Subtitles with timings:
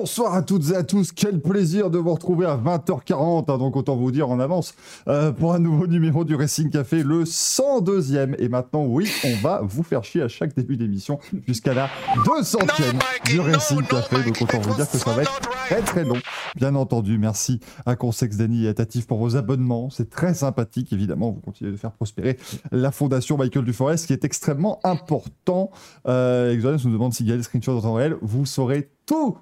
[0.00, 3.76] Bonsoir à toutes et à tous, quel plaisir de vous retrouver à 20h40, hein, donc
[3.76, 4.74] autant vous dire en avance,
[5.08, 8.34] euh, pour un nouveau numéro du Racing Café, le 102e.
[8.38, 11.90] Et maintenant, oui, on va vous faire chier à chaque début d'émission jusqu'à la
[12.24, 16.16] 200e du Racing Café, donc autant vous dire que ça va être très très long.
[16.56, 20.94] Bien entendu, merci à Consex Dany et à Tatif pour vos abonnements, c'est très sympathique,
[20.94, 22.38] évidemment, vous continuez de faire prospérer
[22.72, 25.70] la fondation Michael Duforest, qui est extrêmement important.
[26.08, 29.36] Euh, Exodus nous demande si Gaël Screenshot en temps réel, vous saurez tout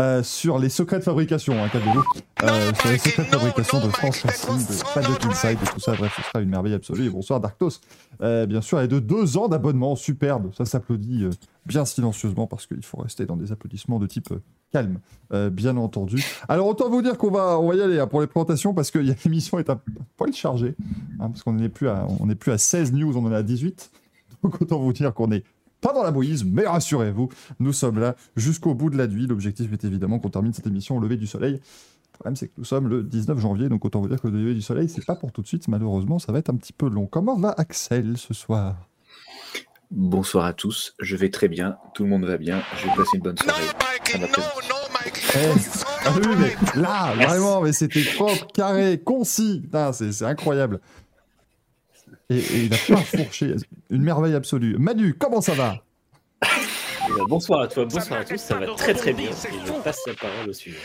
[0.00, 2.02] euh, sur les secrets de fabrication, hein, calmez-vous,
[2.42, 5.94] euh, sur les secrets de fabrication de France Racing, de Paddock Inside et tout ça,
[5.94, 7.06] bref, ce sera une merveille absolue.
[7.06, 7.78] Et bonsoir Darktos,
[8.20, 11.30] euh, bien sûr, et de deux ans d'abonnement, superbe, ça s'applaudit euh,
[11.66, 14.32] bien silencieusement parce qu'il faut rester dans des applaudissements de type
[14.72, 14.98] calme,
[15.52, 16.24] bien entendu.
[16.48, 18.90] Alors autant vous dire qu'on va, on va y aller hein, pour les présentations parce
[18.90, 19.80] que a- l'émission est un
[20.16, 20.74] poil chargée,
[21.20, 23.36] hein, parce qu'on n'est plus, à- on est plus à 16 news, on en est
[23.36, 23.90] à 18.
[24.42, 25.44] Donc autant vous dire qu'on est
[25.84, 27.28] pas dans la bouillise, mais rassurez-vous,
[27.60, 29.26] nous sommes là jusqu'au bout de la nuit.
[29.26, 31.52] L'objectif est évidemment qu'on termine cette émission au lever du soleil.
[31.52, 34.38] Le problème, c'est que nous sommes le 19 janvier, donc autant vous dire que le
[34.38, 35.68] lever du soleil, c'est pas pour tout de suite.
[35.68, 37.06] Malheureusement, ça va être un petit peu long.
[37.06, 38.88] Comment va Axel ce soir?
[39.90, 43.16] Bonsoir à tous, je vais très bien, tout le monde va bien, je vais passer
[43.16, 43.62] une bonne soirée.
[43.66, 44.28] Va très bien.
[45.36, 45.52] Eh,
[46.06, 49.62] ah oui, mais là, vraiment, mais c'était propre, carré, concis.
[49.92, 50.80] C'est c'est incroyable.
[52.34, 53.54] Et, et il a pas fourché.
[53.90, 54.76] Une merveille absolue.
[54.78, 55.82] Manu, comment ça va?
[56.42, 59.30] Euh, bonsoir à toi, bonsoir à tous, ça va très très bien.
[59.30, 60.78] Et je passe la parole au suivant.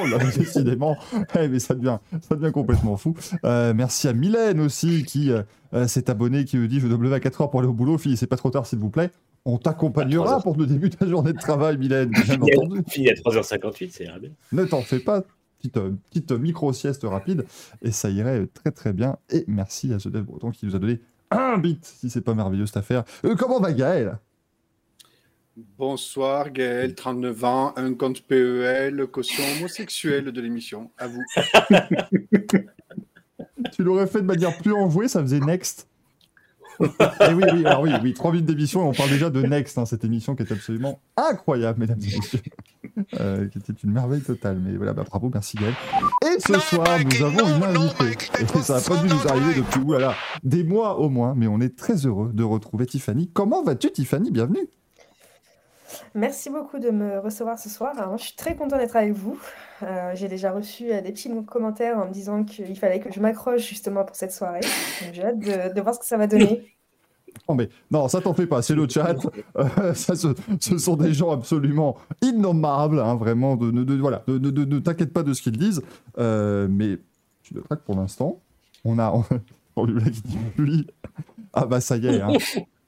[0.00, 0.96] Oh là, décidément,
[1.38, 3.14] Eh, mais ça devient, ça devient complètement fou.
[3.44, 7.04] Euh, merci à Mylène aussi qui euh, s'est abonnée, qui me dit je dois me
[7.04, 7.98] lever à 4 heures pour aller au boulot.
[7.98, 9.10] Fille, c'est pas trop tard s'il vous plaît.
[9.44, 12.82] On t'accompagnera pour le début de ta journée de travail, Mylène, bien entendu.
[12.88, 14.30] Fini à 3h58, c'est bien.
[14.52, 15.22] Ne t'en fais pas,
[15.58, 17.44] petite, euh, petite micro-sieste rapide,
[17.82, 19.16] et ça irait très très bien.
[19.30, 21.00] Et merci à ce dev breton qui nous a donné
[21.30, 23.04] un bit, si c'est pas merveilleux cette affaire.
[23.24, 24.18] Euh, comment va Gaël?
[25.76, 30.90] Bonsoir Gaël, 39 ans, un compte PEL, caution homosexuelle de l'émission.
[30.98, 31.22] À vous.
[33.72, 35.88] Tu l'aurais fait de manière plus enjouée, ça faisait Next.
[36.80, 36.86] Et
[37.34, 39.86] oui, oui, alors oui, oui, 3 minutes d'émission, et on parle déjà de Next, hein,
[39.86, 42.40] cette émission qui est absolument incroyable, mesdames et messieurs.
[43.20, 44.60] Euh, qui était une merveille totale.
[44.60, 45.74] Mais voilà, bah, bravo, merci Gaël.
[46.24, 48.16] Et ce soir, nous avons une invitée.
[48.40, 51.60] Et ça n'a pas dû nous arriver depuis, oulala, des mois au moins, mais on
[51.60, 53.30] est très heureux de retrouver Tiffany.
[53.32, 54.30] Comment vas-tu, Tiffany?
[54.30, 54.68] Bienvenue.
[56.14, 57.92] Merci beaucoup de me recevoir ce soir.
[57.96, 59.38] Alors, moi, je suis très contente d'être avec vous.
[59.82, 63.20] Euh, j'ai déjà reçu euh, des petits commentaires en me disant qu'il fallait que je
[63.20, 64.60] m'accroche justement pour cette soirée.
[65.02, 66.74] Donc, j'ai hâte de, de voir ce que ça va donner.
[67.48, 69.16] Non, mais non, ça t'en fait pas, c'est le chat.
[69.56, 70.28] Euh, ça, ce,
[70.60, 73.56] ce sont des gens absolument innommables, hein, vraiment.
[73.56, 75.82] De, de, de- voilà, de, de- de- ne t'inquiète pas de ce qu'ils disent.
[76.18, 76.98] Euh, mais
[77.42, 78.40] tu le traques pour l'instant.
[78.84, 79.12] On a.
[79.76, 79.84] On,
[80.58, 80.86] lui.
[81.52, 82.20] Ah bah ça y est.
[82.20, 82.32] Hein.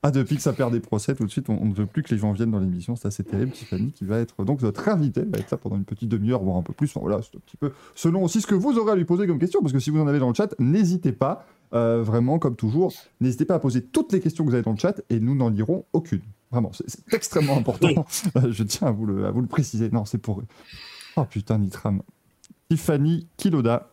[0.02, 2.02] Ah, depuis que ça perd des procès, tout de suite, on, on ne veut plus
[2.02, 2.96] que les gens viennent dans l'émission.
[2.96, 3.52] C'est assez terrible.
[3.52, 6.56] Tiffany, qui va être donc notre invitée, va être là pendant une petite demi-heure, voire
[6.56, 6.86] un peu plus.
[6.88, 9.26] Enfin, voilà, c'est un petit peu selon aussi ce que vous aurez à lui poser
[9.26, 9.60] comme question.
[9.60, 11.44] Parce que si vous en avez dans le chat, n'hésitez pas.
[11.72, 14.72] Euh, vraiment, comme toujours, n'hésitez pas à poser toutes les questions que vous avez dans
[14.72, 16.20] le chat et nous n'en lirons aucune.
[16.50, 18.04] Vraiment, c'est- extrêmement important.
[18.36, 19.88] Euh, Je tiens à vous, le, à vous le préciser.
[19.90, 20.42] Non, c'est pour.
[21.16, 22.02] Oh putain, Nitram.
[22.68, 23.88] Tiffany Kiloda.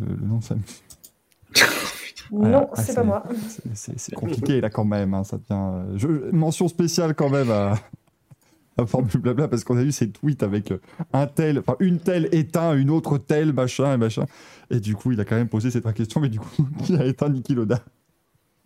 [0.00, 0.64] Le, le nom de famille.
[2.32, 3.24] Non, Ah, c'est pas moi.
[3.74, 5.14] c'est- compliqué là quand même.
[5.14, 5.46] hein, ça devient.
[5.50, 7.74] euh, je- mention spéciale quand même à.
[9.14, 10.78] à Blabla parce qu'on a eu ces tweets avec euh,
[11.12, 14.26] un tel, enfin une telle éteint, une autre telle, machin et machin.
[14.70, 16.96] Et du coup, il a quand même posé cette vraie question, mais du coup, qui
[16.96, 17.82] a éteint Niki Loda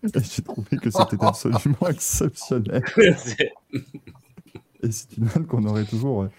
[0.02, 2.82] Et j'ai trouvé que c'était absolument exceptionnel.
[4.84, 6.30] Et c'est une vanne qu'on aurait toujours euh,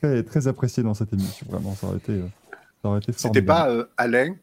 [0.00, 1.46] très, très appréciée dans cette émission.
[1.48, 2.26] Vraiment, ça aurait été, euh,
[2.82, 4.36] ça aurait été C'était pas euh, Alain?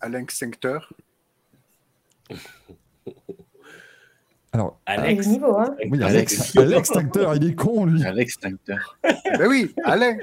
[0.00, 0.92] Alain Extincteur
[4.52, 5.26] Alors, Alex.
[5.28, 5.74] niveau, hein.
[5.90, 8.02] oui, Alex, Alex Tincteur, il est con, lui.
[8.18, 8.98] Extincteur.
[9.02, 10.16] Ben oui, Alain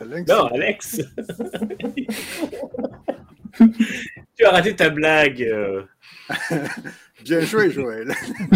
[0.00, 1.00] Alain Non, Alex
[4.36, 5.42] Tu as raté ta blague.
[5.42, 5.82] euh.
[7.24, 8.12] Bien joué, Joël.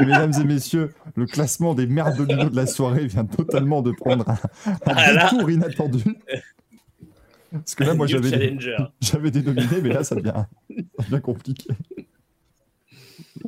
[0.00, 4.28] Mesdames et messieurs, le classement des merdes de de la soirée vient totalement de prendre
[4.28, 6.02] un, un Ah détour inattendu.
[7.52, 8.58] Parce que là, moi, j'avais des,
[9.00, 10.32] j'avais nominés, mais là, ça devient,
[10.98, 11.68] ça devient compliqué.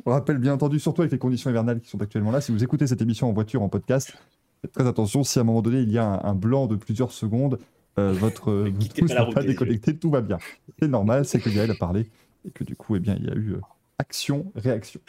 [0.05, 2.63] On rappelle bien entendu, surtout avec les conditions hivernales qui sont actuellement là, si vous
[2.63, 4.13] écoutez cette émission en voiture, en podcast,
[4.61, 5.23] faites très attention.
[5.23, 7.59] Si à un moment donné, il y a un, un blanc de plusieurs secondes,
[7.99, 10.37] euh, votre Bluetooth n'est pas déconnecté, tout va bien.
[10.79, 12.09] C'est normal, c'est que Gaël a parlé
[12.45, 13.61] et que du coup, eh bien, il y a eu euh,
[13.99, 14.99] action, réaction.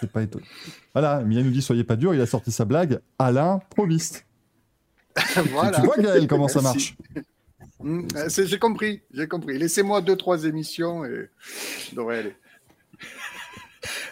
[0.00, 0.44] C'est pas étonnant.
[0.94, 3.00] Voilà, Mia nous dit soyez pas dur, il a sorti sa blague.
[3.18, 4.26] Alain, proviste.
[5.50, 5.78] voilà.
[5.78, 6.96] Tu vois, Gaël, comment ça marche?
[8.28, 9.58] C'est- J'ai compris, j'ai compris.
[9.58, 11.28] Laissez-moi deux, trois émissions et
[11.90, 12.36] je devrais aller.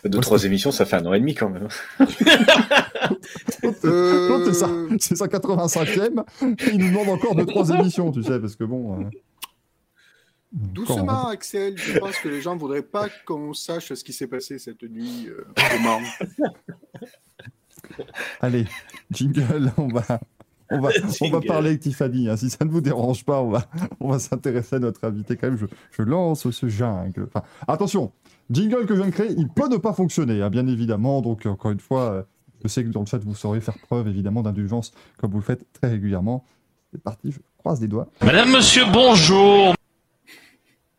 [0.04, 1.68] Deux, trois émissions, ça fait un an et demi quand même.
[3.84, 6.24] Euh, c'est sa 85e.
[6.72, 9.00] Il nous demande encore deux, trois émissions, tu sais, parce que bon.
[9.00, 9.04] euh,
[10.52, 11.76] Doucement, Axel.
[11.78, 14.82] Je pense que les gens ne voudraient pas qu'on sache ce qui s'est passé cette
[14.82, 15.28] nuit.
[15.28, 16.00] euh, comment.
[18.40, 18.66] Allez,
[19.10, 20.20] jingle, on va,
[20.70, 20.90] on va,
[21.20, 22.28] on va parler avec Tiffany.
[22.28, 22.36] hein.
[22.36, 23.66] Si ça ne vous dérange pas, on va,
[24.00, 25.58] on va s'intéresser à notre invité quand même.
[25.58, 27.28] Je, je lance ce jungle.
[27.32, 28.12] Enfin, attention,
[28.50, 31.22] jingle que je viens de créer, il peut ne pas fonctionner, hein, bien évidemment.
[31.22, 32.22] Donc, encore une fois, euh,
[32.62, 35.44] je sais que dans le chat, vous saurez faire preuve évidemment d'indulgence comme vous le
[35.44, 36.44] faites très régulièrement.
[36.92, 38.08] C'est parti, je croise les doigts.
[38.22, 39.74] Madame, monsieur, bonjour.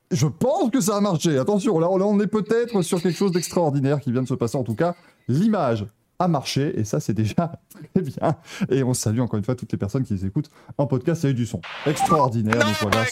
[0.10, 1.38] Je pense que ça a marché.
[1.38, 4.58] Attention, là, là, on est peut-être sur quelque chose d'extraordinaire qui vient de se passer.
[4.58, 4.96] En tout cas,
[5.28, 5.86] l'image
[6.24, 7.52] a marché et ça, c'est déjà
[7.94, 8.36] très bien.
[8.70, 11.24] Et on salue encore une fois toutes les personnes qui les écoutent en podcast.
[11.24, 12.60] Il y a eu du son extraordinaire.
[12.60, 13.06] Donc voilà,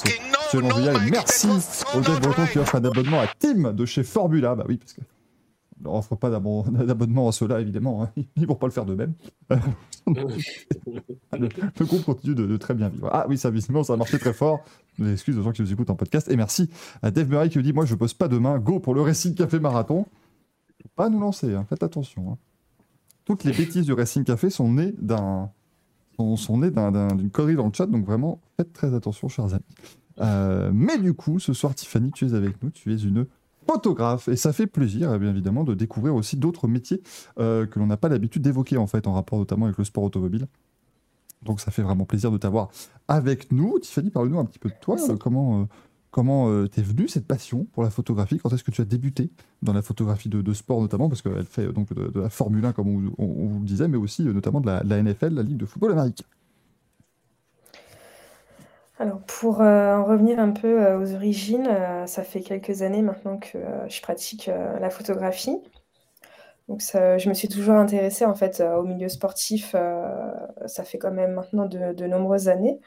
[0.51, 1.07] génial.
[1.07, 1.47] Et merci
[1.95, 4.55] au Dave Breton qui offre un abonnement à Tim de chez Formula.
[4.55, 5.01] Bah oui, parce que
[5.81, 8.03] on leur offre pas d'abon- d'abonnement à ceux-là, évidemment.
[8.03, 8.09] hein.
[8.35, 9.13] Ils vont pas le faire d'eux-mêmes.
[9.49, 9.55] le,
[11.79, 13.09] le groupe continue de, de très bien vivre.
[13.13, 14.59] Ah oui, ça, visiblement, ça a marché très fort.
[14.97, 16.29] Mes excuses aux gens qui nous écoutent en podcast.
[16.29, 16.69] Et merci
[17.01, 18.59] à Dave Murray qui nous dit Moi, je pose pas demain.
[18.59, 20.05] Go pour le Racing Café Marathon.
[20.83, 21.65] Faut pas nous lancer, hein.
[21.69, 22.31] faites attention.
[22.33, 22.37] hein.
[23.29, 25.51] Toutes les bêtises du Racing Café sont nées d'un.
[26.17, 29.27] sont, sont nées d'un- d'un- d'une connerie dans le chat, donc vraiment, faites très attention,
[29.29, 29.63] chers amis.
[30.19, 33.27] Euh, mais du coup, ce soir, Tiffany, tu es avec nous, tu es une
[33.67, 37.03] photographe, et ça fait plaisir, eh bien évidemment, de découvrir aussi d'autres métiers
[37.39, 40.03] euh, que l'on n'a pas l'habitude d'évoquer, en fait, en rapport notamment avec le sport
[40.03, 40.47] automobile.
[41.43, 42.69] Donc ça fait vraiment plaisir de t'avoir
[43.07, 43.77] avec nous.
[43.79, 44.95] Tiffany, parle-nous un petit peu de toi.
[45.13, 45.65] Euh, comment euh,
[46.11, 48.39] comment euh, t'es venue cette passion pour la photographie?
[48.39, 49.29] Quand est-ce que tu as débuté
[49.61, 51.09] dans la photographie de, sport notamment?
[51.09, 53.97] Parce qu'elle fait euh, donc de, la Formule 1, comme on, vous le disait, mais
[53.97, 56.25] aussi euh, notamment de la, NFL, la Ligue de football américain.
[58.97, 61.69] Alors, pour euh, en revenir un peu aux origines,
[62.05, 63.57] ça fait quelques années maintenant que
[63.87, 65.57] je pratique la photographie.
[66.67, 69.73] Donc, je me suis toujours intéressée en fait au milieu sportif.
[70.65, 72.81] ça fait quand même maintenant de nombreuses années.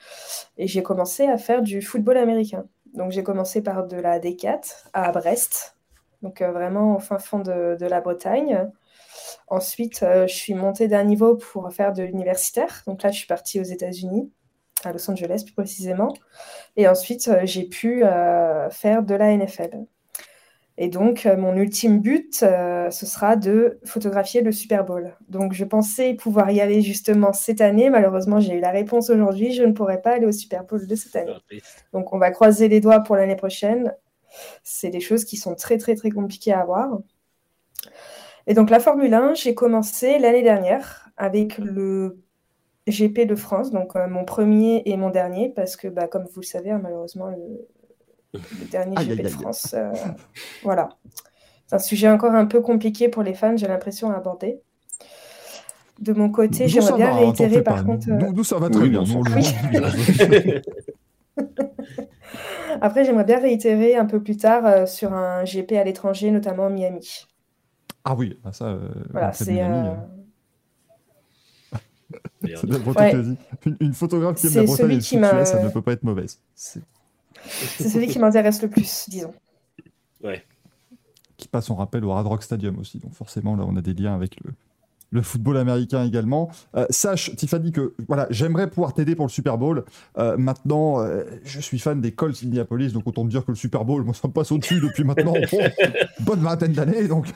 [0.58, 2.66] Et j'ai commencé à faire du football américain.
[2.94, 5.76] Donc, j'ai commencé par de la D4 à Brest,
[6.22, 8.70] donc euh, vraiment au fin fond de, la Bretagne.
[9.48, 12.82] Ensuite, euh, je suis montée d'un niveau pour faire de l'universitaire.
[12.86, 14.32] Donc là, je suis partie aux États-Unis
[14.84, 16.14] à Los Angeles plus précisément.
[16.76, 18.04] Et ensuite, euh, j'ai pu
[18.70, 19.84] faire de la NFL.
[20.78, 25.14] Et donc, euh, mon ultime but, euh, ce sera de photographier le Super Bowl.
[25.28, 27.90] Donc, je pensais pouvoir y aller justement cette année.
[27.90, 29.52] Malheureusement, j'ai eu la réponse aujourd'hui.
[29.52, 31.36] Je ne pourrai pas aller au Super Bowl de cette année.
[31.92, 33.94] Donc, on va croiser les doigts pour l'année prochaine.
[34.62, 36.98] C'est des choses qui sont très, très, très compliquées à avoir.
[38.46, 42.18] Et donc, la Formule 1, j'ai commencé l'année dernière avec le
[42.88, 46.40] GP de France, donc euh, mon premier et mon dernier, parce que, bah, comme vous
[46.40, 47.68] le savez, hein, malheureusement, le,
[48.32, 49.28] le dernier GP de.
[49.28, 49.92] France, euh,
[50.62, 50.90] voilà.
[51.66, 54.60] C'est un sujet encore un peu compliqué pour les fans, j'ai l'impression, à aborder.
[56.00, 57.82] De mon côté, j'aimerais bien va, réitérer, par pas.
[57.84, 58.08] contre.
[58.08, 59.02] Nous, euh, nous, nous, ça va très Oui, bien.
[59.04, 59.22] voit.
[62.80, 66.68] Après, j'aimerais bien réitérer un peu plus tard euh, sur un GP à l'étranger, notamment
[66.70, 67.26] Miami.
[68.04, 69.92] Ah oui, ah, ça, euh, Voilà, c'est euh,
[72.44, 73.34] euh.
[73.64, 76.40] Une, une photographe qui aime la Bretagne et le ça ne peut pas être mauvaise.
[77.46, 79.34] C'est- celui qui m'intéresse le plus, disons.
[80.22, 80.44] Ouais.
[81.36, 82.98] qui passe en rappel au Hard Rock Stadium aussi.
[83.00, 84.52] Donc forcément, là, on a des liens avec le,
[85.10, 86.48] le football américain également.
[86.76, 89.84] Euh, sache, Tiffany, que voilà, j'aimerais pouvoir t'aider pour le Super Bowl.
[90.18, 93.56] Euh, maintenant, euh, je suis fan des Colts Indianapolis, donc autant te dire que le
[93.56, 95.58] Super Bowl, moi, ça me passe au-dessus depuis maintenant bon,
[96.20, 97.08] bonne vingtaine d'années.
[97.08, 97.26] Donc,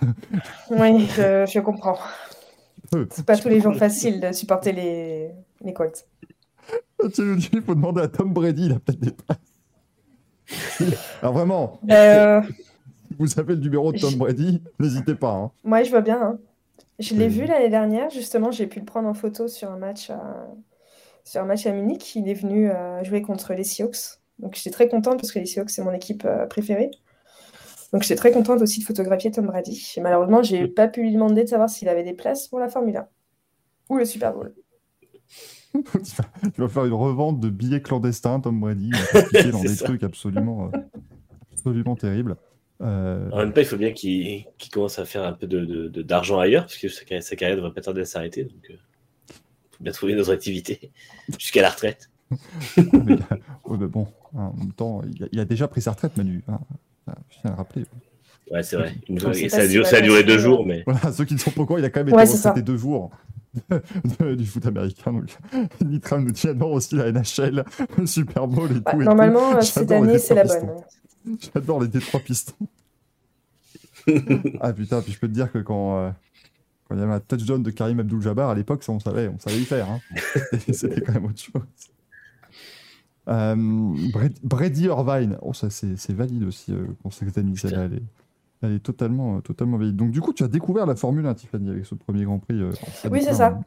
[0.70, 1.98] Oui, je, je comprends.
[3.10, 5.30] C'est pas tous les jours facile de supporter les,
[5.64, 6.06] les Colts.
[7.12, 9.38] tu nous dis, il faut demander à Tom Brady, il a peut-être des places.
[11.22, 15.32] Alors vraiment, Euh, si vous avez le numéro de Tom Brady, n'hésitez pas.
[15.32, 15.50] hein.
[15.64, 16.20] moi, je vois bien.
[16.22, 16.38] hein.
[16.98, 17.28] Je l'ai Oui.
[17.28, 20.46] vu l'année dernière, justement, j'ai pu le prendre en photo sur un match à,
[21.24, 22.14] sur un match à Munich.
[22.16, 24.20] Il est venu euh, jouer contre les Seahawks.
[24.38, 26.90] Donc, j'étais très contente parce que les Seahawks, c'est mon équipe euh, préférée.
[27.92, 29.94] Donc, j'étais très contente aussi de photographier Tom Brady.
[29.96, 32.68] Et malheureusement, j'ai pas pu lui demander de savoir s'il avait des places pour la
[32.68, 33.08] Formule 1
[33.90, 34.54] ou le Super Bowl.
[36.54, 38.94] tu, vas, faire une revente de billets clandestins, Tom Brady, il
[39.44, 39.84] va dans des ça.
[39.86, 40.78] trucs absolument, euh,
[41.52, 42.36] absolument terribles.
[42.82, 45.88] Euh, En même temps, il faut bien qu'il commence à faire un peu d'argent de,
[45.88, 48.44] de- d'argent ailleurs, parce que sa, carrière- sa carrière ne devrait pas tarder à s'arrêter.
[48.44, 48.76] Donc, il
[49.72, 50.90] faut bien trouver notre activité
[51.38, 52.10] jusqu'à la retraite.
[52.76, 53.14] mais,
[53.64, 54.06] ouais, mais bon,
[54.36, 56.42] hein, en même temps, il a, il a déjà pris sa retraite, Manu.
[56.48, 56.58] Hein.
[57.06, 57.84] Ah, Je tiens à le rappeler.
[58.50, 58.94] Ouais, c'est vrai.
[59.48, 61.50] Ça, a duré, va ça a duré deux jours, mais Voilà, ceux qui ne sont
[61.50, 63.10] pas au courant, il a quand même Ouais, été retraité deux jours.
[64.20, 65.12] De- du foot américain.
[65.12, 65.36] Donc,
[65.84, 67.64] Nitram nous dit adore aussi la NHL,
[67.98, 69.00] le Super Bowl et Bah, tout.
[69.02, 69.56] et normalement, tout.
[69.58, 70.82] euh, cette J'adore les année, c'est la bonne.
[71.38, 71.50] Pistons.
[71.54, 72.54] J'adore les Détroit Pistons.
[74.60, 76.10] ah putain, puis je peux te dire que quand euh,
[76.88, 79.38] quand il y avait un touchdown de Karim Abdul-Jabbar à l'époque, ça on savait, on
[79.40, 79.90] savait y faire.
[79.90, 79.98] hein.
[80.72, 81.62] C'était- quand même autre chose.
[83.28, 83.56] Euh,
[84.12, 88.02] Brad- Brady Irvine, oh, ça c'est valide aussi euh, pour cette année, celle-là, elle est,
[88.62, 89.96] elle est totalement, euh, totalement valide.
[89.96, 92.60] Donc du coup, tu as découvert la Formule 1, Tiffany, avec ce premier Grand Prix.
[92.60, 92.70] euh,
[93.10, 93.52] Oui, c'est F1, ça.
[93.52, 93.62] en-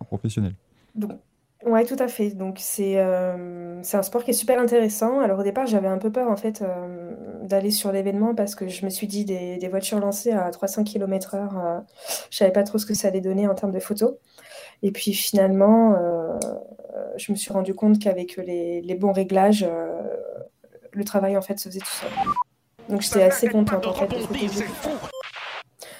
[0.00, 0.54] en professionnel.
[0.94, 1.12] Donc,
[1.64, 2.30] ouais, tout à fait.
[2.30, 5.20] Donc, c'est euh, un sport qui est super intéressant.
[5.20, 8.66] Alors, au départ, j'avais un peu peur, en fait, euh, d'aller sur l'événement parce que
[8.68, 11.80] je me suis dit des, des voitures lancées à 300 km/h, euh,
[12.30, 14.14] je savais pas trop ce que ça allait donner en termes de photos.
[14.82, 16.38] Et puis, finalement, euh,
[17.18, 20.00] je me suis rendu compte qu'avec les, les bons réglages, euh,
[20.92, 22.08] le travail, en fait, se faisait tout seul.
[22.90, 24.06] Donc, j'étais assez contente, en fait,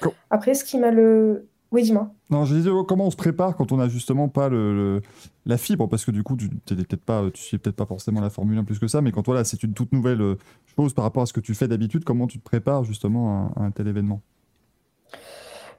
[0.01, 0.09] que.
[0.31, 1.47] Après, ce qui m'a le...
[1.73, 2.11] Oui, dis-moi.
[2.31, 5.03] Non, je disais comment on se prépare quand on n'a justement pas le, le-
[5.47, 6.49] la fibre, parce que du coup, tu
[6.97, 9.45] pas, tu suis peut-être pas forcément la Formule 1 plus que ça, mais quand voilà,
[9.45, 10.37] c'est une toute nouvelle euh,
[10.77, 13.61] chose par rapport à ce que tu fais d'habitude, comment tu te prépares justement à,
[13.61, 14.21] à un tel événement?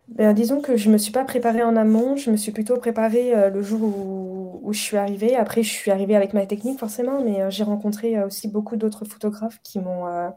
[0.07, 3.33] Ben, disons que je me suis pas préparée en amont, je me suis plutôt préparée
[3.33, 5.35] euh, le jour où, où je suis arrivée.
[5.35, 8.75] Après, je suis arrivée avec ma technique forcément, mais euh, j'ai rencontré euh, aussi beaucoup
[8.75, 10.29] d'autres photographes qui m'ont euh,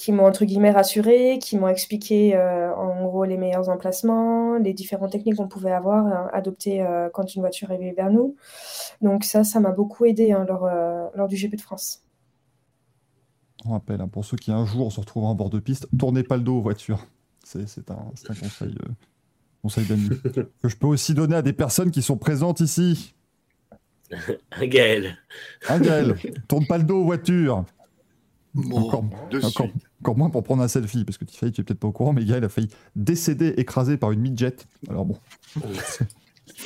[0.00, 4.72] qui m'ont entre guillemets rassurée, qui m'ont expliqué euh, en gros les meilleurs emplacements, les
[4.72, 8.34] différentes techniques qu'on pouvait avoir euh, adoptées euh, quand une voiture arrivait vers nous.
[9.02, 12.02] Donc ça, ça m'a beaucoup aidé hein, lors, euh, lors du GP de France.
[13.66, 16.22] On rappelle, hein, pour ceux qui un jour se retrouvent en bord de piste, tournez
[16.22, 17.06] pas le dos aux voitures.
[17.44, 18.92] C'est c'est un, c'est un conseil, euh,
[19.60, 20.08] conseil d'amis.
[20.62, 23.14] que je peux aussi donner à des personnes qui sont présentes ici.
[24.62, 25.18] Gaël.
[25.68, 26.16] Hein, Gaël
[26.48, 27.66] Tourne pas le dos aux voitures.
[28.54, 29.89] Bon, Encore, de encore, suite.
[30.00, 32.12] Encore moins pour prendre un selfie, parce que Tiffany, tu es peut-être pas au courant,
[32.12, 34.56] mais Gaël a failli décéder écrasé par une midget.
[34.88, 35.18] Alors bon,
[35.84, 36.04] ça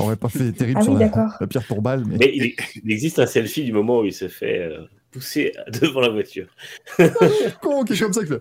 [0.05, 1.33] aurait pas fait terrible Ah sur oui, la, d'accord.
[1.41, 4.29] la pierre tourbale, mais Mais il, il existe un selfie du moment où il se
[4.29, 6.47] fait euh, pousser devant la voiture.
[7.61, 8.41] con qui est comme ça qui fait.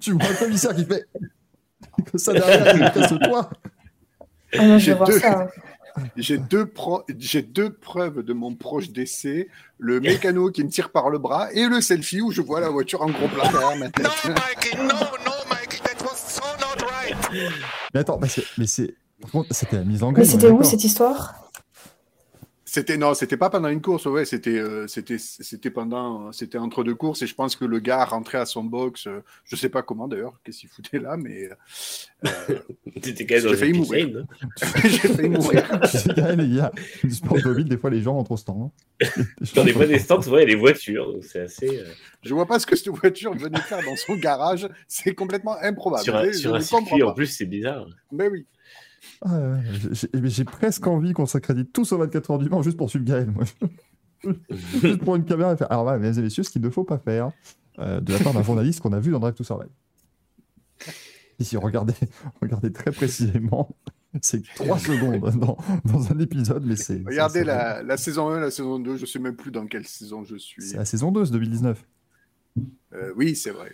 [0.00, 1.04] Tu vois un commissaire qui fait.
[2.12, 3.50] que ça derrière, il casse-toi.
[4.58, 5.48] Ah non, je vais voir deux- ça.
[6.16, 10.90] J'ai deux, pro- j'ai deux preuves de mon proche décès le mécano qui me tire
[10.90, 13.76] par le bras et le selfie où je vois la voiture en gros plan derrière
[13.76, 14.06] ma tête.
[14.06, 17.16] No, Mikey, no, no, Mikey, that was so not right.
[17.92, 18.44] Mais attends, mais c'est.
[18.58, 18.94] Mais c'est...
[19.20, 21.34] Par contre, c'était la mise en Mais on est c'était où cette histoire?
[22.74, 26.82] C'était non, c'était pas pendant une course, ouais, c'était euh, c'était c'était pendant c'était entre
[26.84, 29.68] deux courses et je pense que le gars rentrait à son box, euh, je sais
[29.68, 31.54] pas comment d'ailleurs, qu'est-ce qu'il foutait là, mais euh,
[32.86, 32.86] même
[33.42, 34.08] J'ai failli mourir.
[34.16, 34.70] hein.
[34.84, 35.64] j'ai failli mourir.
[36.38, 36.72] Il y a
[37.04, 38.62] du sport automobile, des fois les gens rentrent au stand.
[38.62, 38.70] hein.
[39.40, 40.00] Les Dans les bonnes stand.
[40.00, 41.78] stands, souvent il y a des voitures, donc c'est assez.
[41.78, 41.84] euh,
[42.22, 46.04] Je vois pas ce que cette voiture venait faire dans son garage, c'est complètement improbable.
[46.04, 47.86] sur un, sur un circuit, en plus, c'est bizarre.
[48.10, 48.46] Mais oui.
[49.22, 49.56] Ah,
[50.24, 53.30] j'ai- presque envie qu'on s'accrédite tous aux 24 heures du Mans juste pour suivre Gaël.
[53.30, 53.44] Moi.
[54.82, 55.70] juste pour une caméra et faire.
[55.72, 57.32] Alors, voilà, mesdames et messieurs, ce qu'il ne faut pas faire
[57.78, 59.70] euh, de la part d'un journaliste qu'on a vu dans Drive to Survive.
[61.38, 61.94] Ici, regardez,
[62.40, 63.76] regardez très précisément.
[64.20, 65.56] C'est 3 secondes dans,
[65.86, 67.02] dans un épisode, mais c'est.
[67.06, 70.22] Regardez la, la saison 1, la saison 2, je sais même plus dans quelle saison
[70.22, 70.62] je suis.
[70.62, 71.82] C'est la saison 2, c'est 2019.
[72.92, 73.72] Euh, oui, c'est vrai.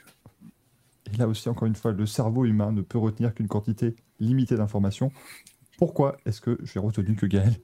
[1.13, 4.57] Et là aussi, encore une fois, le cerveau humain ne peut retenir qu'une quantité limitée
[4.57, 5.13] d'informations.
[5.79, 7.55] Pourquoi est-ce que j'ai retenu que Gaël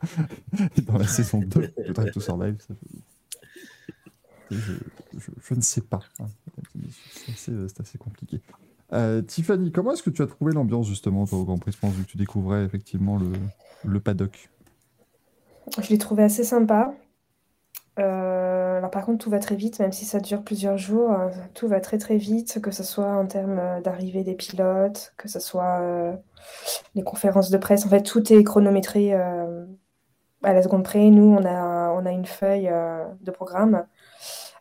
[0.87, 2.57] dans la saison 2 de Drive to Survive
[4.51, 5.55] je...
[5.55, 6.01] ne sais pas.
[6.21, 6.27] hein.
[7.35, 8.41] C'est assez, compliqué.
[8.93, 11.95] Euh, Tiffany, comment est-ce que tu as trouvé l'ambiance justement toi, au Grand Prix France
[11.95, 13.19] vu que tu découvrais effectivement
[13.85, 14.51] le paddock?
[15.83, 16.95] Je l'ai trouvé assez sympa.
[18.01, 21.13] Euh, alors par contre, tout va très vite, même si ça dure plusieurs jours.
[21.13, 25.15] euh, Tout va très très vite, que ce soit en termes euh, d'arrivée des pilotes,
[25.17, 25.81] que ce soit
[26.95, 27.87] les conférences de presse.
[27.87, 31.11] En fait, tout est chronométré à la seconde près.
[31.11, 32.71] Nous, on a, on a une feuille
[33.21, 33.87] de programme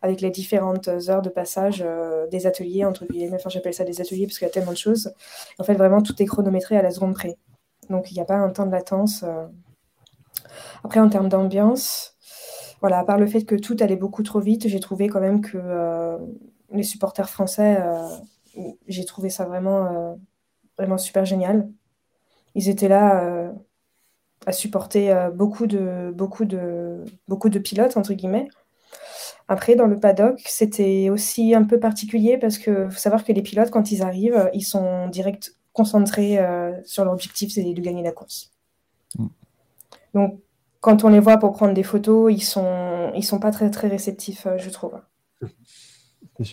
[0.01, 1.83] avec les différentes heures de passage
[2.31, 3.35] des ateliers, entre guillemets.
[3.35, 5.13] Enfin, j'appelle ça des ateliers parce qu'il y a tellement de choses.
[5.59, 7.37] En fait, vraiment, tout est chronométré à la seconde près.
[7.89, 9.25] Donc, il n'y a pas un temps de latence.
[10.83, 12.12] Après, en termes d'ambiance,
[12.83, 15.39] voilà, à part le fait que tout allait beaucoup trop vite, j'ai trouvé quand même
[15.39, 16.17] que euh,
[16.69, 18.09] les supporters français, euh,
[18.89, 20.13] j'ai trouvé ça vraiment, euh,
[20.77, 21.69] vraiment super génial.
[22.55, 23.53] Ils étaient là
[24.45, 28.49] à supporter beaucoup de, beaucoup de, beaucoup de pilotes, entre guillemets.
[29.47, 33.41] Après, dans le paddock, c'était aussi un peu particulier parce que faut savoir que les
[33.41, 38.03] pilotes, quand ils arrivent, ils sont direct concentrés euh, sur leur objectif, c'est de gagner
[38.03, 38.51] la course.
[39.17, 39.27] Mm.
[40.13, 40.39] Donc,
[40.83, 43.87] quand on les voit pour prendre des photos, ils sont, ils sont pas très très
[43.87, 44.99] réceptifs, euh, je trouve.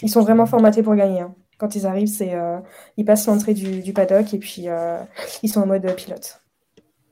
[0.03, 1.21] Ils sont vraiment formatés pour gagner.
[1.21, 1.35] hein.
[1.59, 2.59] Quand ils arrivent, c'est euh,
[2.97, 4.99] ils passent l'entrée du, du paddock et puis euh,
[5.43, 6.43] ils sont en mode pilote.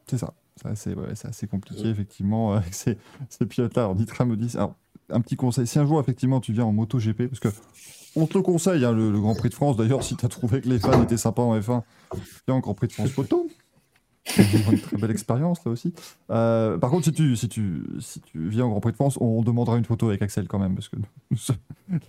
[0.06, 0.34] C'est ça.
[0.56, 2.98] C'est assez, ouais, c'est assez compliqué, effectivement, avec ces,
[3.30, 3.82] ces pilotes-là.
[3.82, 4.74] Alors, Nitra me dit, alors,
[5.10, 7.48] un petit conseil, si un jour, effectivement, tu viens en moto GP, parce que
[8.16, 10.28] on te le conseille, hein, le, le Grand Prix de France, d'ailleurs, si tu as
[10.28, 11.82] trouvé que les fans étaient sympas en F1,
[12.46, 13.48] viens en Grand Prix de France moto.
[14.70, 15.92] Une très belle expérience, là aussi.
[16.30, 19.18] Euh, par contre, si tu, si, tu, si tu viens au Grand Prix de France,
[19.20, 20.96] on demandera une photo avec Axel quand même, parce que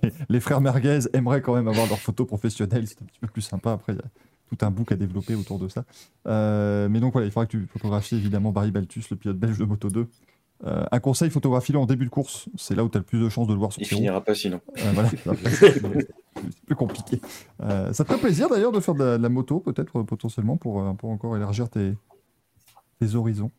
[0.30, 3.42] les frères Merguez aimeraient quand même avoir leur photo professionnelle, c'est un petit peu plus
[3.42, 3.72] sympa.
[3.72, 4.06] Après, il y a
[4.50, 5.86] tout un book à développer autour de ça.
[6.28, 9.58] Euh, mais donc voilà, il faudra que tu photographies évidemment Barry Baltus, le pilote belge
[9.58, 10.08] de Moto 2.
[10.66, 12.50] Euh, un conseil, photographie-le en début de course.
[12.58, 13.96] C'est là où tu as le plus de chances de le voir sur Il roues.
[13.96, 14.60] finira pas sinon.
[14.78, 15.10] Euh, voilà.
[15.50, 15.82] c'est
[16.66, 17.22] plus compliqué.
[17.62, 20.04] Euh, ça te ferait plaisir d'ailleurs de faire de la, de la moto, peut-être euh,
[20.04, 21.94] potentiellement, pour, pour encore élargir tes,
[23.00, 23.52] tes horizons?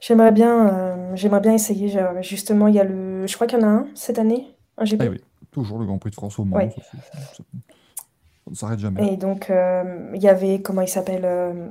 [0.00, 1.98] J'aimerais bien, euh, j'aimerais bien essayer.
[2.20, 4.84] Justement, il y a le, je crois qu'il y en a un cette année, un
[4.84, 5.00] GP.
[5.00, 6.56] Ah oui, toujours le Grand Prix de France au Mans.
[6.56, 6.70] Ouais.
[6.70, 9.14] ça, c'est- ça- ça ne s'arrête jamais.
[9.14, 11.68] Et donc, euh, il y avait, comment il s'appelle euh,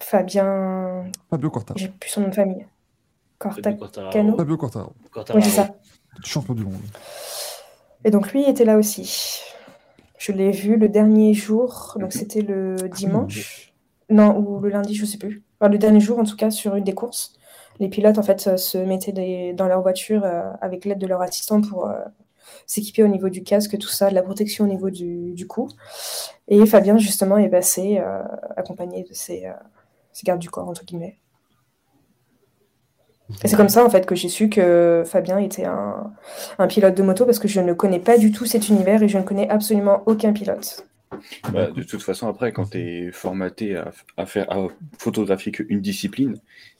[0.00, 1.78] Fabien, Fabio Quartararo.
[1.78, 2.66] j'ai plus son nom de famille.
[3.38, 3.72] Corta...
[3.72, 4.12] Quartararo.
[4.12, 4.92] Cano Fabio Quartararo,
[5.34, 5.70] Oui, c'est ça.
[6.24, 6.74] champion du monde.
[8.04, 9.40] Et donc, lui était là aussi.
[10.18, 13.72] Je l'ai vu le dernier jour, donc c'était le dimanche.
[14.10, 15.42] Non, ou le lundi, je sais plus.
[15.60, 17.34] Enfin, le dernier jour, en tout cas, sur une des courses.
[17.78, 21.20] Les pilotes, en fait, se mettaient des- dans leur voiture euh, avec l'aide de leur
[21.22, 21.94] assistant pour euh,
[22.66, 25.68] s'équiper au niveau du casque, tout ça, de la protection au niveau du, du cou.
[26.48, 28.22] Et Fabien, justement, est passé euh,
[28.56, 29.52] accompagné de ses, euh,
[30.12, 31.18] ses gardes du corps, entre guillemets.
[33.44, 36.12] Et c'est comme ça, en fait, que j'ai su que Fabien était un,
[36.58, 39.08] un pilote de moto, parce que je ne connais pas du tout cet univers et
[39.08, 40.86] je ne connais absolument aucun pilote.
[41.52, 44.68] Bah, de toute façon, après, quand tu es formaté à, à faire à
[44.98, 46.36] photographier qu'une discipline,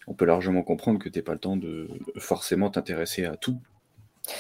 [0.07, 3.59] on peut largement comprendre que tu pas le temps de forcément t'intéresser à tout.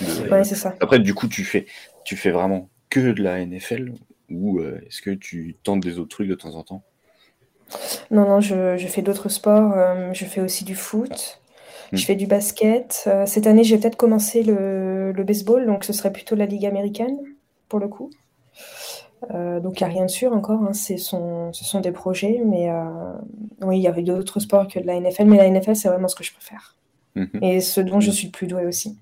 [0.01, 0.75] De- Ouais, c'est ça.
[0.81, 1.67] Après, du coup, tu fais,
[2.05, 3.93] tu fais vraiment que de la NFL
[4.31, 6.83] ou euh, est-ce que tu tentes des autres trucs de temps en temps?
[8.11, 9.73] Non, non, je, je fais d'autres sports.
[9.73, 11.38] euh, je fais aussi du foot.
[11.93, 12.07] Je Mm.
[12.07, 13.05] fais du basket.
[13.07, 16.67] Euh, cette année, j'ai peut-être commencé le, le baseball, donc ce serait plutôt la Ligue
[16.67, 17.17] américaine,
[17.69, 18.11] pour le coup.
[19.33, 20.63] Euh, donc, il n'y a rien de sûr encore.
[20.63, 22.85] hein, son- ce sont des projets, mais euh,
[23.63, 26.09] oui, il y avait d'autres sports que de la NFL, mais la NFL, c'est vraiment
[26.09, 26.77] ce que je préfère.
[27.17, 27.31] Mhm.
[27.43, 28.97] Et ce dont je suis le plus douée aussi.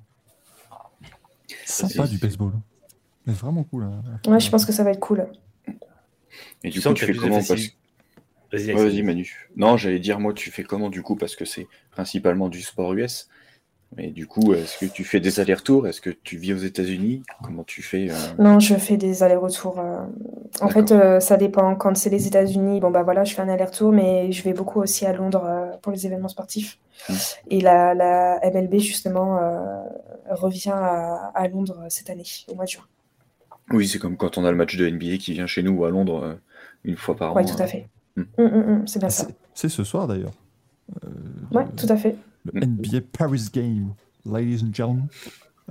[1.64, 2.52] Sympa du baseball.
[3.26, 3.84] C'est vraiment cool.
[3.84, 4.02] hein.
[4.30, 5.26] Ouais, je pense que ça va être cool.
[6.64, 7.54] Et du coup, tu fais comment parce...
[8.52, 9.48] Vas-y, Ouais, Manu.
[9.56, 12.92] Non, j'allais dire, moi, tu fais comment du coup Parce que c'est principalement du sport
[12.94, 13.28] US.
[13.96, 15.86] Mais du coup, est-ce que tu fais des allers-retours?
[15.86, 17.22] Est-ce que tu vis aux États-Unis?
[17.42, 19.78] Comment tu fais euh, Non, je fais des allers-retours.
[19.78, 20.00] euh,
[20.60, 20.72] En D'accord.
[20.88, 21.76] fait, euh, ça dépend.
[21.76, 24.80] Quand c'est les États-Unis, bon bah voilà, je fais un aller-retour, mais je vais beaucoup
[24.80, 26.78] aussi à Londres euh, pour les événements sportifs.
[27.08, 27.14] Mm.
[27.50, 29.82] Et la, la MLB justement euh,
[30.30, 32.84] revient à, à Londres cette année, au mois de juin.
[33.70, 35.84] Oui, c'est comme quand on a le match de NBA qui vient chez nous ou
[35.84, 36.34] à Londres euh,
[36.84, 37.46] une fois par Oui, an.
[37.46, 37.66] tout à hein.
[37.66, 37.88] fait.
[38.16, 38.22] Mm.
[38.38, 38.44] Mm,
[38.82, 39.26] mm, c'est bien Ah, ça.
[39.54, 40.32] c'est- ce soir d'ailleurs.
[41.04, 41.08] Euh,
[41.52, 42.16] Ouais, tout à fait.
[42.52, 43.92] le NBA Paris Game,
[44.24, 45.06] ladies and gentlemen.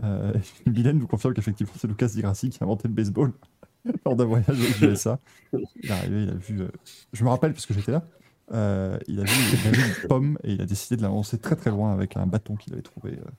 [0.03, 0.33] Euh,
[0.65, 3.31] Mylène nous confirme qu'effectivement c'est Lucas Di Grassi qui a inventé le baseball
[4.05, 5.19] lors d'un voyage aux USA.
[5.53, 6.61] Il est arrivé, il a vu.
[6.61, 6.67] euh,
[7.13, 8.03] je me rappelle parce que j'étais là.
[8.53, 9.31] euh, il, a vu,
[9.63, 11.93] il a vu une pomme et il a décidé de la lancer très très loin
[11.93, 13.29] avec un bâton qu'il avait trouvé euh,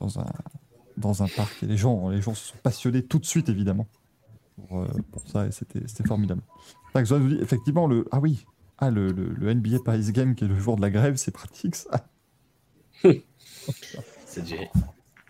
[0.00, 0.26] dans, un,
[0.96, 1.62] dans un parc.
[1.62, 3.86] Et les gens, les gens se sont passionnés tout de suite évidemment
[4.56, 6.42] pour, euh, pour ça et c'était c'était formidable.
[6.94, 8.06] Dit effectivement le.
[8.12, 8.46] Ah oui,
[8.78, 11.32] ah, le, le, le NBA Paris Game qui est le jour de la grève, c'est
[11.32, 12.06] pratique ça.
[14.26, 14.68] C'est géré.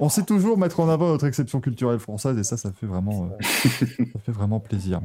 [0.01, 3.27] On sait toujours mettre en avant notre exception culturelle française et ça, ça fait vraiment,
[3.27, 3.29] euh,
[4.13, 5.01] ça fait vraiment plaisir.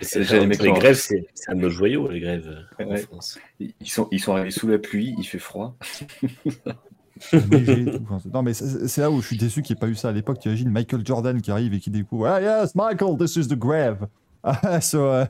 [0.00, 2.96] Les mecs grèves, c'est c'est un de nos joyaux, les grèves en Ouais.
[2.98, 3.38] France.
[3.60, 5.76] Ils sont, ils sont arrivés sous la pluie, il fait froid.
[7.30, 8.28] Tout.
[8.32, 10.12] Non, mais c'est là où je suis déçu qu'il n'y ait pas eu ça à
[10.12, 10.38] l'époque.
[10.40, 13.54] Tu imagines Michael Jordan qui arrive et qui découvre Ah, yes, Michael, this is the
[13.58, 14.06] grave.
[14.46, 15.24] Ah, so, uh,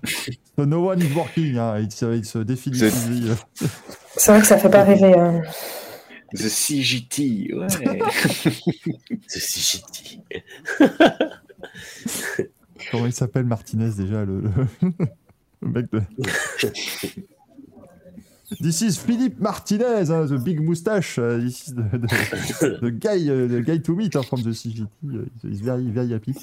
[0.59, 1.57] so no one is working.
[1.57, 1.79] hein.
[1.79, 2.79] Il, se, il se définit.
[2.79, 3.35] C'est- euh.
[4.27, 5.17] Vrai que ça fait pas rêver.
[5.17, 5.41] hein.
[6.33, 7.67] The CGT, ouais.
[9.29, 10.21] Si shitty.
[12.91, 14.51] Comment il s'appelle Martinez déjà, le, le,
[15.63, 16.03] le mec de.
[18.61, 21.19] This is Philippe Martinez, hein, the big moustache.
[21.19, 24.53] uh, this is the, the- the guy, uh, the guy to meet hein, from the
[24.53, 24.87] CGT.
[25.07, 26.35] uh, he's very, very happy.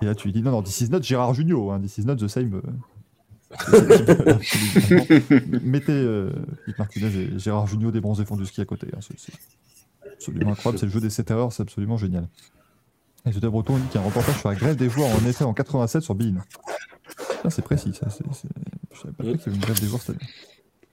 [0.00, 2.04] Et là, tu lui dis non, non, this is not Gérard Junior, hein, this is
[2.06, 2.54] not the same.
[2.54, 2.60] uh,
[3.54, 4.40] Absolument.
[5.62, 6.30] Mettez euh,
[6.64, 8.88] Philippe Martinez et Gérard Junior des bronzés font du ski à côté.
[8.96, 9.32] hein, c'est
[10.14, 10.78] absolument incroyable.
[10.78, 12.26] C'est le jeu des 7 erreurs, c'est absolument génial.
[13.26, 15.26] Et José Breton dit qu'il y a un reportage sur la grève des joueurs en
[15.28, 16.34] effet en 87 sur Bein.
[17.42, 18.08] Ça, c'est précis, ça.
[18.10, 18.48] c'est- c'est-
[18.94, 20.30] Je savais pas qu'il y avait une grève des joueurs cette année.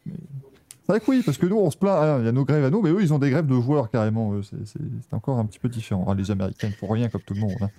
[0.06, 2.46] C'est vrai que oui, parce que nous, on se plaint, hein, il y a nos
[2.46, 4.34] grèves à nous, mais eux, ils ont des grèves de joueurs carrément.
[4.42, 6.06] C'est encore un petit peu différent.
[6.10, 7.56] Ah, les Américains, ils font rien comme tout le monde.
[7.62, 7.70] hein.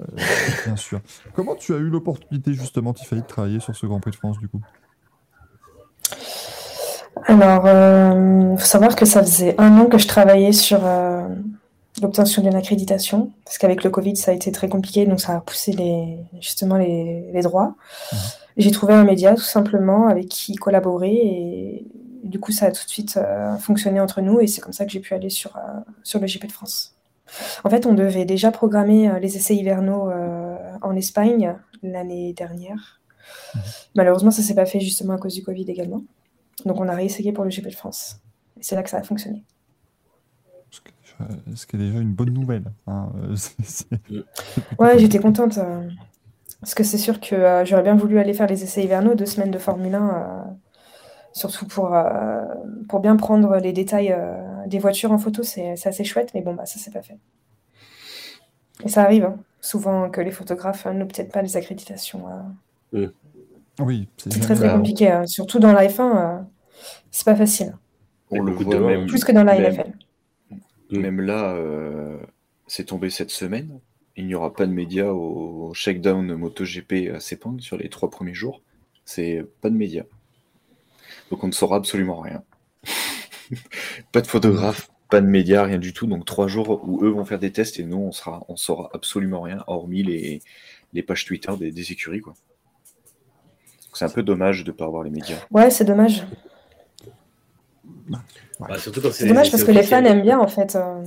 [0.00, 0.04] Euh,
[0.64, 1.00] bien sûr.
[1.34, 4.38] Comment tu as eu l'opportunité justement, Tiffany, de travailler sur ce Grand Prix de France
[4.38, 4.60] du coup?
[7.24, 11.26] Alors, il faut savoir que ça faisait un an que je travaillais sur euh,
[12.02, 15.40] l'obtention d'une accréditation, parce qu'avec le Covid, ça a été très compliqué, donc ça a
[15.40, 17.74] poussé les, justement les, les droits.
[18.12, 18.18] Mhm.
[18.56, 21.86] J'ai trouvé un média tout simplement avec qui collaborer et
[22.24, 24.84] du coup, ça a tout de suite euh, fonctionné entre nous et c'est comme ça
[24.84, 25.60] que j'ai pu aller sur, euh,
[26.02, 26.96] sur le GP de France.
[27.64, 33.00] En fait, on devait déjà programmer euh, les essais hivernaux euh, en Espagne l'année dernière.
[33.54, 33.60] Mhm.
[33.94, 36.02] Malheureusement, ça s'est pas fait justement à cause du Covid également.
[36.64, 38.20] Donc, on a réessayé pour le GP de France.
[38.58, 39.44] Et c'est là que ça a fonctionné.
[41.54, 42.64] Ce qui est déjà une bonne nouvelle.
[42.86, 43.10] hein,
[44.02, 44.24] plutôt
[44.78, 45.58] Ouais, j'étais contente.
[46.60, 49.26] Parce que c'est sûr que euh, j'aurais bien voulu aller faire les essais hivernaux, deux
[49.26, 50.50] semaines de Formule 1, euh,
[51.32, 52.42] surtout pour, euh,
[52.88, 56.40] pour bien prendre les détails euh, des voitures en photo, c'est c'est assez chouette, mais
[56.42, 57.18] bon, bah, ça, c'est pas fait.
[58.84, 62.24] Et ça arrive, hein, souvent que les photographes euh, n'obtiennent pas les accréditations.
[62.92, 63.08] euh.
[63.80, 66.38] Oui, c'est C'est très très compliqué, euh, surtout dans la F1, euh,
[67.10, 67.74] c'est pas facile.
[68.30, 69.92] On le voit même, Plus que dans la même- NFL.
[70.90, 70.98] Mm.
[71.00, 72.18] même là, euh,
[72.66, 73.78] c'est tombé cette semaine.
[74.16, 78.34] Il n'y aura pas de médias au shakedown MotoGP à Sepang sur les trois premiers
[78.34, 78.62] jours.
[79.04, 80.04] C'est pas de médias.
[81.30, 82.42] Donc on ne saura absolument rien.
[84.12, 86.06] pas de photographe, pas de médias, rien du tout.
[86.06, 88.90] Donc trois jours où eux vont faire des tests et nous on sera, on saura
[88.94, 90.40] absolument rien, hormis les,
[90.92, 92.34] les pages Twitter des, des écuries quoi.
[93.92, 95.38] C'est un peu dommage de ne pas avoir les médias.
[95.50, 96.26] Ouais, c'est dommage.
[98.08, 100.76] Bah, surtout quand C'est dommage parce que les fans aiment bien en fait.
[100.76, 101.02] euh,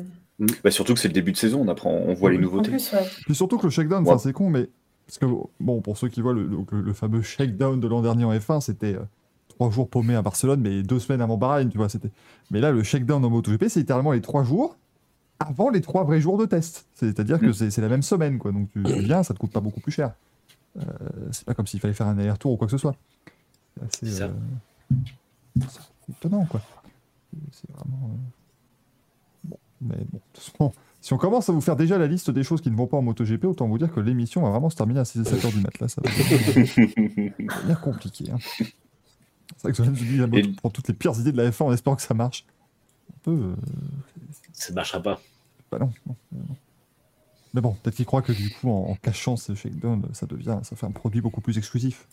[0.64, 2.70] Bah, surtout que c'est le début de saison, on apprend, on voit les nouveautés.
[2.72, 3.06] plus, ouais.
[3.26, 4.18] Puis surtout que le shakedown, Ouais.
[4.18, 4.70] c'est con, mais.
[5.06, 5.26] Parce que,
[5.60, 8.62] bon, pour ceux qui voient le, le- le fameux shakedown de l'an dernier en F1,
[8.62, 9.00] c'était euh,
[9.50, 11.90] trois jours paumés à Barcelone, mais deux semaines avant Bahreïn, tu vois.
[11.90, 12.12] c'était.
[12.52, 14.78] Mais là, le shakedown en MotoGP, c'est littéralement les trois jours
[15.40, 16.86] avant les trois vrais jours de test.
[16.94, 17.54] C'est-à-dire que Mm.
[17.54, 18.52] c'est c'est la même semaine, quoi.
[18.52, 20.14] Donc tu, viens, ça te coûte pas beaucoup plus cher.
[20.78, 20.84] Euh,
[21.32, 22.96] c'est pas comme s'il fallait faire un aller-retour ou quoi que ce soit.
[23.78, 24.26] C'est assez, C'est ça.
[24.26, 26.62] euh, c'est étonnant, quoi.
[27.52, 28.12] C'est vraiment.
[29.82, 32.44] Mais bon, de toute façon, si on commence à vous faire déjà la liste des
[32.44, 34.76] choses qui ne vont pas en MotoGP, autant vous dire que l'émission va vraiment se
[34.76, 35.80] terminer à 6 7 heures du mat.
[35.80, 38.26] Là, ça va devenir compliqué.
[38.32, 38.38] hein.
[39.58, 41.74] C'est vrai que la moto Et- prend toutes les pires idées de la F1 en
[41.74, 42.46] espérant que ça marche.
[43.12, 43.32] Un peu.
[43.32, 43.56] euh,
[44.54, 45.20] Ça ne marchera pas.
[45.72, 46.56] bah non, non, non, non.
[47.54, 50.60] Mais bon, peut-être qu'il croit que du coup, en, en cachant ce shakedown, ça devient,
[50.64, 52.08] ça fait un produit beaucoup plus exclusif.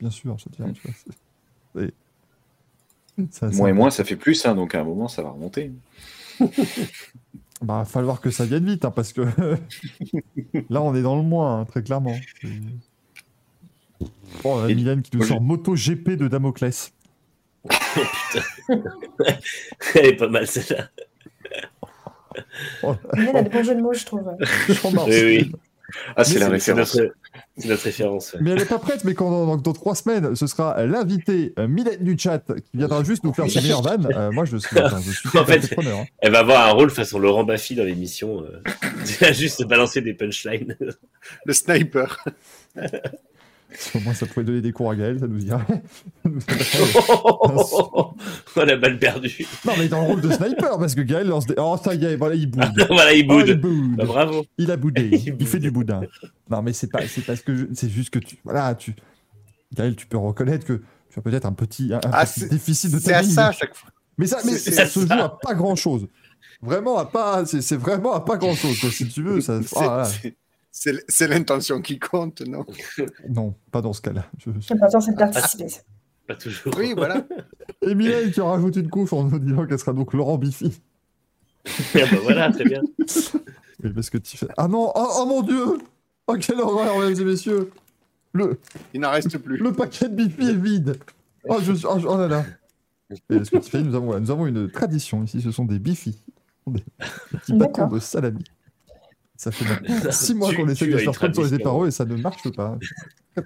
[0.00, 0.70] Bien sûr, tu vois.
[1.74, 1.94] c'est-
[3.30, 5.30] ça- ça- Moins et moins, ça fait plus, hein, donc à un moment, ça va
[5.30, 5.72] remonter.
[7.62, 9.20] Bah, va falloir que ça vienne vite, hein, parce que
[10.68, 12.16] là, on est dans le moins, hein, très clairement.
[14.42, 16.92] Bon, on a Mylène qui nous sort MotoGP de Damoclès.
[19.94, 20.88] Elle est pas mal celle-là.
[22.82, 24.28] Oh, y a des bons jeux de mots, je trouve.
[25.06, 25.52] Oui, oui.
[26.16, 26.94] Ah, c'est la référence.
[26.94, 27.14] notre,
[27.56, 28.32] c'est notre référence.
[28.32, 28.40] ouais.
[28.42, 31.68] Mais elle n'est pas prête, mais quand, dans, dans trois semaines, ce sera l'invité euh,
[32.00, 34.08] du chat qui viendra juste nous faire ses meilleures vannes.
[34.14, 36.04] Euh, moi, je suis, enfin, je suis En fait, hein.
[36.18, 38.42] Elle va avoir un rôle façon Laurent Baffy dans l'émission.
[38.42, 38.62] Euh...
[39.20, 40.76] Elle va juste balancer des punchlines.
[41.44, 42.24] Le sniper.
[43.94, 45.58] Au moins, ça pourrait donner des cours à Gaël, ça nous dirait-
[47.08, 48.14] oh,
[48.56, 49.46] la balle perdue.
[49.64, 51.54] non, mais dans le rôle de sniper, parce que Gaël lance des.
[51.58, 52.64] Oh, ça y est, voilà, il boude.
[52.88, 53.48] voilà, il Oh, boude.
[53.48, 53.96] il boude.
[53.96, 54.44] Bah, bravo.
[54.58, 55.48] Il a boudé, Il il, boude.
[55.48, 56.00] fait du boudin.
[56.50, 58.94] Non, mais c'est pas, c'est parce que je- c'est juste que tu, voilà, tu,
[59.74, 62.48] Gaël, tu peux reconnaître que tu as peut-être un petit, un, un Ah, petit c'est-
[62.48, 63.90] déficit de C'est à ça à chaque fois.
[64.18, 65.16] Mais ça, mais ça se ça.
[65.16, 66.06] joue à pas grand chose.
[66.60, 68.76] Vraiment à pas, c'est vraiment à pas grand chose.
[68.92, 69.58] Si tu veux, ça.
[69.76, 70.06] Ah.
[70.72, 72.64] C'est- l'intention qui compte, non?
[73.28, 74.26] Non, pas dans ce cas-là.
[74.38, 75.66] Je- L'important, c'est de participer.
[76.26, 76.72] Pas toujours.
[76.78, 77.26] Oui, voilà.
[77.82, 80.80] Et Mylène qui rajoute une couche en nous disant qu'elle sera donc Laurent Biffy.
[81.66, 82.80] Ah bah voilà, très bien.
[83.82, 84.46] Oui, parce que tu fais.
[84.56, 85.78] Ah non, oh, oh mon dieu
[86.28, 87.70] Oh quelle horreur, mesdames et messieurs
[88.32, 88.60] Le,
[88.94, 89.56] Il n'en reste plus.
[89.58, 90.96] le paquet de Biffy est vide
[91.48, 92.44] Oh, je, oh, je- oh là là
[93.10, 96.16] Et parce que Tiffany, nous avons, nous avons une tradition ici, ce sont des Biffy.
[96.68, 96.84] Des,
[97.32, 98.44] petits bâtons de salami.
[99.42, 102.14] Ça fait maintenant 6 mois qu'on essaie de faire sponsoriser par eux et ça ne
[102.14, 102.78] marche pas.
[103.36, 103.42] Je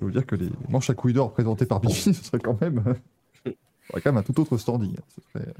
[0.00, 2.82] vous dire que les manches à couilles d'or présentées par Biffy, ce serait quand même,
[3.44, 4.96] quand même un tout autre standing.
[5.14, 5.52] Ce serait,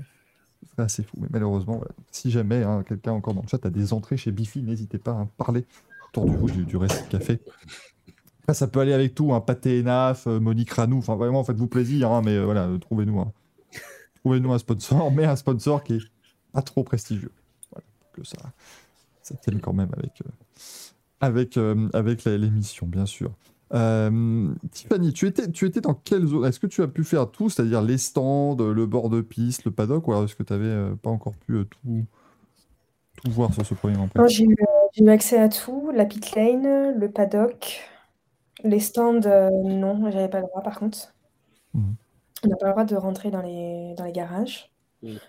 [0.62, 1.18] ce serait assez fou.
[1.20, 1.92] Mais malheureusement, voilà.
[2.10, 5.10] si jamais hein, quelqu'un encore dans le chat a des entrées chez Biffy, n'hésitez pas
[5.12, 5.66] à parler
[6.08, 7.40] autour du, du, du Racing Café.
[8.44, 11.68] Après, ça peut aller avec tout, un pâté Enaf, euh, Monique Ranou, enfin vraiment, faites-vous
[11.68, 13.22] plaisir, hein, mais euh, voilà, trouvez-nous
[14.20, 16.13] trouvez-nous un sponsor, mais un sponsor qui est
[16.54, 17.32] pas trop prestigieux.
[17.70, 18.38] Voilà, que ça,
[19.22, 20.30] ça tienne quand même avec, euh,
[21.20, 23.32] avec, euh, avec l'émission, bien sûr.
[23.72, 27.30] Euh, Tiffany, tu étais, tu étais dans quelle zone Est-ce que tu as pu faire
[27.30, 30.52] tout, c'est-à-dire les stands, le bord de piste, le paddock, ou alors est-ce que tu
[30.52, 32.04] n'avais pas encore pu euh, tout,
[33.16, 34.56] tout voir sur ce premier Grand j'ai eu,
[35.00, 37.80] euh, accès à tout, la pit lane, le paddock,
[38.62, 41.12] les stands, euh, non, j'avais pas le droit par contre.
[41.72, 41.94] Mhm.
[42.44, 44.70] On n'a pas le droit de rentrer dans les, dans les garages.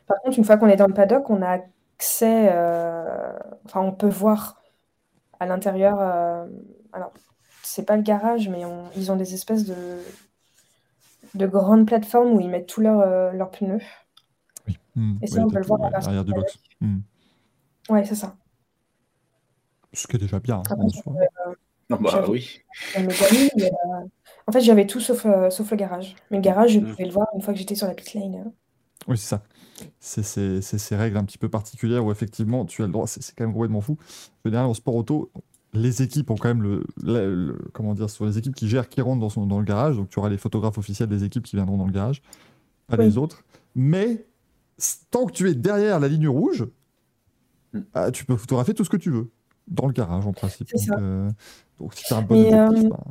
[0.08, 1.60] Par contre, une fois qu'on est dans le paddock, on a
[1.98, 3.34] accès, euh,
[3.66, 4.62] enfin, on peut voir
[5.40, 5.98] à l'intérieur.
[6.00, 6.46] euh,
[6.94, 7.14] alors,
[7.64, 9.76] c'est pas le garage, mais on- ils ont des espèces de,
[11.34, 13.82] de grandes plateformes où ils mettent tous leurs euh, leurs pneus.
[14.68, 14.78] Oui.
[14.96, 16.58] Hmm, Et ça, ouais, on peut le voir à l'arrière du du box.
[16.82, 17.00] Hmm.
[17.90, 18.36] Ouais, c'est ça.
[19.94, 20.58] Ce qui est déjà bien.
[20.58, 20.86] hein, Après.
[21.90, 22.62] Non, bah oui.
[22.96, 24.08] amis, euh,
[24.48, 26.16] En fait, j'avais tout sauf, euh, sauf le garage.
[26.32, 26.92] Mais le garage, je Mhm.
[26.92, 28.52] pouvais le voir une fois que j'étais sur la pit lane.
[29.08, 29.44] Oui, c'est ça.
[30.00, 30.24] C'est
[30.62, 33.08] ces règles un petit peu particulières où effectivement tu as le droit.
[33.08, 33.98] C'est quand même complètement fou.
[34.44, 35.32] Je veux dire, en sport auto,
[35.74, 38.70] les équipes ont quand même le, le- le- comment dire, ce sont les équipes qui
[38.70, 39.98] gèrent qui rentrent dans, son- dans le garage.
[39.98, 42.22] Donc tu auras les photographes officiels des équipes qui viendront dans le garage,
[42.88, 43.06] pas Oui.
[43.06, 43.44] les autres.
[43.76, 44.26] Mais
[45.12, 46.66] tant que tu es derrière la ligne rouge,
[47.74, 47.80] Mm.
[47.94, 49.30] ah, tu peux photographier tout ce que tu veux
[49.68, 50.70] dans le garage en principe.
[50.72, 51.30] Donc, euh,
[51.80, 53.04] donc si tu as un bon Mais, objectif, euh, bah,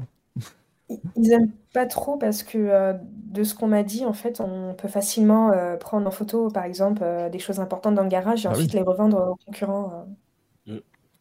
[0.94, 4.40] Ils- Ils aiment pas trop parce que euh, de ce qu'on m'a dit, en fait,
[4.40, 8.08] on peut facilement euh, prendre en photo, par exemple, euh, des choses importantes dans le
[8.08, 8.64] garage et Ah oui.
[8.64, 9.92] ensuite les revendre aux concurrents.
[9.92, 10.04] euh.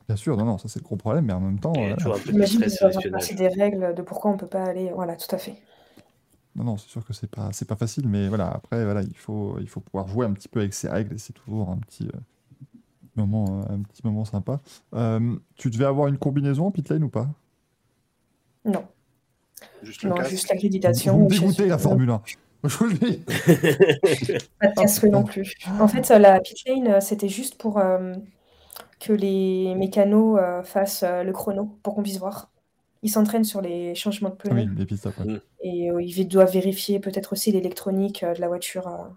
[0.08, 1.92] bien sûr, non, non, ça c'est le gros problème, mais en même temps, Il y
[1.92, 3.10] a euh, toujours un peu de J'imagine l'espionnage.
[3.12, 4.92] passer des règles de pourquoi on peut pas aller.
[4.92, 5.62] Voilà, tout à fait.
[6.56, 9.16] Non, non, c'est sûr que c'est pas, c'est pas facile, mais voilà, après, voilà, il
[9.18, 11.78] faut, il faut pouvoir jouer un petit peu avec ces règles et c'est toujours un
[11.78, 12.20] petit euh,
[13.16, 14.62] moment, un petit moment sympa.
[14.94, 17.30] Euh, tu devais avoir une combinaison en pit lane ou pas?
[18.74, 18.86] Non,
[19.84, 21.18] Juste non, juste Vous l'accréditation.
[21.18, 22.22] me je dégoûtez la Formule 1.
[22.66, 23.18] Je vous le dis.
[24.60, 25.54] Pas de casque non plus.
[25.80, 28.14] En fait, euh, la pit lane, euh, c'était juste pour euh,
[29.02, 32.50] que les mécanos euh, fassent euh, le chrono, pour qu'on puisse voir.
[33.02, 35.18] Ils s'entraînent sur les changements de Ah oui, pneus les stops.
[35.20, 35.26] ouais.
[35.34, 35.42] Mm.
[35.62, 38.88] et euh, ils doivent vérifier peut-être aussi l'électronique euh, de la voiture.
[38.88, 39.10] euh.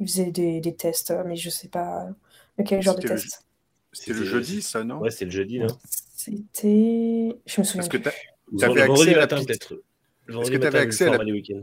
[0.00, 2.10] Ils faisaient des, des tests, mais je sais pas euh,
[2.58, 3.44] lequel genre de C'était le- test.
[3.92, 4.98] C'était le jeudi, ça, non?
[4.98, 5.68] Ouais, c'est le jeudi, non
[6.16, 7.36] C'était.
[7.46, 8.10] Je me souviens Parce que
[8.52, 9.74] vendredi accès à la pit- peut-être.
[10.28, 11.62] Le Est-ce vendredi que matin, le accès à la- du week-end.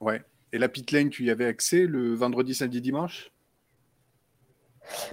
[0.00, 0.22] Ouais.
[0.52, 3.30] Et la pit lane, tu y avais accès le vendredi, samedi, dimanche?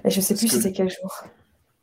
[0.04, 1.24] Mais je sais plus que- c'était quel jour.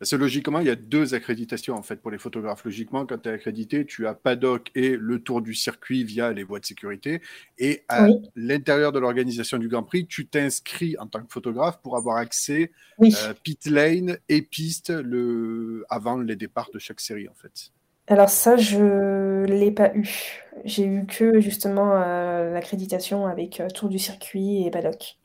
[0.01, 2.65] Parce que logiquement, il y a deux accréditations en fait pour les photographes.
[2.65, 6.43] Logiquement, quand tu es accrédité, tu as paddock et le tour du circuit via les
[6.43, 7.23] voies de sécurité.
[7.57, 8.15] Et à Oui.
[8.35, 12.73] l'intérieur de l'organisation du Grand Prix, tu t'inscris en tant que photographe pour avoir accès
[12.99, 13.15] Oui.
[13.23, 15.87] euh, pit lane et piste le...
[15.89, 17.71] avant les départs de chaque série en fait.
[18.07, 20.43] Alors ça, je l'ai pas eu.
[20.65, 25.17] J'ai eu que justement euh, l'accréditation avec euh, tour du circuit et paddock.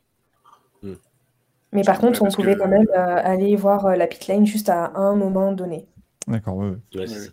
[0.81, 0.93] Hmm.
[1.73, 4.07] Mais par Ouais, contre, on parce pouvait que- quand même euh, aller voir euh, la
[4.07, 5.87] pit lane juste à un moment donné.
[6.27, 6.99] D'accord, ouais, ouais.
[6.99, 7.19] Ouais, c'est Ouais.
[7.25, 7.31] ça.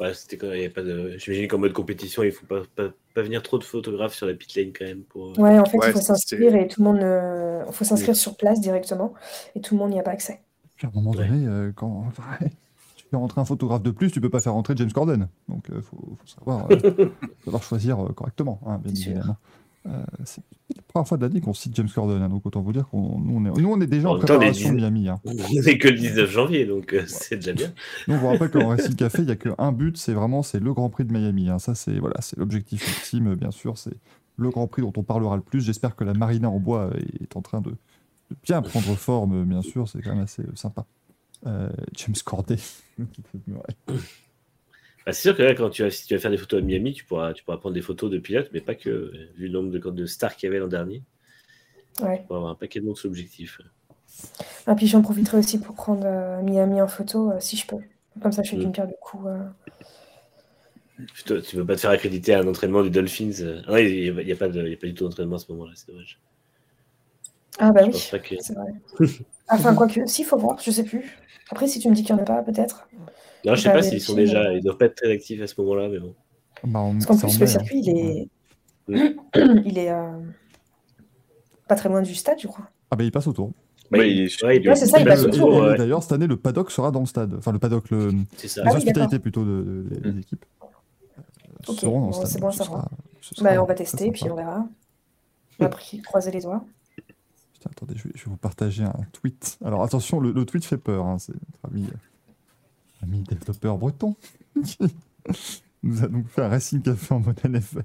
[0.00, 1.16] Ouais, c'était quand il y avait pas de.
[1.18, 4.32] J'imagine qu'en mode compétition, il faut pas, pas, pas venir trop de photographes sur la
[4.34, 5.02] pit lane quand même.
[5.02, 5.38] Pour...
[5.38, 8.16] Ouais, en fait, Ouais, il faut c'est- s'inscrire et tout le monde, euh, faut s'inscrire
[8.16, 9.12] sur place directement
[9.54, 10.40] et tout le monde n'y a pas accès.
[10.76, 11.28] Puis à un moment Ouais.
[11.28, 12.06] donné, euh, quand
[13.10, 15.28] fais rentrer un photographe de plus, tu peux pas faire rentrer James Corden.
[15.48, 17.08] Donc il faut, faut savoir, euh,
[17.44, 19.10] savoir choisir euh, correctement, hein, bien C'est sûr.
[19.12, 19.36] évidemment.
[19.86, 20.42] Euh, c'est
[20.76, 23.18] la première fois de l'année qu'on cite James Corden, hein, donc autant vous dire qu'on
[23.18, 25.08] nous, on est, nous, on est déjà En en, préparation de Miami.
[25.08, 25.18] hein.
[25.24, 27.72] On n'est que le 19 janvier, donc euh, c'est déjà bien.
[28.08, 30.60] Nous, on vous rappelle qu'en Racing Café, il n'y a qu'un but, c'est vraiment c'est
[30.60, 31.48] le Grand Prix de Miami.
[31.48, 31.58] hein.
[31.58, 33.78] Ça, c'est voilà, c'est l'objectif ultime, bien sûr.
[33.78, 33.94] C'est
[34.36, 35.62] le Grand Prix dont on parlera le plus.
[35.62, 39.62] J'espère que la Marina en bois est en train de, de bien prendre forme, bien
[39.62, 39.88] sûr.
[39.88, 40.84] C'est quand même assez euh, sympa.
[41.46, 42.58] Euh, James Corden.
[42.98, 43.06] Ouais.
[45.06, 46.62] Bah, c'est sûr que là, quand tu vas, si tu vas faire des photos à
[46.64, 48.90] Miami, tu pourras, tu pourras prendre des photos de pilotes, mais pas que.
[48.90, 51.02] euh, Vu le nombre de, de stars qu'il y avait l'an dernier,
[52.02, 52.18] Ouais.
[52.18, 53.62] tu pourras avoir un paquet de monde sur l'objectif.
[54.68, 57.78] Et puis j'en profiterai aussi pour prendre euh, Miami en photo euh, si je peux.
[58.20, 58.88] Comme ça, je fais d'une pierre
[59.24, 59.38] euh.
[61.14, 63.40] Putain, tu peux pas te faire accréditer à un entraînement du Dolphins.
[63.40, 63.62] euh?
[63.68, 66.20] Ah, il n'y a, de- a pas du tout d'entraînement à ce moment-là, c'est dommage.
[67.60, 68.34] Ah bah Je oui, pense pas que.
[68.40, 68.72] c'est vrai.
[69.52, 71.18] Enfin, quoique, s'il faut voir, je sais plus.
[71.50, 72.88] Après, si tu me dis qu'il n'y en a pas, peut-être.
[73.44, 74.52] Non, je sais Bah, pas s'ils sont déjà.
[74.52, 76.14] Ils doivent pas être très actifs à ce moment-là, mais bon.
[76.64, 77.46] Bah, on- Parce qu'en plus, le hein.
[77.46, 78.28] circuit, il est.
[78.88, 79.14] Ouais.
[79.64, 80.18] il est euh,
[81.68, 82.64] pas très loin du stade, je crois.
[82.90, 83.52] Ah bah il passe autour.
[83.90, 85.76] Bah, Ouais, il- il est- ouais, il- Ouais, c'est ça, il passe autour, ouais.
[85.76, 87.34] D'ailleurs, cette année, le paddock sera dans le stade.
[87.34, 88.62] Enfin, le paddock, le, C'est ça.
[88.64, 90.18] Ah les oui, hospitalités plutôt de, de- des Mm.
[90.20, 90.66] équipes euh,
[91.68, 92.26] Ok, seront dans le bon, stade.
[92.28, 92.82] c'est bon à Ce savoir.
[92.82, 94.32] sera- ce Bah, on va tester, puis sympa.
[94.32, 94.68] on verra.
[95.60, 95.70] On va
[96.04, 96.64] croiser les doigts.
[97.66, 99.58] Attendez, je vais, vous partager un tweet.
[99.64, 101.06] Alors attention, le, tweet fait peur.
[101.06, 104.16] hein, C'est notre ami, euh, ami développeur breton
[104.64, 104.78] qui
[105.82, 107.82] nous a donc fait un Racing Café en mode NFL.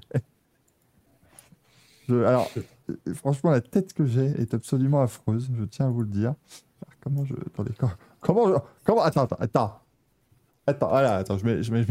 [2.08, 2.48] Alors,
[2.88, 6.34] euh, franchement, la tête que j'ai est absolument affreuse, je tiens à vous le dire.
[6.82, 7.34] Alors, comment je.
[7.34, 7.92] Attendez, comment.
[8.20, 9.80] Comment, je- comment Attends, attends, attends.
[10.68, 11.62] Attends, voilà, attends, je mets.
[11.62, 11.84] Je mets,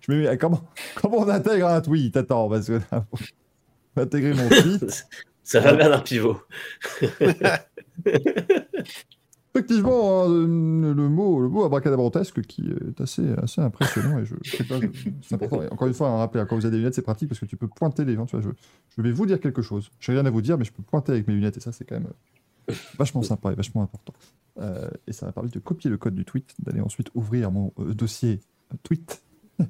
[0.00, 0.60] je mets, comment,
[0.96, 2.16] comment on intègre un tweet?
[2.16, 2.80] Attends, parce que.
[2.90, 5.06] là, faut intégrer mon tweet.
[5.48, 6.36] Ça va Bernard Pivot.
[9.54, 14.34] Effectivement, hein, le, le mot, le mot abracadabrantesque qui est assez, assez impressionnant et je,
[14.42, 14.88] je sais pas, je-
[15.22, 15.62] c'est important.
[15.62, 17.40] Et encore une fois, un rappel, hein, quand vous avez des lunettes, c'est pratique parce
[17.40, 18.26] que tu peux pointer les gens.
[18.26, 18.50] Tu vois, je,
[18.94, 19.90] je vais vous dire quelque chose.
[20.00, 21.72] Je n'ai rien à vous dire, mais je peux pointer avec mes lunettes et ça,
[21.72, 22.08] c'est quand même
[22.70, 24.12] euh, vachement sympa et vachement important.
[24.60, 27.72] Euh, et ça m'a permis de copier le code du tweet, d'aller ensuite ouvrir mon
[27.80, 28.40] euh, dossier
[28.82, 29.22] tweet.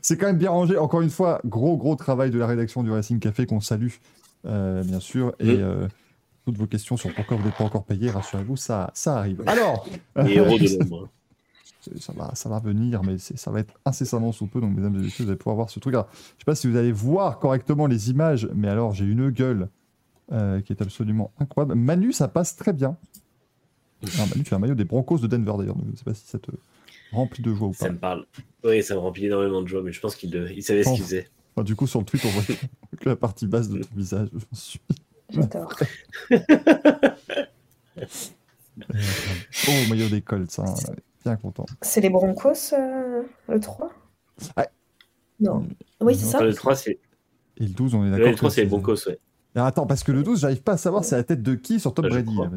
[0.00, 0.78] C'est- quand même bien rangé.
[0.78, 3.88] Encore une fois, gros, gros travail de la rédaction du Racing Café qu'on salue,
[4.44, 5.34] bien sûr.
[5.40, 5.86] Et euh,
[6.44, 9.42] toutes vos questions sur pourquoi vous n'êtes pas encore payé, rassurez-vous, ça, ça arrive.
[9.46, 9.86] Alors,
[10.24, 11.08] Les héros de l'ombre.
[11.80, 14.60] c'est- ça va, ça va venir, mais ça va être incessamment sous peu.
[14.60, 15.94] Donc, mesdames et messieurs, vous allez pouvoir voir ce truc.
[15.94, 19.30] Alors, je sais pas si vous allez voir correctement les images, mais alors j'ai une
[19.30, 19.68] gueule
[20.32, 21.74] euh, qui est absolument incroyable.
[21.74, 22.96] Manu, ça passe très bien.
[24.14, 25.76] Alors, Manu, tu as un maillot des Broncos de Denver d'ailleurs.
[25.86, 26.50] Je ne sais pas si ça te
[27.12, 27.76] remplit de joie ou pas.
[27.86, 28.26] Ça me parle.
[28.64, 30.90] Oui, ça me remplit énormément de joie, mais je pense qu'il le- il savait ce
[30.94, 31.28] qu'il faisait.
[31.54, 32.42] Enfin, du coup, sur le tweet, on voit
[33.00, 34.28] que la partie basse de ton visage.
[35.30, 35.72] J'adore.
[39.68, 40.92] Oh, maillot des Colts, est
[41.24, 41.66] bien content.
[41.82, 43.92] C'est les Broncos, euh, le 3
[44.56, 44.66] Ouais.
[45.40, 45.68] Non.
[46.00, 46.42] Oui, c'est Non, ça.
[46.42, 46.98] Le 3, c'est
[47.58, 48.34] Et le 12, on est le d'accord.
[48.36, 49.18] 3, que c'est les Broncos, ouais.
[49.54, 51.78] Alors, attends, parce que le 12, j'arrive pas à savoir c'est la tête de qui
[51.80, 52.34] sur Tom Ah, Brady.
[52.36, 52.50] là.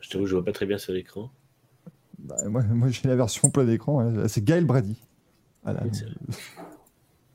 [0.00, 1.30] Je t'avoue, je vois pas très bien sur l'écran.
[2.18, 4.00] Bah, moi, moi j'ai la version plein d'écran.
[4.00, 4.28] hein.
[4.28, 5.00] C'est Gaël Brady.
[5.64, 5.82] Voilà.
[5.92, 6.04] C'est-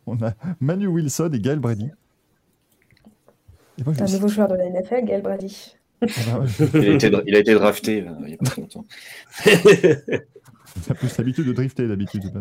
[0.06, 1.92] On a Manu Wilson et Gaël Brady.
[3.78, 5.76] Et moi, Un nouveau joueur de la NFL, Gael Brady.
[6.02, 8.46] Ah, ouais, Il a été, dra- il a été drafté euh, il y a pas
[8.46, 8.86] très longtemps.
[10.88, 12.32] T'as plus l'habitude de drifter d'habitude.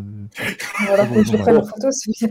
[0.87, 1.63] Voilà, bon, faut que je prenne bon.
[1.63, 2.29] en photo, c'est bien.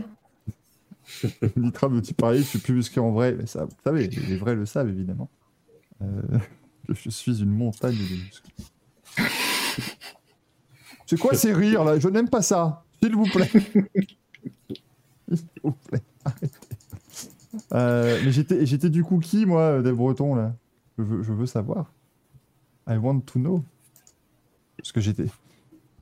[1.56, 3.32] Nitra me dit pareil, je suis plus musclé en vrai.
[3.38, 5.28] Mais ça, vous savez, les vrais le savent évidemment.
[6.02, 6.22] Euh,
[6.88, 8.50] je suis une montagne de muscles.
[11.06, 11.98] C'est quoi ces rires là?
[11.98, 12.84] Je n'aime pas ça.
[13.02, 13.48] S'il vous plaît.
[15.32, 16.48] S'il vous plaît, arrêtez.
[17.72, 20.54] Euh, mais j'étais, j'étais du coup qui, moi, des Bretons, là?
[20.98, 21.92] Je veux, je veux savoir.
[22.88, 23.62] I want to know.
[24.76, 25.26] Parce que j'étais.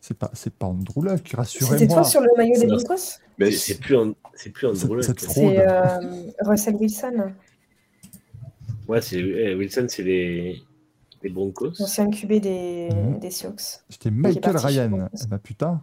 [0.01, 1.87] C'est pas, c'est pas Andrew Luck, C'était rassurez-moi.
[1.95, 3.19] toi sur le maillot des C'est- Broncos?
[3.39, 5.05] Mais C'est c'est plus, un- c'est plus Andrew Luck.
[5.05, 5.19] fraude.
[5.19, 5.99] C'est euh,
[6.45, 7.33] Russell Wilson,
[8.89, 10.63] Ouais, c'est eh, Wilson, c'est les,
[11.23, 11.73] les Broncos.
[11.81, 13.19] l'ancien QB des, Mhm.
[13.19, 13.81] des Seahawks.
[13.89, 15.09] J'étais Michael Ryan.
[15.13, 15.83] Eh bah putain.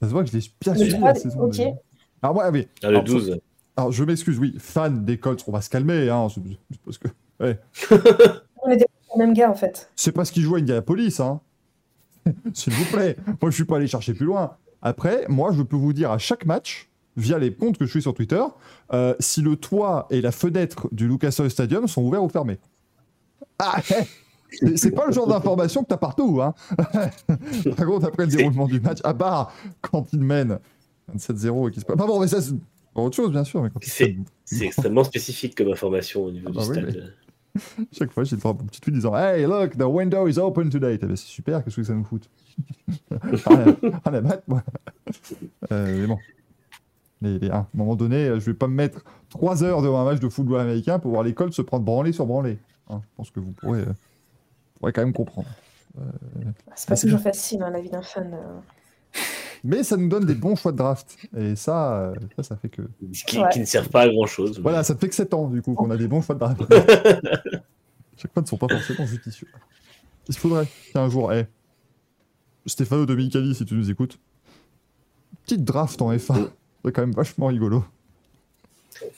[0.00, 1.40] Ah Ça se voit que je l'ai bien Le suivi trois, la saison.
[1.40, 1.56] ok.
[1.56, 1.62] de-
[2.22, 2.68] Alors, ouais, oui.
[2.82, 3.40] Ah, le Alors, 12.
[3.76, 6.26] Alors, je m'excuse, oui, fan des Colts, on va se calmer, hein,
[6.84, 7.08] parce que
[8.62, 9.90] On était le même gars en fait.
[9.96, 11.40] c'est pas ce qui joue à Indianapolis, hein.
[12.54, 14.56] S'il vous plaît, moi je suis pas allé chercher plus loin.
[14.82, 18.02] Après, moi je peux vous dire à chaque match, via les comptes que je suis
[18.02, 18.42] sur Twitter,
[18.92, 22.58] euh, si le toit et la fenêtre du Lucas Oil Stadium sont ouverts ou fermés.
[23.58, 23.80] Ah,
[24.76, 26.54] c'est- pas le genre d'information que t'as partout, hein.
[27.76, 30.58] Par contre, après le déroulement du match, à part quand il mène
[31.16, 31.96] 27-0 et qu'il se passe.
[31.96, 32.54] Enfin bon, mais ça, c'est
[32.94, 33.62] autre chose, bien sûr.
[33.62, 34.16] Mais C'est-
[34.60, 37.14] extrêmement spécifique comme information au niveau Ah du bah oui, stade.
[37.92, 40.38] Chaque fois, j'ai le droit à mon petit tweet disant Hey, look, the window is
[40.38, 40.98] open today.
[41.02, 42.28] Eh ben, c'est super, qu'est-ce que ça nous fout?
[43.10, 44.62] Rien à battre, moi.
[45.72, 46.18] Euh, mais bon.
[47.22, 50.04] Mais, mais, à un moment donné, je vais pas me mettre 3 heures devant un
[50.04, 52.58] match de football américain pour voir l'école se prendre branlé sur branlé.
[52.88, 53.92] Hein, je pense que vous pourrez, euh,
[54.80, 55.48] pourrez quand même comprendre.
[56.74, 58.32] C'est pas toujours facile, hein, la vie d'un fan.
[58.34, 58.58] euh.
[59.62, 61.16] Mais ça nous donne des bons choix de draft.
[61.36, 62.82] Et ça, euh, ça, ça fait que.
[63.26, 63.48] Qui, Ouais.
[63.52, 64.58] qui ne servent pas à grand chose.
[64.60, 66.60] Voilà, ça fait que 7 ans, du coup, qu'on a des bons choix de draft.
[68.16, 69.48] Chaque fois ne sont pas forcément judicieux.
[70.28, 71.46] Il faudrait qu'un jour, eh,
[72.66, 74.18] Stéphano Dominicali, si tu nous écoutes,
[75.44, 76.48] petite draft en F1,
[76.84, 77.84] c'est quand même vachement rigolo.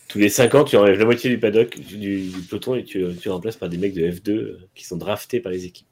[0.08, 3.04] Tous les 5 ans, tu enlèves la moitié du paddock, du, du peloton, et tu,
[3.20, 5.86] tu remplaces par des mecs de F2 euh, qui sont draftés par les équipes.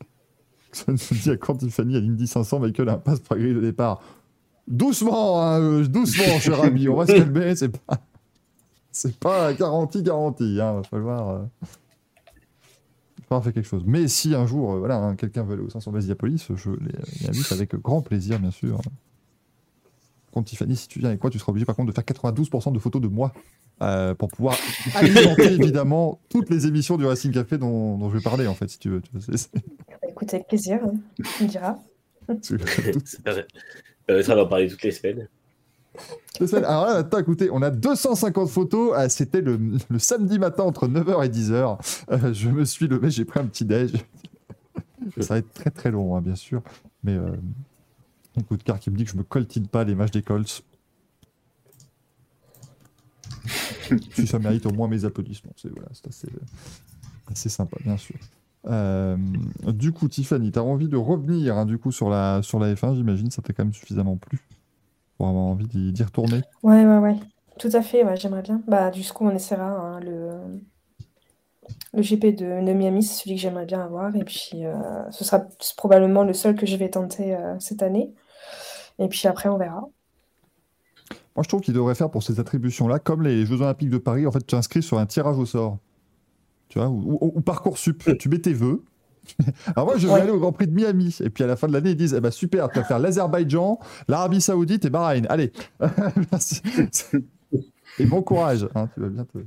[0.72, 3.54] Ça nous dit à quand Tiffany à l'Indy 500, Michael a un passe par grille
[3.54, 4.02] de départ.
[4.68, 8.00] Doucement, hein, euh, doucement, cher ami, on va se calmer, c'est pas.
[8.92, 11.28] C'est pas garanti, garanti, hein, va falloir.
[11.30, 11.44] euh,
[13.42, 13.82] faire quelque chose.
[13.86, 16.92] Mais si un jour, euh, voilà, hein, quelqu'un veut aller au 500 Basiapolis, je les,
[17.20, 18.80] les invite avec grand plaisir, bien sûr.
[20.36, 22.70] Contre Tiffany, si tu viens avec moi, tu seras obligé par contre de faire 92%
[22.74, 23.32] de photos de moi
[23.80, 24.54] euh, pour pouvoir
[24.94, 28.68] alimenter évidemment toutes les émissions du Racing Café dont, dont je vais parler en fait,
[28.68, 29.00] si tu veux.
[29.14, 30.92] Bah, écoute, avec plaisir, hein,
[31.38, 31.76] tu me diras.
[32.42, 32.58] c'est-
[33.26, 33.32] Ça
[34.06, 35.26] permettra d'en parler toutes les semaines.
[36.52, 38.92] Alors là, attends, écoutez, on a 250 photos.
[38.94, 39.58] Ah, C'était le,
[39.88, 41.78] le samedi matin entre 9h et 10h.
[42.10, 43.92] Euh, je me suis levé, j'ai pris un petit déj.
[45.18, 46.60] ça va être très très long, hein, bien sûr.
[47.02, 47.30] Mais euh,
[48.40, 50.64] écoute, car qui me dit que je me coltine pas les matchs des Colts.
[54.14, 55.52] si ça mérite au moins mes applaudissements.
[55.56, 56.28] C'est voilà, c'est assez,
[57.30, 58.16] assez sympa, bien sûr.
[58.66, 59.16] Euh,
[59.68, 62.74] du coup, Tiffany, tu as envie de revenir hein, du coup sur la, sur la
[62.74, 64.40] F1, j'imagine, ça t'a quand même suffisamment plu
[65.16, 66.42] pour avoir envie d'y d'y retourner.
[66.62, 67.16] Ouais, ouais, ouais.
[67.58, 68.60] Tout à fait, ouais, j'aimerais bien.
[68.66, 70.30] Bah, du coup, on essaiera hein, le,
[71.94, 74.14] le GP de, de Miami, c'est celui que j'aimerais bien avoir.
[74.14, 78.12] Et puis, euh, ce sera probablement le seul que je vais tenter euh, cette année.
[78.98, 79.82] Et puis après, on verra.
[81.36, 84.26] Moi, je trouve qu'il devrait faire pour ces attributions-là, comme les Jeux Olympiques de Paris,
[84.26, 85.78] en fait, tu t'inscris sur un tirage au sort.
[86.68, 88.82] Tu vois, ou, ou- ou Parcoursup, tu mets tes vœux.
[89.76, 90.20] Alors moi, je vais Ouais.
[90.20, 91.16] aller au Grand Prix de Miami.
[91.20, 92.98] Et puis à la fin de l'année, ils disent, eh ben super, tu vas faire
[92.98, 93.78] l'Azerbaïdjan,
[94.08, 95.26] l'Arabie Saoudite et Bahreïn.
[95.28, 95.52] Allez.
[96.32, 96.62] Merci.
[97.98, 98.66] et bon courage.
[98.74, 99.38] hein, tu vas bien te...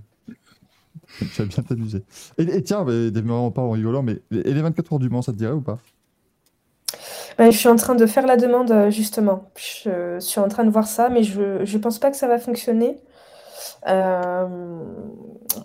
[1.20, 2.04] Tu vas bien t'amuser.
[2.38, 5.22] Et, et tiens, mais, vraiment pas en rigolant, mais et les 24 heures du Mans,
[5.22, 5.80] ça te dirait ou pas?
[7.38, 9.50] Ouais, je suis en train de faire la demande, euh, justement.
[9.56, 12.38] Je suis en train de voir ça, mais je ne pense pas que ça va
[12.40, 12.98] fonctionner.
[13.88, 14.84] Euh,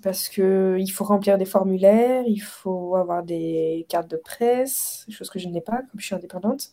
[0.02, 5.30] parce que il faut remplir des formulaires, il faut avoir des cartes de presse, chose
[5.30, 6.70] que je n'ai pas, comme je suis indépendante.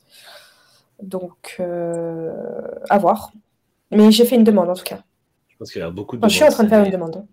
[1.02, 2.32] Donc, euh,
[2.90, 3.32] à voir.
[3.92, 5.04] Mais j'ai fait une demande, en tout cas.
[5.50, 6.80] Je pense qu'il y a beaucoup de Enfin, je suis en demandes train de faire
[6.80, 6.92] cette une année.
[6.92, 7.26] demande.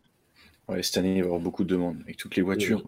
[0.68, 1.98] Ouais, cette année, il va y avoir beaucoup de demandes.
[2.02, 2.82] Avec toutes les voitures,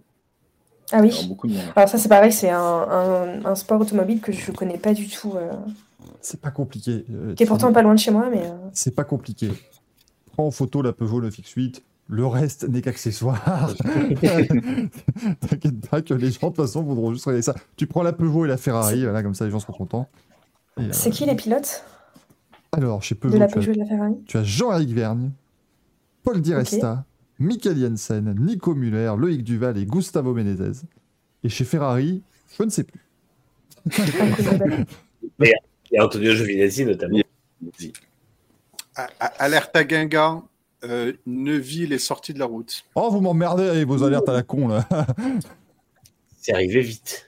[0.93, 1.11] Ah oui.
[1.11, 1.63] avoir beaucoup de monde.
[1.77, 5.09] Alors ça, c'est pareil, c'est un, un- un sport automobile que je connais pas du
[5.09, 5.53] tout, euh,
[6.21, 7.05] C'est pas compliqué.
[7.11, 8.43] euh, qui est pourtant pas loin de chez moi, mais...
[8.45, 9.51] euh, C'est pas compliqué.
[10.33, 11.81] Prends en photo la Peugeot 9X8.
[12.13, 13.73] Le reste n'est qu'accessoire.
[15.49, 17.55] T'inquiète pas que les gens, de toute façon, voudront juste regarder ça.
[17.77, 20.09] Tu prends la Peugeot et la Ferrari, voilà, comme ça les gens seront contents.
[20.79, 21.85] Euh, C'est qui les pilotes
[22.73, 24.15] alors, chez de Peugeot, la tu, as, Peugeot et de la Ferrari?
[24.29, 25.31] tu as Jean-Éric Vergne,
[26.23, 27.05] Paul Di Resta,
[27.41, 30.85] Michael Jensen, Nico Muller, Loïc Duval et Gustavo Menezes.
[31.43, 32.23] Et chez Ferrari,
[32.57, 33.01] je ne sais plus.
[33.87, 34.87] Incroyable.
[35.91, 37.19] Il y a Antonio Giovinazzi notamment.
[39.19, 40.49] Alerte à Guingamp,
[40.85, 42.85] euh, Neuville est sorti de la route.
[42.95, 44.87] Oh, vous m'emmerdez avec vos alertes à la con, là.
[46.37, 47.27] C'est arrivé vite.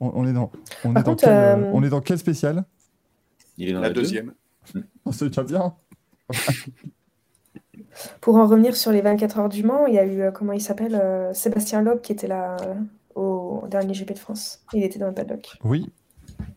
[0.00, 0.50] on, on est dans,
[0.84, 2.64] on, est dans contre, quel, euh, on est dans quel spécial?
[3.56, 4.02] Il est dans La la, deux.
[4.02, 4.34] deuxième.
[5.04, 5.74] Oh, C'est déjà bien?
[8.20, 10.52] Pour en revenir sur les 24 heures du Mans, il y a eu, euh, comment
[10.52, 12.74] il s'appelle, euh, Sébastien Loeb qui était là euh,
[13.14, 14.62] au dernier GP de France.
[14.72, 15.56] Il était dans le paddock.
[15.64, 15.90] Oui,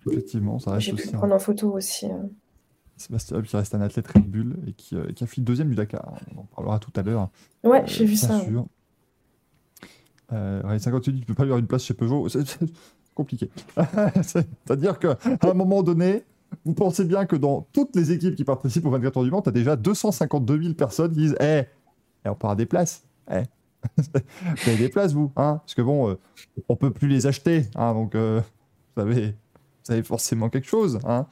[0.09, 1.09] effectivement, ça reste J'ai pu aussi.
[1.09, 2.05] le un- prendre en photo aussi.
[2.05, 2.09] euh.
[2.97, 5.75] Sébastien Loeb qui reste un athlète Red Bull et qui, qui a fini deuxième du
[5.75, 6.13] Dakar.
[6.35, 7.29] On en parlera tout à l'heure.
[7.63, 8.39] Ouais, j'ai vu bien ça.
[8.41, 8.65] sûr.
[10.33, 12.29] Euh, Rallye 58 dit tu peux pas lui avoir une place chez Peugeot.
[12.29, 12.45] C'est
[13.15, 13.49] compliqué.
[14.23, 16.23] C'est-à-dire qu'à un moment donné,
[16.65, 19.41] vous pensez bien que dans toutes les équipes qui participent au 24 heures du Mans,
[19.41, 21.63] tu as déjà 252 000 personnes qui disent Eh,
[22.25, 23.03] eh, on part des places.
[23.31, 23.43] Eh.
[23.97, 26.15] vous avez des places, vous hein Parce que bon, euh,
[26.69, 27.65] on peut plus les acheter.
[27.75, 28.41] Hein, donc, euh,
[28.95, 29.27] vous, avez,
[29.85, 30.99] vous avez forcément quelque chose.
[31.05, 31.25] Hein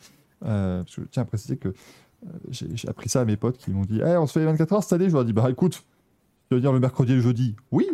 [0.45, 3.57] Euh, parce que je tiens à préciser que euh, j'ai appris ça à mes potes
[3.57, 5.25] qui m'ont dit Eh, on se fait les 24 heures cette année Je leur ai
[5.25, 5.83] dit Bah écoute,
[6.49, 7.55] tu veux dire le mercredi et le jeudi?
[7.71, 7.87] Oui.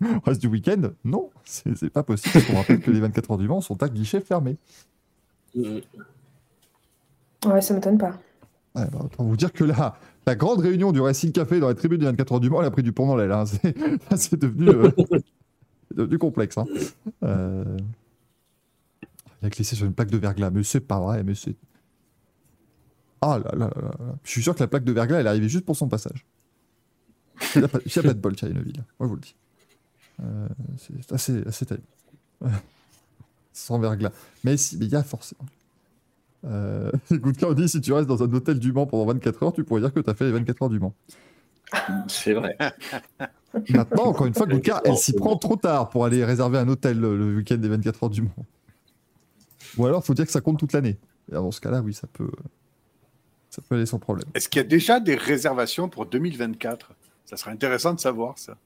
[0.00, 0.90] Le reste du week-end?
[1.04, 1.30] Non.
[1.44, 2.32] C'est pas possible.
[2.32, 4.56] parce qu'on rappelle que les 24 heures du Mans sont à guichet fermé.
[7.46, 8.18] Ouais, ça m'étonne pas.
[8.74, 11.74] Ouais, bah, autant vous dire que là, la grande réunion du Racing Café dans les
[11.74, 13.34] tribunes des 24 heures du Mans, elle a pris du pont dans l'aile.
[14.16, 16.58] C'est devenu, euh, complexe.
[16.58, 16.66] hein.
[19.40, 21.54] Il a glissé sur une plaque de verglas, mais c'est pas vrai, mais c'est.
[23.20, 24.14] Ah là là là là.
[24.24, 26.24] Je suis sûr que la plaque de verglas, elle est arrivée juste pour son passage.
[27.54, 28.84] Il n'y a, pas- de bol, Neuville.
[28.98, 29.34] Moi, je vous le dis.
[30.20, 31.86] Euh, c'est assez, assez terrible.
[33.52, 34.10] Sans verglas.
[34.44, 35.44] Mais si, mais il y a forcément.
[36.44, 39.42] Euh, écoute, quand on dit si tu restes dans un hôtel du Mans pendant 24
[39.42, 40.94] heures, tu pourrais dire que tu as fait les 24 heures du Mans.
[42.08, 42.56] C'est vrai.
[43.70, 46.98] Maintenant, encore une fois, Goudka, elle s'y prend trop tard pour aller réserver un hôtel
[46.98, 48.46] le, week-end des 24 heures du Mans.
[49.76, 50.98] Ou alors, il faut dire que ça compte toute l'année.
[51.30, 52.30] Et dans ce cas-là, oui, ça peut,
[53.50, 54.26] ça peut aller sans problème.
[54.34, 56.92] Est-ce qu'il y a déjà des réservations pour 2024
[57.26, 58.56] Ça serait intéressant de savoir ça.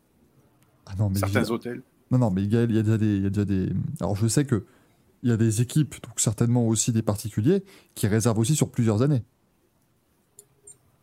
[0.86, 1.82] Ah non, mais Certains hôtels.
[2.10, 3.70] Non, non, mais Gaël, il y a déjà des, il y a déjà des.
[4.00, 4.64] Alors, je sais que
[5.22, 7.62] il y a des équipes, donc certainement aussi des particuliers,
[7.94, 9.22] qui réservent aussi sur plusieurs années.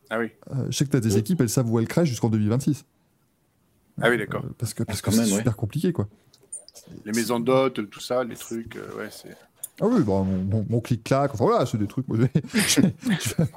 [0.10, 0.32] Ah oui.
[0.52, 2.86] Euh, je sais que tu as des équipes, elles savent où elles crèchent jusqu'en 2026.
[4.02, 4.44] Ah oui, d'accord.
[4.46, 5.38] Euh, parce que parce que c'est ouais.
[5.38, 6.08] super compliqué, quoi.
[7.06, 9.36] Les maisons d'hôtes, tout ça, les trucs, euh, ouais, c'est.
[9.82, 12.08] Ah oui, bon, mon, mon- mon clic-clac, enfin voilà, c'est des trucs.
[12.08, 12.32] Moi, je, vais,
[12.68, 13.50] je vais- je vais-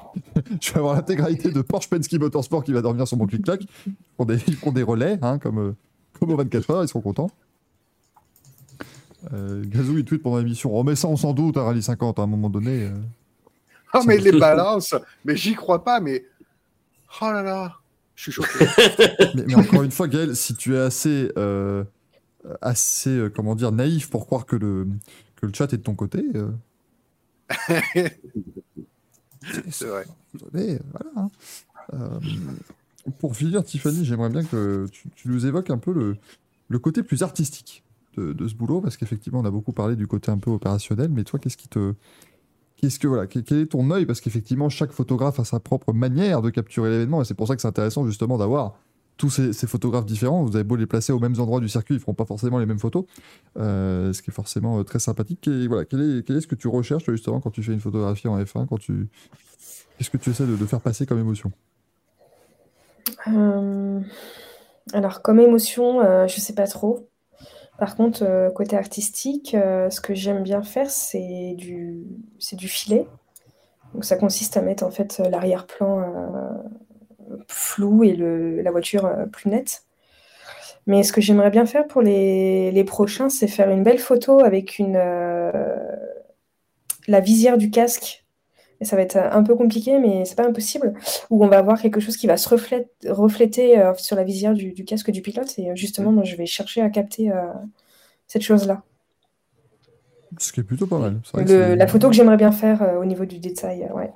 [0.61, 3.63] je vais avoir l'intégralité de Porsche Penske Motorsport qui va dormir sur mon clic-clac.
[3.87, 5.73] Ils font des, ils font des relais, hein, comme, euh,
[6.21, 7.31] comme aux 24 heures, ils seront contents.
[9.33, 12.19] Euh, Gazou, il tweet pendant l'émission Oh, mais ça, on s'en doute, à Rallye 50,
[12.19, 12.87] à un moment donné.
[12.87, 12.95] euh.
[13.93, 14.95] Ah, mais les balances
[15.25, 16.25] Mais j'y crois pas, mais.
[17.21, 17.77] Oh là là
[18.17, 18.49] Je suis choqué.
[19.35, 21.85] Mais, mais encore une fois, Gaël, si tu es assez, euh,
[22.63, 24.89] assez euh, comment dire, naïf pour croire que le,
[25.37, 26.25] que le chat est de ton côté.
[26.35, 26.51] euh,
[29.71, 30.05] c'est vrai.
[30.35, 31.11] Attendez, voilà.
[31.17, 31.31] hein.
[31.95, 32.19] Euh,
[33.19, 36.17] pour finir, Tiffany, j'aimerais bien que tu, tu nous évoques un peu le,
[36.69, 37.83] le côté plus artistique
[38.17, 41.25] de, ce boulot, parce qu'effectivement, on a beaucoup parlé du côté un peu opérationnel, mais
[41.25, 41.95] toi, qu'est-ce qui te,
[42.77, 44.07] Qu'est-ce que voilà, quel est ton œil?
[44.07, 47.55] Parce qu'effectivement, chaque photographe a sa propre manière de capturer l'événement, et c'est pour ça
[47.55, 48.75] que c'est intéressant justement d'avoir
[49.17, 50.43] tous ces, photographes différents.
[50.43, 52.67] Vous avez beau les placer aux mêmes endroits du circuit, ils feront pas forcément les
[52.67, 53.05] mêmes photos,
[53.57, 55.47] euh, ce qui est forcément euh, très sympathique.
[55.47, 57.81] Et voilà, quel est, quel est ce que tu recherches justement quand tu fais une
[57.81, 59.09] photographie en F1 quand tu...
[59.97, 61.53] Qu'est-ce que tu essaies de, de faire passer comme émotion?
[63.29, 64.01] Euh,
[64.93, 67.09] alors, comme émotion, euh, je sais pas trop.
[67.83, 72.07] Par contre, euh, côté artistique, euh, ce que j'aime bien faire, c'est du,
[72.69, 73.09] filet.
[73.93, 79.83] Donc, ça consiste à mettre en fait l'arrière-plan euh, flou et la voiture plus nette.
[80.87, 84.81] Mais ce que j'aimerais bien faire pour les, prochains, c'est faire une belle photo avec
[87.09, 88.22] la visière du casque.
[88.83, 90.93] Et ça va être un peu compliqué, mais c'est pas impossible.
[91.31, 94.55] Où on va avoir quelque chose qui va se reflète- refléter euh, sur la visière
[94.55, 95.55] du, du casque du pilote.
[95.57, 97.37] Et euh, justement, moi, je vais chercher à capter euh,
[98.27, 98.83] cette chose-là.
[100.39, 101.21] Ce qui est plutôt pas mal.
[101.33, 104.11] Vrai Le- la photo que j'aimerais bien faire euh, au niveau du détail, euh, ouais.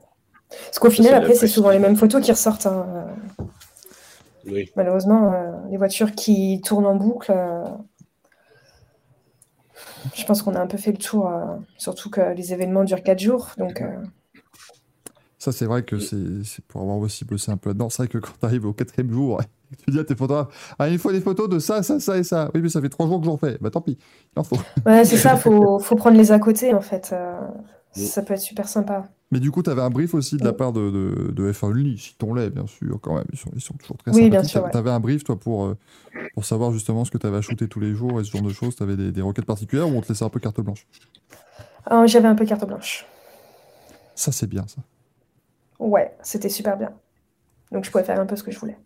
[0.50, 2.66] Parce qu'au final, après, c'est souvent les mêmes photos qui ressortent.
[2.66, 2.86] hein,
[3.40, 3.44] euh.
[4.46, 4.72] Oui.
[4.74, 7.64] Malheureusement, euh, les voitures qui tournent en boucle, euh,
[10.14, 13.02] je pense qu'on a un peu fait le tour, euh, surtout que les événements durent
[13.04, 13.50] 4 jours.
[13.58, 13.86] Donc, euh,
[15.46, 17.88] Ça, c'est vrai que c'est pour avoir aussi bossé un peu là-dedans.
[17.88, 19.40] C'est vrai que quand tu arrives au quatrième jour,
[19.72, 22.00] et que tu dis à tes photographes Ah, il faut des photos de ça, ça,
[22.00, 22.50] ça et ça.
[22.52, 23.56] Oui, mais ça fait trois jours que j'en fais.
[23.60, 23.96] Bah tant pis,
[24.36, 24.58] il en faut.
[24.86, 27.10] ouais, c'est ça, faut, faut prendre les à côté, en fait.
[27.12, 27.38] euh,
[27.96, 28.08] Oui.
[28.08, 29.04] ça peut être super sympa.
[29.32, 31.74] Mais du coup, tu avais un brief aussi de la part de, de, de F1
[31.74, 33.24] Uni, si ton lait, bien sûr, quand même.
[33.32, 34.68] Ils sont, ils sont toujours très Oui, bien sûr.
[34.70, 35.76] Tu avais un brief, toi, pour, euh,
[36.34, 38.42] pour savoir justement ce que tu avais à shooter tous les jours et ce genre
[38.42, 38.76] de choses.
[38.76, 40.86] Tu avais des, des requêtes particulières ou on te laissait un peu carte blanche?
[41.84, 43.06] Ah, J'avais un peu carte blanche.
[44.14, 44.82] Ça, c'est bien, ça.
[45.78, 46.92] Ouais, c'était super bien.
[47.72, 48.78] Donc, je pouvais faire un peu ce que je voulais.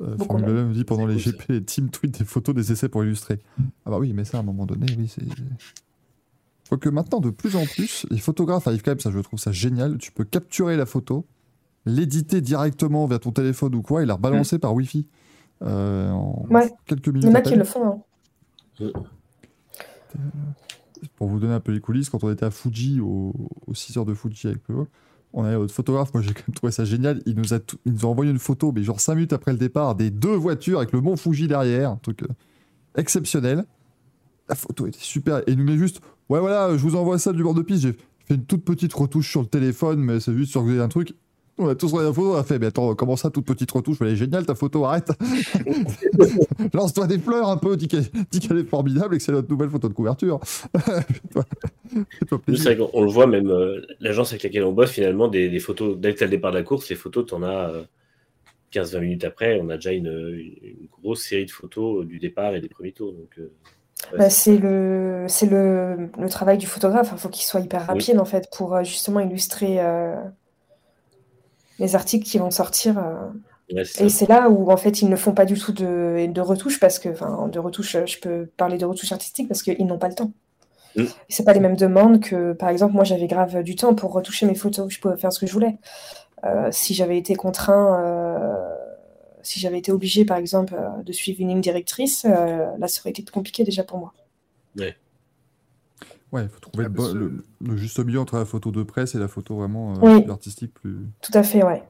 [0.00, 0.68] Euh, Formule même.
[0.68, 3.40] Me dit pendant les cool, GP, les teams tweetent des photos des essais pour illustrer.
[3.84, 5.22] Ah bah oui, mais ça, à un moment donné, oui, c'est.
[6.68, 9.52] Quoique maintenant, de plus en plus, les photographes arrivent quand même, ça je trouve ça
[9.52, 9.98] génial.
[9.98, 11.26] Tu peux capturer la photo,
[11.86, 15.06] l'éditer directement via ton téléphone ou quoi et la rebalancer par Wi-Fi.
[15.62, 16.70] euh, en Ouais.
[16.86, 17.28] quelques Il minutes.
[17.30, 18.02] y en a qui le font.
[18.80, 18.92] hein.
[21.16, 23.32] Pour vous donner un peu les coulisses, quand on était à Fuji, au,
[23.66, 24.88] aux 6 heures de Fuji avec Peugeot,
[25.32, 28.04] on avait notre photographe, moi j'ai quand même trouvé ça génial, il nous, a nous
[28.04, 30.92] a envoyé une photo, mais genre 5 minutes après le départ, des deux voitures avec
[30.92, 32.28] le mont Fuji derrière, un truc euh,
[32.96, 33.64] exceptionnel.
[34.48, 36.00] La photo était super, et il nous met juste,
[36.30, 37.92] ouais voilà, je vous envoie ça du bord de piste, j'ai
[38.24, 41.14] fait une toute petite retouche sur le téléphone, mais c'est juste sur un truc.
[41.60, 43.70] On a tous regardé la photo, on a fait, mais attends, comment ça, toute petite
[43.72, 45.10] retouche Elle est géniale ta photo, arrête
[46.72, 49.88] Lance-toi des fleurs un peu, dis qu'elle est formidable et que c'est notre nouvelle photo
[49.88, 50.38] de couverture.
[52.56, 55.96] C'est on le voit même, euh, l'agence avec laquelle on bosse, finalement, des, des photos,
[55.98, 57.82] dès que tu as le départ de la course, les photos, tu en as euh,
[58.72, 60.06] 15-20 minutes après, on a déjà une,
[60.62, 63.12] une grosse série de photos du départ et des premiers tours.
[63.12, 63.50] Donc, euh,
[64.12, 67.08] ouais, Bah, c'est- le, c'est le, le travail du photographe.
[67.12, 70.14] Il faut qu'il soit hyper rapide en fait pour euh, justement illustrer euh,
[71.78, 72.98] les articles qui vont sortir.
[72.98, 73.74] euh.
[73.74, 76.40] ouais, Et c'est là où en fait ils ne font pas du tout de, de
[76.40, 79.86] retouches parce que, enfin, de retouches, euh, je peux parler de retouches artistiques parce qu'ils
[79.86, 80.32] n'ont pas le temps.
[80.96, 81.02] Mm.
[81.02, 84.12] Et c'est pas les mêmes demandes que, par exemple, moi j'avais grave du temps pour
[84.12, 84.92] retoucher mes photos.
[84.92, 85.78] Je pouvais faire ce que je voulais.
[86.44, 88.74] Euh, si j'avais été contraint, euh,
[89.42, 93.10] si j'avais été obligé, par exemple, euh, de suivre une ligne directrice, là ça aurait
[93.10, 94.12] été compliqué déjà pour moi.
[94.76, 94.96] Ouais,
[96.34, 99.56] il faut trouver Ah, le, juste milieu entre la photo de presse et la photo
[99.56, 100.22] vraiment euh, Oui.
[100.22, 100.74] plus artistique.
[100.74, 100.96] Plus...
[101.22, 101.82] Tout à fait, ouais.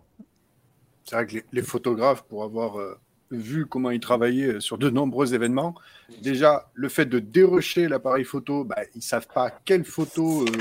[1.04, 2.98] C'est vrai que les, les photographes, pour avoir euh,
[3.30, 5.74] vu comment ils travaillaient euh, sur de nombreux événements,
[6.22, 10.42] déjà, le fait de dérocher l'appareil photo, bah, ils savent pas quelle photo.
[10.42, 10.52] euh,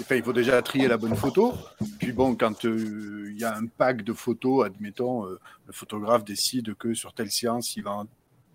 [0.00, 1.52] enfin, il faut déjà trier la bonne photo.
[1.98, 6.24] Puis bon, quand euh, il y a un pack de photos, admettons, euh, le photographe
[6.24, 8.06] décide que sur telle séance, il va en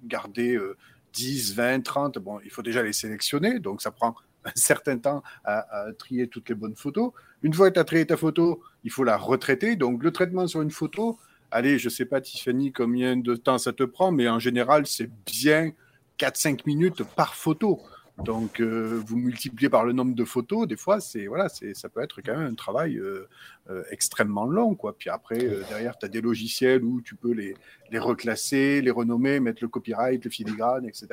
[0.03, 0.75] garder euh,
[1.13, 2.17] 10, 20, 30.
[2.19, 3.59] Bon, il faut déjà les sélectionner.
[3.59, 4.15] Donc, ça prend
[4.47, 7.11] un certain temps à, trier toutes les bonnes photos.
[7.43, 9.75] Une fois que tu as trié ta photo, il faut la retraiter.
[9.75, 11.17] Donc, le traitement sur une photo,
[11.51, 15.09] allez, je sais pas, Tiffany, combien de temps ça te prend, mais en général, c'est
[15.25, 15.71] bien
[16.19, 17.81] 4-5 minutes par photo.
[18.23, 22.01] Donc, euh, vous multipliez par le nombre de photos, des fois, c'est voilà, ça peut
[22.01, 23.27] être quand même un travail euh,
[23.69, 24.97] euh, extrêmement long, quoi.
[24.97, 25.37] Puis après,
[25.69, 27.55] derrière, tu as des logiciels où tu peux les,
[27.91, 31.07] les reclasser, les renommer, mettre le copyright, le filigrane, etc.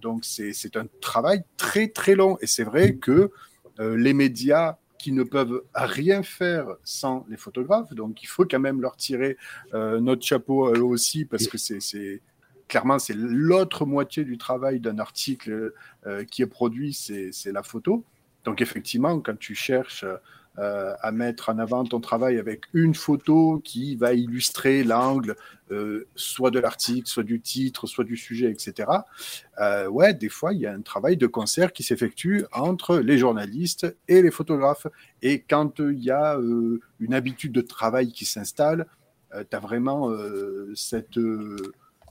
[0.00, 2.38] Donc, c'est un travail très très long.
[2.40, 3.32] Et c'est vrai que
[3.78, 7.92] les médias qui ne peuvent rien faire sans les photographes.
[7.92, 9.36] Donc, il faut quand même leur tirer
[9.72, 12.20] notre chapeau eux aussi, parce que c'est
[12.68, 15.72] clairement c'est l'autre moitié du travail d'un article
[16.06, 18.04] euh, qui est produit, c'est la photo.
[18.44, 20.04] Donc, effectivement, quand tu cherches
[20.58, 25.36] euh, à mettre en avant ton travail avec une photo qui va illustrer l'angle,
[25.70, 28.90] euh, soit de l'article, soit du titre, soit du sujet, etc.
[29.90, 33.96] Ouais, des fois, il y a un travail de concert qui s'effectue entre les journalistes
[34.08, 34.86] et les photographes.
[35.20, 36.38] Et quand il y a
[37.00, 38.86] une habitude de travail qui s'installe,
[39.32, 40.10] tu as vraiment
[40.74, 41.18] cette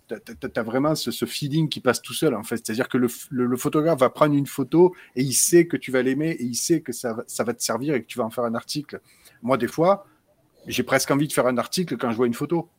[0.08, 2.58] tu as, vraiment ce, ce, feeling qui passe tout seul, en fait.
[2.58, 5.91] C'est-à-dire que le, le, le, photographe va prendre une photo et il sait que tu
[5.91, 8.26] vas l'aimer et il sait que ça, ça va te servir et que tu vas
[8.26, 9.01] en faire un article.
[9.41, 10.05] Moi, des fois,
[10.68, 12.70] j'ai presque envie de faire un article quand je vois une photo.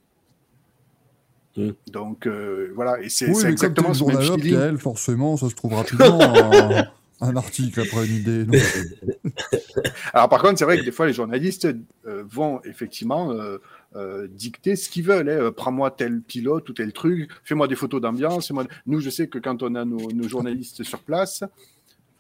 [1.57, 1.70] Mmh.
[1.89, 3.01] Donc, euh, voilà.
[3.01, 4.59] Et c'est oui, exactement ce même feeling.
[4.59, 6.20] Elle, forcément, ça se trouve rapidement.
[6.20, 6.85] un,
[7.20, 8.47] un article après une idée.
[10.12, 11.68] Alors, par contre, c'est vrai que des fois, les journalistes
[12.07, 13.33] euh, vont effectivement.
[13.33, 13.59] Euh,
[14.30, 15.28] dicter ce qu'ils veulent.
[15.28, 15.53] Hein.
[15.57, 18.53] Prends-moi tel pilote ou tel truc, fais-moi des photos d'ambiance.
[18.86, 21.43] Nous, je sais que quand on a nos, nos journalistes sur place,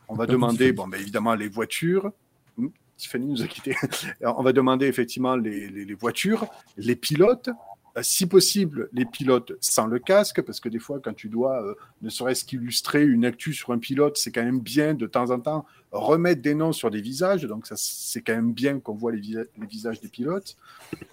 [0.08, 2.10] on va demander, bon, ben, évidemment, les voitures.
[2.58, 3.76] Hum, Tiffany nous a quittés.
[4.22, 6.46] on va demander effectivement les, les, les voitures,
[6.76, 7.50] les pilotes,
[8.02, 11.74] si possible, les pilotes sans le casque, parce que des fois, quand tu dois, euh,
[12.02, 15.40] ne serait-ce qu'illustrer une actu sur un pilote, c'est quand même bien de temps en
[15.40, 17.44] temps remettre des noms sur des visages.
[17.44, 20.56] Donc, c'est quand même bien qu'on voit les, visa les, visages des pilotes.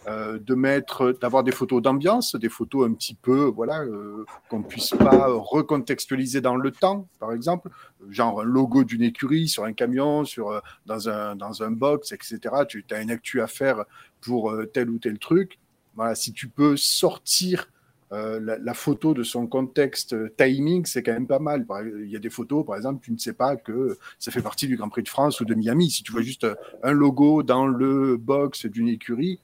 [0.07, 4.61] Euh, de mettre, d'avoir des photos d'ambiance, des photos un petit peu, voilà, euh, qu'on
[4.61, 7.69] puisse pas recontextualiser dans le temps, par exemple,
[8.09, 12.39] genre un logo d'une écurie sur un camion, sur dans un dans un box, etc.
[12.67, 13.85] Tu as une actu à faire
[14.21, 15.57] pour tel ou tel truc
[15.95, 17.67] voilà, si tu peux sortir
[18.11, 21.65] euh, la, la, photo de son contexte euh, timing, c'est quand même pas mal.
[22.03, 24.67] Il y a des photos, par exemple, tu ne sais pas que ça fait partie
[24.67, 25.89] du Grand Prix de France ou de Miami.
[25.89, 26.45] Si tu vois juste
[26.83, 29.39] un logo dans le box d'une écurie,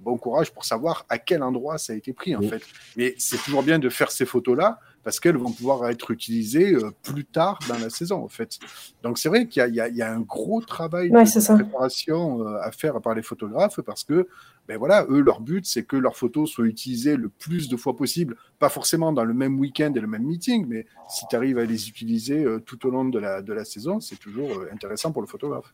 [0.00, 2.48] bon courage pour savoir à quel endroit ça a été pris, en oui.
[2.48, 2.62] fait.
[2.96, 6.90] Mais c'est toujours bien de faire ces photos-là parce qu'elles vont pouvoir être utilisées euh,
[7.02, 8.58] plus tard dans la saison, en fait.
[9.02, 12.58] Donc, c'est vrai qu'il y, y, y, a un gros travail ouais, de, préparation euh,
[12.60, 14.28] à faire par les photographes parce que
[14.68, 17.96] ben voilà, eux, leur but, c'est que leurs photos soient utilisées le plus de fois
[17.96, 21.56] possible, pas forcément dans le même week-end et le même meeting, mais si tu arrives
[21.56, 24.68] à les utiliser euh, tout au long de la, de la saison, c'est toujours euh,
[24.70, 25.72] intéressant pour le photographe.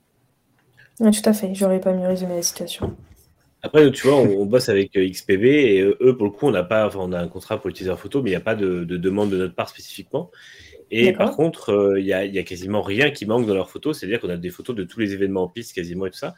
[1.01, 2.97] Oui, tout à fait, j'aurais pas mieux résumé la situation.
[3.65, 6.51] Après, tu vois, on, on bosse avec euh, XPB et eux, pour le coup, on
[6.51, 8.41] n'a pas, enfin, on a un contrat pour utiliser leur photo, mais il n'y a
[8.41, 10.31] pas de, de, demande de notre part spécifiquement.
[10.91, 13.99] Et par contre, il euh, n'y a, a, quasiment rien qui manque dans leurs photos,
[13.99, 16.35] c'est-à-dire qu'on a des photos de tous les événements en piste quasiment et tout ça.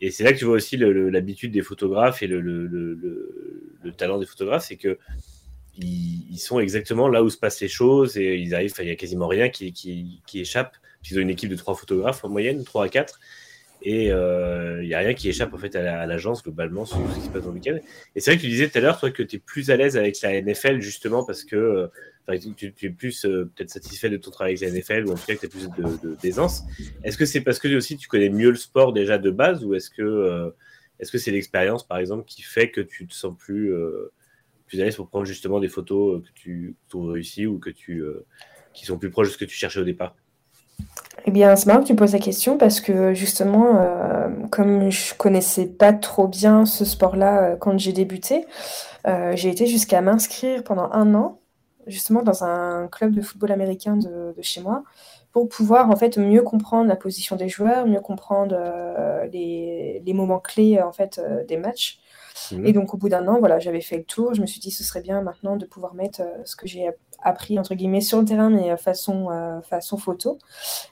[0.00, 3.92] Et c'est là que tu vois aussi l'habitude des photographes et le, le, le, le
[3.92, 4.98] talent des photographes, c'est que
[5.76, 8.90] ils, ils, sont exactement là où se passent les choses et ils arrivent, il n'y
[8.90, 10.74] a quasiment rien qui, qui, qui échappe.
[11.10, 13.20] Ils ont une équipe de trois photographes en moyenne, trois à quatre,
[13.84, 16.98] et il euh, n'y a rien qui échappe en fait à l'agence la, globalement sur
[17.10, 17.78] ce qui se passe dans le week-end.
[18.14, 19.76] Et c'est vrai que tu disais tout à l'heure, toi, que tu es plus à
[19.76, 21.90] l'aise avec la NFL justement parce que
[22.28, 25.14] euh, tu, es plus euh, peut-être satisfait de ton travail avec la NFL ou en
[25.14, 26.62] tout cas que tu as plus d'aisance.
[27.02, 29.74] Est-ce que c'est parce que aussi tu connais mieux le sport déjà de base ou
[29.74, 30.52] est-ce que
[31.00, 33.74] est-ce que c'est l'expérience par exemple qui fait que tu te sens plus
[34.68, 38.04] plus à l'aise pour prendre justement des photos que tu trouves réussies ou que tu
[38.72, 40.14] qui sont plus proches de ce que tu cherchais au départ?
[41.24, 45.14] Eh bien, c'est marrant que tu poses la question parce que justement, euh, comme je
[45.14, 48.44] connaissais pas trop bien ce sport-là euh, quand j'ai débuté,
[49.06, 51.40] euh, j'ai été jusqu'à m'inscrire pendant un an,
[51.86, 54.82] justement dans un club de football américain de, chez moi,
[55.32, 58.56] pour pouvoir en fait mieux comprendre la position des joueurs, mieux comprendre
[59.32, 62.01] les, les, moments clés en fait des matchs.
[62.50, 62.66] Mmh.
[62.66, 64.34] Et donc au bout d'un an, voilà, j'avais fait le tour.
[64.34, 66.90] Je me suis dit ce serait bien maintenant de pouvoir mettre ce que j'ai
[67.22, 70.38] appris entre guillemets sur le terrain mais façon euh, façon photo.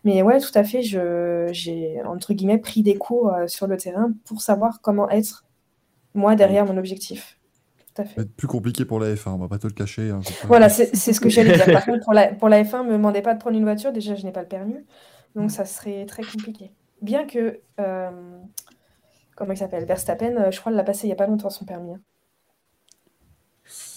[0.05, 4.13] Mais ouais tout à fait j'ai entre guillemets pris des cours euh, sur le terrain
[4.25, 5.45] pour savoir comment être
[6.15, 7.39] moi derrière mon objectif.
[7.95, 8.25] Tout à fait.
[8.37, 11.21] Plus compliqué pour la F1 on va pas te le cacher hein, voilà c'est ce
[11.21, 11.67] que j'allais dire.
[11.67, 13.93] Par contre pour la pour la F1 me demandez pas de prendre une voiture.
[13.93, 14.77] Déjà je n'ai pas le permis.
[15.35, 16.73] Donc ça serait très compliqué.
[17.03, 18.11] Bien que euh,
[19.41, 19.85] comment il s'appelle?
[19.85, 22.01] Verstappen je crois l'a passé il y a pas longtemps son permis hein.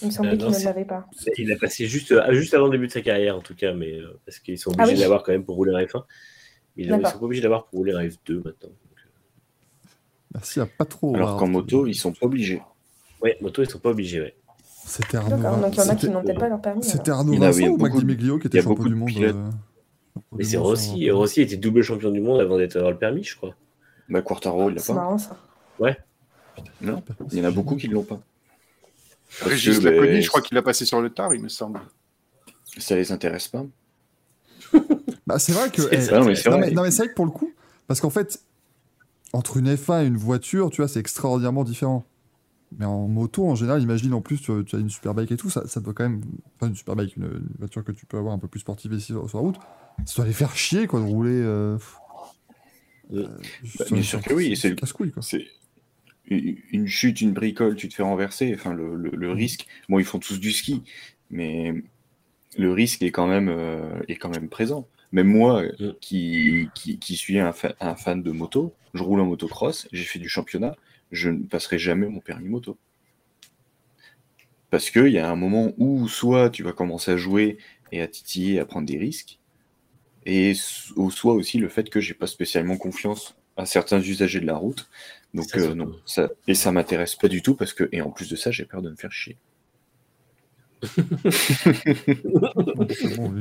[0.02, 1.06] Il me semblait euh, qu'il ne l'avait pas.
[1.36, 3.72] Il l'a passé juste, euh, juste avant le début de sa carrière, en tout cas,
[3.72, 6.04] mais euh, parce qu'ils sont obligés ah oui d'avoir quand même pour rouler en F1.
[6.76, 8.70] Ils, ils sont pas obligés d'avoir pour rouler en F2 maintenant.
[10.32, 11.14] Merci à pas trop.
[11.14, 12.62] Alors qu'en moto, ils sont pas obligés.
[13.22, 14.34] Oui, moto, ils sont pas obligés, ouais.
[14.86, 15.36] C'était Arnaud.
[15.36, 16.84] Donc il y en a qui n'ont peut-être pas leur permis.
[16.84, 19.32] C'était Arnaud Vincent ou Magdi Meglio qui était champion du monde euh,
[20.32, 21.10] Mais c'est Rossi.
[21.10, 23.54] Rossi était double champion du monde avant d'être avoir le permis, je crois.
[24.08, 24.86] Bah, Quartaro, il l'a pas.
[24.86, 25.36] C'est marrant ça.
[25.78, 25.96] Ouais.
[26.80, 27.02] Non,
[27.32, 28.20] il y en a beaucoup qui ne l'ont pas.
[29.40, 31.80] Régis Laconi, je crois qu'il a passé sur le tard, il me semble.
[32.78, 33.64] Ça les intéresse pas.
[35.26, 35.82] bah, c'est vrai que.
[35.90, 36.70] Eh, non, mais c'est vrai.
[36.70, 37.52] vrai que pour le coup,
[37.86, 38.40] parce qu'en fait,
[39.32, 42.04] entre une F1 et une voiture, tu vois, c'est extraordinairement différent.
[42.78, 45.50] Mais en moto, en général, imagine en plus, tu, tu as une superbike et tout,
[45.50, 46.22] ça, ça doit quand même.
[46.56, 49.06] Enfin, une superbike, une, une, voiture que tu peux avoir un peu plus sportive ici
[49.06, 49.56] sur, sur la route,
[50.04, 51.40] ça doit les faire chier, quoi, de rouler.
[51.42, 51.78] Euh...
[53.12, 53.28] Euh,
[53.90, 55.12] bien euh, sûr que oui, c'est casse-couille,
[56.28, 58.52] une chute, une bricole, tu te fais renverser.
[58.54, 59.66] Enfin, le, le- le risque.
[59.88, 60.82] Bon, ils font tous du ski,
[61.30, 61.74] mais
[62.58, 64.88] le risque est quand même, euh, est quand même présent.
[65.12, 65.90] Même moi, Mm.
[66.00, 70.04] qui, qui, qui suis un, fa- un fan de moto, je roule en motocross, j'ai
[70.04, 70.76] fait du championnat,
[71.12, 72.78] je ne passerai jamais mon permis moto.
[74.70, 77.58] Parce qu'il y a un moment où soit tu vas commencer à jouer
[77.92, 79.38] et à titiller, à prendre des risques,
[80.26, 80.54] et
[80.96, 84.56] ou soit aussi le fait que j'ai pas spécialement confiance à certains usagers de la
[84.56, 84.88] route.
[85.32, 88.10] Donc Ça, euh, non, ça, et ça m'intéresse pas du tout parce que, et en
[88.10, 89.36] plus de ça, j'ai peur de me faire chier.
[90.84, 91.02] C'est
[93.16, 93.32] bon,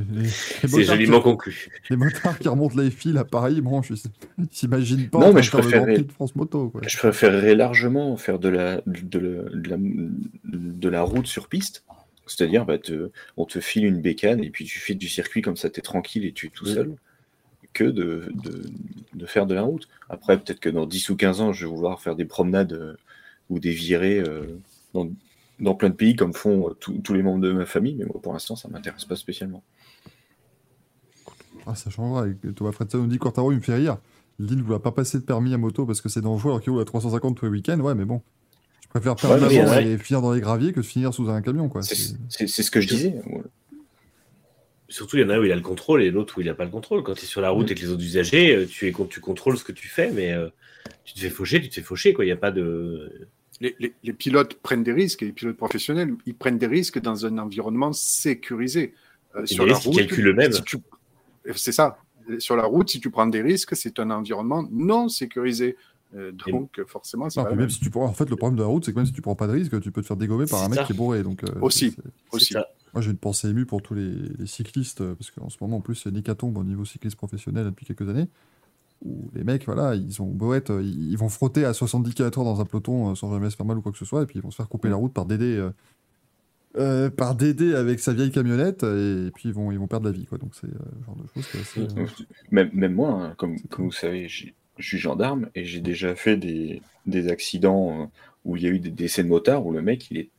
[0.81, 1.67] joliment qui, conclu.
[1.89, 3.95] les motards qui remontent les fils à Paris, bon, je
[4.37, 6.69] ils s'imaginent pas Non, mais je de France Moto.
[6.69, 6.81] Quoi.
[6.81, 9.77] Préférerais largement faire de la, de la, de la,
[10.43, 11.83] de la route sur piste.
[12.27, 15.57] C'est-à-dire, bah, te- on te file une bécane et puis tu fais du circuit comme
[15.57, 16.95] ça, tu es tranquille et tu es tout seul,
[17.73, 18.63] que de, de,
[19.13, 19.87] de faire de la route.
[20.09, 22.95] Après, peut-être que dans 10 ou 15 ans, je vais vouloir faire des promenades euh,
[23.49, 24.57] ou des virées euh,
[24.93, 25.09] dans,
[25.59, 28.05] dans plein de pays comme font euh, tous- tous les membres de ma famille, mais
[28.05, 29.63] moi, pour l'instant, ça m'intéresse pas spécialement.
[31.65, 32.25] Ah, ça changera.
[32.55, 33.97] Thomas Fredson nous dit Quartaro, il me fait rire.
[34.37, 36.71] Qu'il ne voulait pas passer de permis à moto parce que c'est dangereux alors qu'il
[36.71, 37.79] roule à 350 tous les week-ends.
[37.79, 38.21] Ouais, mais bon.
[38.95, 39.87] Je préfère perdre Ouais, ouais.
[39.93, 41.67] et finir dans les graviers que de finir sous un camion.
[41.69, 41.81] Quoi.
[41.81, 43.15] C'est ce que je disais.
[44.89, 46.47] Surtout, il y en a un où il a le contrôle et l'autre où il
[46.47, 47.01] n'a pas le contrôle.
[47.01, 49.57] Quand tu es sur la route avec les autres usagers, euh, tu, es, tu contrôles
[49.57, 50.49] ce que tu fais, mais euh,
[51.03, 52.13] tu te fais faucher, tu te fais faucher.
[52.13, 52.23] quoi.
[52.25, 53.27] Il n'y a pas de.
[53.59, 56.99] Les, les- les pilotes prennent des risques, et les pilotes professionnels, ils prennent des risques
[57.01, 58.93] dans un environnement sécurisé.
[59.35, 60.51] Euh, Et les risques, ils calculent eux-mêmes.
[60.51, 60.77] si tu-
[61.55, 61.97] C'est ça.
[62.37, 65.75] Sur la route, si tu prends des risques, c'est un environnement non sécurisé.
[66.15, 67.69] Euh, donc, forcément, c'est Non, pas puis la même même.
[67.69, 68.05] si tu prends...
[68.05, 69.53] En fait, le problème de la route, c'est que même si tu prends pas de
[69.53, 70.85] risque, tu peux te faire dégommer par un mec ça.
[70.85, 71.23] qui est bourré.
[71.23, 71.91] Donc, euh, Aussi.
[71.91, 72.01] c'est-
[72.31, 72.45] aussi.
[72.47, 72.67] C'est ça.
[72.93, 75.77] Moi, j'ai une pensée émue pour tous les, les cyclistes, euh, parce qu'en ce moment,
[75.77, 78.27] en plus, c'est une hécatombe au niveau cycliste professionnel depuis quelques années,
[79.03, 82.43] où les mecs, voilà, ils ont beau être, euh, ils vont frotter à 70 km/h
[82.43, 84.25] dans un peloton euh, sans jamais se faire mal ou quoi que ce soit, et
[84.27, 85.71] puis ils vont se faire couper la route par Dédé, euh,
[86.77, 90.11] euh, par Dédé avec sa vieille camionnette, et, puis ils vont, ils vont perdre la
[90.11, 90.37] vie, quoi.
[90.37, 92.05] Donc c'est euh, le genre de choses qui est assez, euh,
[92.51, 96.15] Même, même moi, hein, comme, comme vous savez, j'ai- je suis gendarme et j'ai déjà
[96.15, 98.05] fait des, des accidents euh,
[98.45, 100.29] où il y a eu des décès de motards où le mec il est,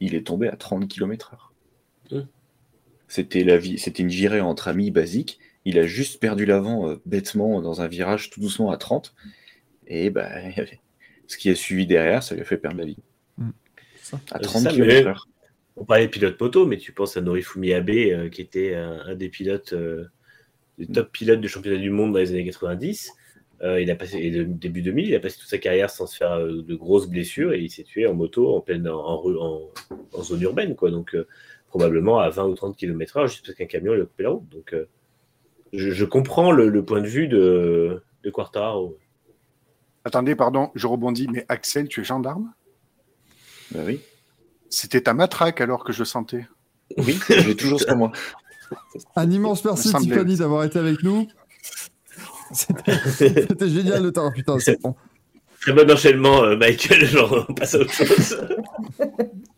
[0.00, 2.24] il est tombé à 30 km/h.
[3.08, 5.40] C'était la vie, c'était une virée entre amis basique.
[5.64, 9.14] Il a juste perdu l'avant euh, bêtement dans un virage tout doucement à 30.
[9.88, 10.30] Et bah,
[11.26, 12.96] ce qui a suivi derrière, ça lui a fait perdre la vie.
[14.02, 14.20] Ça.
[14.30, 15.16] À C'est 30 ça, mais- km/h.
[15.76, 19.00] On parlait de pilote moto, mais tu penses à Norifumi Abe, euh, qui était un,
[19.06, 20.04] un des pilotes, euh,
[20.78, 23.12] des top pilotes du championnat du monde dans les années 90.
[23.62, 26.06] Euh, il a passé, et le début 2000, il a passé toute sa carrière sans
[26.06, 28.98] se faire euh, de grosses blessures et il s'est tué en moto en pleine en,
[28.98, 29.68] en rue- en-
[30.14, 30.90] en zone urbaine, quoi.
[30.90, 31.26] Donc euh,
[31.68, 34.48] probablement à 20 ou 30 km/h juste parce qu'un camion lui a coupé la route.
[34.48, 34.88] Donc euh,
[35.74, 38.96] je, je comprends le, le point de vue de, de Quartararo.
[40.04, 42.52] Attendez, pardon, je rebondis, mais Axel, tu es gendarme?
[43.72, 44.00] Bah oui,
[44.70, 46.46] C'était ta matraque alors que je sentais.
[46.96, 48.10] oui j'ai toujours ça moi.
[49.16, 49.92] Un immense merci.
[49.92, 51.28] Tiffany d'avoir été avec nous.
[52.52, 52.92] C'était
[53.48, 54.32] c'était génial de t'avoir.
[54.32, 54.94] Putain, c'est bon.
[55.60, 57.04] Très bon enchaînement, euh, Michael.
[57.06, 58.36] Genre, on passe à autre chose.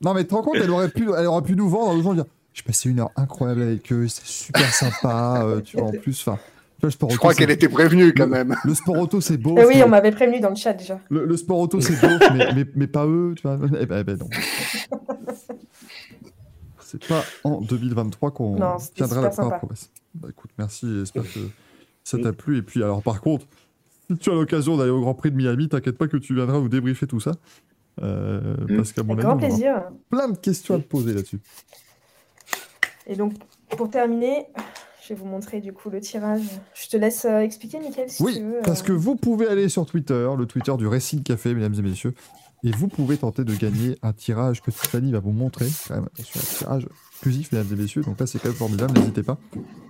[0.05, 2.13] Non, mais tu te rends compte, elle aurait pu, elle aurait pu nous vendre gens
[2.13, 5.45] dire J'ai passé une heure incroyable avec eux, c'est super sympa.
[5.45, 6.41] euh, tu vois, en plus, enfin.
[6.83, 8.57] le Je auto, crois qu'elle était prévenue quand le- même.
[8.65, 9.55] Le sport auto, c'est beau.
[9.59, 10.99] Eh oui, mais- on m'avait prévenu dans le chat déjà.
[11.09, 13.57] le, le sport auto, c'est beau, mais, mais, mais pas eux, tu vois.
[13.81, 14.29] Eh ben, eh ben non.
[16.81, 19.91] C'est pas en 2023 qu'on c'était tiendra la première promesse.
[20.15, 21.39] Bah écoute, merci, j'espère que
[22.05, 22.59] ça t'a plu.
[22.59, 23.47] Et puis, alors, par contre,
[24.11, 26.59] si tu as l'occasion d'aller au Grand Prix de Miami, t'inquiète pas que tu viendras
[26.59, 27.33] nous débriefer tout ça.
[28.03, 28.77] Euh, Mm.
[28.77, 29.83] Parce qu'à mon avis, on grand plaisir.
[30.11, 31.41] plein de questions à te poser là-dessus.
[33.07, 33.35] Et donc,
[33.77, 34.47] pour terminer,
[35.03, 36.43] je vais vous montrer du coup le tirage.
[36.75, 38.61] Je te laisse euh, expliquer, Mickaël, si Oui, tu veux.
[38.65, 38.85] parce euh.
[38.87, 42.15] que vous pouvez aller sur Twitter, le Twitter du Racing Café, mesdames et messieurs,
[42.65, 45.67] et vous pouvez tenter de gagner un tirage que Tiffany va vous montrer.
[45.89, 48.03] Quand même, attention, un tirage exclusif, mesdames et messieurs.
[48.03, 49.39] Donc là, c'est quand même formidable, n'hésitez pas.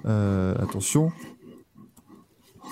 [0.06, 1.12] Euh, attention.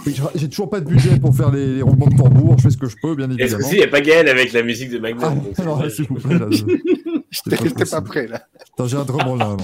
[0.06, 2.70] Oui, j'ai- toujours pas de budget pour faire les, les roulements de tambour, je fais
[2.70, 3.64] ce que je peux, bien Et ce évidemment.
[3.64, 5.42] coup-ci, il n'y a pas Gaël avec la musique de Magnum.
[5.58, 6.64] Ah, non, s'il vous plaît, là, je-
[7.30, 8.42] J'étais pas pas prêt là.
[8.72, 9.56] Attends, j'ai un drum là.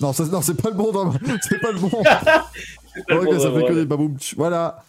[0.00, 1.12] Non, ça- non, c'est pas le bon drum,
[1.48, 1.90] c'est pas le bon.
[2.96, 4.16] C'est bon ça fait que des baboum.
[4.36, 4.84] Voilà.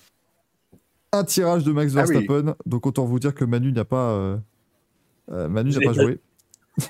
[1.11, 2.13] Un tirage de Max Ah oui.
[2.13, 2.55] Verstappen.
[2.67, 4.11] Donc autant vous dire que Manu n'a pas.
[4.11, 4.37] euh,
[5.31, 6.19] euh, Manu n'a pas- joué.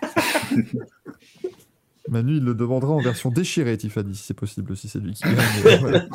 [2.08, 5.24] Manu, il le demandera en version déchirée, Tiffany, si c'est possible, si c'est lui qui
[5.24, 5.80] gagne.
[5.80, 6.06] voilà.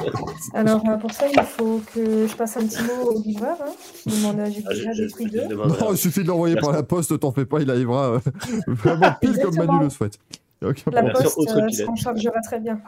[0.55, 3.57] Alors, euh, pour ça, il faut que je passe un petit mot au livreur.
[3.61, 3.72] Hein,
[4.05, 5.55] qui demande à Ah, je- déjà je- détruit je deux.
[5.57, 8.18] Non, il suffit de l'envoyer par la poste, t'en fais pas, il arrivera euh,
[8.68, 9.57] vraiment pile comme.
[9.57, 10.18] Manu le souhaite.
[10.62, 12.80] La poste euh, s'en chargera très bien.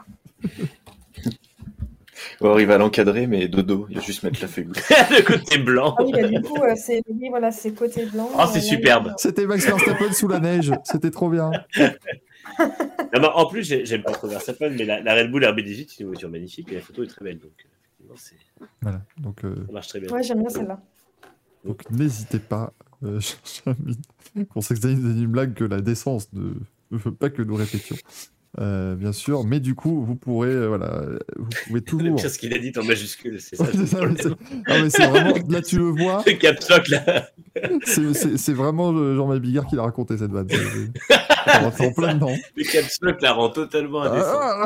[2.39, 4.67] Alors, il va l'encadrer, mais dodo, il va juste mettre la feuille
[5.11, 5.95] le côté blanc.
[5.97, 8.29] Ah oui, bah, du coup, euh, c'est oui, voilà, c'est côté blanc.
[8.33, 9.13] Oh, c'est euh, là, superbe.
[9.17, 10.71] C'était Max Verstappen sous la neige.
[10.83, 11.51] C'était trop bien.
[12.59, 15.89] Non, mais en plus, j'ai- j'aime pas trop Verstappen, mais la, la Red Bull RB18,
[15.89, 17.39] c'est une voiture magnifique et la photo est très belle.
[17.39, 19.01] Donc, effectivement, c'est- Voilà.
[19.17, 20.11] Donc, euh, ça marche très bien.
[20.11, 20.81] Ouais, j'aime bien celle-là.
[21.63, 22.73] donc n'hésitez pas.
[23.03, 23.19] Euh,
[24.61, 26.53] c'est une une blague que la décence ne
[26.91, 27.95] ne veut pas que nous répétions.
[28.59, 31.01] Euh, bien sûr, mais du coup, vous pourrez, euh, voilà,
[31.37, 32.15] vous pouvez toujours.
[32.17, 33.65] pire, ce qu'il a dit en majuscule, c'est ça.
[33.65, 34.29] C'est mais c'est-
[34.67, 37.29] ah, c'est vraiment, là tu le vois, Le là.
[37.83, 40.47] c'est- c'est c'est vraiment Jean-Marie Bigard qui l'a raconté cette vanne.
[40.49, 40.91] C'est- c'est-
[41.75, 42.33] C'est en plein dedans.
[42.55, 42.63] Le
[43.05, 44.39] lock la rend totalement indécent.
[44.41, 44.65] Ah,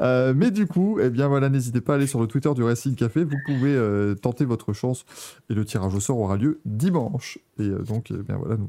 [0.00, 2.62] Euh, mais du coup, eh bien voilà, n'hésitez pas à aller sur le Twitter du
[2.62, 3.22] Racing Café.
[3.24, 5.04] Vous pouvez euh, tenter votre chance
[5.50, 7.38] et le tirage au sort aura lieu dimanche.
[7.58, 8.66] Et donc, eh bien voilà, nous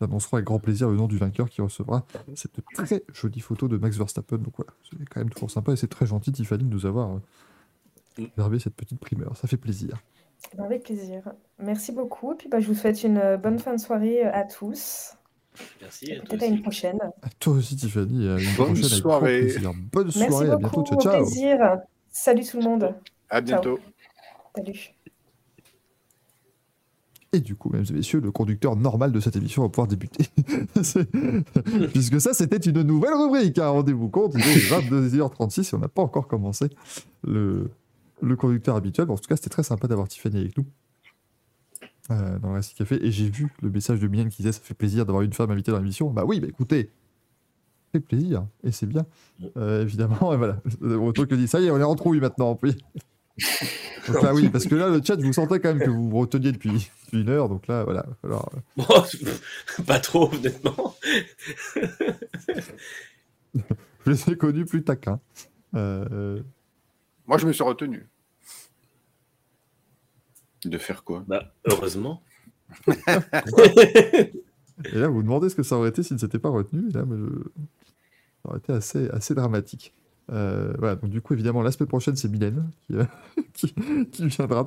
[0.00, 3.76] annoncerons avec grand plaisir le nom du vainqueur qui recevra cette très jolie photo de
[3.78, 4.38] Max Verstappen.
[4.38, 7.12] Donc voilà, c'est quand même toujours sympa et c'est très gentil Tiffany de nous avoir
[7.16, 7.18] euh,
[8.18, 8.24] Mm.
[8.36, 9.36] réservé cette petite primeur.
[9.36, 9.98] Ça fait plaisir.
[10.56, 11.22] Bah, Avec plaisir.
[11.58, 12.32] Merci beaucoup.
[12.32, 15.12] Et puis, bah, je vous souhaite une euh, bonne fin de soirée euh, à tous.
[15.82, 16.06] Merci.
[16.06, 16.98] Et à toi peut-être à une prochaine.
[17.22, 19.54] À toi aussi Tiffany, à une Bonne prochaine avec grand soirée.
[19.92, 20.82] Bonne Merci soirée, à beaucoup.
[20.82, 20.84] bientôt.
[20.84, 21.22] Ciao, Au ciao.
[21.24, 21.76] plaisir.
[22.10, 22.94] Salut tout le monde.
[23.28, 23.78] À bientôt.
[24.56, 24.95] Salut.
[27.36, 30.24] Et du coup, mesdames et messieurs, le conducteur normal de cette émission va pouvoir débuter.
[31.92, 33.58] Puisque ça, c'était une nouvelle rubrique.
[33.58, 36.68] hein, Rendez-vous compte, il est 22h36 et on n'a pas encore commencé
[37.26, 37.70] le,
[38.22, 39.06] le conducteur habituel.
[39.06, 40.64] Bon, en tout cas, c'était très sympa d'avoir Tiffany avec nous
[42.10, 43.04] euh, dans le Racing Café.
[43.04, 45.50] Et j'ai vu le message de Mylène qui disait Ça fait plaisir d'avoir une femme
[45.50, 46.10] invitée dans l'émission.
[46.10, 49.04] Bah oui, bah écoutez, ça fait plaisir et c'est bien.
[49.58, 50.62] Euh, évidemment, et voilà.
[50.82, 52.58] Autant que dit ça y est, on est en trouille maintenant.
[52.62, 52.74] Oui.
[54.08, 56.08] Donc là, oui, parce que là, le chat, je vous sentais quand même que vous
[56.08, 56.70] vous reteniez depuis,
[57.06, 57.48] depuis une heure.
[57.48, 58.06] Donc là, voilà.
[58.24, 58.86] Alors, euh, Bon,
[59.86, 60.96] pas trop, honnêtement.
[63.54, 65.20] je les ai connus plus taquins.
[65.74, 66.40] Euh,
[67.26, 68.08] Moi, je me suis retenu.
[70.64, 71.24] De faire quoi?
[71.28, 72.22] Bah, heureusement.
[72.88, 72.92] et
[74.92, 76.88] là, vous vous demandez ce que ça aurait été s'il ne s'était pas retenu.
[76.88, 77.42] Et là, mais je-
[78.42, 79.92] ça aurait été assez, assez dramatique.
[80.32, 83.04] Euh, voilà, donc du coup, évidemment, la semaine prochaine, c'est Mylène qui, euh,
[83.52, 83.74] qui,
[84.10, 84.66] qui viendra.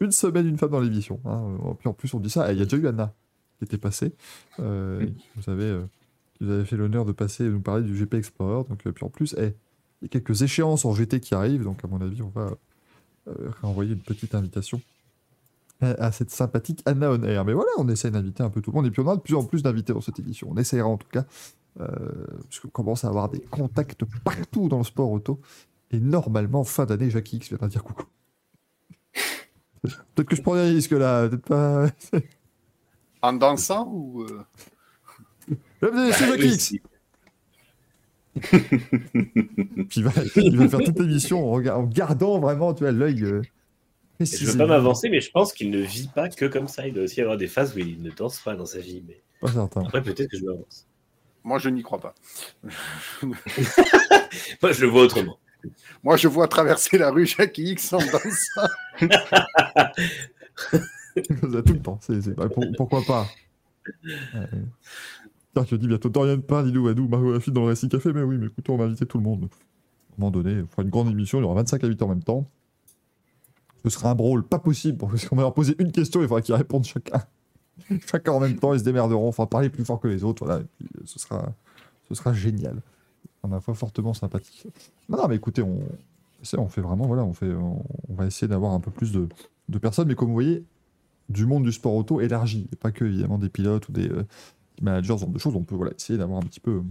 [0.00, 1.20] Une semaine, une femme dans l'émission.
[1.24, 1.58] Hein.
[1.78, 2.50] Puis en plus, on dit ça.
[2.52, 3.12] Il y a déjà eu Anna
[3.58, 4.14] qui était passée.
[4.60, 5.84] Euh, qui Vous avez, euh,
[6.34, 8.66] qui vous avez fait l'honneur de passer et nous parler du GP Explorer.
[8.68, 9.54] Donc, puis en plus, eh,
[10.00, 11.64] il y a quelques échéances en GT qui arrivent.
[11.64, 12.56] Donc, à mon avis, on va
[13.62, 14.80] renvoyer une petite invitation
[15.80, 17.44] à, cette sympathique Anna On Air.
[17.44, 18.86] Mais voilà, on essaie d'inviter un peu tout le monde.
[18.86, 20.48] Et puis, on a de plus en plus d'invités dans cette émission.
[20.50, 21.24] On essaiera en tout cas.
[21.80, 21.86] Euh,
[22.44, 25.40] parce qu'on commence à avoir des contacts partout dans le sport auto.
[25.90, 28.04] Et normalement, fin d'année, Jackie X viendra dire coucou.
[29.82, 31.86] Peut-être que je prends des risques là, peut-être pas.
[33.22, 34.22] En dansant ou.
[34.22, 34.44] euh,
[35.80, 36.64] Bienvenue, c'est Bah, Jackie X.
[36.64, 36.82] si.
[38.40, 43.24] Puis il va, il va faire toute l'émission en, en gardant vraiment, l'œil.
[44.20, 46.86] Je veux pas m'avancer, mais je pense qu'il ne vit pas que comme ça.
[46.86, 49.02] Il doit aussi avoir des phases où il ne danse pas dans sa vie.
[49.06, 49.82] Mais Pas certain.
[49.82, 50.86] après, peut-être que je m'avance.
[51.42, 52.14] Moi, je n'y crois pas.
[53.22, 55.38] Moi, je le vois autrement.
[56.02, 58.68] Moi, je vois traverser la rue Jackie X en dansant.
[61.16, 61.98] Ça, tout le temps.
[62.02, 63.26] C'est, c'est- bah, pour- pourquoi pas?
[64.34, 64.46] Euh...
[65.54, 68.12] Tiens, tu dis bientôt Dorian Pain, Lilou Adou, Margot Lafitte dans le Récit Café.
[68.12, 69.44] Mais oui, mais écoutez, on va inviter tout le monde.
[69.44, 72.08] À un moment donné, on fera une grande émission, il y aura 25 invités en
[72.08, 72.48] même temps.
[73.84, 76.40] Ce sera un brawl, pas possible, parce qu'on va leur poser une question, il faudra
[76.40, 77.22] qu'ils répondent chacun.
[78.06, 80.60] chacun en même temps, ils se démerderont, enfin parler plus fort que les autres, voilà,
[80.60, 81.52] euh, ce sera,
[82.08, 82.80] ce sera génial.
[83.42, 84.66] On a fois fortement sympathique.
[85.08, 85.80] Non, mais écoutez, on,
[88.08, 89.28] va essayer d'avoir un peu plus de,
[89.68, 90.64] de personnes, mais comme vous voyez,
[91.28, 94.24] du monde du sport auto élargi, pas que des pilotes ou des euh,
[94.80, 95.56] managers, ce genre de choses.
[95.56, 96.82] On peut voilà, essayer d'avoir un petit peu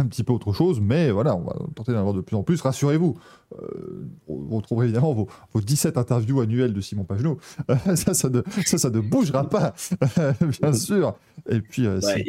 [0.00, 2.44] un petit peu autre chose, mais voilà, on va tenter d'en avoir de plus en
[2.44, 2.60] plus.
[2.60, 3.18] Rassurez-vous,
[3.60, 7.38] euh, vous retrouverez évidemment vos, vos 17 interviews annuelles de Simon Pagenaud.
[7.68, 9.74] Euh, ça, ça, ne, ça, ça ne bougera pas,
[10.62, 11.16] bien sûr.
[11.50, 12.24] Et puis, euh, Ouais,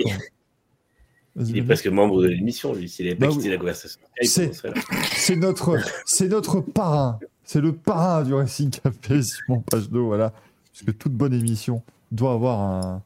[1.46, 2.90] il- est presque membre de l'émission, lui.
[2.90, 3.50] S'il n'avait pas Bah quitté oui.
[3.52, 7.20] la conversation, C'est- notre, parrain.
[7.44, 10.34] C'est le parrain du Racing Café, Simon Pagenaud, voilà.
[10.74, 13.04] Parce que toute bonne émission doit avoir un,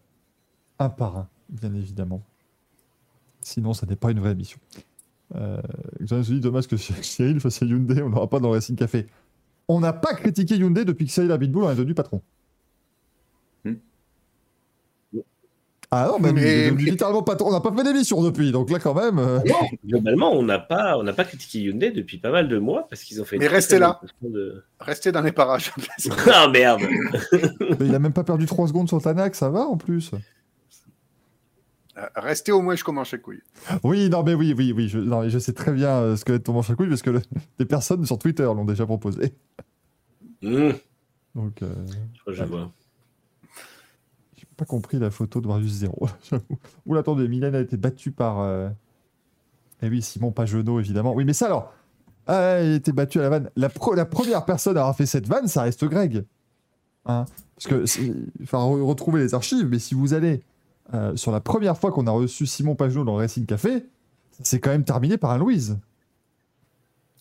[0.80, 2.24] un parrain, bien évidemment.
[3.44, 4.58] Sinon, ça n'est pas une vraie émission.
[5.36, 5.58] Euh,
[6.00, 8.76] je me suis dit, dommage que Cyril fasse Hyundai, on n'aura pas dans le Racing
[8.76, 9.08] Café.
[9.68, 12.22] On n'a pas critiqué Hyundai depuis que Cyril Abitboul en est devenu patron.
[13.66, 13.74] Hmm.
[15.96, 17.50] Ah non, Mais- littéralement patron.
[17.50, 19.20] On n'a pas fait d'émission depuis, donc là quand même.
[19.20, 22.58] euh, Non, globalement, on n'a pas, on n'a pas critiqué Hyundai depuis pas mal de
[22.58, 23.38] mois parce qu'ils ont fait.
[23.38, 24.02] Mais restez là.
[24.22, 24.64] De...
[24.80, 25.72] Restez dans les parages.
[26.34, 26.82] ah merde
[27.80, 30.12] Mais il a même pas perdu 3 secondes sur Tanak, ça va en plus.
[32.16, 33.42] Restez au moins, je commence à couille.
[33.84, 34.88] Oui, non, mais oui, oui, oui.
[34.88, 36.76] Je, non, mais je sais très bien euh, ce que va être ton manche à
[36.76, 37.22] couilles parce que le-
[37.60, 39.34] des personnes sur Twitter l'ont déjà proposé.
[40.42, 40.72] Mmh,
[41.36, 41.74] Donc, euh,
[42.28, 42.72] je vois.
[44.36, 46.08] j'ai pas compris la photo de Marius Zéro.
[46.86, 48.40] Oula, attendez, Mylène a été battue par.
[48.42, 48.70] euh,
[49.82, 51.14] Eh oui, Simon Pagenaud, évidemment.
[51.14, 51.74] Oui, mais ça alors.
[52.26, 53.50] Ah, il a été battu à la vanne.
[53.56, 56.26] La, pro- la première personne à avoir fait cette vanne, ça reste Greg.
[57.06, 57.26] Hein
[57.56, 57.84] Parce que,
[58.42, 60.42] enfin, re- retrouver les archives, mais si vous allez
[60.94, 63.86] euh, sur la première fois qu'on a reçu Simon Pagenaud dans le Racing Café,
[64.42, 65.80] c'est quand même terminé par un Louise.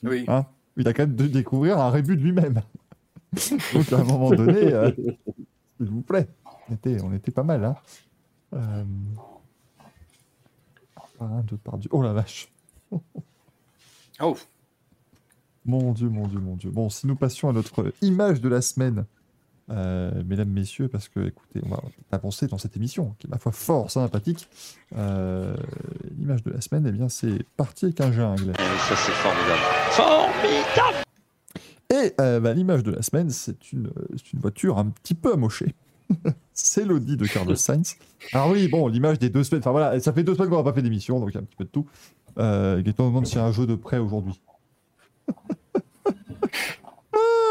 [0.02, 0.24] Oui.
[0.28, 0.46] Hein
[0.76, 2.62] il a quand même dû découvrir un rébut de lui-même.
[3.74, 4.90] Donc à un moment donné, euh,
[5.76, 6.28] s'il vous plaît,
[6.68, 7.64] on était, on était pas mal.
[7.64, 7.76] Hein.
[8.54, 8.84] Euh...
[11.18, 11.90] Par un, deux, par Dieu.
[11.92, 12.52] Oh la vache.
[14.20, 14.36] Oh,
[15.64, 16.70] Mon Dieu, mon Dieu, mon Dieu.
[16.70, 19.06] Bon, si nous passions à notre image de la semaine,
[19.70, 23.38] euh, mesdames, messieurs, parce que, écoutez, on va avancer dans cette émission, qui est, ma
[23.38, 24.48] foi, fort sympathique.
[24.96, 25.54] Euh,
[26.18, 28.52] L'image de la semaine, eh bien, c'est parti avec un jungle.
[28.56, 29.60] Ça, c'est formidable.
[29.90, 31.04] Formidable
[31.90, 33.90] Et euh, bah, l'image de la semaine, c'est une,
[34.32, 35.74] une voiture un petit peu amochée.
[36.52, 37.96] c'est l'Audi de Carlos Sainz.
[38.32, 40.62] Alors oui, bon, l'image des deux semaines, enfin voilà, ça fait deux semaines qu'on n'a
[40.62, 41.86] pas fait d'émission, donc il y a un petit peu de tout.
[42.38, 44.40] Euh, Gaëtan nous demande s'il y a un jeu de prêt aujourd'hui.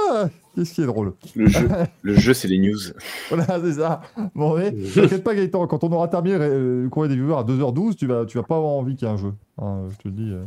[0.09, 1.70] ah, Qu'est-ce qui est drôle Le jeu,
[2.02, 2.78] le jeu c'est les news.
[3.30, 4.02] Voilà, c'est ça.
[4.36, 7.43] Bon, mais t'inquiète pas, Gaëtan, quand on aura terminé euh, le courrier des viewers à
[7.43, 9.34] 2h12, tu vas, tu vas pas avoir envie qu'il y ait un jeu.
[9.58, 10.43] Hein, je, te le dis, euh,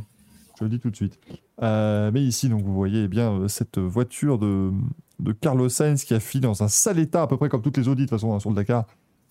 [0.55, 1.19] je te le dis tout de suite.
[1.63, 4.73] Euh, mais ici, donc, vous voyez eh bien euh, cette voiture de,
[5.21, 7.77] de Carlos Sainz qui a fini dans un sale état, à peu près comme toutes
[7.77, 8.87] les Audi de toute façon hein, sur le Dakar.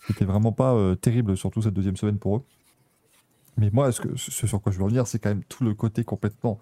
[0.08, 2.42] C'était vraiment pas euh, terrible, surtout cette deuxième semaine pour eux.
[3.58, 5.74] Mais moi, ce, que, ce sur quoi je veux revenir, c'est quand même tout le
[5.74, 6.60] côté complètement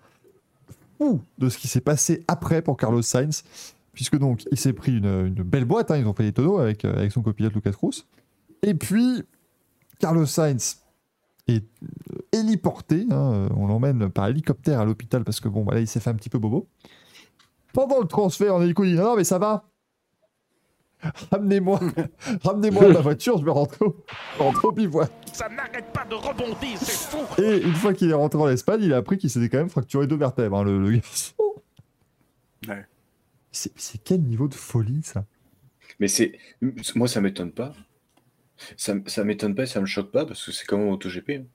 [0.98, 3.44] fou de ce qui s'est passé après pour Carlos Sainz
[3.94, 6.60] puisque donc il s'est pris une, une belle boîte, hein, ils ont fait des tonneaux
[6.60, 8.06] avec, euh, avec son copilote Lucas Cruz.
[8.64, 9.24] Et puis,
[10.00, 10.82] Carlos Sainz
[11.48, 15.74] est euh, héliporté, hein, euh, on l'emmène par hélicoptère à l'hôpital parce que bon, bah
[15.74, 16.68] là il s'est fait un petit peu bobo.
[17.74, 19.68] Pendant le transfert en hélico, il dit non, non, mais ça va.
[21.32, 21.80] Ramenez-moi,
[22.44, 23.96] ramenez-moi ma voiture, je vais rentrer au,
[24.38, 25.12] rentrer au bivouac.
[25.34, 28.82] Ça n'arrête pas de rebondir, c'est fou Et une fois qu'il est rentré en Espagne,
[28.84, 31.34] il a appris qu'il s'était quand même fracturé deux vertèbres, hein, le, le garçon.
[32.68, 32.86] Ouais.
[33.52, 35.26] C'est quel niveau de folie ça?
[36.00, 36.38] Mais c'est
[36.96, 37.74] moi ça m'étonne pas.
[38.78, 41.30] Ça, ça m'étonne pas et ça me choque pas parce que c'est comme en MotoGP.
[41.32, 41.46] hein.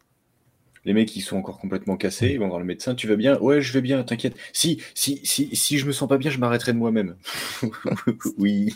[0.85, 3.39] Les mecs ils sont encore complètement cassés, ils vont voir le médecin, tu vas bien?
[3.41, 4.37] Ouais, je vais bien, t'inquiète.
[4.53, 7.17] Si si si si je me sens pas bien, je m'arrêterai de moi-même.
[8.39, 8.75] oui.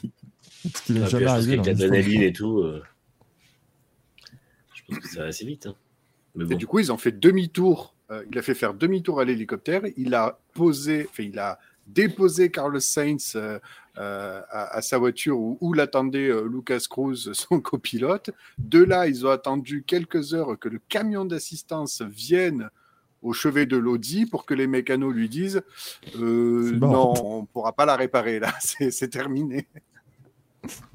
[1.02, 2.82] Ah, jamais arrivé l'adrénaline et tout, euh,
[4.74, 5.66] je pense que ça va assez vite.
[5.66, 5.74] hein.
[6.34, 7.94] Mais Et du coup, ils ont fait demi-tour.
[8.10, 9.82] Euh, il a fait faire demi-tour à l'hélicoptère.
[9.96, 11.58] Il a posé, enfin, il a
[11.94, 13.58] déposé Carlos Sainz euh,
[13.98, 18.30] euh, à, à sa voiture où, où l'attendait euh, Lucas Cruz, son copilote.
[18.58, 22.70] De là, ils ont attendu quelques heures que le camion d'assistance vienne
[23.22, 25.60] au chevet de l'Audi pour que les mécanos lui disent
[26.18, 29.66] euh, non, on pourra pas la réparer là, c'est terminé.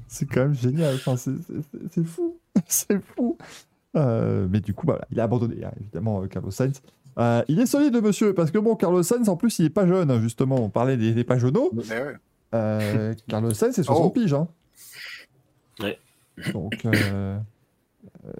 [0.08, 0.94] C'est quand même génial.
[0.96, 2.36] Enfin, c'est- fou.
[2.66, 3.36] c'est fou.
[3.94, 6.80] Mais du coup, bah, il a abandonné, hein, évidemment, Carlos Sainz.
[7.18, 9.70] Euh, il est solide, le monsieur, parce que bon, Carlos Sainz, en plus, il est
[9.70, 10.56] pas jeune, hein, justement.
[10.56, 11.70] On parlait des, des pas jauneaux.
[11.74, 12.14] Ouais.
[12.54, 14.10] Euh, Carlos Sainz, c'est 60 Oh.
[14.10, 14.34] piges.
[14.34, 14.48] Hein.
[15.80, 15.98] Ouais.
[16.52, 17.38] Donc, euh,
[18.26, 18.30] euh,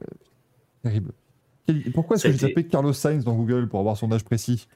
[0.83, 1.12] terrible.
[1.95, 4.68] Pourquoi est-ce que j'ai tapé Carlos Sainz dans Google pour avoir son âge précis?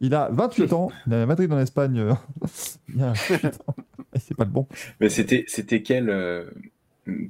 [0.00, 1.98] Il a 28 ans, il est à Madrid en Espagne.
[1.98, 2.14] euh,
[2.94, 3.74] il a 28 ans.
[4.18, 4.66] C'est pas le bon.
[5.00, 6.44] Mais c'était c'était quel euh,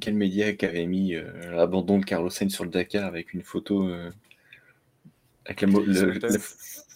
[0.01, 3.43] quel média qui avait mis euh, l'abandon de Carlos Sainz sur le Dakar avec une
[3.43, 4.11] photo euh,
[5.45, 6.39] avec la, le- la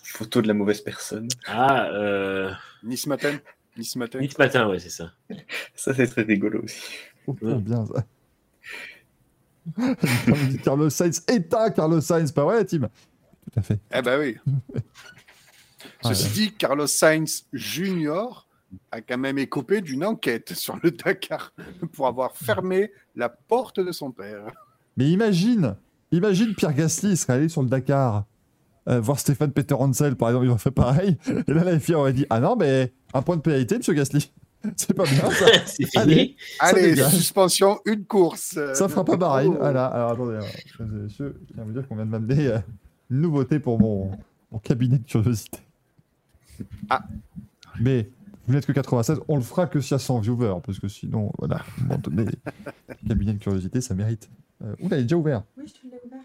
[0.04, 1.28] photo de la mauvaise personne.
[1.46, 2.50] Ah, euh,
[2.82, 3.38] Nice matin.
[3.76, 4.18] Nice matin.
[4.20, 5.12] Nice matin, ouais, c'est ça.
[5.74, 6.80] Ça c'est très rigolo aussi.
[7.26, 7.54] Oh, Ouais.
[7.56, 8.04] bien ça.
[10.62, 12.82] Carlos Sainz, éteint Carlos Sainz, pas vrai, Tim?
[12.82, 13.78] Tout à fait.
[13.92, 14.36] Eh ben oui.
[16.02, 18.46] Ah, Ceci dit, Carlos Sainz Junior
[18.90, 21.52] a quand même écopé d'une enquête sur le Dakar
[21.92, 24.50] pour avoir fermé la porte de son père.
[24.96, 25.76] Mais imagine,
[26.10, 28.24] imagine Pierre Gasly serait allé sur le Dakar,
[28.88, 31.18] euh, voir Stéphane Peter Hansel, par exemple, il aurait fait pareil.
[31.46, 34.32] Et là, la FIA aurait dit Ah non, mais un point de pénalité, monsieur Gasly.
[34.76, 35.46] C'est pas bien ça.
[35.66, 35.96] c'est fini.
[35.96, 36.36] Allez.
[36.58, 38.58] Allez, suspension, une course.
[38.74, 39.48] Ça fera pas pareil.
[39.48, 39.56] Oh.
[39.58, 39.86] Voilà.
[39.86, 40.38] Alors attendez,
[40.78, 42.58] mesdames et messieurs, je viens vous dire qu'on vient de m'amener euh,
[43.10, 44.10] une nouveauté pour mon,
[44.50, 45.58] mon cabinet de curiosité.
[46.90, 47.04] Ah.
[47.80, 48.08] Mais
[48.46, 50.88] vous n'êtes que 96, on le fera que s'il y a 100 viewers, parce que
[50.88, 52.26] sinon, voilà, à donné,
[53.08, 54.28] cabinet de curiosité, ça mérite.
[54.64, 55.42] Euh, oula, il est déjà ouvert.
[55.56, 56.22] Oui, je te l'ai ouvert.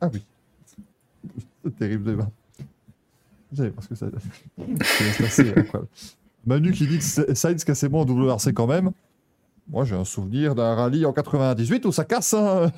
[0.00, 0.22] Ah oui.
[1.64, 2.16] C'est terrible,
[3.56, 4.06] savez parce que ça.
[4.82, 5.88] c'est assez incroyable.
[6.46, 8.90] Manu qui dit que Sainz cassait bon en WRC quand même.
[9.70, 12.34] Moi, j'ai un souvenir d'un rallye en 98 où ça casse.
[12.34, 12.70] hein.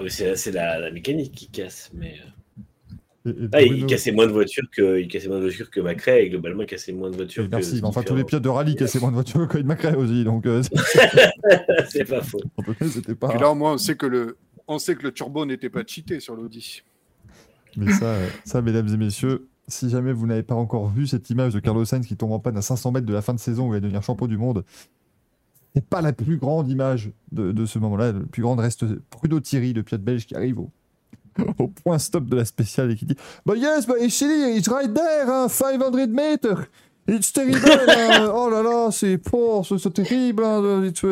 [0.00, 1.90] Mais C'est la, la mécanique qui casse.
[1.94, 2.14] Mais...
[3.26, 5.70] euh, Et- et Ah, il cassait moins de voitures que, il cassait moins de voitures
[5.70, 7.54] que Macrae et globalement il cassait moins de voitures Et que.
[7.56, 7.70] Merci.
[7.76, 10.24] ce Mais enfin, tous les pilotes de rallye cassaient moins de voitures que McRae aussi.
[10.24, 10.62] Donc, euh,
[11.90, 12.40] C'est pas faux.
[12.56, 13.28] en tout cas, c'était pas.
[13.28, 14.36] Puis là, au moins, on sait que le,
[14.66, 16.82] on sait que le turbo n'était pas cheaté sur l'Audi.
[17.76, 21.30] Mais ça, euh, ça, mesdames et messieurs, si jamais vous n'avez pas encore vu cette
[21.30, 23.40] image de Carlos Sainz qui tombe en panne à 500 mètres de la fin de
[23.40, 24.64] saison où il va devenir champion du monde,
[25.74, 28.12] c'est pas la plus grande image de, de ce moment-là.
[28.12, 30.70] Le plus grande reste Bruno Thierry, le pilote belge qui arrive au,
[31.58, 33.16] au point stop de la spéciale et qui dit
[33.46, 36.66] But yes, but actually, it's right there, hein, 500 meters.
[37.08, 37.58] It's terrible.
[37.66, 38.30] hein.
[38.34, 40.44] Oh là là, c'est fort, c'est terrible.
[40.44, 41.02] hein, It,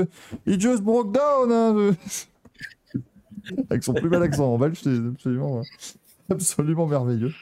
[0.47, 1.51] it just broke down.
[1.51, 1.97] hein.
[3.71, 5.63] Avec son plus bel accent en belge, c'est absolument,
[6.35, 7.33] absolument merveilleux.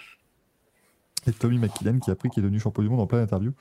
[1.26, 3.52] Et Tommy McKinnon qui a appris qu'il est devenu champion du monde en pleine interview.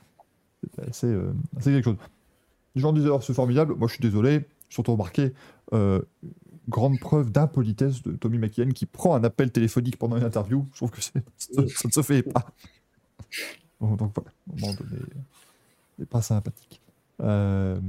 [0.87, 1.97] Assez, euh, quelque chose.
[2.75, 3.75] Les gens disaient alors c'est formidable.
[3.75, 5.33] Moi je suis désolé, surtout remarqué.
[5.73, 6.01] euh,
[6.69, 10.67] grande preuve d'impolitesse de Tommy McKinnon qui prend un appel téléphonique pendant une interview.
[10.73, 12.45] Je trouve que c'est- ça, ne se fait pas.
[13.79, 15.01] Donc, donc voilà, un moment donné,
[15.97, 16.81] c'est pas sympathique.
[17.21, 17.79] Euh...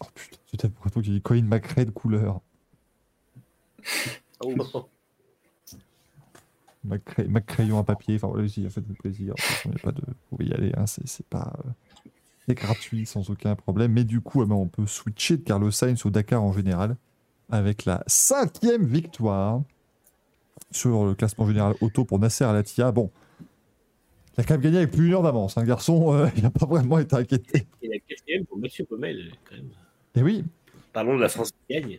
[0.00, 2.40] Oh putain, c'était pour toi qui dit Colin McRae de couleur.
[4.40, 4.54] Oh.
[6.88, 9.34] Mac, cray- Mac crayon à papier, enfin voilà, aussi, faites-vous plaisir.
[9.34, 10.00] De toute façon, y a pas de...
[10.06, 11.52] Vous pouvez y aller, hein, c'est pas.
[11.66, 11.70] euh,
[12.46, 13.92] C'est gratuit sans aucun problème.
[13.92, 16.96] Mais du coup, eh ben, on peut switcher de Carlos Sainz au Dakar en général
[17.50, 19.62] avec la cinquième victoire
[20.70, 22.92] sur le classement général auto pour Nasser Al-Attiyah.
[22.92, 23.10] Bon,
[24.36, 25.56] il a quand même gagné avec plus d'une heure d'avance.
[25.56, 27.66] Un garçon, euh, il n'a pas vraiment été inquiété.
[27.82, 29.68] Et la quatrième pour Mathieu Pommel, quand même.
[30.16, 30.44] Et oui,
[30.92, 31.98] Parlons de la France qui gagne.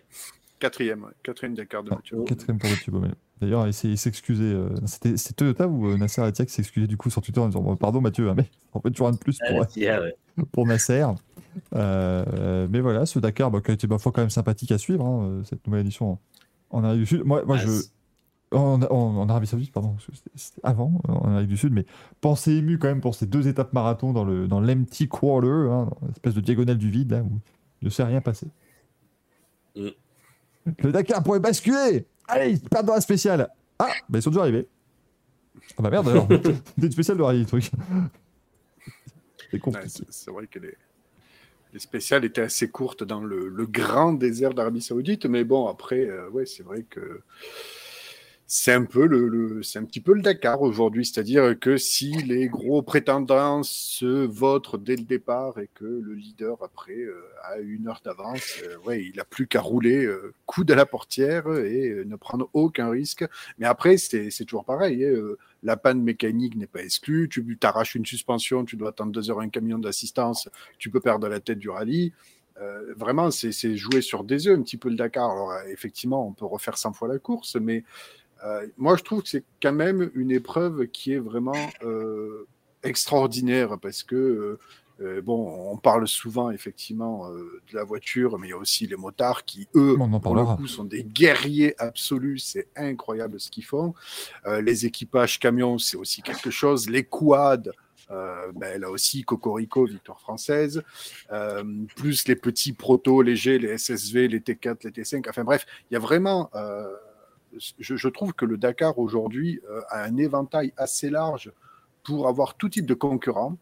[0.60, 1.12] Quatrième, ouais.
[1.24, 2.24] quatrième Dakar de Mathieu.
[2.26, 3.14] quatrième pour Mathieu Baumel.
[3.42, 4.44] D'ailleurs, il s'est excusé.
[4.44, 7.48] euh, C'était Toyota ou euh, Nasser Al-Attiyah qui s'est excusé du coup sur Twitter en
[7.48, 10.16] disant Bon, Pardon Mathieu, hein, mais en fait, toujours un de plus pour, Tia, ouais.
[10.52, 11.06] pour Nasser.
[11.76, 15.06] Euh, mais voilà, ce Dakar bah, qui a été parfois quand même sympathique à suivre,
[15.06, 16.18] hein, cette nouvelle édition
[16.70, 17.24] en, Amérique du Sud.
[17.24, 17.72] Moi, moi Ah, je.
[18.52, 21.86] En, en- en Arabie Saoudite, pardon, parce que c'était- avant, en Amérique du Sud, mais
[22.20, 25.90] pensée ému quand même pour ces deux étapes marathon dans le dans l'empty quarter, hein,
[26.02, 27.40] dans l'espèce de diagonale du vide, là, où
[27.82, 28.48] il ne s'est rien passé.
[29.76, 29.88] Mm.
[30.84, 34.42] Le Dakar pourrait basculer Allez, ils perdent dans la spéciale Ah, bah ils sont déjà
[34.42, 34.68] arrivés.
[35.78, 37.72] Ah bah merde alors, c'était une spéciale de rallye, le truc.
[39.52, 39.90] C'est compliqué.
[39.90, 40.76] c'est c'est vrai que les,
[41.74, 46.06] les spéciales étaient assez courtes dans le, le grand désert d'Arabie Saoudite, mais bon, après,
[46.06, 47.22] euh, ouais, c'est vrai que
[48.52, 52.12] c'est un peu le, le- c'est un petit peu le Dakar aujourd'hui, c'est-à-dire que si
[52.24, 57.60] les gros prétendants se votent dès le départ et que le leader après euh, a
[57.60, 61.48] une heure d'avance, euh, ouais, il a plus qu'à rouler euh, coude à la portière
[61.60, 63.24] et euh, ne prendre aucun risque.
[63.60, 65.06] Mais après, c'est toujours pareil.
[65.06, 67.30] hein, euh, la panne mécanique n'est pas exclue.
[67.30, 71.28] Tu t'arraches une suspension, tu dois attendre deux heures un camion d'assistance, tu peux perdre
[71.28, 72.14] la tête du rallye.
[72.62, 75.30] Euh, vraiment, c'est jouer sur des œufs un petit peu le Dakar.
[75.32, 77.84] Alors, effectivement, on peut refaire 100 fois la course, mais
[78.44, 82.48] euh, moi, je trouve que c'est quand même une épreuve qui est vraiment euh,
[82.84, 84.58] extraordinaire parce que,
[85.02, 88.96] euh, bon, on parle souvent effectivement de la voiture, mais il y a aussi les
[88.96, 92.40] motards qui, eux, On en pour le coup, sont des guerriers absolus.
[92.40, 93.94] C'est incroyable ce qu'ils font.
[94.46, 96.90] Les équipages camions, c'est aussi quelque chose.
[96.90, 97.72] Les quads,
[98.12, 100.84] euh, ben, là aussi, Cocorico, victoire française.
[101.32, 101.64] Euh,
[101.96, 105.28] plus les petits protos légers, les SSV, les T4, les T5.
[105.30, 106.50] Enfin bref, il y a vraiment.
[106.56, 106.88] euh,
[107.58, 111.52] je, trouve que le Dakar aujourd'hui euh, a un éventail assez large
[112.04, 113.58] pour avoir tout type de concurrents.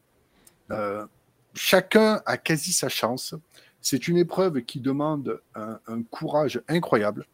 [0.71, 1.05] Euh,
[1.53, 3.35] chacun a quasi sa chance.
[3.81, 5.79] C'est une épreuve qui demande un,
[6.11, 7.25] courage incroyable,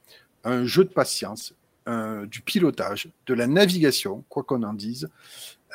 [0.43, 1.54] un jeu de patience,
[1.88, 5.10] du pilotage, de la navigation, quoi qu'on en dise.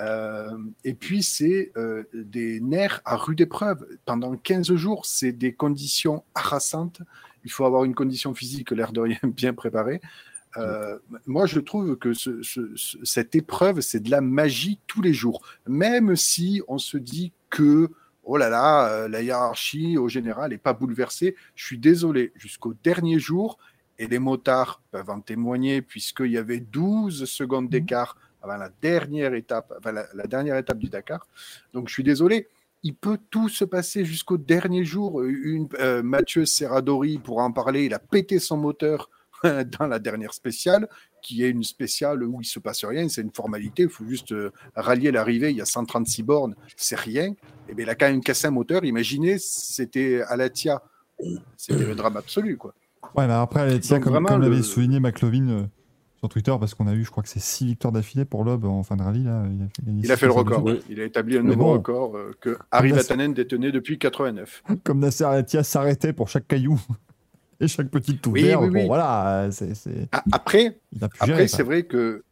[0.01, 3.87] Euh, et puis, c'est euh, des nerfs à rude épreuve.
[4.05, 7.01] Pendant 15 jours, c'est des conditions harassantes.
[7.45, 10.01] Il faut avoir une condition physique, l'air de rien, bien préparée.
[10.57, 15.03] Euh, moi, je trouve que ce- ce- ce- cette épreuve, c'est de la magie tous
[15.03, 15.43] les jours.
[15.66, 17.91] Même si on se dit que,
[18.25, 22.75] oh là là, euh, la hiérarchie au général n'est pas bouleversée, je suis désolé, jusqu'au
[22.83, 23.59] dernier jour,
[23.99, 29.35] et les motards peuvent en témoigner, puisqu'il y avait 12 secondes d'écart avant la dernière
[29.35, 31.27] étape, avant la, la dernière étape du Dakar.
[31.75, 32.49] Donc, je suis désolé.
[32.85, 35.23] Il peut tout se passer jusqu'au dernier jour.
[35.25, 39.11] Une, euh, Mathieu Serradori, pour en parler, il a pété son moteur
[39.78, 40.89] dans la dernière spéciale,
[41.23, 44.32] qui est une spéciale où il se passe rien, c'est une formalité, il faut juste
[44.32, 47.35] euh, rallier l'arrivée, il y a 136 bornes, c'est rien.
[47.69, 50.82] Et bien, il a quand même cassé un moteur, imaginez, c'était à la TIA,
[51.56, 52.74] c'était le drame absolu, quoi.
[53.16, 55.62] Ouais, mais après, Alatia, Donc comme, vraiment, comme l'avait le- souligné McLovin euh,
[56.19, 58.65] sur Twitter, parce qu'on a eu, je crois que c'est 6 victoires d'affilée pour Loeb
[58.65, 59.24] en fin de rallye.
[59.24, 59.44] Là.
[59.51, 60.81] Il a fait, gagner Il a six fait le record, deux.
[60.90, 61.73] il a établi un Mais nouveau bon.
[61.74, 64.62] record euh, que Harry Vatanen détenait depuis 89.
[64.85, 66.78] Comme Nasser Alatia s'arrêtait pour chaque caillou.
[67.60, 68.86] Et chaque petite Oui, ouverte, oui, bon, oui.
[68.86, 69.72] voilà, c'est,
[70.32, 70.78] Après,
[71.20, 72.24] Après, c'est vrai que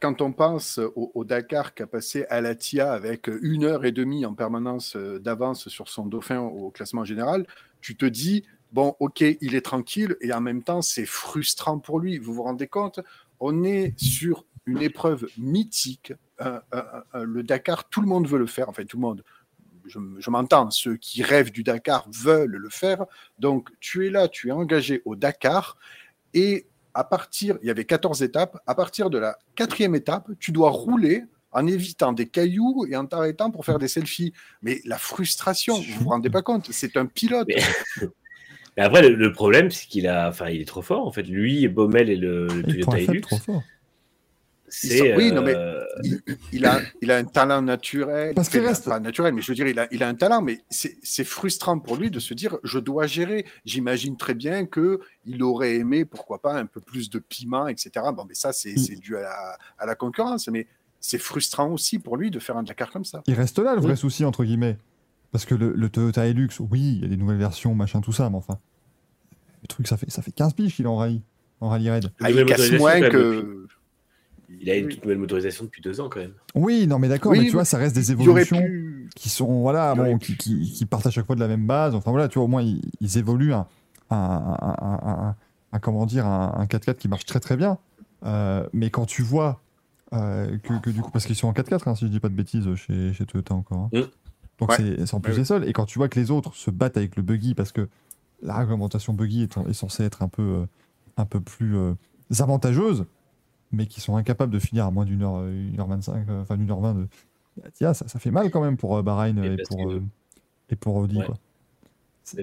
[0.00, 3.84] quand- on pense au, au Dakar qui a passé à la TIA avec une heure
[3.84, 7.46] et demie en permanence euh, d'avance sur son dauphin au classement général,
[7.80, 11.98] tu te dis, bon, ok, il est tranquille et en même temps, c'est frustrant pour
[11.98, 12.18] lui.
[12.18, 13.00] Vous vous rendez compte?
[13.40, 16.12] On est sur une épreuve mythique.
[16.40, 16.82] Euh, euh,
[17.16, 18.68] euh, le Dakar, tout le monde veut le faire.
[18.68, 19.24] Enfin, tout le monde.
[19.86, 23.04] Je, je m'entends, ceux qui rêvent du Dakar veulent le faire.
[23.38, 25.76] Donc, tu es là, tu es engagé au Dakar
[26.34, 30.52] et à partir, il y avait 14 étapes, à partir de la quatrième étape, tu
[30.52, 34.32] dois rouler en évitant des cailloux et en t'arrêtant pour faire des selfies.
[34.62, 37.48] Mais la frustration, vous vous rendez pas compte, c'est un pilote.
[37.48, 37.62] Mais-
[38.78, 41.06] Mais après, le, le problème, c'est qu'il a, enfin, il est trop fort.
[41.06, 43.62] En fait, lui, Baumel et le, le Toyota Hilux, fort.
[44.74, 45.14] C'est.
[45.16, 45.84] Oui, non, mais- euh,
[46.52, 48.34] Il a, il a un talent naturel.
[48.34, 50.40] Parce qu'il reste- Pas naturel, mais je veux dire, il a, il a un talent,
[50.42, 53.44] mais c'est c'est frustrant pour lui de se dire, je dois gérer.
[53.66, 57.90] J'imagine très bien que il aurait aimé, pourquoi pas, un peu plus de piment, etc.
[58.14, 58.78] Bon, mais ça, c'est Mm.
[58.78, 60.66] c'est dû à la, à la concurrence, mais
[61.00, 63.22] c'est frustrant aussi pour lui de faire un Dakar comme ça.
[63.26, 63.98] Il reste là le vrai Oui.
[63.98, 64.78] souci, entre guillemets.
[65.32, 68.12] Parce que le, le Toyota Hilux, oui, il y a des nouvelles versions, machin, tout
[68.12, 68.58] ça, mais enfin.
[69.62, 71.22] Le truc, ça fait, ça fait 15 piges qu'il en rallye,
[71.60, 72.10] en rallye raid.
[72.20, 73.66] Ah, il casse moins que.
[74.60, 74.94] Il a une Oui.
[74.94, 76.34] toute nouvelle motorisation depuis deux ans quand même.
[76.54, 79.08] Oui, non, mais d'accord, Oui, mais tu vois, ça reste des évolutions pu.
[79.16, 81.94] qui sont, voilà, bon, qui, qui, qui partent à chaque fois de la même base.
[81.94, 83.66] Enfin, voilà, tu vois, au moins, ils, ils évoluent un,
[84.10, 85.36] un, un, un- un-
[85.72, 87.78] un- comment dire, un, un 4x4 qui marche très très bien.
[88.24, 89.60] Euh, mais quand tu vois
[90.12, 92.28] euh, que, que du coup, parce qu'ils sont en 4x4, hein, si je dis pas
[92.28, 93.78] de bêtises, chez, chez Toyota encore.
[93.78, 93.98] hein.
[93.98, 94.02] Mm.
[94.58, 94.76] Donc Ouais.
[95.06, 95.66] c'est en plus Ouais, des seuls.
[95.68, 97.88] Et quand tu vois que les autres se battent avec le buggy, parce que
[98.42, 100.66] la réglementation buggy est, est censée être un peu, euh,
[101.16, 101.94] un peu plus euh,
[102.38, 103.06] avantageuse,
[103.72, 106.42] mais qui sont incapables de finir à moins d'une heure, euh, une heure 25, euh,
[106.42, 107.06] enfin d'une heure 20 de.
[107.74, 110.02] Tiens, ça, ça fait mal quand même pour euh, Bahreïn Et pour, que-
[110.70, 111.18] et pour Audi.
[111.18, 111.26] Ouais.
[111.26, 111.38] Quoi.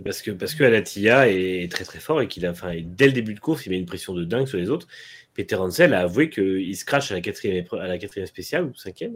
[0.03, 3.13] Parce que parce que Alatia est très très fort et qu'il a, enfin, dès le
[3.13, 4.87] début de course, il met une pression de dingue sur les autres.
[5.33, 8.75] Peter Hansel a avoué qu'il se crache à la quatrième à la quatrième spéciale ou
[8.75, 9.15] cinquième,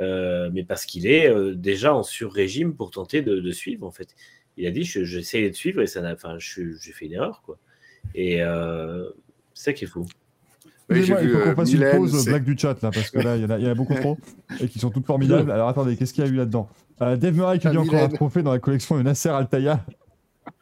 [0.00, 3.90] euh, mais parce qu'il est euh, déjà en sur-régime pour tenter de, de suivre en
[3.90, 4.14] fait.
[4.56, 7.42] Il a dit je- j'essayais de suivre et ça n'a, enfin, j'ai fait une erreur
[7.44, 7.58] quoi.
[8.14, 9.10] Et euh,
[9.52, 10.06] c'est ça qui est fou.
[10.90, 13.10] Oui, j'ai Excusez-moi, il faut qu'on euh, fasse une pause blague du chat là, parce
[13.10, 14.16] que là, il y, en a- il y en a beaucoup trop
[14.60, 15.50] et qui sont toutes formidables.
[15.50, 16.68] Alors attendez, qu'est-ce qu'il y a eu là-dedans?
[17.02, 19.84] Euh, Dave Murray qui Ah, dit encore un trophée dans la collection de Nasser Altaya.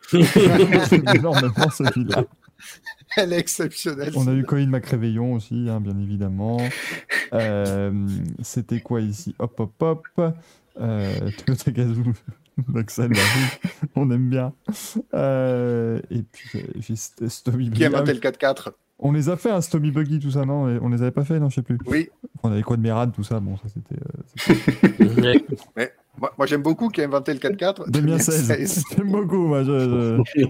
[0.08, 0.20] C'est
[1.16, 2.24] énormément celui-là.
[3.16, 4.12] Elle est exceptionnelle.
[4.16, 6.58] On a eu Colin McRéveillon aussi, hein, bien évidemment.
[7.32, 7.92] Euh,
[8.42, 9.34] C'était quoi ici?
[9.38, 10.34] Hop, hop, hop.
[10.80, 12.02] Euh, Toyota Gazoo,
[12.74, 12.84] oui,
[13.94, 14.52] on aime bien.
[15.14, 17.90] Euh, et puis, Stomy Qui a.
[17.94, 20.88] Ah oui, le 4x4 on les a fait, un Stomy Buggy, tout ça, non On
[20.88, 21.78] les avait pas fait, non Je sais plus.
[21.86, 22.08] Oui.
[22.42, 24.00] On avait quoi de Mérad, tout ça Bon, ça c'était.
[24.02, 25.32] euh,
[25.76, 27.90] c'était Moi, moi, j'aime beaucoup qui a inventé le 4x4.
[27.90, 28.46] Damien 16.
[28.46, 28.84] 16.
[28.96, 29.64] J'aime beaucoup, moi.
[29.64, 30.46] je- je-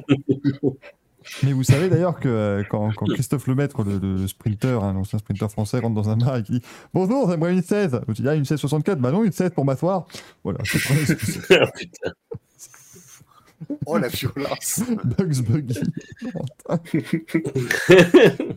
[1.42, 4.92] Mais vous savez d'ailleurs que euh, quand, quand Christophe Lemaître, le, le- le sprinter, hein,
[4.92, 6.62] l'ancien sprinter français, rentre dans un bar et qui dit
[6.94, 8.00] Bonjour, j'aimerais une 16.
[8.06, 9.00] Je dis Ah, une 16 64.
[9.00, 10.06] Bah non, une 16 pour m'asseoir.
[10.44, 10.60] Voilà.
[10.62, 12.12] Ah, putain.
[13.86, 14.82] Oh la violence.
[15.04, 15.80] Bugs Buggy.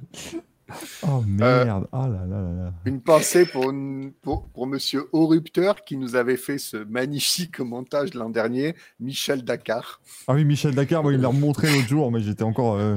[1.07, 1.87] oh merde.
[1.91, 2.73] Ah là là là là.
[2.85, 8.13] Une pensée pour, une- pour, pour Monsieur Orupteur qui nous avait fait ce magnifique montage
[8.13, 9.99] l'an dernier, Michel Dakar.
[10.27, 12.75] Ah oui, Michel Dakar, moi, il l'a remontré l'autre jour, mais j'étais encore.
[12.75, 12.95] euh,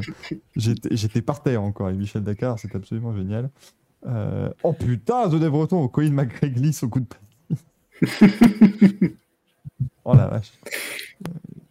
[0.56, 3.50] j'étais j'étais par terre encore avec Michel Dakar, c'est absolument génial.
[4.06, 7.06] Euh, Oh putain, The Breton, Colin McRae glisse au coup de
[10.04, 10.52] oh la vache.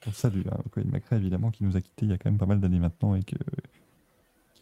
[0.08, 2.40] On salue hein, Colin McRae, évidemment, qui nous a quittés il y a quand même
[2.40, 3.36] pas mal d'années maintenant et que.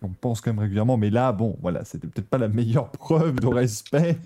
[0.02, 3.40] on pense quand même régulièrement, mais là, bon, voilà, c'était peut-être pas la meilleure preuve
[3.40, 4.18] de respect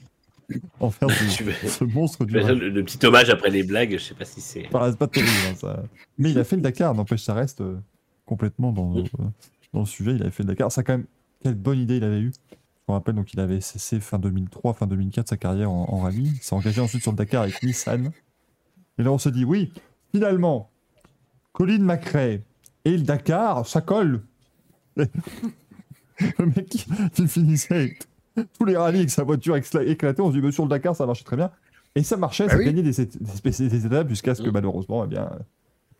[0.79, 4.25] envers Tu ce, monstre du Le, le petit hommage après les blagues, je sais pas
[4.25, 4.67] si c'est.
[4.67, 5.83] Enfin, c'est pas terrible, hein, ça.
[6.17, 7.77] Mais il a fait le Dakar, n'empêche, ça reste euh,
[8.25, 9.03] complètement dans, euh,
[9.73, 10.11] dans le sujet.
[10.15, 10.71] Il avait fait le Dakar.
[10.71, 11.05] Ça, quand même,
[11.43, 12.31] quelle bonne idée il avait eu.
[12.51, 15.99] Je me rappelle, donc, il avait cessé fin 2003, fin 2004 sa carrière en, en
[15.99, 16.31] rallye.
[16.35, 18.11] Il s'est engagé ensuite sur le Dakar avec Nissan.
[18.97, 19.71] Et là, on se dit, oui,
[20.13, 20.69] finalement,
[21.53, 22.41] Colin McRae
[22.85, 24.21] et le Dakar, ça colle.
[24.97, 25.07] le
[26.45, 27.97] mec, il finissait
[28.57, 30.21] tous les rallyes avec sa voiture éclatée.
[30.21, 31.51] On se dit, mais sur le Dakar, ça marchait très bien.
[31.95, 32.65] Et ça marchait, Bah ça oui.
[32.65, 34.53] gagnait des, des, des étapes jusqu'à ce que Mm.
[34.53, 35.29] malheureusement, eh bien,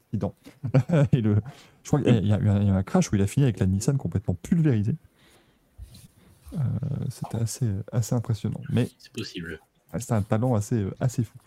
[0.08, 0.34] accident.
[1.12, 1.36] et le,
[1.84, 3.22] je crois qu'il y, a eu un- il y a eu un crash où il
[3.22, 4.96] a fini avec la Nissan complètement pulvérisée.
[6.56, 6.58] Euh,
[7.10, 8.62] c'était assez, assez impressionnant.
[8.70, 9.60] Mais C'est possible.
[10.00, 11.38] c'est un talent assez, assez fou.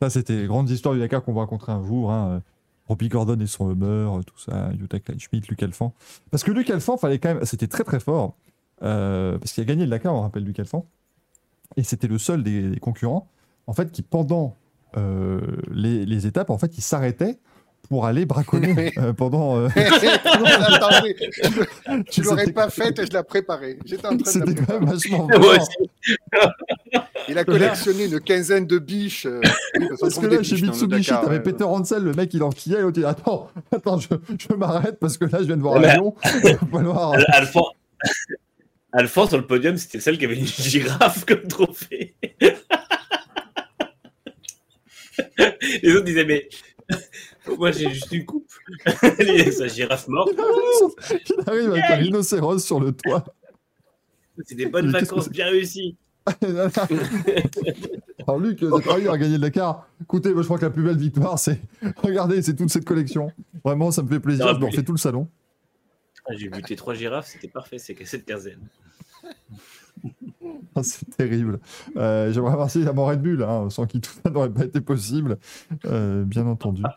[0.00, 2.10] Ça, c'était les grandes histoires du Dakar qu'on va rencontrer un jour.
[2.12, 2.42] Hein.
[2.86, 5.94] Robbie Gordon et son Hummer, tout ça, Jutta Kleinschmidt, Luc Alphand.
[6.30, 8.36] Parce que Luc Alphand, fallait quand c'était très très fort.
[8.82, 10.86] euh, parce qu'il a gagné le Dakar, on rappelle Luc Alphand.
[11.76, 13.28] Et c'était le seul des, concurrents,
[13.66, 14.56] en fait, qui pendant
[14.96, 15.40] euh,
[15.70, 17.38] les, les étapes, en fait, il s'arrêtait
[17.88, 19.58] pour aller braconner euh, pendant.
[19.58, 21.16] euh, Attendez,
[22.18, 23.78] l'aurais pas faite et je la préparais.
[23.84, 24.84] J'étais en train de la préparer.
[24.86, 25.28] vachement.
[27.28, 29.26] Il a collectionné une quinzaine de biches.
[29.26, 29.40] euh,
[30.00, 31.40] parce que là, chez Mitsubishi, t'avais euh.
[31.42, 34.08] Peter Hansel, le mec, il enquillait, l'autre, il dit Attends, attends, je,
[34.38, 36.14] je m'arrête parce que là, je viens de voir un lion.
[38.92, 42.14] Alphonse, sur le podium, c'était celle qui avait une girafe comme trophée.
[45.82, 46.48] Les autres disaient, mais
[47.58, 48.50] moi j'ai juste une coupe.
[49.52, 50.32] Sa girafe morte.
[50.34, 53.24] Il arrive avec un rhinocéros sur le toit.
[54.44, 55.96] C'est des bonnes vacances bien réussies.
[58.26, 59.86] Alors, Luc, vous avez réussi à gagner le Dakar.
[60.00, 61.60] Écoutez, moi, je crois que la plus belle victoire, c'est.
[62.02, 63.30] Regardez, c'est toute cette collection.
[63.62, 64.54] Vraiment, ça me fait plaisir.
[64.54, 65.28] Je me refais tout le salon.
[66.26, 68.66] Ah, J'ai buté trois girafes, c'était parfait, c'est qu'à cette quinzaine.
[70.76, 71.60] Ah, c'est terrible.
[71.96, 75.38] Euh, J'aimerais remercier la Red Bull, hein, sans qui tout ça n'aurait pas été possible,
[75.86, 76.82] euh, bien entendu.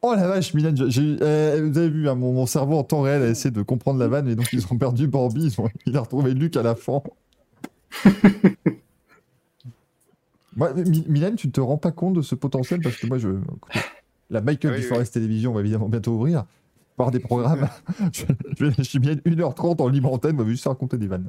[0.00, 3.20] Oh la vache, Milan, euh, vous avez vu, hein, mon, mon cerveau en temps réel
[3.22, 5.96] a essayé de comprendre la vanne et donc ils ont perdu Bambi, ils ont- il
[5.96, 7.02] a retrouvé Luc à la fin.
[10.56, 13.28] Mi- Milan, tu ne te rends pas compte de ce potentiel parce que moi, je,
[14.30, 14.88] la Michael Oui, du oui.
[14.88, 16.44] Forest Télévision va évidemment bientôt ouvrir.
[16.98, 17.68] Par des programmes.
[18.12, 18.24] je,
[18.76, 21.28] je suis bien 1h30 en libre antenne, on va juste raconter des vannes.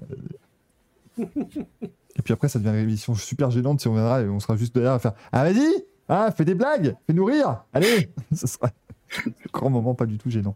[1.17, 4.55] Et puis après, ça devient une émission super gênante si on viendra et on sera
[4.55, 8.67] juste derrière à faire Ah, vas-y Ah, fais des blagues Fais-nous rire Allez Ce sera
[8.67, 10.55] un grand moment pas du tout gênant.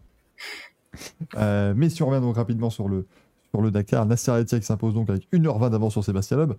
[1.38, 3.08] Euh, mais si on revient donc rapidement sur le,
[3.50, 6.54] sur le Dakar, Nasser qui s'impose donc avec 1h20 d'avance sur Sébastien Loeb,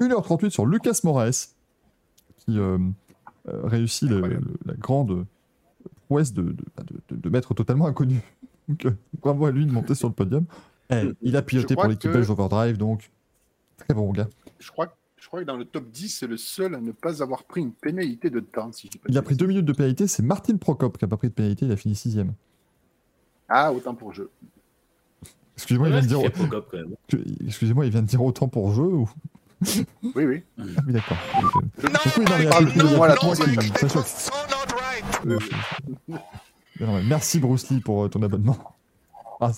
[0.00, 1.48] 1h38 sur Lucas Moraes,
[2.38, 2.78] qui euh,
[3.48, 5.24] euh, réussit la grande
[6.08, 8.20] prouesse de, de, de- de- de mettre totalement inconnu.
[8.68, 10.44] Donc, euh, bravo à lui de monter sur le podium.
[10.90, 13.10] Eh, il a piloté pour l'équipe que- belge Overdrive, donc
[13.76, 14.28] très bon gars.
[14.58, 17.22] Je crois, je crois que dans le top 10, c'est le seul à ne pas
[17.22, 18.72] avoir pris une pénalité de temps.
[18.72, 21.16] Si je Il a pris deux minutes de pénalité, c'est Martin Prokop qui n'a pas
[21.18, 22.32] pris de pénalité, il a fini sixième.
[23.50, 24.30] Ah, autant pour jeu.
[25.56, 26.94] Excusez-moi, il vient de dire, C'est Procop, quand même.
[27.46, 29.10] excusez-moi, il vient de dire autant pour jeu ou?
[30.14, 30.42] Oui, oui.
[30.58, 31.16] Ah oui, d'accord.
[31.84, 31.88] Euh,
[35.26, 37.04] normal.
[37.06, 38.56] Merci Bruce Lee pour euh, ton abonnement.
[39.40, 39.52] Ah,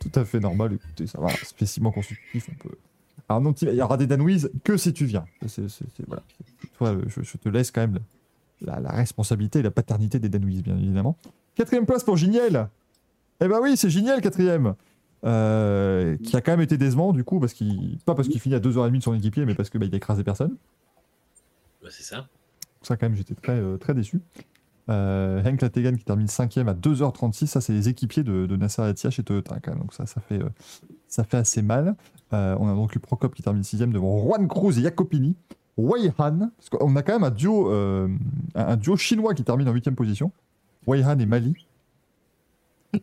[0.00, 2.74] tout à fait normal, écoutez, ça va, spécimen constitutif, on peut.
[3.28, 5.26] Alors non, il y aura des danouises que si tu viens.
[6.06, 6.22] Voilà.
[6.78, 7.98] Toi, euh, je, je te laisse quand même
[8.62, 11.16] la, la responsabilité et la paternité des danouises, bien évidemment.
[11.54, 12.68] Quatrième place pour Giniel.
[13.40, 14.74] Eh ben oui, c'est Giniel, quatrième.
[15.24, 17.98] Euh, qui a quand même été décevant, du coup, parce qu'il.
[18.04, 19.96] Pas parce qu'il finit à 2h30 de son équipier, mais parce qu'il bah, il a
[19.96, 20.56] écrasé personne.
[21.82, 22.28] Bah, c'est ça.
[22.82, 24.20] Ça, quand même, j'étais très, euh, très déçu.
[24.88, 27.46] Euh, Henk Lategan qui termine 5ème à 2h36.
[27.46, 29.80] Ça, c'est les équipiers de, de Nasser Al-Attiyah chez Toyota, quand même.
[29.80, 30.48] Donc, ça, ça fait, euh,
[31.08, 31.96] ça fait assez mal.
[32.32, 35.36] Euh, on a donc eu Procop qui termine 6ème devant Juan Cruz et Jacopini.
[35.76, 38.08] Wei Han, parce qu'on a quand même un duo, euh,
[38.54, 40.32] un duo chinois qui termine en 8ème position.
[40.86, 41.54] Wei Han et Mali.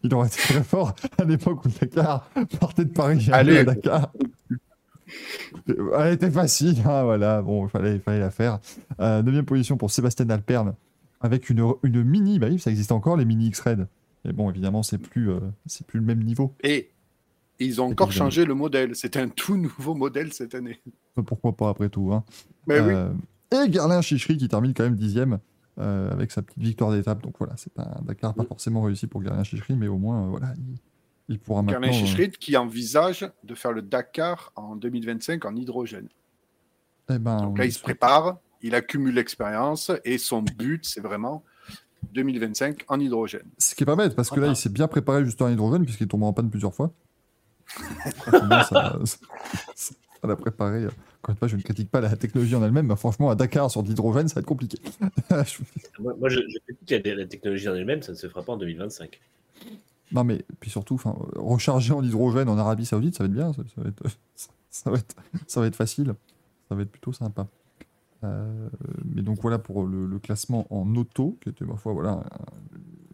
[0.01, 2.27] Il aurait été très fort à l'époque où Dakar
[2.59, 3.57] partait de Paris Allez.
[3.59, 4.11] à Dakar.
[5.67, 7.43] Elle était facile, hein, voilà.
[7.43, 8.59] Bon, il fallait, fallait la faire.
[8.97, 10.73] Neuvième position pour Sébastien Alperne
[11.23, 13.87] avec une, une mini, bah oui, ça existe encore les mini X-Red.
[14.25, 16.53] Et bon, évidemment, c'est plus, euh, c'est plus le même niveau.
[16.63, 16.91] Et
[17.59, 18.29] ils ont encore évidemment.
[18.29, 18.95] changé le modèle.
[18.95, 20.79] C'est un tout nouveau modèle cette année.
[21.25, 22.13] Pourquoi pas après tout.
[22.13, 22.23] Hein.
[22.67, 22.93] Mais oui.
[22.93, 23.11] Euh,
[23.65, 25.39] Et Garlin Chichery qui termine quand même dixième
[25.79, 27.21] euh, avec sa petite victoire d'étape.
[27.23, 30.29] Donc voilà, c'est un Dakar pas forcément réussi pour Garlin Chichery, mais au moins, euh,
[30.29, 30.75] voilà, il,
[31.29, 31.81] il pourra maintenant.
[31.81, 36.07] Carlin euh, Chicherit qui envisage de faire le Dakar en 2025 en hydrogène.
[37.09, 41.01] eh ben, Donc on là, il se prépare, il accumule l'expérience et son but, c'est
[41.01, 41.43] vraiment
[42.13, 43.45] 2025 en hydrogène.
[43.59, 45.83] Ce qui est pas bête, parce que là, il s'est bien préparé juste en hydrogène,
[45.85, 46.91] puisqu'il est tombé en panne plusieurs fois.
[48.25, 49.17] Ça, ça-
[49.75, 50.85] ça l'a préparé.
[50.85, 53.69] Encore une fois, je ne critique pas la technologie en elle-même, mais franchement, à Dakar
[53.71, 54.77] sur de l'hydrogène, ça va être compliqué.
[55.99, 58.53] Moi, moi, je, je critique la, la technologie en elle-même, ça ne se fera pas
[58.53, 59.19] en 2025.
[60.11, 63.53] non, mais puis surtout, enfin, recharger en hydrogène en Arabie Saoudite, ça va être bien.
[63.53, 64.03] Ça, ça va, être,
[64.71, 65.15] ça, va être,
[65.47, 66.13] ça va être facile.
[66.69, 67.47] Ça va être plutôt sympa.
[68.23, 68.69] Euh,
[69.05, 72.23] mais donc voilà pour le, le classement en auto, qui était, ma foi, voilà,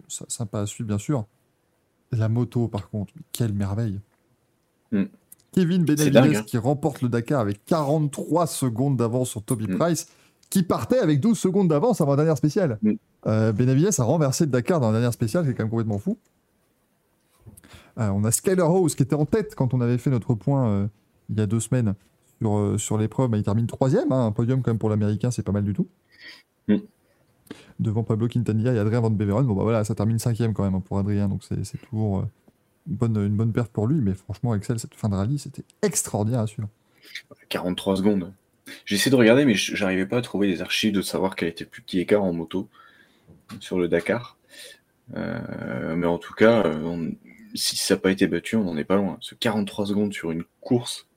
[0.08, 1.26] sympa à suivre, bien sûr.
[2.12, 4.00] La moto, par contre, quelle merveille.
[4.92, 5.06] Hmm.
[5.52, 6.44] Kevin Benavides hein.
[6.44, 9.78] qui remporte le Dakar avec 43 secondes d'avance sur Toby Hmm.
[9.78, 10.08] Price,
[10.50, 12.80] qui partait avec 12 secondes d'avance avant la dernière spéciale.
[13.28, 16.18] Euh, Benavides a renversé le Dakar dans la dernière spéciale, c'est quand même complètement fou.
[18.00, 20.70] Euh, on a Skyler House qui était en tête quand on avait fait notre point
[20.70, 20.88] euh,
[21.30, 21.96] il y a deux semaines
[22.40, 23.30] sur, euh, sur l'épreuve.
[23.30, 25.74] Bah, il termine troisième, hein, un podium quand même pour l'américain, c'est pas mal du
[25.74, 25.88] tout.
[26.68, 26.78] Mm.
[27.80, 29.46] Devant Pablo Quintanilla et Adrien Van Beveren.
[29.46, 32.24] Bon, bah voilà, ça termine cinquième quand même hein, pour Adrien, donc c'est toujours euh,
[32.88, 34.02] une, bonne, une bonne perte pour lui.
[34.02, 36.68] Mais franchement, Excel, cette fin de rallye, c'était extraordinaire à suivre.
[37.50, 38.34] 43 secondes.
[38.86, 41.64] J'ai essayé de regarder, mais j'arrivais pas à trouver les archives de savoir quel était
[41.64, 42.68] le plus petit écart en moto
[43.60, 44.38] sur le Dakar.
[45.16, 47.12] Euh, mais en tout cas, on-
[47.56, 49.18] si ça n'a pas été battu, on n'en est pas loin.
[49.22, 51.08] Ce 43 secondes sur une course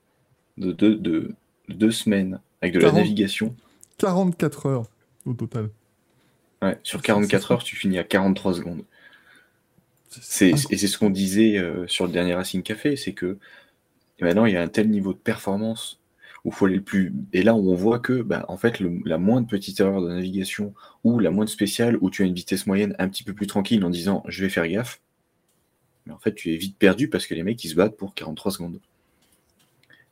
[0.57, 1.31] de deux, de,
[1.69, 2.97] de deux semaines avec de la 40.
[2.99, 3.55] navigation.
[3.97, 4.85] 44 heures
[5.25, 5.69] au total.
[6.61, 8.83] Ouais, sur C'est- 44 c'est- heures, tu finis à 43 secondes.
[10.09, 13.37] C'est- et c'est ce qu'on disait euh, sur le dernier Racing Café, c'est que
[14.21, 15.99] maintenant il y a un tel niveau de performance
[16.45, 17.13] où faut aller le plus.
[17.31, 20.09] Et là où on voit que, bah, en fait, le- la moindre petite erreur de
[20.09, 20.73] navigation
[21.03, 23.83] ou la moindre spéciale où tu as une vitesse moyenne un petit peu plus tranquille
[23.83, 25.01] en disant je vais faire gaffe,
[26.05, 28.13] mais en fait tu es vite perdu parce que les mecs ils se battent pour
[28.13, 28.79] 43 secondes.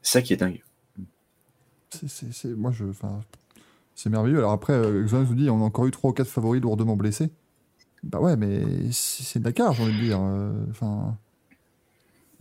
[0.02, 0.62] C'est ça qui est dingue.
[1.92, 2.86] C'est- moi, je,
[3.96, 4.38] c'est merveilleux.
[4.40, 6.96] Alors après, euh, Xonan nous dit, on a encore eu 3 ou 4 favoris lourdement
[6.96, 7.30] blessés.
[8.04, 10.20] Bah ouais, mais c'est Dakar, j'ai envie de dire.
[10.22, 11.18] euh, Enfin,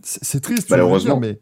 [0.01, 1.19] c'est triste, Malheureusement.
[1.19, 1.39] dire,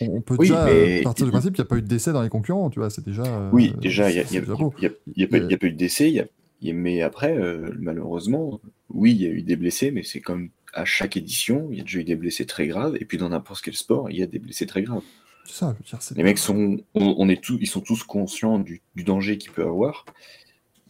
[0.00, 1.82] mais on, peut Oui, déjà mais euh, partir du principe qu'il n'y a pas eu
[1.82, 2.90] de décès dans les concurrents, tu vois.
[2.90, 3.22] C'est déjà.
[3.22, 7.02] euh, Oui, déjà, il n'y a, a- a- a pas eu de décès, y mais
[7.02, 11.16] après, euh, malheureusement, oui, il y a eu des blessés, mais c'est comme à chaque
[11.16, 13.74] édition, il y a déjà eu des blessés très graves, et puis dans n'importe quel
[13.74, 15.02] sport, il y a des blessés très graves.
[15.44, 17.80] C'est ça, je veux dire, c'est Les mecs sont, on, on est tous, ils sont
[17.80, 20.04] tous conscients du, du danger qu'il peut avoir,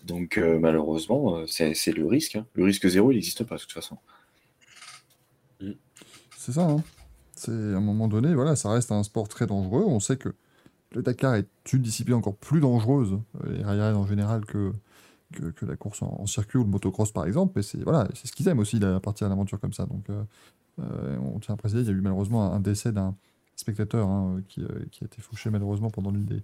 [0.05, 2.37] donc euh, malheureusement, euh, c'est le risque.
[2.37, 2.47] hein.
[2.55, 3.99] Le risque zéro, il n'existe pas de toute façon.
[6.37, 6.83] C'est ça, hein.
[7.35, 9.85] C'est à un moment donné, voilà, ça reste un sport très dangereux.
[9.87, 10.35] On sait que
[10.93, 14.73] le Dakar est une discipline encore plus dangereuse, euh, les rail en général, que,
[15.33, 17.53] que, que la course en, en circuit ou le motocross par exemple.
[17.57, 19.87] Mais c'est voilà, c'est ce qu'ils aiment aussi, la partie à l'aventure comme ça.
[19.87, 23.16] Donc, euh, on tient à préciser, il y a eu malheureusement un décès d'un
[23.63, 26.43] spectateur hein, qui, euh, qui a été fauché malheureusement pendant l'une des,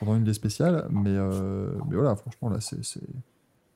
[0.00, 0.86] pendant une des spéciales.
[0.90, 2.78] Mais, euh, mais voilà, franchement, là, c'est.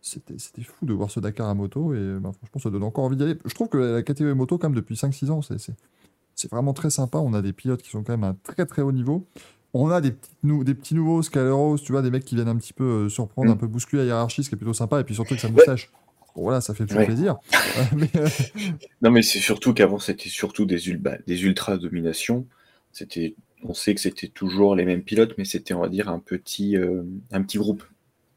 [0.00, 3.16] C'était fou de voir ce Dakar à moto et bah, franchement ça donne encore envie
[3.16, 3.36] d'y aller.
[3.44, 5.72] Je trouve que la catégorie moto quand même depuis 5-6 ans c'est-
[6.50, 7.18] vraiment très sympa.
[7.18, 9.26] On a des pilotes qui sont quand même à un très très haut niveau.
[9.74, 12.48] On a des, petites nou- des petits nouveaux Scaleros, tu vois, des mecs qui viennent
[12.48, 13.54] un petit peu euh, surprendre, Mm.
[13.54, 15.00] un peu bousculer la hiérarchie, ce qui est plutôt sympa.
[15.00, 15.90] Et puis surtout que ça moustache.
[16.36, 17.06] Bon, voilà, ça fait toujours Ouais.
[17.06, 17.36] plaisir.
[17.96, 18.28] Mais, euh,
[19.02, 22.46] Non, mais c'est surtout qu'avant, c'était surtout des, ul- bah, des ultra dominations.
[22.98, 26.18] C'était, on sait que c'était toujours les mêmes pilotes, mais c'était, on va dire, un
[26.18, 27.84] petit, euh, un petit groupe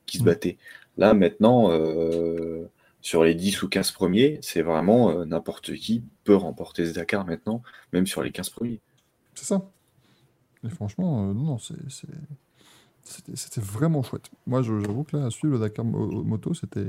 [0.05, 0.25] qui se Mm.
[0.25, 0.57] battait.
[0.97, 2.65] Là, maintenant, euh,
[3.01, 7.25] sur les 10 ou 15 premiers, c'est vraiment euh, n'importe qui peut remporter ce Dakar
[7.25, 7.63] maintenant,
[7.93, 8.79] même sur les 15 premiers.
[9.33, 9.71] c'est ça.
[10.63, 12.07] Et franchement, non, non, c'est- c'est-
[13.03, 14.29] c'était c'était vraiment chouette.
[14.45, 16.85] Moi, je- j'avoue que là, à suivre le Dakar mo- moto, c'était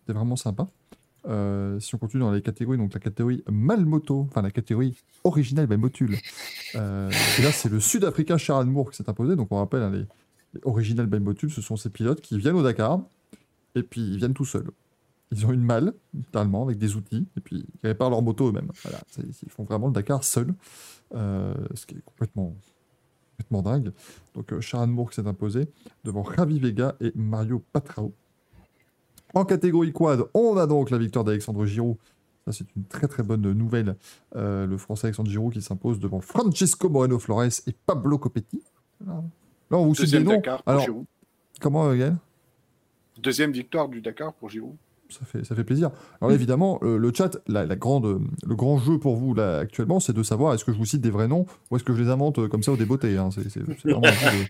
[0.00, 0.68] c'était vraiment sympa.
[1.26, 5.66] Euh, si on continue dans les catégories, donc la catégorie Malmoto, enfin la catégorie originale
[5.66, 6.16] Malmotule.
[6.74, 9.36] Euh, et là, c'est le Sud-Africain Sharon Moore qui s'est imposé.
[9.36, 10.06] Donc on rappelle, hein, les,
[10.52, 13.00] les Original Malmotule, ce sont ces pilotes qui viennent au Dakar
[13.74, 14.70] et puis ils viennent tout seuls.
[15.32, 18.70] Ils ont une malle, littéralement, avec des outils, et puis ils réparent leur moto eux-mêmes.
[18.82, 20.54] Voilà, ils font vraiment le Dakar seuls,
[21.14, 22.54] euh, ce qui est complètement,
[23.30, 23.92] complètement dingue.
[24.34, 25.68] Donc euh, Sharon Moore s'est imposé
[26.04, 28.14] devant Javi Vega et Mario Patrao.
[29.34, 31.96] En catégorie quad, on a donc la victoire d'Alexandre Giroud.
[32.46, 33.96] Ça, c'est une très très bonne nouvelle.
[34.36, 38.62] Euh, le Français Alexandre Giroud qui s'impose devant Francesco Moreno Flores et Pablo Copetti.
[39.06, 39.22] Là,
[39.70, 40.32] on vous cite des noms.
[40.32, 41.04] Dakar pour Alors, Giroud.
[41.60, 42.16] comment, Gaël?
[43.22, 44.74] Deuxième victoire du Dakar pour Giroud.
[45.08, 45.90] ça fait, ça fait plaisir.
[46.20, 50.00] Alors là, évidemment, le chat, la, la grande, le grand jeu pour vous là actuellement,
[50.00, 52.02] c'est de savoir est-ce que je vous cite des vrais noms ou est-ce que je
[52.02, 53.16] les invente euh, comme ça au débeauté.
[53.16, 53.30] hein.
[53.30, 54.42] C'est vraiment à vous,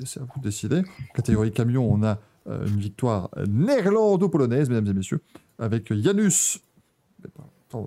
[0.00, 0.82] de, à vous de décider.
[1.14, 5.20] Catégorie camion, on a une victoire néerlando-polonaise, mesdames et messieurs,
[5.58, 6.60] avec Janus.
[7.74, 7.78] Euh,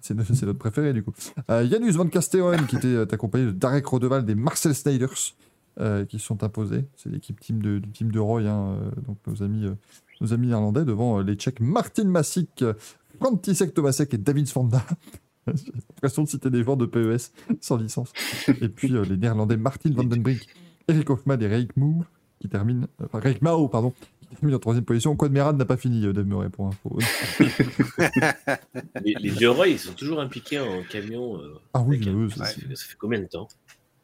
[0.00, 1.12] C'est no- c'est notre préféré du coup.
[1.50, 5.34] Euh, Janus Van Casteren qui était euh, accompagné de Darek Rodeval des Marcel Snyders
[5.78, 6.86] euh, qui sont imposés.
[6.96, 9.74] C'est l'équipe team de, team de Roy, hein, euh, donc nos amis, euh,
[10.22, 12.72] nos amis néerlandais devant euh, les Tchèques Martin Masik, euh,
[13.20, 14.82] František Tomasek et David Svanda.
[15.46, 18.12] J'ai l'impression de citer des joueurs de PES sans licence.
[18.60, 20.46] Et puis euh, les Néerlandais Martin Van Den Brink,
[20.88, 22.04] Eric Hoffman et Reik Mou
[22.40, 25.14] qui terminent, euh, enfin Reik Mao, pardon, qui terminent en troisième position.
[25.16, 26.98] Quad Merad n'a pas fini, euh, Dave Murray, pour info.
[29.04, 31.36] Les, les rois, ils sont toujours impliqués en camion.
[31.40, 32.02] euh, Ah oui,
[32.36, 33.48] ça, fait, ça fait combien de temps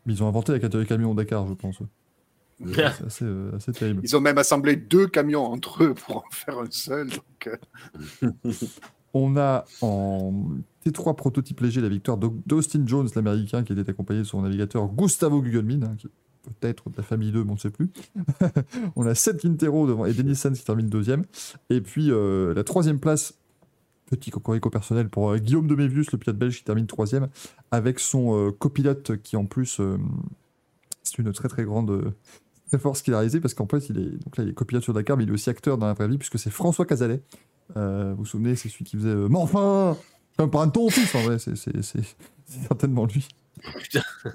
[0.09, 1.79] ils ont inventé la catégorie camion au Dakar, je pense.
[2.65, 4.01] C'est assez, euh, assez terrible.
[4.05, 7.09] Ils ont même assemblé deux camions entre eux pour en faire un seul.
[7.11, 7.51] donc,
[8.23, 8.31] euh,
[9.15, 10.33] On a en
[10.87, 14.87] T3 prototype léger la victoire d'Au- d'Austin Jones, l'américain, qui était accompagné de son navigateur
[14.87, 16.11] Gustavo Gugelmin, hein, qui est
[16.60, 17.90] peut-être de la famille 2, mais on ne sait plus.
[18.97, 21.24] on a Seth Quintero devant et Denis qui termine deuxième.
[21.70, 23.35] Et puis euh, la troisième place,
[24.06, 27.28] petit cocorico personnel pour euh, Guillaume de Mévius, le pilote belge qui termine troisième,
[27.70, 29.81] avec son euh, copilote qui en plus,
[31.02, 32.12] c'est une très très grande
[32.78, 34.93] force qu'il a réalisé parce qu'en fait il est donc là il est copilote sur
[34.93, 37.23] Dakar mais il est aussi acteur dans la vraie vie puisque c'est François Cazalet
[37.77, 39.97] euh, vous vous souvenez, c'est celui qui faisait Mais enfin
[40.36, 41.82] Comme par un fils, en vrai, c'est
[42.47, 43.27] certainement lui.
[43.81, 44.03] Putain.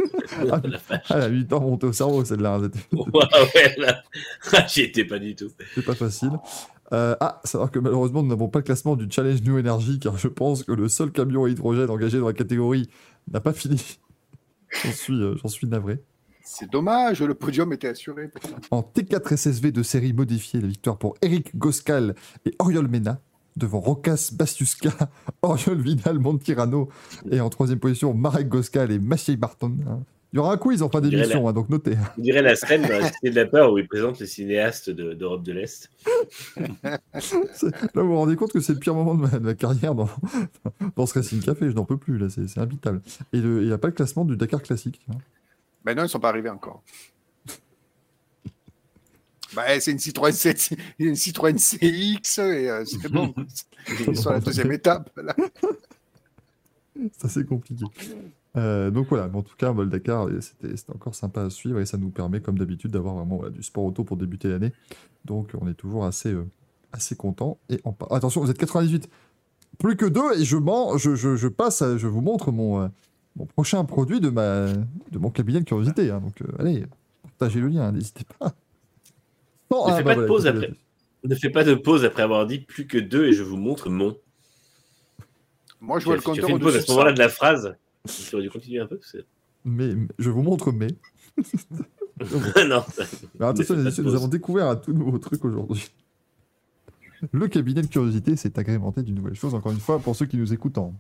[0.52, 1.06] Ah, La vache.
[1.10, 2.56] Ah, la 8 ans montée au cerveau, celle-là.
[2.56, 4.02] hein, ouais, là.
[4.54, 5.50] Ah, J'y étais pas du tout.
[5.76, 6.32] c'était pas facile.
[6.94, 10.18] Euh, ah, savoir que malheureusement, nous n'avons pas le classement du Challenge New Energy, car
[10.18, 12.90] je pense que le seul camion à hydrogène engagé dans la catégorie
[13.32, 14.00] n'a pas fini.
[14.84, 16.02] J'en suis, euh, j'en suis navré.
[16.44, 18.30] C'est dommage, le podium était assuré.
[18.72, 22.16] En T4 SSV de série modifiée, la victoire pour Eric Goskal
[22.46, 23.22] et Oriol Mena,
[23.58, 24.92] devant Rokas Bastiuska,
[25.42, 26.90] Oriol Vidal Montirano,
[27.30, 29.74] et en troisième position, Marek Goskal et Maciej Marton.
[29.88, 30.00] hein.
[30.34, 31.98] Il y aura un quiz en fin d'émission, hein, donc notez.
[32.18, 34.90] On dirait la scène dans la Cité de la Peur où il présente les cinéastes
[34.90, 35.90] de- d'Europe de l'Est.
[36.82, 37.00] Là,
[37.96, 40.08] vous vous rendez compte que c'est le pire moment de ma, de ma carrière dans,
[40.96, 43.02] dans ce Racing Café, je n'en peux plus, là, c'est imbitable.
[43.34, 45.02] Et il n'y a pas le classement du Dakar classique.
[45.12, 45.16] hein.
[45.84, 46.84] Ben non, ils sont pas arrivés encore.
[49.56, 50.56] Bah, c'est une Citroën, C-
[51.00, 53.34] une Citroën CX et euh, c'est bon.
[54.08, 55.10] Ils sont à la deuxième étape.
[55.18, 55.36] Là.
[57.14, 57.86] C'est assez compliqué.
[58.58, 61.98] Euh, donc voilà, mais en tout cas, Dakar, c'était encore sympa à suivre et ça
[61.98, 64.74] nous permet, comme d'habitude, d'avoir vraiment voilà, du sport auto pour débuter l'année.
[65.26, 66.46] Donc on est toujours assez, euh,
[66.92, 67.58] assez content.
[67.70, 69.10] Et en attention, vous êtes 98,
[69.80, 72.82] plus que deux et je mens, je, je, je passe, à- je vous montre mon,
[72.82, 72.88] euh,
[73.38, 76.12] mon prochain produit de, ma, de mon cabinet de curiosité.
[76.12, 76.20] hein.
[76.20, 76.86] Donc euh, allez,
[77.40, 78.54] partagez le lien, n'hésitez pas.
[79.72, 80.74] Non, Ne ah, fais bah pas de pause après.
[81.24, 83.90] Ne fais pas de pause après avoir dit plus que deux et je vous montre
[83.90, 84.18] mon.
[85.80, 87.14] Moi, je Tu vois le tu as compteur fait une pause à ce de moment-là
[87.14, 87.76] de la phrase.
[88.08, 89.00] Tu aurais dû continuer un peu.
[89.64, 90.88] Mais je vous montre mais.
[92.68, 92.84] non.
[93.40, 95.92] Mais attention, les amis, nous avons découvert un tout nouveau truc aujourd'hui.
[97.32, 100.38] Le cabinet de curiosité s'est agrémenté d'une nouvelle chose, encore une fois, pour ceux qui
[100.38, 100.94] nous écoutent en,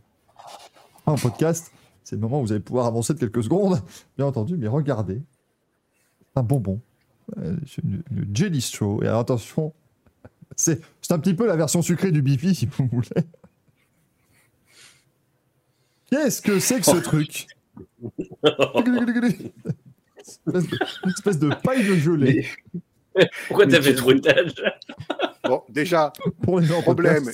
[1.08, 1.72] en podcast.
[2.04, 3.80] C'est le moment où vous allez pouvoir avancer de quelques secondes,
[4.18, 5.22] bien entendu, mais regardez.
[6.36, 6.80] Un bonbon.
[7.38, 9.04] Euh, une, une Jelly Straw.
[9.04, 9.74] Et alors, attention,
[10.56, 13.10] c'est c'est un petit peu la version sucrée du Bifi, si vous voulez.
[16.10, 17.48] Qu'est-ce que c'est que ce truc
[20.22, 20.78] espèce, de,
[21.10, 22.48] espèce de paille de gelée.
[23.48, 24.54] Pourquoi t'as fait ce bruitage
[25.44, 26.14] Bon, déjà,
[26.44, 27.30] pour les gens en Problème.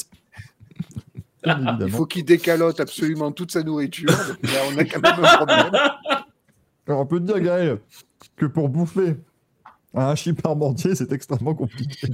[1.46, 4.10] il faut qu'il décalote absolument toute sa nourriture.
[4.10, 5.82] Donc là, on a quand même un problème.
[6.88, 7.80] Alors, on peut te dire, Gaël,
[8.36, 9.18] que pour bouffer
[9.98, 12.08] un hachis parmentier, c'est extrêmement compliqué.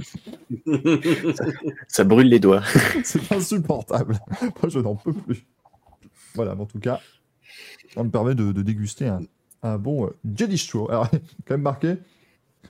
[1.88, 2.62] Ça brûle les doigts.
[3.04, 4.18] C'est insupportable.
[4.40, 5.46] Moi, je n'en peux plus.
[6.34, 7.00] Voilà, mais en tout cas,
[7.94, 9.20] ça me permet de, de déguster un,
[9.62, 10.88] un bon euh, Jelly Straw.
[10.90, 11.10] Alors,
[11.44, 11.96] quand même marqué,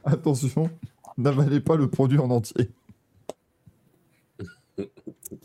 [0.05, 0.69] attention,
[1.17, 2.71] n'avalez pas le produit en entier.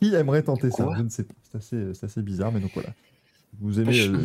[0.02, 0.90] Qui aimerait tenter ça?
[0.98, 1.34] Je ne sais pas.
[1.44, 2.90] C'est assez, assez bizarre, mais donc voilà.
[3.60, 4.08] Vous aimez.
[4.08, 4.18] euh,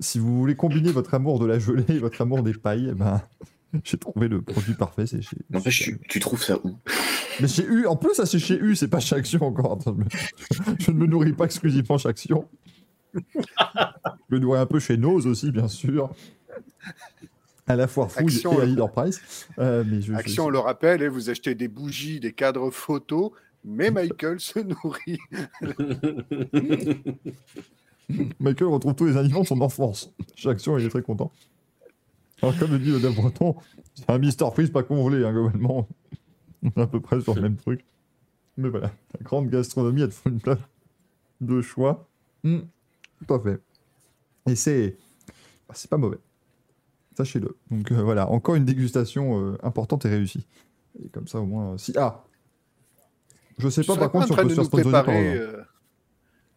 [0.00, 2.94] si vous voulez combiner votre amour de la gelée et votre amour des pailles, eh
[2.94, 3.20] ben,
[3.84, 5.06] j'ai trouvé le produit parfait.
[5.06, 5.36] C'est chez.
[5.50, 6.76] N'empêche, tu, tu trouves ça où?
[7.40, 9.72] Mais chez U, en plus, ça c'est chez U, c'est pas chez Action encore.
[9.72, 12.48] Attends, je, me- je ne me nourris pas exclusivement chez Action.
[13.14, 16.14] Je me nourris un peu chez Nose aussi, bien sûr.
[17.66, 19.48] À la foire fouille Action, et à le- Leader Price.
[19.58, 23.32] Euh, mais je, Action, on le rappelle, et vous achetez des bougies, des cadres photos,
[23.64, 25.18] mais Michael se nourrit.
[28.38, 30.12] Michael retrouve tous les aliments de son enfance.
[30.34, 31.32] Chez Action, il est très content.
[32.42, 33.56] Alors, comme le dit le Dave Breton,
[33.94, 35.88] c'est un Mister Freeze pas convolé, hein, globalement.
[36.62, 37.84] On est à peu près sur le même truc.
[38.56, 40.58] Mais voilà, la grande gastronomie, elle te une place
[41.40, 42.08] de choix.
[42.42, 42.60] Hmm,
[43.26, 43.60] tout à fait.
[44.46, 44.96] Et c'est.
[45.68, 46.18] bah, c'est pas mauvais.
[47.16, 47.56] Sachez-le.
[47.70, 50.46] Donc euh, voilà, encore une dégustation euh, importante et réussie.
[51.02, 51.74] Et comme ça, au moins.
[51.74, 51.92] euh, si...
[51.96, 52.24] Ah
[53.58, 55.40] Je sais pas, par contre, si on peut se faire sponsoriser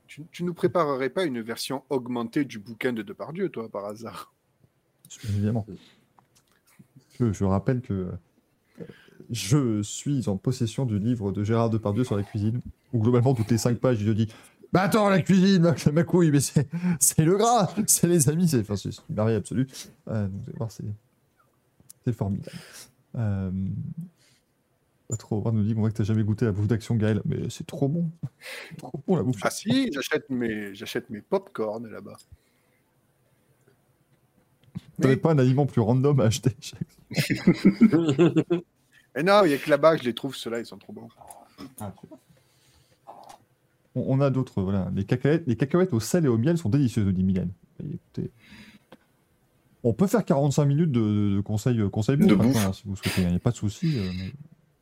[0.07, 4.31] tu, tu nous préparerais pas une version augmentée du bouquin de Depardieu, toi, par hasard?
[5.30, 5.65] Évidemment.
[7.19, 8.10] Je, je rappelle que
[9.30, 12.61] je suis en possession du livre de Gérard Depardieu sur la cuisine,
[12.91, 14.27] où globalement, toutes les cinq pages, il te dit
[14.72, 16.68] Bah attends, la cuisine, ma, ma couille, mais c'est
[17.19, 19.68] le gras, c'est les amis, c'est enfin, c'est une merveille absolue.
[20.10, 22.57] Euh, donc, vous allez voir, c'est formidable.
[23.15, 23.52] Euh,
[25.10, 25.41] pas trop.
[25.45, 27.68] On nous dit qu'on voit que t'as jamais goûté la bouffe d'action, Gaël, mais c'est
[27.68, 28.10] trop bon.
[28.77, 29.40] Trop bon la bouffe.
[29.44, 32.18] Ah si, j'achète mes, j'achète mes pop-corn là-bas.
[35.01, 35.19] T'avais oui.
[35.19, 36.55] pas un aliment plus random à acheter
[39.15, 41.07] Mais non, il y a que là-bas, je les trouve, ceux-là, ils sont trop bons.
[43.95, 44.89] On, on a d'autres, voilà.
[44.95, 47.51] Les cacahuètes, les cacahuètes au sel et au miel sont délicieuses, nous dit Mylène.
[47.83, 48.31] Et écoutez,
[49.83, 52.65] on peut faire 45 minutes de, de, de conseils, euh, De maintenant, bouffe.
[52.65, 53.21] hein, si vous souhaitez.
[53.21, 53.97] Il n'y a pas de souci.
[53.99, 54.31] euh, mais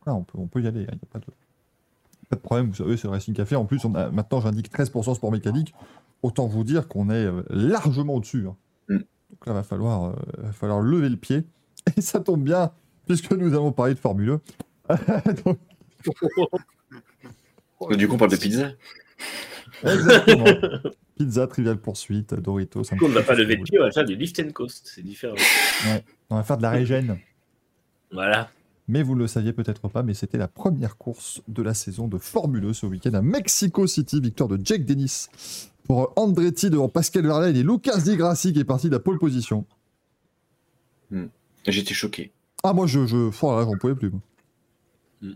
[0.05, 0.81] voilà, on, peut, on peut y aller.
[0.81, 1.25] Il n'y a pas de,
[2.29, 2.67] pas de problème.
[2.69, 3.55] Vous savez, c'est le Racing Café.
[3.55, 5.73] En plus, on a, maintenant, j'indique 13% sport mécanique.
[6.23, 8.45] Autant vous dire qu'on est euh, largement au-dessus.
[8.47, 8.55] hein.
[9.32, 11.44] Donc là, va falloir, euh, va falloir lever le pied.
[11.98, 12.72] Et ça tombe bien,
[13.08, 14.40] puisque nous allons parler de Formule
[14.90, 14.95] 1.
[15.45, 15.58] Donc,
[17.98, 18.72] Du coup, on parle de pizza.
[19.84, 20.45] Exactement.
[21.18, 22.82] Pizza, Trivial Poursuite, Doritos.
[22.91, 24.40] un Du coup, on ne va pas lever vous pied, on va faire du lift
[24.40, 24.91] and coast.
[24.94, 25.36] C'est différent.
[26.30, 27.18] On va faire de la régène.
[28.12, 28.49] Voilà.
[28.88, 32.08] Mais vous ne le saviez peut-être pas, mais c'était la première course de la saison
[32.08, 34.20] de Formule E ce week-end à Mexico City.
[34.20, 35.28] Victoire de Jake Dennis
[35.91, 39.19] pour Andretti devant Pascal Verlaine et Lucas Di Grassi qui est parti de la pole
[39.19, 39.65] position.
[41.68, 42.31] J'étais choqué.
[42.63, 44.09] Ah, moi, je, je, oh là, j'en pouvais plus.
[44.09, 44.22] moi.
[45.22, 45.31] Mm.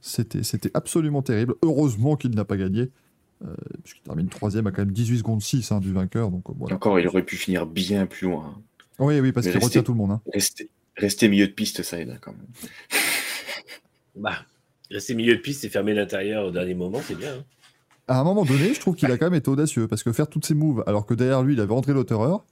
[0.00, 1.56] C'était, c'était absolument terrible.
[1.60, 2.88] Heureusement qu'il n'a pas gagné,
[3.44, 3.52] euh,
[3.82, 6.30] puisqu'il termine troisième à quand même 18 secondes 6 hein, du vainqueur.
[6.30, 6.76] Donc, euh, voilà.
[6.76, 8.54] Encore, il aurait pu finir bien plus loin.
[8.56, 8.62] hein.
[9.00, 10.12] Oui, oui, parce qu'il retient tout le monde.
[10.12, 10.20] hein.
[10.32, 12.46] Rester, rester milieu de piste, ça aide quand même.
[14.14, 14.46] Bah,
[14.88, 17.44] rester milieu de piste et fermer l'intérieur au dernier moment, c'est bien.
[18.08, 20.28] À un moment donné, je trouve qu'il a quand même été audacieux, parce que faire
[20.28, 22.44] toutes ces moves alors que derrière lui, il avait rentré l'auteur,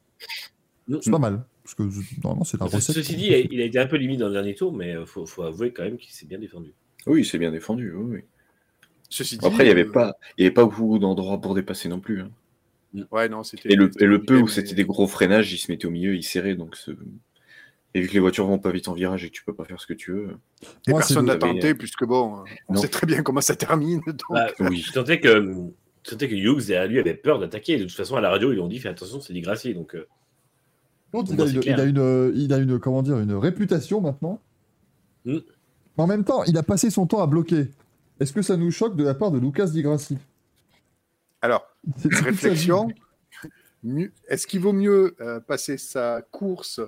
[1.00, 1.44] c'est pas mal.
[1.62, 1.82] Parce que
[2.22, 2.96] normalement, c'est la Ce- recette.
[2.96, 4.92] Ceci dit, il a, il a été un peu limite dans le dernier tour, mais
[5.00, 6.72] il faut, faut avouer quand même qu'il s'est bien défendu.
[7.06, 7.92] Oui, c'est bien défendu.
[7.94, 8.20] Oui, oui.
[9.08, 11.54] Ceci dit, Après, il n'y avait, euh, pas- il y avait pas beaucoup d'endroits pour
[11.54, 12.20] dépasser non plus.
[12.20, 12.30] hein.
[13.12, 13.72] Ouais, non, c'était.
[13.72, 15.90] Et le, et le peu où mais- c'était des gros freinages, il se mettait au
[15.90, 16.54] milieu, il serrait.
[16.54, 16.90] Donc ce-
[17.94, 19.64] et vu que les voitures vont pas vite en virage et que tu peux pas
[19.64, 20.36] faire ce que tu veux.
[20.86, 22.80] Et Moi, personne n'a tenté, puisque bon, euh, on Non.
[22.80, 24.00] sait très bien comment ça termine.
[24.04, 24.78] Donc, Bah, Oui.
[24.78, 25.54] Je sentais que,
[26.04, 27.78] je sentais que Hughes lui avait peur d'attaquer.
[27.78, 29.74] De toute façon, à la radio, ils lui ont dit fais attention, c'est du gracier.
[29.74, 30.06] Donc, euh,
[31.12, 31.78] L'autre, il, a une, clair.
[31.78, 34.40] il a une, euh, il a une, comment dire, une réputation maintenant.
[35.24, 35.38] Mm.
[35.96, 37.68] Mais en même temps, il a passé son temps à bloquer.
[38.18, 40.18] Est-ce que ça nous choque de la part de Lucas Di Grassi?
[41.40, 41.64] Alors,
[42.04, 42.88] réflexion.
[44.28, 46.80] Est-ce qu'il vaut mieux euh, passer sa course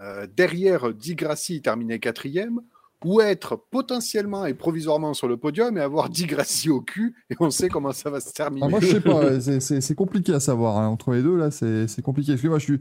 [0.00, 2.60] euh, derrière Di Grassi terminer quatrième
[3.04, 7.34] ou être potentiellement et provisoirement sur le podium et avoir Di Grassi au cul et
[7.40, 8.66] on sait comment ça va se terminer.
[8.66, 10.78] Ah, moi, je sais pas, c'est- compliqué à savoir.
[10.78, 10.86] hein.
[10.88, 12.32] Entre les deux, là, c'est c'est compliqué.
[12.32, 12.80] Excusez-moi, je suis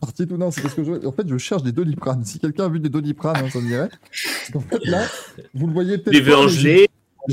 [0.00, 0.36] parti tout.
[0.36, 2.24] Non, c'est parce que je, en fait, je cherche des doliprane.
[2.24, 3.88] Si quelqu'un a vu des doliprane, hein, ça me dirait.
[3.90, 5.06] Parce qu'en fait, là,
[5.54, 6.16] vous le voyez peut-être.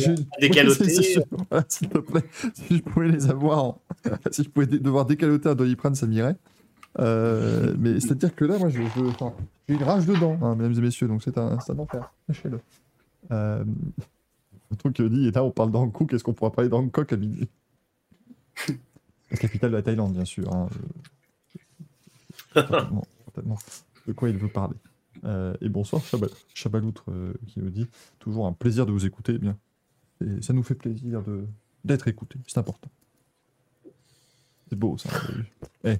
[0.76, 0.84] c'est-
[1.14, 2.24] c'est- voilà, S'il te plaît,
[2.54, 3.82] si je pouvais les avoir, en-
[4.32, 6.36] si je pouvais devoir décaloter un doliprane, ça m'irait.
[7.00, 9.30] Euh, mais c'est-à-dire que là, moi, je- je-
[9.68, 12.12] j'ai une rage dedans, hein, mesdames et messieurs, donc c'est un, c'est un enfer.
[12.28, 12.60] Sachez-le.
[13.32, 13.64] Euh,
[14.72, 17.48] le truc dit, et là, on parle d'Angkok, est-ce qu'on pourra parler d'Angkok à midi?
[19.32, 20.52] La capitale de la Thaïlande, bien sûr.
[20.54, 20.70] hein,
[22.56, 22.62] euh,
[23.26, 23.58] totalement.
[24.08, 24.76] De quoi il veut parler.
[25.26, 27.88] Euh, et bonsoir, Chabal, Chabaloutre, euh, qui nous dit
[28.20, 29.34] toujours un plaisir de vous écouter.
[29.36, 29.58] eh bien,
[30.22, 31.46] et ça nous fait plaisir de
[31.84, 32.90] d'être écouté, c'est important.
[34.70, 35.10] C'est beau ça.
[35.86, 35.96] Eh,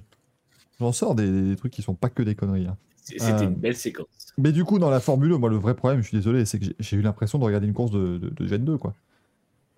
[0.80, 2.66] J'en sors des, des trucs qui sont pas que des conneries.
[2.66, 2.76] hein.
[3.02, 4.06] c'était Euh, une belle séquence.
[4.36, 6.58] Mais du coup, dans la Formule 1, moi, le vrai problème, je suis désolé, c'est
[6.58, 8.94] que j'ai- eu l'impression de regarder une course de, de, de Gen 2, quoi.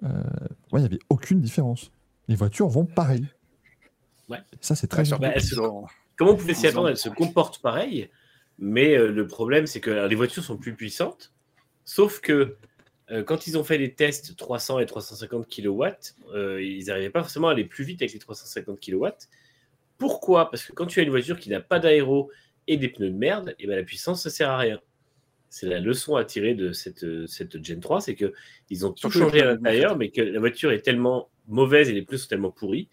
[0.03, 0.09] Euh,
[0.73, 1.91] moi, il n'y avait aucune différence.
[2.29, 3.27] Les voitures vont pareil.
[4.29, 4.39] Ouais.
[4.61, 5.55] Ça, c'est très Bah, se-
[6.17, 8.11] Comment on pouvait s'y attendre Elles se comportent pareil,
[8.59, 11.33] mais euh, le problème, c'est que alors, les voitures sont plus puissantes,
[11.87, 12.57] sauf que
[13.11, 15.85] euh, quand ils ont fait les tests 300 et 350 kW,
[16.35, 19.07] euh, ils n'arrivaient pas forcément à aller plus vite avec les 350 kW.
[20.01, 20.51] Pourquoi?
[20.51, 22.33] Parce que quand tu as une voiture qui n'a pas d'aéro
[22.67, 24.81] et des pneus de merde, et ben la puissance, ça sert à rien.
[25.49, 28.33] C'est la leçon à tirer de cette, cette Gen 3, c'est que
[28.69, 32.03] ils ont tout changé à l'intérieur, mais que la voiture est tellement mauvaise et les
[32.03, 32.89] pneus sont tellement pourris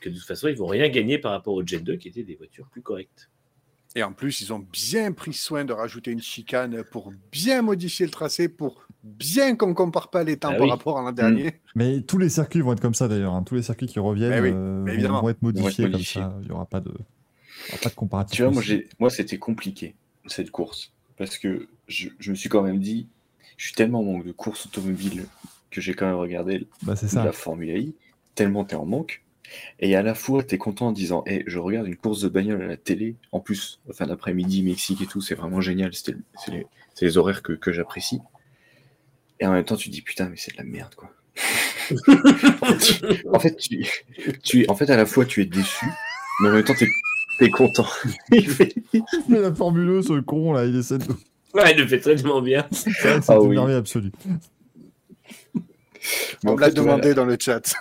[0.00, 2.22] que de toute façon, ils vont rien gagner par rapport aux Gen 2 qui étaient
[2.22, 3.30] des voitures plus correctes.
[3.96, 8.04] Et en plus, ils ont bien pris soin de rajouter une chicane pour bien modifier
[8.06, 10.70] le tracé, pour bien qu'on ne compare pas les temps Ah par oui.
[10.70, 11.54] rapport à l'an dernier.
[11.74, 13.34] Mais tous les circuits vont être comme ça d'ailleurs.
[13.34, 13.42] hein.
[13.42, 15.22] Tous les circuits qui reviennent Mais oui, euh, mais vont- évidemment.
[15.22, 16.36] vont, être modifiés comme ça.
[16.42, 16.90] Il n'y aura pas de,
[17.70, 18.36] aura pas de comparatif.
[18.36, 18.62] Tu vois, moi,
[18.98, 19.94] moi c'était compliqué,
[20.26, 20.92] cette course.
[21.16, 23.08] Parce que je, je me suis quand même dit,
[23.56, 25.24] je suis tellement en manque de courses automobiles
[25.70, 27.24] que j'ai quand même regardé Bah, ça.
[27.24, 27.94] la Formule I,
[28.34, 29.22] tellement t'es en manque.
[29.80, 32.62] Et à la fois, t'es content en disant, hey, je regarde une course de bagnole
[32.62, 33.16] à la télé.
[33.32, 35.92] En plus, fin d'après-midi, Mexique et tout, c'est vraiment génial.
[35.94, 36.14] C'est,
[37.00, 38.20] les, horaires que, que j'apprécie.
[39.40, 41.10] Et en même temps, tu te dis, putain, mais c'est de la merde, quoi.
[43.32, 43.86] en fait, tu,
[44.42, 45.86] tu es, en fait, à la fois, tu es déçu,
[46.40, 46.88] mais en même temps, t'es,
[47.38, 47.86] t'es content.
[48.32, 48.74] Il fait-
[49.28, 51.04] Mais la Formule 1, ce con là, il essaie de.
[51.54, 52.66] Ouais, il le fait tellement bien.
[52.72, 53.56] C'est Ah une oui.
[53.56, 54.12] merveille absolue.
[56.44, 57.74] On me l'a demandé dans le chat.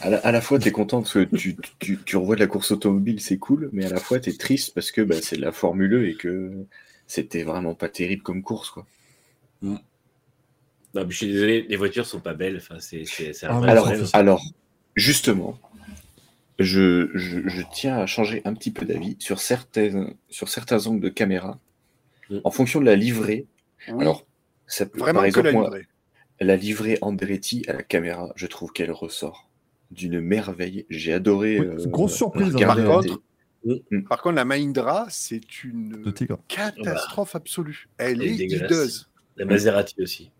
[0.00, 2.46] À, la, à la fois, t'es content parce que tu, tu, tu revois de la
[2.46, 5.42] course automobile, c'est cool, mais à la fois, t'es triste parce que bah, c'est de
[5.42, 6.52] la Formule E et que
[7.06, 8.86] c'était vraiment pas terrible comme course, quoi.
[10.94, 12.56] Non, mais je suis désolé, les voitures sont pas belles.
[12.56, 14.06] Enfin, c'est, c'est, c'est un Ah Alors, problème.
[14.12, 14.42] alors
[14.94, 15.58] justement,
[16.58, 21.00] je, je, je tiens à changer un petit peu d'avis sur certains, sur certains angles
[21.02, 21.58] de caméra
[22.30, 22.38] Mm.
[22.44, 23.46] en fonction de la livrée.
[23.88, 24.26] Oui, Alors,
[24.66, 25.86] ça peut, vraiment par que la exemple, moi, livrée.
[26.40, 29.45] la livrée Andretti à la caméra, je trouve qu'elle ressort
[29.90, 30.86] d'une merveille.
[30.90, 31.60] J'ai adoré.
[31.60, 33.14] Oui, euh, grosse surprise, hein, par télé.
[34.08, 36.12] Par contre, la Mahindra, c'est une
[36.48, 37.88] catastrophe absolue.
[37.98, 39.08] Elle Elle est hideuse.
[39.36, 40.30] La Maserati aussi.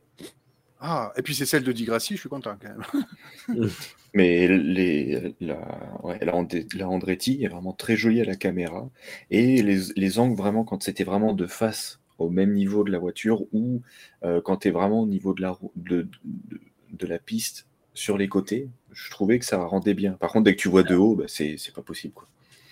[0.79, 3.71] Ah, et puis c'est celle de Digrassi, je suis content quand même.
[4.15, 5.59] Mais les, la,
[6.03, 8.89] ouais, la, Andretti, la Andretti est vraiment très jolie à la caméra.
[9.31, 12.99] Et les, les angles, vraiment, quand c'était vraiment de face au même niveau de la
[12.99, 13.83] voiture ou
[14.23, 16.61] euh, quand tu es vraiment au niveau de la, rou- de, de,
[16.93, 18.69] de la piste sur les côtés,
[18.99, 20.13] je trouvais que ça rendait bien.
[20.13, 22.15] Par contre, dès que tu vois de haut, bah, c'est pas possible.
[22.15, 22.27] Quoi.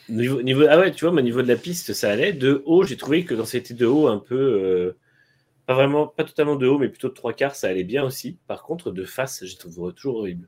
[0.09, 2.33] Niveau, niveau, ah ouais, tu vois, au niveau de la piste, ça allait.
[2.33, 4.35] De haut, j'ai trouvé que quand c'était de haut, un peu.
[4.37, 4.97] euh,
[5.67, 8.37] pas vraiment, pas totalement de haut, mais plutôt de trois quarts, ça allait bien aussi.
[8.47, 10.47] Par contre, de face, j'ai trouvé toujours horrible.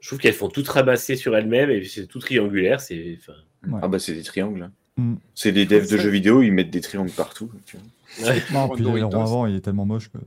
[0.00, 2.80] Je trouve qu'elles font toutes ramasser sur elles-mêmes et c'est tout triangulaire.
[2.80, 3.18] C'est,
[3.66, 3.80] Ouais.
[3.82, 4.62] Ah bah c'est des triangles.
[4.62, 4.72] hein.
[4.98, 5.14] Mm.
[5.34, 7.50] C'est des devs de Ça- jeux vidéo, ils mettent des triangles partout.
[7.66, 8.28] tu vois.
[8.30, 8.42] ouais.
[8.52, 9.20] Non, puis l'aileron Doritos.
[9.20, 10.18] avant, il est tellement moche que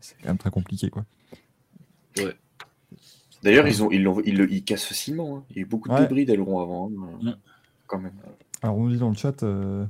[0.00, 0.88] c'est- quand même très compliqué.
[0.90, 1.04] quoi.
[3.42, 5.36] D'ailleurs, ils, ont, ils, l'ont- ils, le- ils cassent facilement.
[5.38, 5.42] hein.
[5.50, 6.00] Il y a eu beaucoup de Ouais.
[6.00, 6.88] débris d'aileron avant.
[6.88, 7.30] hein, Mm.
[7.86, 8.12] Quand même.
[8.62, 9.84] Alors, on nous dit dans le chat, euh,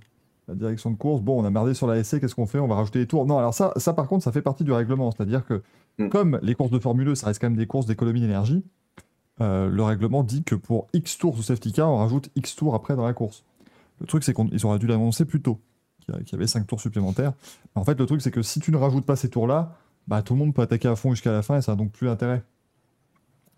[0.47, 2.59] la direction de course, bon, on a merdé sur la SC, qu'est-ce qu'on fait?
[2.59, 3.27] On va rajouter des tours.
[3.27, 5.11] Non, alors ça, ça, par contre, ça fait partie du règlement.
[5.11, 5.63] C'est-à-dire que,
[5.99, 6.09] Mm.
[6.11, 8.63] comme les courses de Formule 1, ça reste quand même des courses d'économie d'énergie,
[9.41, 12.75] euh, le règlement dit que pour X tours sous safety car, on rajoute X tours
[12.75, 13.45] après dans la course.
[14.01, 15.59] Le truc, c'est qu'ils auraient dû l'annoncer plus tôt,
[16.05, 17.33] qu'il y a- qu'il y avait 5 tours supplémentaires.
[17.75, 19.77] En fait, le truc, c'est que si tu ne rajoutes pas ces tours-là,
[20.07, 21.91] bah, tout le monde peut attaquer à fond jusqu'à la fin et ça n'a donc
[21.93, 22.43] plus d'intérêt.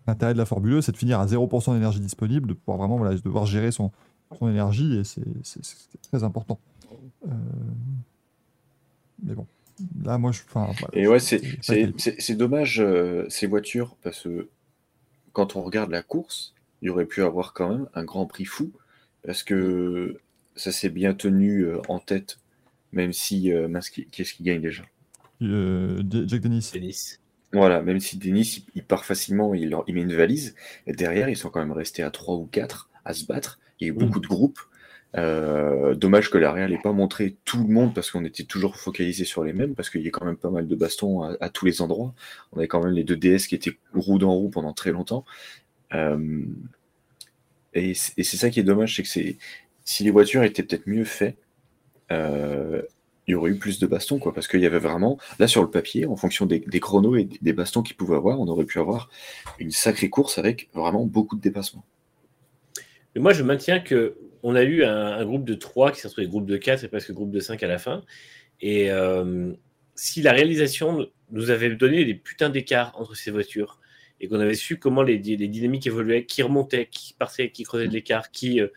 [0.07, 2.97] L'intérêt de la Formule 1, c'est de finir à 0% d'énergie disponible, de pouvoir vraiment
[2.97, 3.91] voilà, devoir gérer son,
[4.37, 5.21] son énergie et c'est
[6.11, 6.59] très important.
[7.27, 7.31] Euh,
[9.23, 9.45] Mais bon,
[10.03, 10.41] là, moi, je.
[10.47, 14.47] enfin, voilà, Et ouais, c'est dommage euh, ces voitures parce que
[15.33, 18.45] quand on regarde la course, il y aurait pu avoir quand même un grand prix
[18.45, 18.71] fou
[19.23, 20.19] parce que
[20.55, 22.39] ça s'est bien tenu euh, en tête,
[22.91, 23.51] même si.
[23.53, 23.69] euh,
[24.11, 24.83] Qu'est-ce qui gagne déjà?
[25.41, 26.69] Euh, Jack Dennis.
[26.73, 27.20] Tennis.
[27.53, 30.55] Voilà, même si Denis il, part facilement, il, met une valise,
[30.87, 33.59] et derrière ils sont quand même restés à 3 ou 4 à se battre.
[33.79, 34.59] Il y a eu beaucoup de groupes.
[35.17, 38.77] Euh, dommage que la Real n'ait pas montré tout le monde parce qu'on était toujours
[38.77, 41.35] focalisé sur les mêmes, parce qu'il y a quand même pas mal de bastons à,
[41.41, 42.13] à tous les endroits.
[42.53, 45.25] On avait quand même les deux DS qui étaient roue dans roue pendant très longtemps.
[45.93, 46.45] Euh,
[47.73, 49.37] et c'est ça qui est dommage, c'est que
[49.85, 51.37] si les voitures étaient peut-être mieux faites,
[52.11, 52.81] euh,
[53.27, 55.61] il y aurait eu plus de bastons, quoi, parce qu'il y avait vraiment, là sur
[55.61, 58.79] le papier, en fonction des, chronos et des bastons qu'ils pouvaient avoir, on aurait pu
[58.79, 59.09] avoir
[59.59, 61.85] une sacrée course avec vraiment beaucoup de dépassements.
[63.15, 66.27] Mais moi, je maintiens que on a eu un, groupe de 3 qui s'est retrouvé
[66.27, 68.03] groupe de 4 et presque groupe de 5 à la fin.
[68.59, 69.53] Et euh,
[69.93, 73.79] si la réalisation nous avait donné des putains d'écarts entre ces voitures
[74.19, 78.31] et qu'on avait su comment les, dynamiques évoluaient, qui remontaient, qui partaient, qui creusaient l'écart,
[78.31, 78.61] qui.
[78.61, 78.69] euh,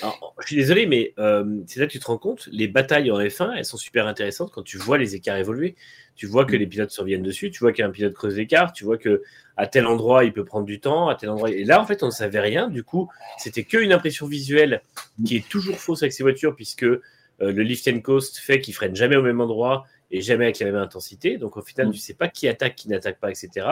[0.00, 3.10] alors, je suis désolé, mais euh, c'est là que tu te rends compte, les batailles
[3.10, 5.76] en F1, elles sont super intéressantes quand tu vois les écarts évoluer.
[6.14, 8.84] Tu vois que les pilotes se reviennent dessus, tu vois qu'un pilote creuse l'écart, tu
[8.84, 9.22] vois que
[9.56, 11.50] à tel endroit il peut prendre du temps, à tel endroit.
[11.50, 12.68] Et là, en fait, on ne savait rien.
[12.68, 14.82] Du coup, c'était qu'une impression visuelle
[15.26, 17.00] qui est toujours fausse avec ces voitures, puisque euh,
[17.38, 20.66] le lift and coast fait qu'ils freinent jamais au même endroit et jamais avec la
[20.66, 21.38] même intensité.
[21.38, 21.92] Donc, au final, Mm.
[21.92, 23.66] tu sais pas qui attaque, qui n'attaque pas, etc.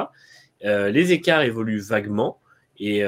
[0.64, 2.40] Euh, les écarts évoluent vaguement
[2.78, 3.02] et,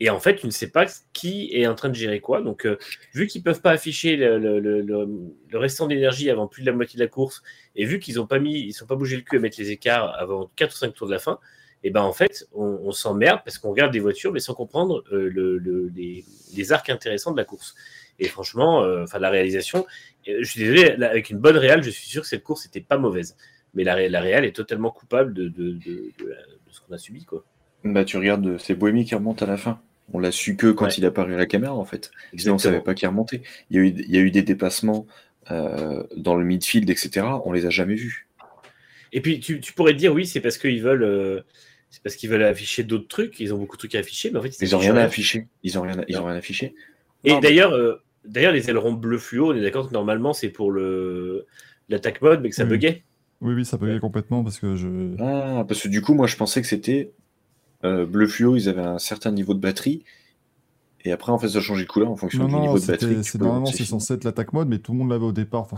[0.00, 2.40] et en fait, tu ne sais pas qui est en train de gérer quoi.
[2.40, 2.78] Donc, euh,
[3.14, 7.08] vu qu'ils peuvent pas afficher le, restant d'énergie avant plus de la moitié de la
[7.08, 7.42] course,
[7.74, 9.70] et vu qu'ils ont pas mis, ils sont pas bougé le cul à mettre les
[9.70, 11.38] écarts avant 4 ou 5 tours de la fin,
[11.84, 15.04] et ben en fait, on, on s'emmerde parce qu'on regarde des voitures, mais sans comprendre
[15.12, 17.74] euh, le- le- les, arcs intéressants de la course.
[18.18, 19.86] Et franchement, euh, enfin la réalisation,
[20.26, 22.98] je suis désolé, avec une bonne réale, je suis sûr que cette course n'était pas
[22.98, 23.36] mauvaise.
[23.74, 25.78] Mais la, la est totalement coupable de, de,
[26.70, 27.24] ce qu'on a subi.
[27.24, 27.44] Quoi.
[27.84, 29.80] Bah, tu regardes, c'est Bohémie qui remonte à la fin.
[30.12, 30.92] On l'a su que quand Ouais.
[30.96, 32.06] il a paru à la caméra, en fait.
[32.06, 32.58] Sinon, on Exactement.
[32.58, 33.42] savait pas qu'il remontait.
[33.70, 35.06] Il y a eu, il y a eu des dépassements
[35.50, 37.26] euh, dans le midfield, etc.
[37.44, 38.26] On les a jamais vus.
[39.12, 41.40] Et puis tu, tu pourrais te dire, oui, c'est parce qu'ils veulent, euh,
[41.90, 43.40] c'est parce qu'ils veulent afficher d'autres trucs.
[43.40, 45.46] Ils ont beaucoup de trucs à afficher, mais en fait, Ils ont rien à afficher.
[45.62, 46.74] Ils ont rien, à- ils ont rien affiché.
[47.24, 50.32] Et Non, mais- d'ailleurs, euh, d'ailleurs, les ailerons bleu fluo, on est d'accord que normalement
[50.34, 51.46] c'est pour le
[51.88, 52.70] l'attaque mode, mais que ça Oui.
[52.70, 53.02] buguait.
[53.40, 54.88] Oui, oui, ça buguait complètement parce que je.
[55.18, 57.10] Ah, parce que du coup, moi, je pensais que c'était
[57.84, 58.56] euh, bleu fluo.
[58.56, 60.04] Ils avaient un certain niveau de batterie.
[61.04, 62.80] Et après, en fait, ça changeait de couleur en fonction Non, du non, niveau de
[62.80, 63.24] c'était- batterie.
[63.24, 65.60] c'est normalement c'est censé être l'attaque mode, mais tout le monde l'avait au départ.
[65.62, 65.76] Enfin,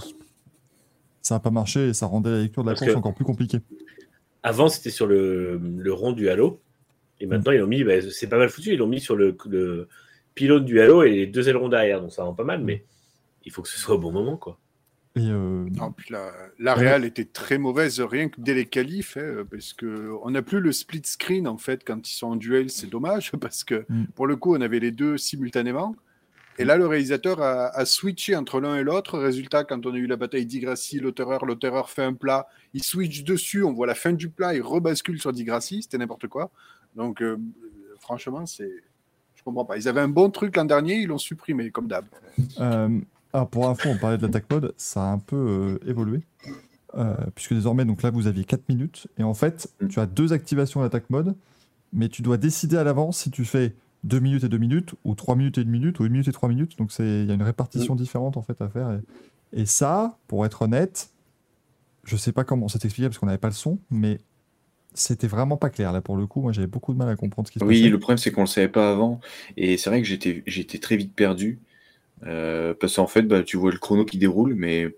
[1.23, 3.25] ça n'a pas marché et ça rendait la lecture de la Parce course encore plus
[3.25, 3.59] compliquée.
[4.43, 6.61] Avant, c'était sur le, le rond du halo.
[7.21, 9.37] Et maintenant, ils l'ont mis, bah, c'est pas mal foutu, ils l'ont mis sur le,
[9.47, 9.89] le
[10.35, 12.01] pylône du halo et les deux ailerons derrière.
[12.01, 12.85] Donc ça rend pas mal, mais
[13.45, 14.39] il faut que ce soit au bon moment.
[14.39, 14.59] quoi.
[15.17, 16.31] Et euh, Non, puis la,
[16.61, 20.43] la Real était très mauvaise rien que dès les qualifs, hein, parce que on n'a
[20.43, 23.85] plus le split screen en fait quand ils sont en duel, c'est dommage parce que
[23.89, 24.05] Mm.
[24.15, 25.97] pour le coup on avait les deux simultanément.
[26.59, 29.19] Et là, le réalisateur a, a switché entre l'un et l'autre.
[29.19, 33.25] Résultat, quand on a eu la bataille d'Igrassi, l'auteur, l'auteur fait un plat, il switch
[33.25, 36.51] dessus, on voit la fin du plat, il rebascule sur Digrassi, c'était n'importe quoi.
[36.97, 37.39] Donc, euh,
[38.01, 38.71] franchement, c'est.
[39.37, 39.79] Je comprends pas.
[39.79, 42.05] Ils avaient un bon truc l'an dernier, ils l'ont supprimé, comme d'hab.
[42.61, 42.91] euh,
[43.33, 46.21] ah, pour info, on parlait de l'attaque mode, ça a un peu euh, évolué.
[46.97, 49.07] euh, puisque désormais, donc là, vous aviez 4 minutes.
[49.19, 49.89] Et en fait, Mm.
[49.89, 51.37] tu as deux activations d'attaque mode,
[51.93, 53.75] mais tu dois décider à l'avance si tu fais
[54.05, 56.33] 2 minutes et 2 minutes, ou 3 minutes et 1 minute, ou 1 minute et
[56.33, 56.77] 3 minutes.
[56.79, 58.91] Donc il y a une répartition différente en fait à faire.
[59.53, 61.11] Et, et ça, pour être honnête,
[62.05, 64.19] je sais pas comment c'est expliqué parce qu'on n'avait pas le son, mais
[64.95, 66.41] c'était vraiment pas clair là pour le coup.
[66.41, 67.91] Moi, j'avais beaucoup de mal à comprendre ce qui se Oui, passait.
[67.91, 69.21] le problème c'est qu'on le savait pas avant,
[69.57, 71.61] et c'est vrai que j'étais très vite perdu,
[72.27, 74.89] euh, parce qu'en fait, bah, tu vois le chrono qui déroule, mais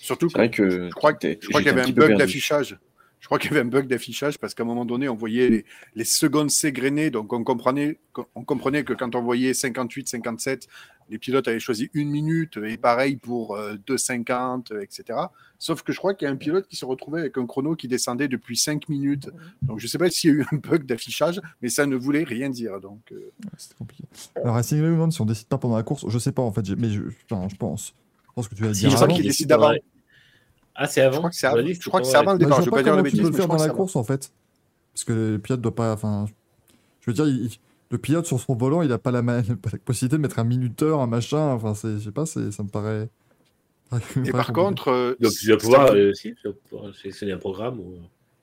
[0.00, 1.90] Surtout c'est que vrai que je crois, que- t'es- je crois qu'il y avait un
[1.92, 2.78] bug d'affichage.
[3.20, 5.48] Je crois qu'il y avait un bug d'affichage parce qu'à un moment donné, on voyait
[5.48, 5.64] les,
[5.94, 7.10] les secondes s'égrener.
[7.10, 7.98] Donc, on comprenait,
[8.34, 10.68] on comprenait que quand on voyait 58, 57,
[11.08, 15.18] les pilotes avaient choisi une minute et pareil pour euh, 2,50, euh, etc.
[15.58, 17.76] Sauf que je crois qu'il y a un pilote qui se retrouvait avec un chrono
[17.76, 19.30] qui descendait depuis 5 minutes.
[19.62, 21.96] Donc, je ne sais pas s'il y a eu un bug d'affichage, mais ça ne
[21.96, 22.80] voulait rien dire.
[22.80, 24.04] Donc, euh, Ouais, C'était compliqué.
[24.36, 26.04] Alors, me demande si on décide pas pendant la course?
[26.08, 27.94] Je sais pas en fait, mais je, enfin, je pense.
[28.28, 29.72] Je pense que tu vas Si, dire je crois qu'il décide avant.
[30.76, 32.44] Ah, c'est avant je crois que c'est avant, je crois que c'est avant le Bah,
[32.44, 32.56] départ.
[32.58, 33.60] je ne veux pas pas dire comment la tu bêtise, peux le faire dans que
[33.60, 34.30] la c'est course en fait.
[34.92, 35.92] Parce que le pilote doit pas.
[35.92, 36.26] Enfin,
[37.00, 37.50] je veux dire, il-
[37.90, 40.44] le pilote sur son volant, il a pas ma- pas la possibilité de mettre un
[40.44, 41.38] minuteur, un machin.
[41.52, 43.08] Enfin, c'est, je sais pas, c'est, ça me paraît.
[44.24, 47.38] Et par contre, euh, Donc, tu c'est- pouvoir, euh, si, tu dois pouvoir sélectionner un
[47.38, 47.78] programme.
[47.80, 47.98] Ou...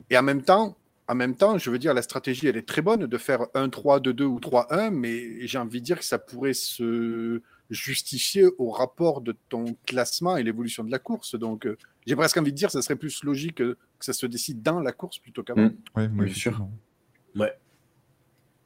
[0.09, 0.77] Et en même temps,
[1.09, 3.99] en même temps, je veux dire, la stratégie, elle est très bonne de faire 1-3,
[3.99, 9.21] 2-2 ou 3-1, mais j'ai envie de dire que ça pourrait se justifier au rapport
[9.21, 11.35] de ton classement et l'évolution de la course.
[11.35, 14.25] Donc, euh, j'ai presque envie de dire que ça serait plus logique que ça se
[14.25, 15.61] décide dans la course plutôt qu'avant.
[15.67, 15.75] Mm.
[15.95, 16.51] Ouais, moi, Bien sûr.
[16.51, 16.71] effectivement.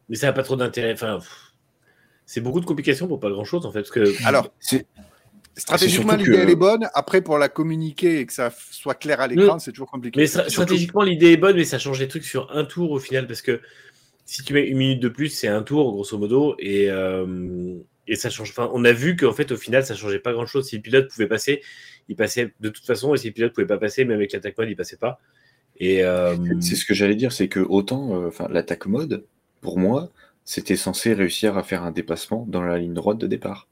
[0.10, 0.94] Mais ça n'a pas trop d'intérêt.
[0.94, 1.19] Enfin,
[2.26, 3.80] c'est beaucoup de complications pour pas grand chose en fait.
[3.82, 4.52] Parce que Alors,
[5.56, 6.88] stratégiquement, l'idée, que- elle est bonne.
[6.94, 10.19] Après, pour la communiquer et que ça soit clair à l'écran, c'est toujours compliqué.
[10.19, 12.99] Mais Surtout- stratégiquement, l'idée est bonne, mais ça change des trucs sur un tour au
[12.99, 13.60] final, parce que
[14.26, 17.76] si tu mets une minute de plus, c'est un tour, grosso modo, et, euh,
[18.08, 18.50] et ça change.
[18.52, 20.68] Enfin, on a vu qu'en fait, au final, ça changeait pas grand-chose.
[20.68, 21.62] Si le pilote pouvait passer,
[22.08, 24.58] il passait de toute façon, et si le pilote pouvait pas passer, même avec l'attaque
[24.58, 25.20] mode, il passait pas.
[25.80, 29.26] Et euh, C'est ce que j'allais dire, c'est que autant euh, enfin, l'attaque mode,
[29.62, 30.12] pour moi,
[30.44, 33.68] c'était censé réussir à faire un dépassement dans la ligne droite de départ.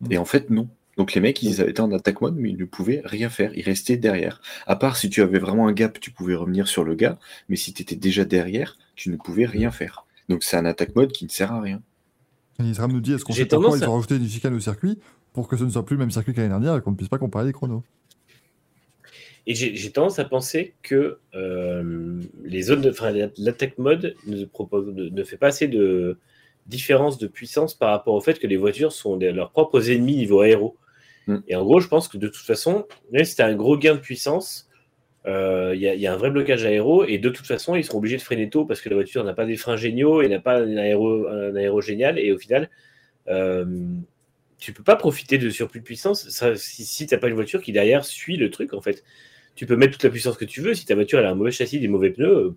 [0.00, 0.12] Mm.
[0.12, 0.68] Et en fait, non.
[0.96, 3.52] Donc les mecs, ils étaient en attaque mode, mais ils ne pouvaient rien faire.
[3.54, 4.40] Ils restaient derrière.
[4.66, 7.18] À part si tu avais vraiment un gap, tu pouvais revenir sur le gars,
[7.50, 10.06] mais si tu étais déjà derrière, tu ne pouvais rien faire.
[10.30, 11.82] Donc c'est un attaque mode qui ne sert à rien.
[12.60, 14.54] Et Isram nous dit est-ce qu'on sait pourquoi tendance ils à- ont rajouté une chicane
[14.54, 14.98] au circuit
[15.32, 16.96] pour que ce ne soit plus le même circuit que l'année dernière et qu'on ne
[16.96, 17.82] puisse pas comparer les chronos?
[19.48, 24.44] Et j'ai tendance à penser que euh, les zones, de- enfin, la- l'attaque mode ne,
[24.44, 26.18] propose, ne, ne fait pas assez de
[26.66, 30.16] différence de puissance par rapport au fait que les voitures sont des- leurs propres ennemis
[30.16, 30.76] niveau aéro.
[31.28, 31.36] Mm.
[31.46, 33.76] Et en gros, je pense que de toute façon, même si tu as un gros
[33.78, 34.65] gain de puissance,
[35.26, 37.74] euh, il y, a- il y a un vrai blocage aéro et de toute façon,
[37.76, 40.22] ils seront obligés de freiner tôt parce que la voiture n'a pas des freins géniaux
[40.22, 42.18] et n'a pas un aéro, un aéro génial.
[42.18, 42.70] Et au final,
[43.28, 43.64] euh,
[44.58, 47.34] tu peux pas profiter de surplus de puissance ça, si, si tu n'as pas une
[47.34, 49.04] voiture qui derrière suit le truc en fait
[49.54, 50.74] tu peux mettre toute la puissance que tu veux.
[50.74, 52.54] Si ta voiture elle a un mauvais châssis, des mauvais pneus,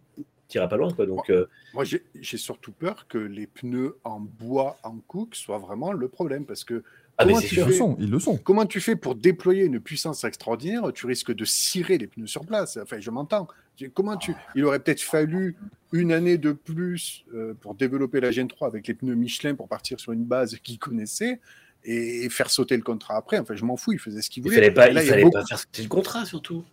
[0.50, 0.92] tu n'iras pas loin.
[0.92, 1.06] Quoi.
[1.06, 5.60] Donc, euh, Moi, j'ai j'ai surtout peur que les pneus en bois en cook soient
[5.60, 6.84] vraiment le problème parce que
[7.22, 8.38] ah, mais Ils le fais- sont, ils le sont.
[8.38, 12.46] Comment tu fais pour déployer une puissance extraordinaire Tu risques de cirer les pneus sur
[12.46, 12.78] place.
[12.82, 13.48] Enfin, je m'entends.
[13.94, 15.56] Comment tu Il aurait peut-être fallu
[15.94, 19.68] une année de plus euh, pour développer la Gen 3 avec les pneus Michelin pour
[19.68, 21.40] partir sur une base qu'ils connaissaient
[21.86, 23.40] et faire sauter le contrat après.
[23.40, 23.94] Enfin, je m'en fous.
[23.94, 24.56] Il faisait ce qu'il Il voulait.
[24.58, 26.64] fallait pas, là, il il fallait beaucoup- pas faire sauter le contrat surtout.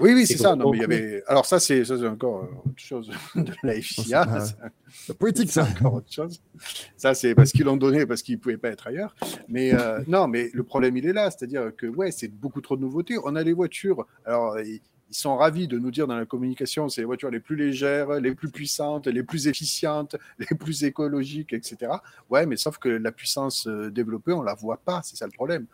[0.00, 0.56] Oui, oui, C'est ça.
[0.56, 1.22] Non, mais il y avait.
[1.26, 4.24] Alors ça, c'est encore autre chose de la FIA.
[4.40, 4.56] Ça.
[5.06, 5.64] C'est poétique ça.
[5.64, 6.40] encore autre chose.
[6.96, 9.14] Ça, c'est parce qu'ils l'ont donné, parce qu'ils ne pouvaient pas être ailleurs.
[9.48, 11.30] Mais euh, non, mais le problème, il est là.
[11.30, 13.16] C'est-à-dire que, ouais, c'est beaucoup trop de nouveautés.
[13.24, 14.06] On a les voitures.
[14.24, 14.80] Alors, ils
[15.10, 18.34] sont ravis de nous dire dans la communication, c'est les voitures les plus légères, les
[18.34, 21.92] plus puissantes, les plus efficientes, les plus écologiques, etc.
[22.30, 25.02] Ouais, mais sauf que la puissance euh, développée, on la voit pas.
[25.04, 25.66] C'est ça le problème.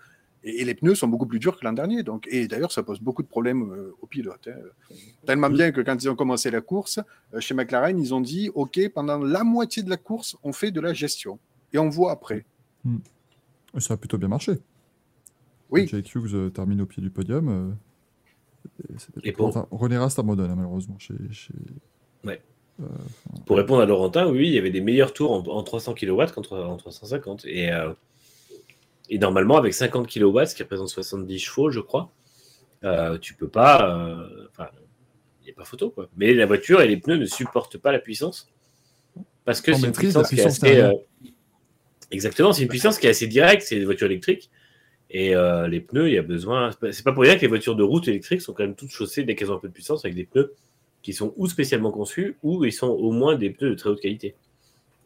[0.42, 2.02] Et, et les pneus sont beaucoup plus durs que l'an dernier.
[2.02, 4.48] Donc, et d'ailleurs, ça pose beaucoup de problèmes euh, aux pilotes.
[4.48, 4.94] hein.
[5.26, 6.98] Tellement bien que quand ils ont commencé la course,
[7.34, 10.70] euh, chez McLaren, ils ont dit OK, pendant la moitié de la course, on fait
[10.70, 11.38] de la gestion.
[11.72, 12.44] Et on voit après.
[13.76, 14.52] Et Ça a plutôt bien marché.
[15.70, 15.86] Oui.
[15.86, 17.48] Jake Hughes euh, termine au pied du podium.
[17.48, 17.70] euh,
[19.22, 20.98] Et pour- enfin, René Rast abandonne hein, malheureusement.
[20.98, 21.52] Chez, chez-
[23.46, 26.24] Pour répondre à Laurentin, oui, il y avait des meilleurs tours en, en 300 kW
[26.34, 27.44] qu'en en 350.
[27.44, 27.92] Et, euh,
[29.10, 32.10] et normalement, avec 50 kW, ce qui représente 70 chevaux, je crois,
[32.84, 33.96] euh, tu peux pas.
[33.98, 34.68] euh, Enfin,
[35.42, 36.08] il n'y a pas photo, quoi.
[36.16, 38.48] Mais la voiture et les pneus ne supportent pas la puissance.
[39.44, 40.80] Parce que c'est une puissance qui est assez.
[40.80, 40.92] euh,
[42.10, 44.50] Exactement, c'est une puissance qui est assez directe, c'est des voitures électriques.
[45.10, 46.70] Et euh, les pneus, il y a besoin.
[46.72, 48.74] c'est pas- C'est pas pour rien que les voitures de route électriques sont quand même
[48.76, 50.54] toutes chaussées dès qu'elles ont un peu de puissance avec des pneus
[51.02, 54.00] qui sont ou spécialement conçus ou ils sont au moins des pneus de très haute
[54.00, 54.34] qualité.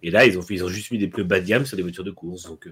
[0.06, 1.82] Et là, ils ont, ils ont juste mis des pneus bas de gamme sur des
[1.82, 2.44] voitures de course.
[2.44, 2.70] Donc, euh,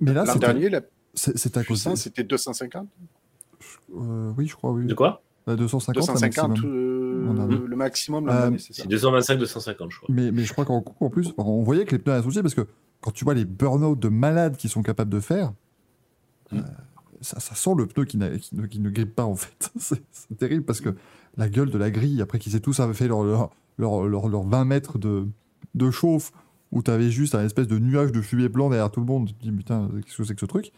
[0.00, 0.80] Mais là, L'an c'était- dernier, la
[1.14, 1.86] c'est à cause.
[1.96, 2.88] c'était 250.
[3.94, 4.86] Euh, oui, je crois, oui.
[4.86, 5.22] de quoi?
[5.48, 6.72] Euh, 250, la 250, maximum.
[6.72, 8.82] euh, On a le, le maximum, Euh, c'est ça.
[8.84, 10.08] C'est 225, 250, je crois.
[10.14, 12.66] Mais, mais je crois qu'en en plus, on voyait que les pneus associés, parce que
[13.00, 15.52] quand tu vois les burn-out de malades qu'ils sont capables de faire,
[16.52, 16.58] Mm.
[16.58, 16.60] euh,
[17.22, 19.70] ça, ça sent le pneu qui, ne, qui ne grippe pas, en fait.
[19.78, 20.94] c'est c'est terrible parce que
[21.36, 24.42] la gueule de la grille, après qu'ils aient tous fait leur, leur, leur, leur- leur
[24.44, 25.26] 20 mètres de,
[25.74, 26.30] de chauffe,
[26.72, 29.28] où tu avais juste un espèce de nuage de fumée blanc derrière tout le monde,
[29.28, 30.72] tu te dis, putain, qu'est-ce que c'est que ce truc?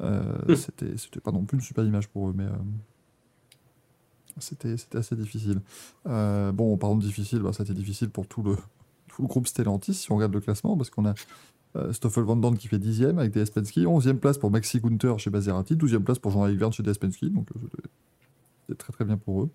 [0.00, 0.56] Euh, Mm.
[0.56, 2.44] C'était c'était pas non plus une super image pour eux, mais.
[2.44, 2.50] euh,
[4.38, 5.60] c'était c'était assez difficile.
[6.06, 8.56] Euh, bon, en parlant de difficile, bah, ça a été difficile pour tout le,
[9.08, 11.14] tout le groupe Stellantis, si on regarde le classement, parce qu'on a
[11.76, 15.30] euh, Stoffel Van qui fait 10e avec DS Penske, 11e place pour Maxi Gunther chez
[15.30, 17.88] Maserati, 12e place pour Jean-Éric Verne chez DS Penske, donc euh, c'était-
[18.66, 19.50] c'était très très bien pour eux.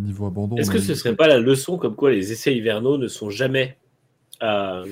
[0.00, 0.56] Niveau abandon.
[0.56, 3.78] Est-ce que ce serait pas la leçon comme quoi les essais hivernaux ne sont jamais
[4.40, 4.82] à,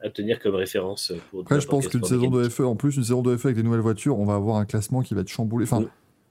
[0.00, 3.02] à tenir comme référence pour Après, je pense qu'une saison de FE, en plus, une
[3.02, 5.28] saison de FE avec des nouvelles voitures, on va avoir un classement qui va être
[5.28, 5.64] chamboulé.
[5.64, 5.84] Enfin,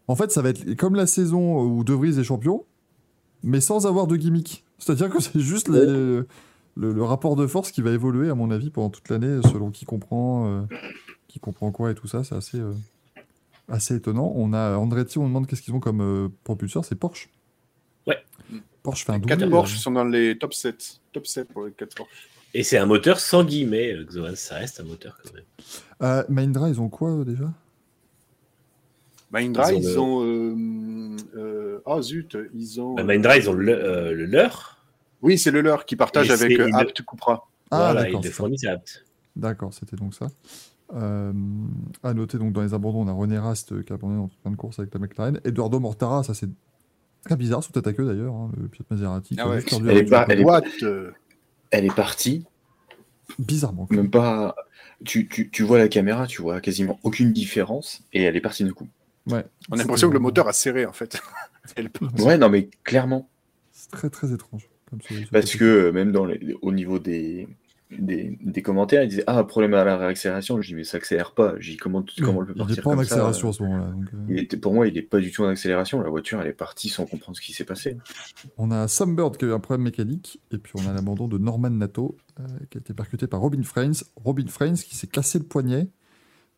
[0.08, 2.64] en fait, ça va être comme la saison où De Vries est champion,
[3.44, 4.64] mais sans avoir de gimmick.
[4.78, 6.28] C'est-à-dire que c'est juste les- le,
[6.76, 9.70] le- le rapport de force qui va évoluer, à mon avis, pendant toute l'année, selon
[9.72, 10.62] qui comprend, euh,
[11.28, 12.24] qui comprend quoi et tout ça.
[12.24, 12.72] C'est assez, euh,
[13.68, 14.32] assez étonnant.
[14.36, 17.30] On a Andretti, on demande qu'est-ce qu'ils ont comme euh, propulseur, c'est Porsche.
[18.06, 18.18] Ouais.
[18.84, 19.36] Porsche fait un Les doublé.
[19.36, 21.02] 4 euh, Porsche sont dans les top 7.
[21.12, 22.30] Top 7 pour les 4 Porsche.
[22.58, 25.44] Et c'est un moteur sans guillemets, euh, Xoan, ça reste un moteur quand même.
[26.02, 27.54] euh, ils ont quoi déjà?
[29.30, 30.56] Mahindra, Ils ils ont euh,
[31.36, 32.96] euh, oh zut, ils ont.
[32.96, 34.80] Bah, euh, ils ont le, euh, le leur.
[35.22, 37.48] Oui, c'est le leur qui partage Et avec Apt Cupra.
[37.70, 38.22] Ah, voilà, d'accord.
[38.24, 39.06] ils le fournissent à Apt.
[39.36, 40.26] D'accord, c'était donc ça.
[40.96, 41.32] Euh,
[42.02, 44.50] à noter donc dans les abandons, on a René Rast qui a abandonné toute fin
[44.50, 45.40] de course avec la McLaren.
[45.46, 46.50] Eduardo Mortara, ça c'est
[47.24, 49.36] très bizarre sous tête à queue d'ailleurs, hein, le pilote Maserati.
[49.38, 49.64] Ah ouais.
[49.88, 50.66] Elle est pas- elle est- Boîte.
[51.72, 52.46] Elle est partie,
[53.40, 53.88] Bizarrement.
[53.90, 54.56] même pas.
[55.06, 58.64] Tu, tu, tu vois la caméra, tu vois quasiment aucune différence, et elle est partie
[58.64, 58.88] d'un coup.
[59.28, 59.44] Ouais.
[59.70, 61.22] on a l'impression que le moteur a serré en fait.
[61.76, 61.90] Elle.
[62.20, 63.28] Ouais, non, mais clairement.
[63.74, 64.70] C'est très très étrange.
[64.90, 67.48] Comme ce Parce que euh, même dans les- au niveau des,
[67.92, 70.62] des, des commentaires, ils disaient Ah, problème à la réaccélération.
[70.62, 71.56] Je dis Mais ça accélère pas.
[71.60, 73.54] Je dis Comment, comment elle peut il n'est partir pas en comme ça accélération à
[73.54, 73.86] ce moment-là.
[73.92, 76.02] donc, euh, Il était- Pour moi, il n'est pas du tout en accélération.
[76.02, 77.98] La voiture, elle est partie sans comprendre ce qui s'est passé.
[78.58, 81.28] On a Sam Bird qui a eu un problème mécanique, et puis on a l'abandon
[81.28, 83.92] de Norman Nato euh, qui a été percuté par Robin Frains.
[84.24, 85.88] Robin Frains qui s'est cassé le poignet,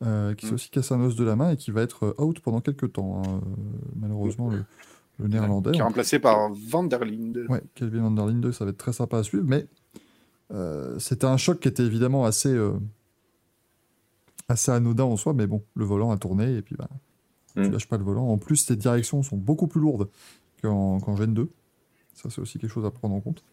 [0.04, 0.56] euh, qui s'est Mm.
[0.56, 2.94] aussi cassé un os de la main et qui va être euh, out pendant quelques
[2.94, 3.22] temps.
[3.26, 3.42] hein.
[3.46, 3.56] Euh,
[3.96, 4.64] malheureusement, le,
[5.20, 5.72] le néerlandais.
[5.72, 7.46] Qui est remplacé par Van der Linde.
[7.50, 9.68] Ouais, Kelvin Van der Linde, ça va être très sympa à suivre, mais euh,
[11.00, 12.74] c'était un choc qui était évidemment assez, euh,
[14.48, 16.90] assez anodin en soi, mais bon, le volant a tourné et puis bah,
[17.56, 17.72] tu Mm.
[17.72, 18.28] lâches pas le volant.
[18.28, 20.08] En plus, tes directions sont beaucoup plus lourdes
[20.62, 21.50] qu'en qu'en Gen 2.
[22.14, 23.44] Ça, c'est aussi quelque chose à prendre en compte.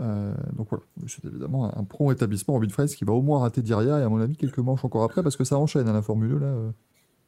[0.00, 2.54] Euh, donc voilà, c'est évidemment un, prompt établissement.
[2.54, 5.02] Robin Fraisse qui va au moins rater derrière et à mon avis quelques manches encore
[5.04, 6.46] après parce que ça enchaîne à la Formule 1 là.
[6.46, 6.70] euh,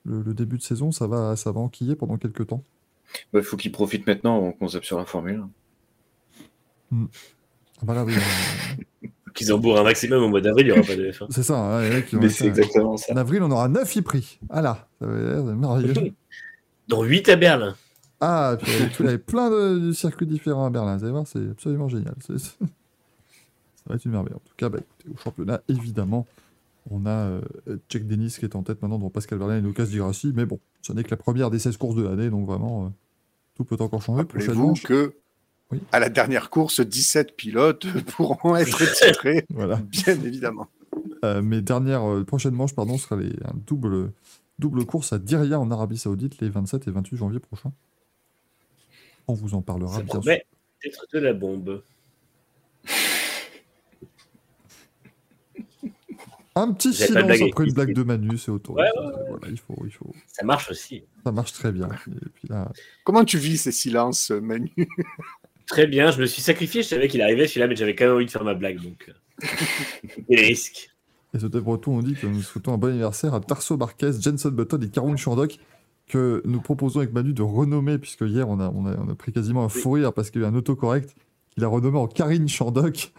[0.06, 2.62] le, le début de saison, ça va, ça va enquiller pendant quelques temps.
[3.34, 5.44] Il faut qu'il profite maintenant avant qu'on zappe sur la Formule
[6.92, 7.06] 1.
[7.80, 10.86] Ah bah là, oui, euh, Qu'ils embourrent un maximum au mois d'avril, il n'y aura
[10.86, 11.27] pas de F1.
[11.31, 11.55] c'est ça.
[11.55, 13.12] vont Mais c'est exactement ça.
[13.12, 14.39] En avril, on aura 9 e-prix.
[14.48, 16.12] Ah là, ça va être merveilleux.
[16.89, 17.74] Dont 8 à Berlin.
[18.20, 20.97] Ah, puis il y avait plein de, de circuits différents à Berlin.
[20.97, 22.15] Vous allez voir, c'est absolument génial.
[22.24, 22.56] C'est- c'est-
[23.77, 24.32] Ça va être une merveille.
[24.35, 26.27] En tout cas, bah, écoutez, au championnat, évidemment,
[26.90, 27.40] on a euh,
[27.90, 30.32] Jack Dennis qui est en tête maintenant devant Pascal Verlaine et Lucas Di Grassi.
[30.35, 32.89] Mais bon, ce n'est que la première des 16 courses de l'année, donc vraiment, euh,
[33.56, 34.20] tout peut encore changer.
[34.23, 35.15] Rappelez-vous que
[35.74, 35.80] Oui.
[35.92, 37.86] à la dernière course, 17 pilotes
[38.16, 39.76] pourront être titrés, Voilà.
[39.76, 40.68] bien évidemment.
[41.24, 44.12] Euh, mais dernière, euh, prochaine manche, pardon, sera les, un double,
[44.59, 47.72] double course à Diriyah en Arabie Saoudite les 27 et 28 janvier prochains.
[49.26, 50.20] On vous en parlera Ça bien sûr.
[50.20, 50.46] promet
[50.84, 51.82] d'être de la bombe.
[56.56, 58.84] Un petit silence après une blague de Manu, c'est autorisé.
[58.96, 60.12] Ouais, Voilà, il faut, il faut.
[60.28, 61.02] Ça marche aussi.
[61.24, 61.88] Ça marche très bien.
[62.06, 62.70] Et puis là,
[63.02, 64.70] Comment tu vis ces silences, Manu?
[65.66, 68.15] Très bien, je me suis sacrifié, je savais qu'il arrivait celui-là, mais j'avais quand même
[68.15, 68.82] envie de faire ma blague.
[68.82, 69.47] Donc, euh,
[70.28, 70.91] et les risques.
[71.32, 74.51] et ce breton, on dit que nous souhaitons un bon anniversaire à Tarso Marquez, Jenson
[74.51, 75.59] Button et Caroline Chandoc,
[76.07, 79.15] que nous proposons avec Manu de renommer, puisque hier on a, on a, on a
[79.15, 81.15] pris quasiment un fou rire parce qu'il y a eu un autocorrect
[81.51, 83.12] qu'il a renommé en Karine Chandoc.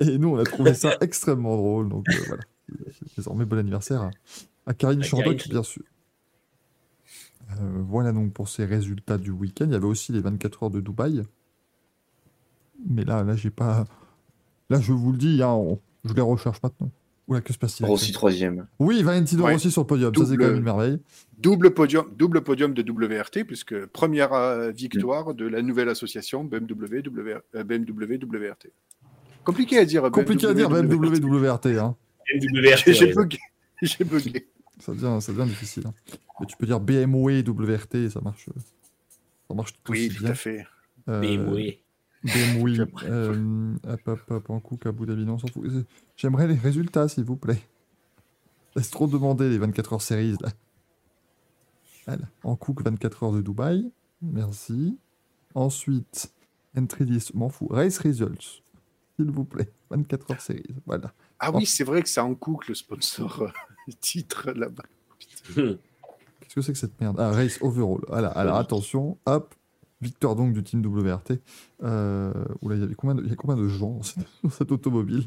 [0.00, 1.88] Et nous, on a trouvé ça extrêmement drôle.
[1.88, 2.42] Donc euh, voilà.
[3.16, 4.10] Désormais, bon anniversaire à,
[4.66, 5.82] à Karine Chandoc, bien sûr.
[7.60, 9.66] Euh, voilà donc pour ces résultats du week-end.
[9.66, 11.22] Il y avait aussi les 24 heures de Dubaï.
[12.88, 13.84] Mais là, là, j'ai pas.
[14.70, 16.90] Là, je vous le dis, hein, on- je les recherche maintenant.
[17.28, 18.66] Oula, que se passe-t-il Rossi troisième.
[18.80, 19.52] Oui, Valentino Ouais.
[19.52, 20.12] Rossi sur le podium.
[20.14, 20.98] Ça, c'est Double- quand même une merveille.
[21.38, 27.02] double podium, double podium de WRT, puisque première euh, victoire de la nouvelle association BMW,
[27.54, 28.72] euh, BMW WRT.
[29.44, 30.10] Compliqué à dire.
[30.10, 31.66] Compliqué à dire, BMW WRT.
[31.78, 31.94] Hein.
[32.34, 33.38] MWRT, J'ai bugué.
[33.82, 34.48] J'ai bugué.
[34.80, 35.84] Ça, devient, ça devient difficile.
[35.86, 35.94] hein.
[36.40, 38.48] Mais tu peux dire BMW WRT, ça marche.
[38.48, 38.60] euh,
[39.48, 40.32] Ça marche tout Oui, aussi tout bien.
[40.32, 40.66] à fait.
[41.08, 41.78] Euh, BMW.
[42.24, 42.86] J'aimerais.
[43.04, 45.64] Euh, hop, hop, hop, en Cook, Abu Dhabi, non, on s'en fout.
[45.66, 45.84] Euh,
[46.16, 47.62] J'aimerais les résultats, s'il vous plaît.
[48.76, 50.50] Laisse trop demander les 24 heures series, là.
[52.06, 52.24] Voilà.
[52.42, 53.90] En Cook, 24 heures de Dubaï.
[54.20, 54.98] Merci.
[55.54, 56.32] Ensuite,
[56.76, 57.68] entry list, m'en fous.
[57.68, 58.62] Race results,
[59.16, 59.70] s'il vous plaît.
[59.90, 61.12] 24 heures series, voilà.
[61.38, 64.84] Ah oui, c'est vrai que c'est en Cook le sponsor euh, titre là-bas.
[65.54, 67.16] Qu'est-ce que c'est que cette merde?
[67.18, 68.00] Ah, race overall.
[68.08, 69.54] Voilà, alors attention, hop.
[70.02, 71.40] Victor donc du team WRT.
[71.82, 74.26] Euh, oula, il y avait combien de, il y a combien de gens dans cette,
[74.44, 75.24] dans cette automobile?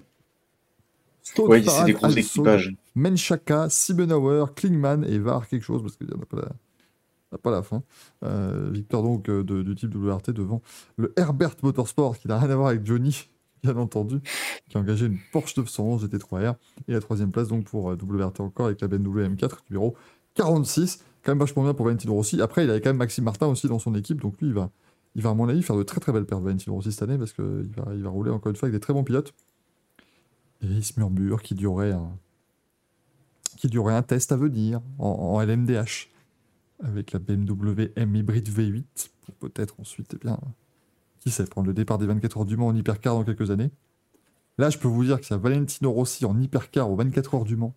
[1.47, 2.75] Ouais, c'est des gros Alson, équipages.
[2.93, 6.49] Menchaka, Siebenauer, Klingman et Var quelque chose parce qu'il n'y en a pas la,
[7.31, 7.81] a pas la fin.
[8.23, 10.61] Euh, Victor donc euh, de- du type WRT devant
[10.97, 13.27] le Herbert Motorsport qui n'a rien à voir avec Johnny,
[13.63, 14.19] bien entendu,
[14.69, 16.55] qui a engagé une Porsche 911 GT3R
[16.87, 19.95] et la troisième place donc pour euh, WRT encore avec la BMW M4 numéro
[20.35, 21.03] 46.
[21.25, 22.39] Quand même vachement bien pour Valentino Rossi.
[22.39, 24.69] Après, il avait quand même Maxime Martin aussi dans son équipe, donc lui, il va,
[25.15, 27.17] il va à mon avis faire de très très belles pertes Valentino Rossi cette année
[27.17, 29.33] parce qu'il va, il va rouler encore une fois avec des très bons pilotes.
[30.61, 32.11] Et il se murmure qu'il y aurait un,
[33.63, 36.09] y un test à venir en, LMDH
[36.83, 40.39] avec la BMW M Hybrid V8 pour peut-être ensuite, eh bien,
[41.19, 43.71] qui sait, prendre le départ des 24 heures du Mans en hypercar dans quelques années.
[44.57, 47.55] Là, je peux vous dire y a Valentino Rossi en hypercar aux 24 heures du
[47.55, 47.73] Mans.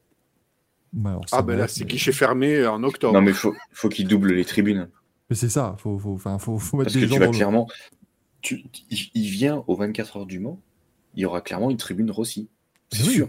[1.04, 3.14] Alors, ça Ah ben là, être- c'est guichet fermé en octobre.
[3.14, 4.88] Non, mais faut, faut qu'ils doublent les tribunes.
[5.30, 7.26] Mais c'est ça, faut, faut, enfin, faut, faut mettre Parce des que gens tu vas
[7.26, 7.68] dans le- clairement.
[8.40, 8.64] Tu,
[9.14, 10.60] il, vient aux 24 heures du Mans,
[11.14, 12.48] il y aura clairement une tribune Rossi.
[12.92, 13.14] C'est Oui.
[13.14, 13.28] sûr.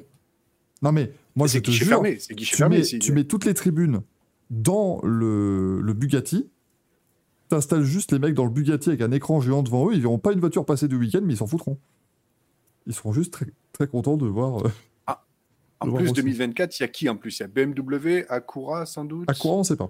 [0.82, 2.18] Non mais moi je c'est te guichet jure, fermé.
[2.20, 2.78] C'est guichet tu fermé.
[2.78, 4.02] mets, si- tu mets toutes les tribunes
[4.50, 6.48] dans le, le Bugatti,
[7.50, 10.20] t'installes juste les mecs dans le Bugatti avec un écran géant devant eux, ils verront
[10.20, 11.78] pas une voiture passer du week-end, mais ils s'en foutront.
[12.88, 14.72] Ils seront juste très, très contents de voir euh,
[15.82, 16.14] En plus, Rossi.
[16.22, 17.40] 2024, il y a qui en plus?
[17.40, 19.28] Il y a BMW, Acura sans doute?
[19.40, 19.90] Quoi on sait pas.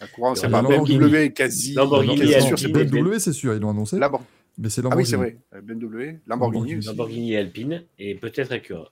[0.00, 0.62] Acura, on sait y a pas.
[0.62, 0.98] Lamborghini.
[0.98, 1.74] BMW, quasi.
[1.74, 3.18] Lamborghini, quasi sûr, c'est BMW.
[3.18, 4.22] C'est sûr, ils l'ont annoncé, Lambor-
[4.58, 5.06] mais c'est Ah oui, Lamborghini.
[5.10, 5.38] c'est vrai.
[5.54, 6.88] Euh, BMW, Lamborghini aussi.
[6.88, 8.90] Lamborghini et Alpine, et peut-être Acura.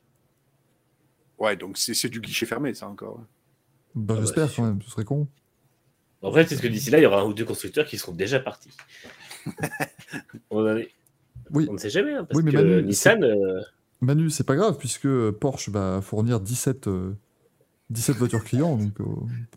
[1.38, 3.16] Ouais, donc c'est du guichet fermé, ça encore.
[3.94, 5.26] Bah, Ah bah, J'espère quand même, ce serait con.
[6.22, 8.12] Après, c'est ce que d'ici là, il y aura un ou deux constructeurs qui seront
[8.12, 8.68] déjà partis.
[10.50, 10.90] on, en est-
[11.50, 11.66] Oui.
[11.70, 13.62] on ne sait jamais, hein, parce Oui, mais que Manu, Nissan, euh,
[14.00, 17.12] Manu, c'est pas grave puisque Porsche va fournir 17, euh,
[17.90, 19.04] 17 voitures clients, donc euh,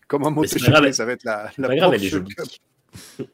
[0.08, 2.36] Comme MotoGP, grave, ça va être la, la pas grave, elle est Porsche jolie.
[2.36, 3.28] Cup.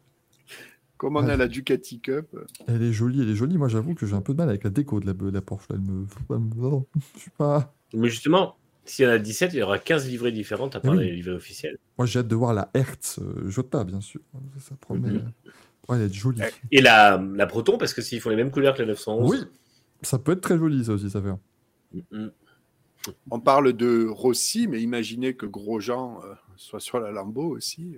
[0.97, 2.27] Comme on a la Ducati Cup.
[2.67, 3.57] Elle est jolie, elle est jolie.
[3.57, 5.41] Moi, j'avoue que j'ai un peu de mal avec la déco de la, de la
[5.41, 5.67] Porsche.
[5.69, 5.77] là.
[5.77, 6.05] Elle me...
[6.29, 7.73] elle me- non, je suis pas...
[7.93, 10.91] Mais justement, s'il y en a 17, il y aura 15 livrées différentes à part
[10.95, 11.05] oui.
[11.05, 11.77] les livrées officielles.
[11.97, 14.19] Moi, j'ai hâte de voir la Hertz euh, Jota, bien sûr.
[14.57, 15.15] Ça, ça promet, Mhm.
[15.45, 15.49] euh,
[15.83, 16.41] promet d'être joli.
[16.69, 19.29] Eh, Et la, la Proton, parce que s'ils font les mêmes couleurs que la 911.
[19.31, 19.37] Oui,
[20.01, 21.33] ça peut être très joli, ça aussi, ça fait.
[22.11, 22.27] Mm,
[23.31, 27.97] On parle de Rossi, mais imaginez que Grosjean euh, soit sur la Lambo aussi.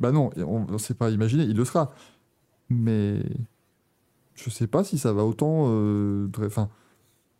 [0.00, 1.92] Bah non, on ne sait pas imaginer, il le sera.
[2.70, 3.22] Mais
[4.34, 5.66] je sais pas si ça va autant.
[5.68, 6.68] euh, Enfin,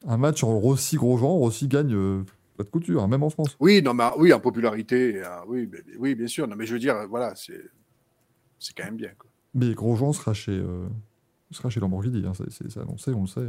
[0.07, 2.25] un match en Rossi Grosjean, Rossi gagne euh,
[2.57, 3.57] pas de couture, hein, même en France.
[3.61, 6.47] Oui, non, mais oui, en popularité, euh, oui, mais- oui, bien sûr.
[6.49, 7.63] Non, mais je veux dire, voilà, c'est
[8.59, 9.11] c'est quand même bien.
[9.19, 9.31] quoi.
[9.55, 10.89] Mais Grosjean sera chez, euh,
[11.53, 13.47] sera chez Lamborghini, hein, c'est annoncé, on le sait.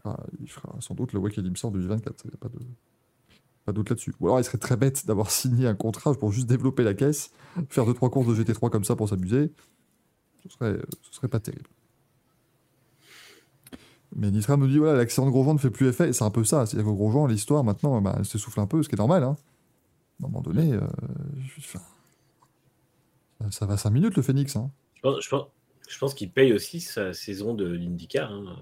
[0.00, 2.48] Il fera, il fera sans doute le Wakelim sort du 24, il n'y a pas
[2.48, 2.58] de,
[3.66, 4.14] pas doute là-dessus.
[4.20, 7.30] Ou alors il serait très bête d'avoir signé un contrat pour juste développer la caisse,
[7.68, 9.52] faire 2-3 courses de GT3 comme ça pour s'amuser.
[10.42, 11.68] Ce serait, ce serait pas terrible.
[14.16, 16.30] Mais Nitra me dit voilà, l'accident de Grosjean ne fait plus effet, et c'est un
[16.30, 16.66] peu ça.
[16.66, 19.22] C'est-à-dire que Grosjean, l'histoire maintenant, bah, elle s'essouffle un peu, ce qui est normal.
[19.22, 19.36] hein.
[20.22, 20.80] À un moment donné, euh,
[21.58, 21.80] enfin,
[23.40, 24.56] ça- ça va 5 minutes le Phoenix.
[24.56, 24.70] Hein.
[24.96, 25.46] Je pense, je pense,
[25.88, 28.32] je pense qu'il paye aussi sa saison de l'IndyCar.
[28.32, 28.56] hein.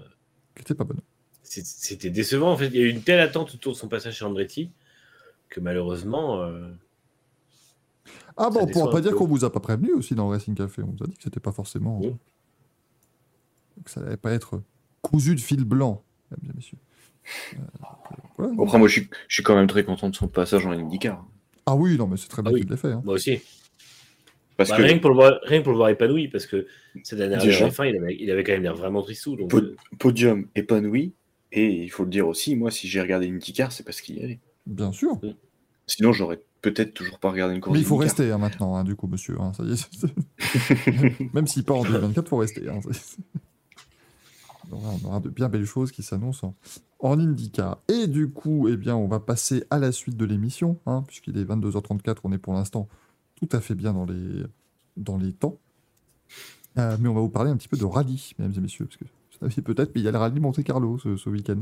[0.55, 0.99] qui était pas bonne.
[1.43, 2.51] C'était décevant.
[2.51, 4.69] En fait, il y a eu une telle attente autour de son passage chez Andretti
[5.49, 6.41] que malheureusement.
[6.43, 6.69] euh,
[8.37, 10.53] Ah bon, on pourra pas dire qu'on vous a pas prévenu aussi dans le Racing
[10.55, 10.83] Café.
[10.83, 11.99] On vous a dit que c'était pas forcément.
[12.01, 12.13] Oui.
[13.83, 14.61] que ça n'allait pas être
[15.01, 16.77] cousu de fil blanc, mesdames et messieurs.
[17.53, 18.53] Euh, euh, voilà.
[18.63, 21.25] Après, moi, je suis, je suis quand même très content de son passage en IndyCar.
[21.65, 22.61] Ah oui, non, mais c'est très bien Ah oui.
[22.61, 22.91] qu'il l'ait fait.
[22.91, 23.01] hein.
[23.03, 23.39] Moi aussi.
[24.57, 26.45] Parce Bah, que rien, que pour le voir, rien que pour le voir épanoui, parce
[26.45, 26.67] que
[27.03, 29.35] cette dernière F1, il avait, il avait quand même l'air vraiment tristou.
[29.37, 31.13] Donc, euh, podium épanoui,
[31.51, 34.17] et il faut le dire aussi, moi, si j'ai regardé une IndyCar, c'est parce qu'il
[34.17, 34.39] y allait.
[34.67, 35.19] Bien sûr.
[35.87, 38.83] Sinon, j'aurais peut-être toujours pas regardé une course Mais il faut rester hein, maintenant, hein,
[38.83, 39.39] du coup, monsieur.
[39.39, 41.33] hein, ça y est.
[41.33, 42.69] Même s'il part en 2024, il faut rester.
[42.69, 42.79] hein,
[44.71, 46.53] on, aura, on aura de bien belles choses qui s'annoncent
[46.99, 47.79] en, IndyCar.
[47.87, 51.37] Et du coup, eh bien, on va passer à la suite de l'émission, hein, puisqu'il
[51.37, 52.17] est 22h34.
[52.25, 52.87] On est pour l'instant
[53.35, 54.43] tout à fait bien dans les,
[54.97, 55.57] dans les temps.
[56.77, 58.97] Euh, mais on va vous parler un petit peu de rallye, mesdames et messieurs, parce
[58.97, 59.05] que
[59.41, 61.61] vous saviez peut-être, mais il y a le rallye Monte Carlo ce, week-end.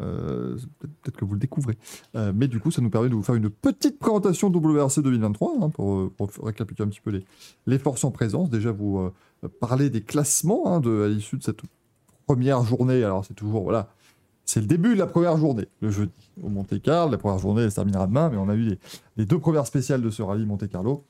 [0.00, 1.76] Euh, peut-être que vous le découvrez.
[2.14, 5.54] Euh, mais du coup, ça nous permet de vous faire une petite présentation WRC 2023
[5.60, 7.24] hein, pour, euh, pour récapituler un petit peu les,
[7.66, 8.48] les forces en présence.
[8.48, 9.10] Déjà, vous
[9.44, 11.60] euh, parler des classements hein, à l'issue de cette
[12.26, 13.02] première journée.
[13.02, 13.88] Alors, c'est toujours, voilà,
[14.44, 17.10] c'est le début de la première journée, le jeudi, au Monte Carlo.
[17.10, 18.78] La première journée, elle se terminera demain, mais on a eu
[19.16, 21.04] les, deux premières spéciales de ce rallye Monte Carlo.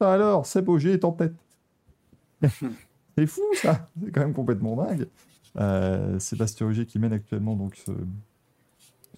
[0.00, 1.34] Alors, Seb Auger est en tête.
[3.16, 5.06] c'est fou, ça C'est quand même complètement dingue.
[5.58, 7.92] Euh, Sébastien Auger qui mène actuellement donc ce,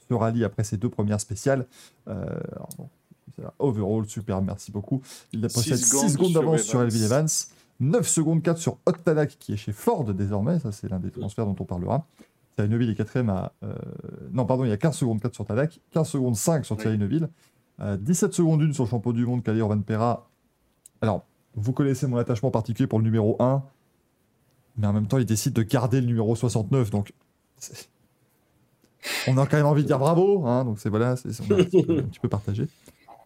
[0.08, 1.66] ce rallye après ses deux premières spéciales.
[2.08, 2.88] Euh, alors, bon,
[3.58, 5.00] overall, super, merci beaucoup.
[5.32, 6.82] Il a possède 6 secondes d'avance sur.
[6.82, 7.28] Elvin Evans,
[7.80, 11.10] 9 secondes 4 sur Hot Tanak qui est chez Ford désormais, ça c'est l'un des
[11.10, 12.06] transferts dont on parlera.
[12.54, 13.52] Thierry Neuville est quatrième à...
[13.64, 13.74] euh,
[14.32, 16.96] Non, pardon, il y a 15 secondes 4 sur Tanak, 15 secondes 5 sur Thierry
[16.96, 17.28] Neuville,
[17.80, 20.30] euh, 17 secondes 1 sur le champion du monde Kalir Van Pera.
[21.02, 23.62] Alors, vous connaissez mon attachement particulier pour le numéro 1,
[24.76, 27.12] mais en même temps, il décide de garder le numéro 69, donc...
[29.28, 32.18] On a quand même envie de dire bravo, hein, donc c'est voilà, c'est un petit
[32.20, 32.66] peu, partagé.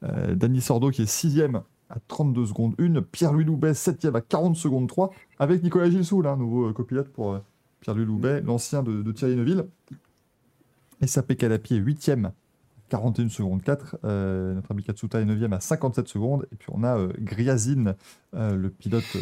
[0.03, 4.57] Euh, Danny Sordo qui est 6ème à 32 secondes 1, Pierre-Louis Loubet 7ème à 40
[4.57, 7.39] secondes 3, avec Nicolas Gilsoul, hein, nouveau euh, copilote pour euh,
[7.81, 9.67] Pierre-Louis Loubet, l'ancien de, Thierry Neuville.
[11.03, 12.31] Et Sapé Calapi est 8ème
[12.91, 16.83] 41 secondes 4, euh, notre ami Katsuta est 9ème à 57 secondes, et puis on
[16.85, 17.95] a Griazine,
[18.33, 19.17] le pilote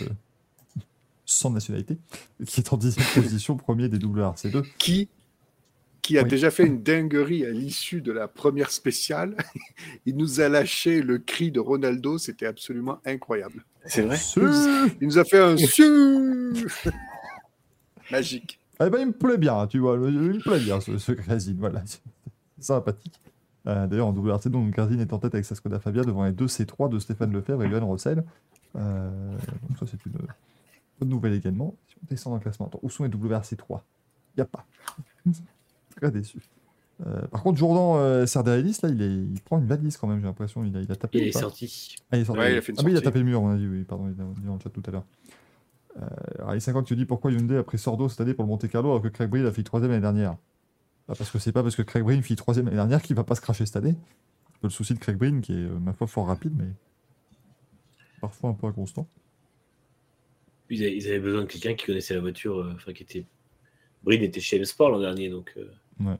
[1.31, 1.99] sans nationalité,
[2.47, 4.65] qui est en 10ème position, premier des WRC2.
[4.79, 5.09] Qui,
[6.01, 6.29] qui a Oui.
[6.31, 9.37] déjà fait une dinguerie à l'issue de la première spéciale.
[10.07, 13.63] Il nous a lâché le cri de Ronaldo, c'était absolument incroyable.
[13.85, 14.17] C'est vrai
[15.01, 15.55] Il nous a fait un
[18.11, 18.59] magique.
[18.81, 21.57] Eh ben, il me plaît bien, tu vois, il me plaît bien ce, ce Grazine,
[21.59, 22.01] voilà, c'est
[22.59, 23.21] sympathique.
[23.67, 26.33] Euh, D'ailleurs, en WRC, donc Grazine est en tête avec sa Skoda Fabia devant les
[26.33, 28.25] deux C3 de Stéphane Lefebvre et Johan Rossel.
[28.77, 29.11] Euh,
[29.69, 30.13] donc ça, c'est une
[30.99, 31.75] bonne nouvelle également.
[31.89, 33.85] Si on descend dans le classement, attends, où sont les WRC 3
[34.35, 34.67] Il n'y a pas.
[35.97, 36.39] Très déçu.
[37.07, 40.19] Euh, par contre, Jourdan euh, Sardaelis, là, il, est, il prend une valise quand même,
[40.19, 40.65] j'ai l'impression.
[40.65, 41.19] Il a, il a tapé.
[41.19, 41.97] Il est sorti.
[42.11, 42.41] Ah, il est sorti.
[42.41, 43.05] Ouais, il a fait une Ah oui, il a sortie.
[43.05, 44.83] tapé le mur, on a dit, oui, pardon, il a dit dans le chat tout
[44.87, 45.05] à l'heure.
[46.03, 46.07] Euh,
[46.41, 48.91] Rallye 50 qui dit pourquoi Hyundai a pris Sordo cette année pour le Monte Carlo
[48.91, 50.33] alors que Craig Breen a fait troisième l'année dernière?
[51.09, 53.25] Bah, parce que c'est pas parce que Craig Breen fit troisième l'année dernière qu'il va
[53.25, 53.95] pas se cracher cette année.
[53.95, 56.53] C'est un peu le souci de Craig Breen qui est, euh, ma foi, fort rapide,
[56.57, 56.69] mais
[58.21, 59.09] parfois un peu inconstant.
[60.71, 63.25] Ils avaient, ils avaient besoin de quelqu'un qui connaissait la voiture, euh, enfin qui était.
[64.03, 65.53] Brin était chez M Sport l'an dernier, donc.
[65.57, 66.17] euh,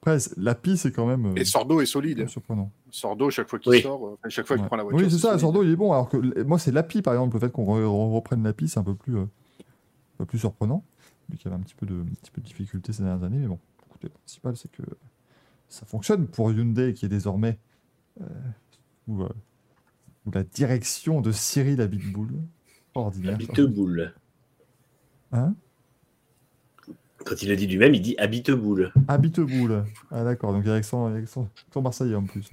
[0.00, 2.26] Après, c'est- la pie, c'est quand même euh, Et Sordo est solide.
[2.28, 2.72] surprenant.
[2.90, 3.82] Sordo, chaque fois qu'il Oui.
[3.82, 4.68] sort, euh, enfin, chaque fois qu'il Ouais.
[4.68, 4.98] prend la voiture.
[5.06, 5.40] oui, c'est ça, solide.
[5.40, 5.92] Sordo, il est bon.
[5.92, 8.80] Alors que moi, c'est l'API, par exemple, le fait qu'on re- re- reprenne l'API, c'est
[8.80, 10.84] un peu plus, euh, un peu plus surprenant.
[11.28, 13.38] Lui qui avait un petit peu de, un petit peu de difficulté ces dernières années,
[13.38, 14.82] mais bon, écoutez, le principal, c'est que
[15.68, 17.58] ça fonctionne pour Hyundai, qui est désormais
[18.20, 18.24] euh,
[19.06, 19.28] sous, euh,
[20.24, 22.30] sous la direction de Cyril Abitboul.
[22.94, 23.34] Ordinaire.
[23.34, 24.14] Habiteboule.
[25.32, 25.54] Hein?
[27.24, 28.92] Quand il le dit lui-même, il dit Habiteboule.
[29.08, 29.84] Abiteboul.
[30.10, 32.50] Ah d'accord, donc il y a accent, il y a accent, accent marseillais en plus.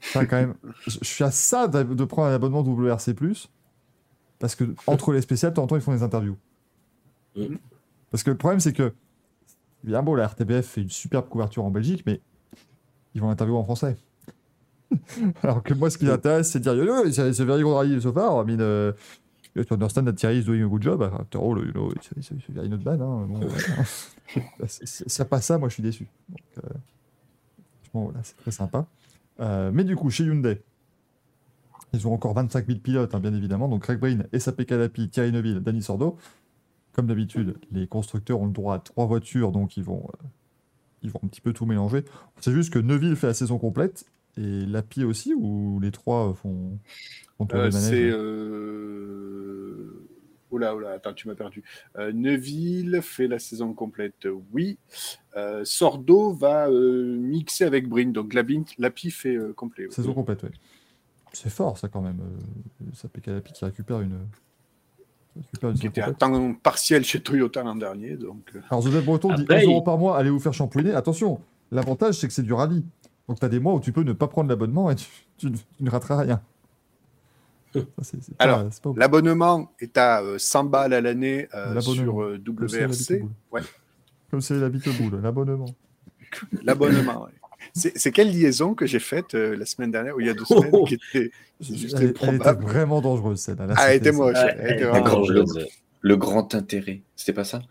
[0.00, 0.54] Ça, quand même,
[0.86, 3.14] je suis à ça de, prendre un abonnement WRC+,
[4.38, 6.36] parce que entre les spéciales, de temps en temps, ils font des interviews.
[7.36, 7.58] Mhm.
[8.10, 8.92] Parce que le problème, c'est que,
[9.82, 12.20] bien beau, la RTBF fait une superbe couverture en Belgique, mais
[13.14, 13.96] ils vont l'interviewer en français.
[15.42, 17.62] Alors que moi, ce qui m'intéresse, c'est de dire, yo, yo, it's it's a very
[17.62, 18.42] good rally so far.
[18.42, 18.92] I mean, uh,
[19.54, 21.02] you understand that Thierry is doing a good job.
[21.02, 23.00] After all, you know, it's, it's, very not bad.
[23.00, 23.26] Hein.
[23.28, 23.84] Bon, voilà.
[24.66, 26.08] C'est- c'est- S'il n'y a pas ça, moi, je suis déçu.
[26.28, 26.68] Donc, euh,
[27.82, 28.86] franchement, voilà, c'est très sympa.
[29.40, 30.62] Euh, mais du coup, chez Hyundai,
[31.92, 33.68] ils ont encore 25 000 pilotes, hein, bien évidemment.
[33.68, 36.16] Donc, Craig Breen, SAP Calapi, Thierry Neuville, Danny Sordo.
[36.92, 40.26] Comme d'habitude, les constructeurs ont le droit à trois voitures, donc ils vont, euh,
[41.02, 42.04] ils vont un petit peu tout mélanger.
[42.40, 44.06] C'est juste que Neuville fait la saison complète
[44.36, 46.78] et Lapi aussi, ou les trois font,
[47.38, 48.10] font tourner Euh, c'est.
[48.10, 50.06] Euh...
[50.50, 51.64] Oula, oula, attends, tu m'as perdu.
[51.98, 54.78] Euh, Neuville fait la saison complète, oui.
[55.36, 59.86] Euh, Sordo va euh, mixer avec Brin, donc Lapi, Lapi fait euh, complet.
[59.86, 59.92] oui.
[59.92, 60.50] Saison complète, oui.
[61.32, 62.20] C'est fort, ça, quand même.
[62.20, 64.18] Euh, SAP Calapi qui récupère une.
[65.34, 68.16] qui récupère une Qui était à temps partiel chez Toyota l'an dernier.
[68.16, 70.92] Donc, Alors, Joseph Breton dit Après, 11 euros il- par mois, allez vous faire champouiner.
[70.92, 71.40] Attention,
[71.72, 72.84] l'avantage, c'est que c'est du rallye.
[73.28, 75.06] Donc, tu as des mois où tu peux ne pas prendre l'abonnement et tu,
[75.38, 76.42] tu ne- tu ne rateras rien.
[77.74, 81.48] Ça, c'est- c'est pas- Alors, c'est pas- L'abonnement est à euh, 100 balles à l'année
[81.54, 82.02] euh, L'abonnement.
[82.02, 83.10] sur euh, Comme c'est WRC.
[83.14, 83.28] l'habitude.
[83.52, 83.60] Ouais,
[84.30, 85.66] Comme c'est l'habitude boule, l'abonnement.
[86.62, 87.24] l'abonnement.
[87.24, 87.30] ouais.
[87.72, 90.34] C'est c'est quelle liaison que j'ai faite euh, la semaine dernière ou il y a
[90.34, 91.30] deux semaines qui était
[91.60, 92.64] c'est juste Elle, elle était improbable.
[92.64, 93.66] vraiment dangereuse, celle-là.
[93.66, 94.36] Là, Ah, elle était moche.
[96.02, 97.00] Le- grand intérêt.
[97.16, 97.62] C'était pas Ça,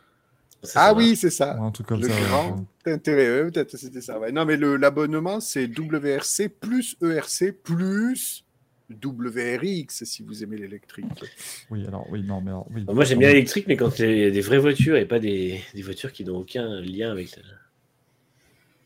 [0.63, 1.59] Ah ça oui, c'est ça.
[1.59, 2.15] Ouais, un truc comme Le ça.
[2.15, 2.21] ouais.
[2.27, 4.19] grand intérêt, ouais, peut-être c'était ça.
[4.19, 4.31] ouais.
[4.31, 8.45] Non, mais le- l'abonnement, c'est WRC plus ERC plus
[8.89, 11.05] WRX si vous aimez l'électrique.
[11.69, 12.85] Oui, alors, oui, non, mais alors, oui.
[12.87, 15.61] Moi, j'aime bien l'électrique, mais quand il y a des vraies voitures et pas des,
[15.73, 17.43] des voitures qui n'ont aucun lien avec la-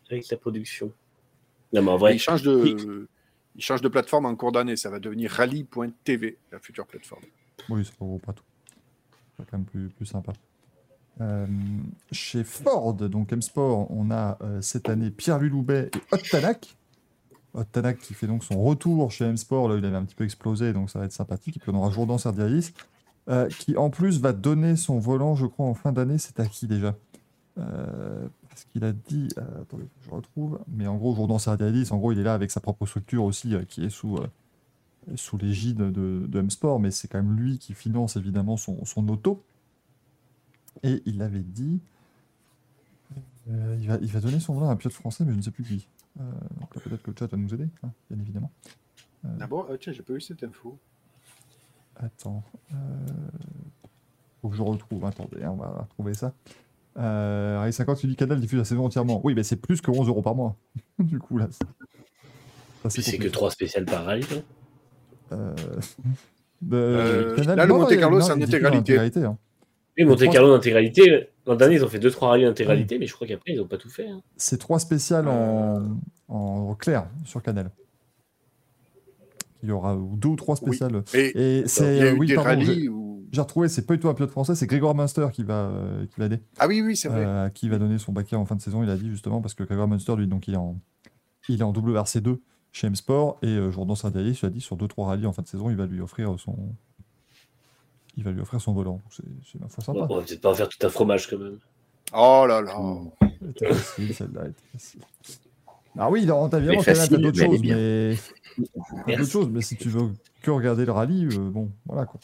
[0.10, 0.92] avec la production.
[1.74, 3.08] Non, mais en vrai, Il change de,
[3.56, 4.78] il change de plateforme en cours d'année.
[4.78, 7.24] Ça va devenir rally.tv, la future plateforme.
[7.70, 8.44] Oui, ça regroupe pas tout.
[9.38, 10.32] C'est quand même plus, plus sympa.
[11.20, 11.48] Euh,
[12.12, 16.78] chez Ford, donc M-Sport, on a euh, cette année Pierre-Louis Loubet et Hot Tanak.
[17.54, 19.70] Hot Tanak qui fait donc son retour chez M-Sport.
[19.70, 21.58] Là, il avait un petit peu explosé, donc ça va être sympathique.
[21.58, 22.74] Et puis on aura Jourdan Serdialis,
[23.30, 26.18] euh, qui en plus va donner son volant, je crois, en fin d'année.
[26.18, 26.96] C'est à qui déjà?
[27.56, 29.30] Parce qu'il a dit.
[29.62, 30.60] attendez, je retrouve.
[30.68, 33.56] Mais en gros, Jourdan Serdialis, en gros, il est là avec sa propre structure aussi,
[33.68, 34.20] qui est sous.
[35.16, 39.44] sous l'égide de, M-Sport, mais c'est quand même lui qui finance évidemment son auto.
[40.84, 41.80] Et il avait dit.
[43.50, 45.42] euh, il, va, il va donner son volant à un pilote français, mais je ne
[45.42, 45.88] sais plus qui.
[46.20, 46.24] Euh,
[46.60, 48.52] donc là, peut-être que le chat va nous aider, hein, bien évidemment.
[49.40, 50.78] Ah bon Ah, Tiens, j'ai pas eu cette info.
[51.96, 52.44] Attends.
[52.74, 52.76] Euh...
[54.42, 55.04] Faut que je retrouve.
[55.06, 56.34] Attendez, hein, on va retrouver ça.
[56.98, 59.22] Euh, Rallye 50, tu dis Canal diffuse la saison entièrement.
[59.24, 60.56] Oui, mais c'est plus que 11 euros par mois.
[61.00, 61.48] du coup, là.
[61.52, 61.66] c'est-
[63.02, 63.32] que compliqué.
[63.32, 64.44] 3 spéciales par non
[65.34, 65.56] Euh,
[66.62, 69.24] de- Euh, Canal, là, le Monte Carlo, c'est en intégralité.
[69.26, 69.38] hein.
[69.98, 71.28] Oui, Monte trois- Carlo d'intégralité.
[71.46, 73.78] L'an dernier, ils ont fait 2-3 rallyes d'intégralité, mais je crois qu'après, ils n'ont pas
[73.78, 74.08] tout fait.
[74.08, 74.22] hein.
[74.36, 75.84] C'est trois spéciales en, Euh.
[76.28, 77.72] en clair sur Canal.
[79.64, 81.04] Il y aura deux ou trois spéciales.
[81.14, 82.02] Et Et il y c'est.
[82.02, 82.88] a eu oui, des pardon, j'ai-
[83.40, 86.20] retrouvé, c'est pas du tout un pilote français, c'est Grégoire Munster qui va, euh, qui
[86.20, 86.40] va aider.
[86.60, 87.24] Ah oui, oui, c'est vrai.
[87.26, 88.84] euh, qui va donner son baquet en fin de saison.
[88.84, 90.80] Il a dit justement parce que Grégoire Munster, lui, donc il est en,
[91.50, 92.40] il est en WRC2
[92.72, 95.48] chez M-Sport et euh, Jourdan Sardialis, il a dit sur 2-3 rallyes en fin de
[95.48, 96.56] saison, il va lui offrir son,
[98.18, 98.94] il va lui offrir son volant.
[98.94, 99.02] Donc,
[99.46, 100.14] C'est ma foi On sympa.
[100.16, 101.60] va peut-être pas en faire tout un fromage quand même.
[102.14, 102.76] Oh là là.
[103.42, 105.02] Elle était facile, celle-là, elle était facile.
[106.00, 108.16] Ah oui, dans ta vie, t'as d'autres choses, mais
[109.18, 110.10] d'autres choses, mais si tu veux
[110.42, 112.20] que regarder le rallye, euh, bon, voilà quoi.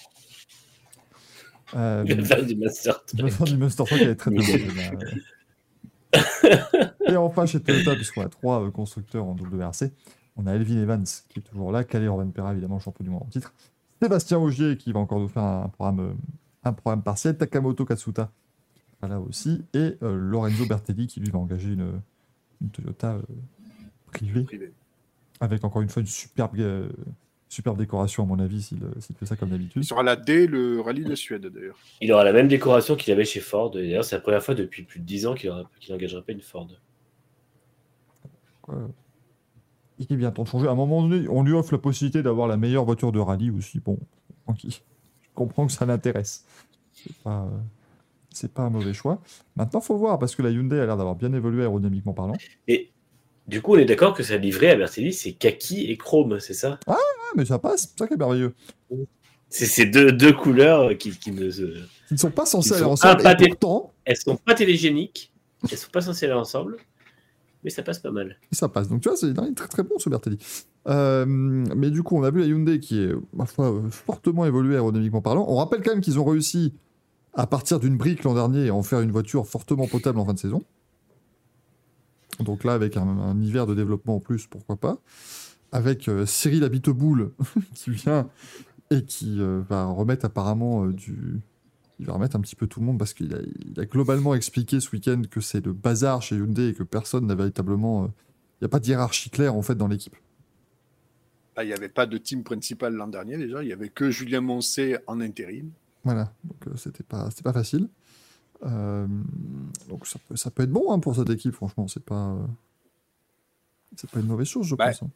[1.76, 3.04] Euh, Je vais faire du master.
[3.16, 4.70] Je vais faire du Monster Truck, elle est très très bonne.
[6.12, 6.72] celle-là.
[7.08, 9.92] Et enfin, chez Toyota, puisqu'on a trois euh, constructeurs en WRC,
[10.38, 13.24] on a Elvin Evans qui est toujours là, Calais Orban Pera, évidemment, champion du monde
[13.24, 13.54] en titre,
[14.04, 16.14] Sébastien Augier qui va encore nous faire un programme, euh,
[16.66, 18.30] un programme partiel, Takamoto Katsuta
[19.02, 22.02] là aussi, et euh, Lorenzo Bertelli qui lui va engager une,
[22.62, 23.22] une Toyota euh,
[24.12, 24.72] privée, Privé.
[25.42, 26.88] avec encore une fois une superbe, euh,
[27.50, 29.82] superbe décoration, à mon avis, s'il s'il fait ça comme d'habitude.
[29.84, 31.78] Il sera là dès le rallye de Suède, d'ailleurs.
[32.02, 33.72] Il aura la même décoration qu'il avait chez Ford.
[33.78, 36.22] Et D'ailleurs, c'est la première fois depuis plus de 10 ans qu'il aura- qu'il n'engagera
[36.22, 36.68] pas une Ford.
[38.62, 38.90] quoi?
[40.10, 40.68] Il est bien temps de changer.
[40.68, 43.52] À un moment donné, on lui offre la possibilité d'avoir la meilleure voiture de rallye
[43.52, 43.80] aussi.
[43.80, 43.98] Bon,
[44.46, 44.74] tranquille.
[45.22, 46.46] Je comprends que ça l'intéresse.
[46.92, 47.58] C'est pas, euh,
[48.32, 49.22] c'est pas un mauvais choix.
[49.56, 52.36] Maintenant, faut voir parce que la Hyundai a l'air d'avoir bien évolué aérodynamiquement parlant.
[52.68, 52.92] Et
[53.48, 56.54] du coup, on est d'accord que sa livrée à Mercedes, c'est kaki et chrome, c'est
[56.54, 56.80] ça?
[56.88, 56.96] Ah,
[57.36, 57.90] mais ça passe.
[57.92, 58.54] C'est ça qui est merveilleux.
[59.50, 61.62] C'est ces deux, deux couleurs qui, qui ne se...
[61.62, 63.22] Ils ne sont pas censés Ils aller ensemble.
[63.22, 63.48] Et appâtés.
[63.50, 65.32] pourtant, Elles sont pas télégéniques,
[65.70, 66.78] elles sont pas censées aller ensemble,
[67.64, 68.38] mais ça passe pas mal.
[68.52, 68.88] ça passe.
[68.90, 70.38] Donc tu vois, c'est très très bon ce Bertelli.
[70.88, 75.22] Euh, mais du coup, on a vu la Hyundai qui est, euh, fortement évoluée aérodynamiquement
[75.22, 75.46] parlant.
[75.48, 76.74] On rappelle quand même qu'ils ont réussi
[77.34, 80.34] à partir d'une brique l'an dernier et en faire une voiture fortement potable en fin
[80.34, 80.64] de saison.
[82.40, 84.98] Donc là, avec un, hiver de développement en plus, pourquoi pas.
[85.72, 87.32] Avec euh, Cyril Abiteboul
[87.74, 88.30] qui vient
[88.92, 91.42] et qui euh, va remettre apparemment du.
[92.04, 94.36] Il va remettre un petit peu tout le monde parce qu'il a, il a globalement
[94.36, 98.04] expliqué ce week-end que c'est le bazar chez Hyundai et que personne n'a véritablement.
[98.04, 98.08] euh,
[98.60, 100.18] Il n'y a pas de hiérarchie claire en fait dans l'équipe.
[101.56, 103.64] Ah, il n'y avait pas de team principal l'an dernier, déjà.
[103.64, 105.72] Il n'y avait que Julien Moncé en intérim.
[106.04, 107.88] Voilà, donc euh, c'était pas, c'était pas facile.
[108.66, 109.08] Euh,
[109.88, 112.46] donc ça peut, ça peut être bon hein, pour cette équipe, franchement, c'est pas, euh,
[113.96, 115.04] c'est pas une mauvaise chose, je Bah, pense.
[115.04, 115.10] hein.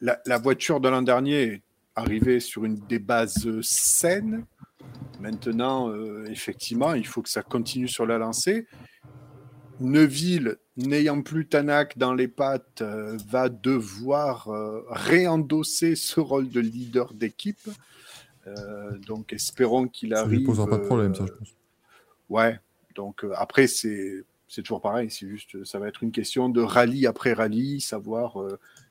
[0.00, 1.62] La, la voiture de l'an dernier
[1.94, 4.44] arrivée sur une des bases saines.
[5.20, 8.66] Maintenant, euh, effectivement, il faut que ça continue sur la lancée.
[9.80, 16.60] Neuville, n'ayant plus Tanak dans les pattes, euh, va devoir euh, réendosser ce rôle de
[16.60, 17.68] leader d'équipe.
[19.06, 20.38] Donc, espérons qu'il Ça arrive.
[20.38, 21.54] lui posera pas de problème, ça, je pense.
[22.30, 22.58] Ouais,
[22.94, 27.06] donc après, c'est c'est toujours pareil, c'est juste, ça va être une question de rallye
[27.06, 28.38] après rallye, savoir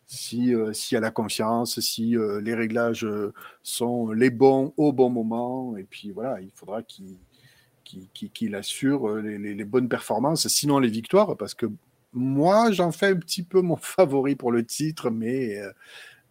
[0.08, 4.74] si, euh, s'il y a la confiance, si euh, les réglages euh, sont les bons
[4.78, 9.90] au bon moment, et puis voilà, il faudra qu'il assure euh, les, les- les bonnes
[9.90, 11.66] performances, sinon les victoires, parce que
[12.14, 15.72] moi, j'en fais un petit peu mon favori pour le titre, mais euh,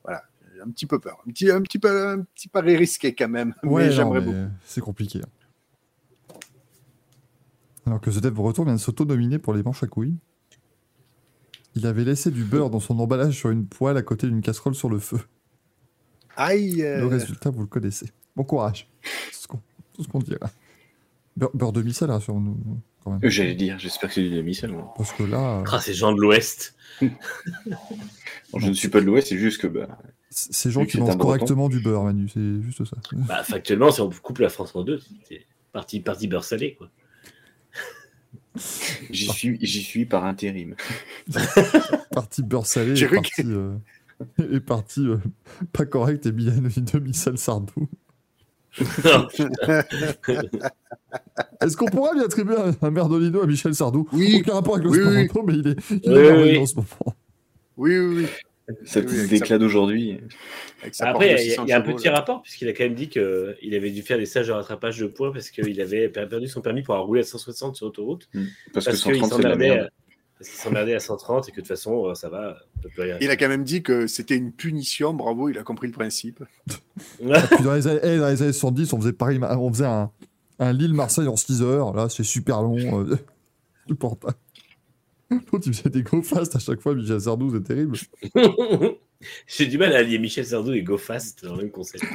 [0.02, 0.22] voilà,
[0.54, 3.28] j'ai un petit peu peur, un petit, un petit, peu, un petit pari risqué quand
[3.28, 4.36] même, Ouais, mais j'aimerais beaucoup.
[4.64, 5.20] C'est compliqué.
[5.22, 5.28] hein.
[7.86, 10.16] Alors que The Dev Retour vient de s'auto-nominer pour les manches à couilles.
[11.76, 14.74] Il avait laissé du beurre dans son emballage sur une poêle à côté d'une casserole
[14.74, 15.20] sur le feu.
[16.34, 18.06] Aïe euh, Le résultat, vous le connaissez.
[18.34, 18.88] Bon courage.
[19.02, 20.50] Tout ce qu'on, ce dira.
[21.36, 22.56] Beurre, beurre demi-sel, rassurons-nous.
[23.04, 23.20] quand même.
[23.22, 24.74] Euh, J'allais dire, j'espère que c'est du demi-sel.
[24.96, 26.74] Parce que là, euh, Ah, ces gens de l'Ouest.
[28.52, 29.98] Bon, je ne suis pas de l'Ouest, c'est juste que bah,
[30.30, 31.24] ces gens qui c'est mangent breton.
[31.24, 32.96] correctement du beurre, Manu, c'est juste ça.
[33.12, 36.74] Bah, factuellement, si on coupe la France en deux, c'est parti, parti beurre salé.
[36.76, 36.88] Quoi.
[39.10, 40.74] J'y suis, j'y suis par intérim.
[42.12, 43.74] Partie beurre salé et cru partie, euh,
[44.52, 45.18] et partie euh,
[45.72, 47.88] pas correcte et bien une demi-sel sardou.
[51.60, 54.06] Est-ce qu'on pourra lui attribuer un, un merdolino à Michel Sardou?
[54.12, 54.38] Oui.
[54.40, 55.42] Aucun rapport avec le Oui, oui.
[55.46, 56.58] Mais il est, il Oui, est oui.
[56.58, 57.16] en ce moment.
[57.76, 58.26] Oui, oui, oui.
[58.84, 60.18] Sa Oui, petite déclat d'aujourd'hui.
[61.01, 62.14] Après, il y, a- 600 il y a un petit là.
[62.14, 63.22] rapport, puisqu'il a quand même dit qu'il
[63.74, 66.82] avait dû faire des stages de rattrapage de points parce qu'il avait perdu son permis
[66.82, 68.28] pour avoir roulé à 160 sur autoroute.
[68.72, 69.78] Parce, Parce que qu'il 130, c'est la merde.
[69.86, 69.88] à-
[70.38, 72.88] parce qu'il s'emmerdait à 130 et que de toute façon, euh, ça va, on peut
[72.90, 73.16] plus rien.
[73.20, 75.14] Il a quand même dit que c'était une punition.
[75.14, 76.43] Bravo, il a compris le principe.
[77.18, 80.10] Puis dans, les années, eh, dans les années 70, on faisait pareil, on faisait un,
[80.59, 81.94] un Lille-Marseille en 6 heures.
[81.94, 83.06] Là, c'est super long.
[83.06, 83.16] Euh,
[83.88, 84.34] supportable.
[85.30, 86.94] L'autre, il faisait des go fast à chaque fois.
[86.94, 87.96] Michel Sardou, c'est terrible.
[89.46, 92.04] J'ai du mal à allier Michel Sardou et Go Fast dans le même concept.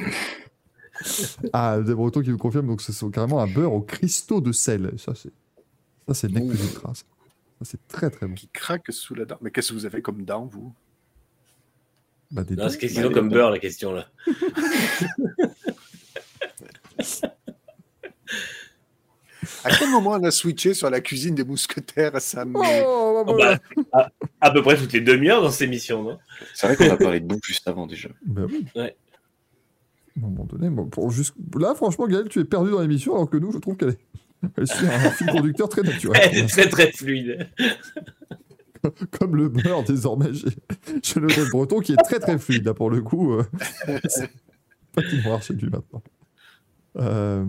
[1.52, 4.92] Ah, des Bretons qui nous confirment, donc c'est carrément un beurre au cristaux de sel.
[4.98, 5.32] Ça, c'est
[6.06, 6.94] ça, c'est nec plus ultra.
[6.94, 7.02] Ça,
[7.58, 8.34] Ça, c'est très très bon.
[8.34, 9.38] Qui craque sous la dent.
[9.40, 10.72] Mais qu'est-ce que vous avez comme dent, vous?
[12.30, 14.06] Bah, des Non, c'est question comme beurre la question là.
[19.64, 22.56] À quel moment on a switché sur la cuisine des mousquetaires Ça me...
[22.56, 23.58] Oh, bah, Oh, bah,
[23.92, 24.10] à,
[24.40, 26.18] à peu près toutes les demi-heures dans ces missions, non?
[26.54, 28.08] C'est vrai qu'on a parlé de bouffe juste avant déjà.
[28.24, 28.66] bah oui.
[28.74, 28.96] Ouais.
[30.16, 31.34] À un moment donné, bon, pour juste...
[31.58, 33.98] là, franchement, Gaël, tu es perdu dans l'émission, alors que nous, je trouve qu'elle est.
[34.56, 36.20] Elle suit un fil conducteur très naturel.
[36.24, 37.48] Elle est très très fluide.
[39.12, 40.32] Comme le beurre, désormais,
[41.02, 43.34] chez, le Breton, qui est très très fluide, là, pour le coup.
[43.34, 43.44] Euh...
[44.08, 44.28] c'est
[44.92, 46.02] pas qu'il noir chez lui maintenant.
[46.96, 47.44] Euh...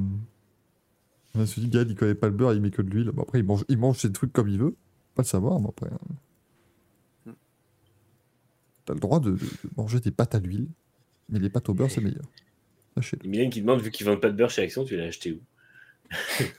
[1.36, 3.10] On se dit, Gaël, il connaît pas le beurre, il met que de l'huile.
[3.12, 4.76] Bon, après, il mange, il mange ses trucs comme il veut.
[5.16, 5.90] Pas le savoir, mais après.
[5.92, 7.34] hein.
[8.86, 9.38] T'as le droit de,
[9.78, 10.68] manger des pâtes à l'huile,
[11.30, 12.26] mais les pâtes au beurre, c'est meilleur.
[12.96, 13.28] Sachez-le.
[13.28, 15.40] Mylène qui demande, vu qu'ils vendent pas de beurre chez Action, tu l'as acheté où?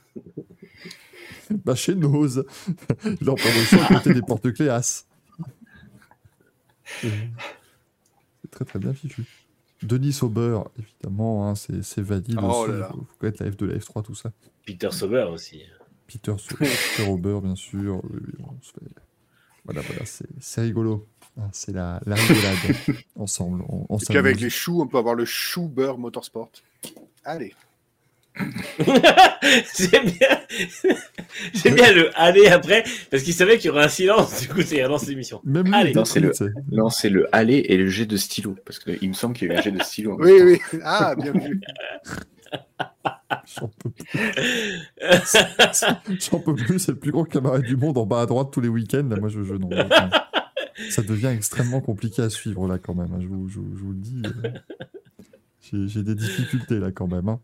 [1.64, 2.46] Bah, chez Nose.
[3.20, 5.06] Il en promotion à côté des porte-clés As.
[7.00, 7.10] C'est
[8.50, 9.24] très très bien fichu.
[9.84, 12.72] Denis au beurre, évidemment, hein, c'est c'est valide Oh aussi.
[12.72, 12.90] là là.
[12.94, 14.32] Il faut connaître la F2, la F3, tout ça.
[14.66, 15.62] Peter Sauber aussi.
[16.06, 18.00] Peter, au- Peter au beurre, bien sûr.
[18.04, 18.90] Oui, oui, on se fait-
[19.64, 21.06] Voilà, voilà, c'est c'est rigolo.
[21.38, 22.76] Ah, c'est la, la rigolade.
[23.16, 26.50] Ensemble, on, on Et puis avec les choux, on peut avoir le chou beurre motorsport.
[27.24, 27.54] Allez.
[29.78, 30.38] J'aime bien...
[31.74, 34.84] Bien le aller après, parce qu'il savait qu'il y aurait un silence, du coup, c'est
[34.84, 35.40] relance l'émission.
[35.44, 38.56] Même lui, Non, est c'est le- aller et le jet de stylo.
[38.64, 40.12] Parce qu'il me semble qu'il y a eu un jet de stylo.
[40.14, 40.60] en Oui, oui.
[40.84, 41.60] Ah, bien vu.
[43.46, 44.10] J'en peux plus.
[46.30, 48.60] J'en peux plus, c'est le plus grand cabaret du monde en bas à droite tous
[48.60, 49.06] les week-ends.
[49.10, 49.68] Là, moi, je, je, non,
[50.90, 53.12] ça devient extrêmement compliqué à suivre là quand même.
[53.12, 54.22] hein, Je vous, je vous- je vous le dis.
[54.24, 54.50] euh.
[55.60, 57.28] J'ai j'ai des difficultés là quand même.
[57.28, 57.40] hein.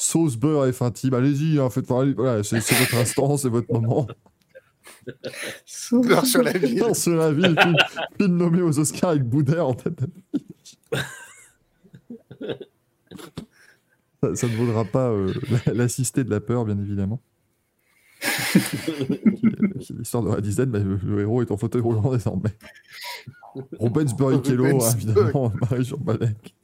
[0.00, 2.14] Sauce beurre et intime, allez-y, hein, faites parler.
[2.14, 4.06] Voilà, c'est votre instant, c'est votre moment.
[5.92, 6.78] Beurre sur la ville.
[6.78, 7.74] Non, sur la vie, puis,
[8.16, 10.00] puis nommé aux Oscars avec Boudère en tête
[14.22, 15.34] ça, ça ne vaudra pas euh,
[15.66, 17.20] la- l'assisté de la peur, bien évidemment.
[19.98, 22.56] L'histoire de Radizet, bah, le, héros est en fauteuil roulant désormais.
[23.78, 26.54] Rubens Rubens évidemment, Marie-Jean Balek.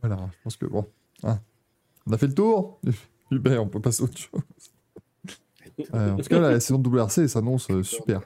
[0.00, 0.86] Voilà, je pense que bon.
[1.24, 1.40] Hein.
[2.06, 2.80] On a fait le tour
[3.30, 4.40] Hubert, on peut passer à autre chose.
[5.94, 8.20] Euh, en tout cas, la saison de WRC s'annonce euh, super.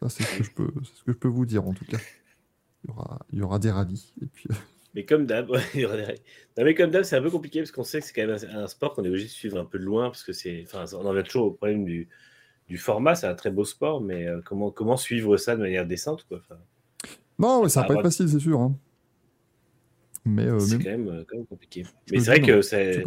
[0.00, 1.98] Ça, c'est ce, que je peux- ce que je peux vous dire, en tout cas.
[2.84, 4.12] Il y aura, il y aura des rallyes.
[4.22, 4.46] Et puis,
[4.94, 6.02] Mais comme d'hab, ouais, il y aura des-
[6.56, 8.38] non, mais comme d'hab, c'est un peu compliqué parce qu'on sait que c'est quand même
[8.52, 10.62] un, un sport qu'on est obligé de suivre un peu de loin parce que c'est,
[10.64, 12.08] enfin, on en revient toujours au problème du,
[12.68, 13.14] du format.
[13.16, 16.38] C'est un très beau sport, mais euh, comment, comment suivre ça de manière décente, quoi.
[16.38, 16.60] Enfin,
[17.38, 18.60] Non, ça va Ah, pas être facile, c'est sûr.
[18.60, 18.76] hein.
[20.24, 21.84] Mais, euh, c'est mais- quand même, euh, quand même compliqué.
[22.06, 23.04] Je Mais c'est vrai que c'est-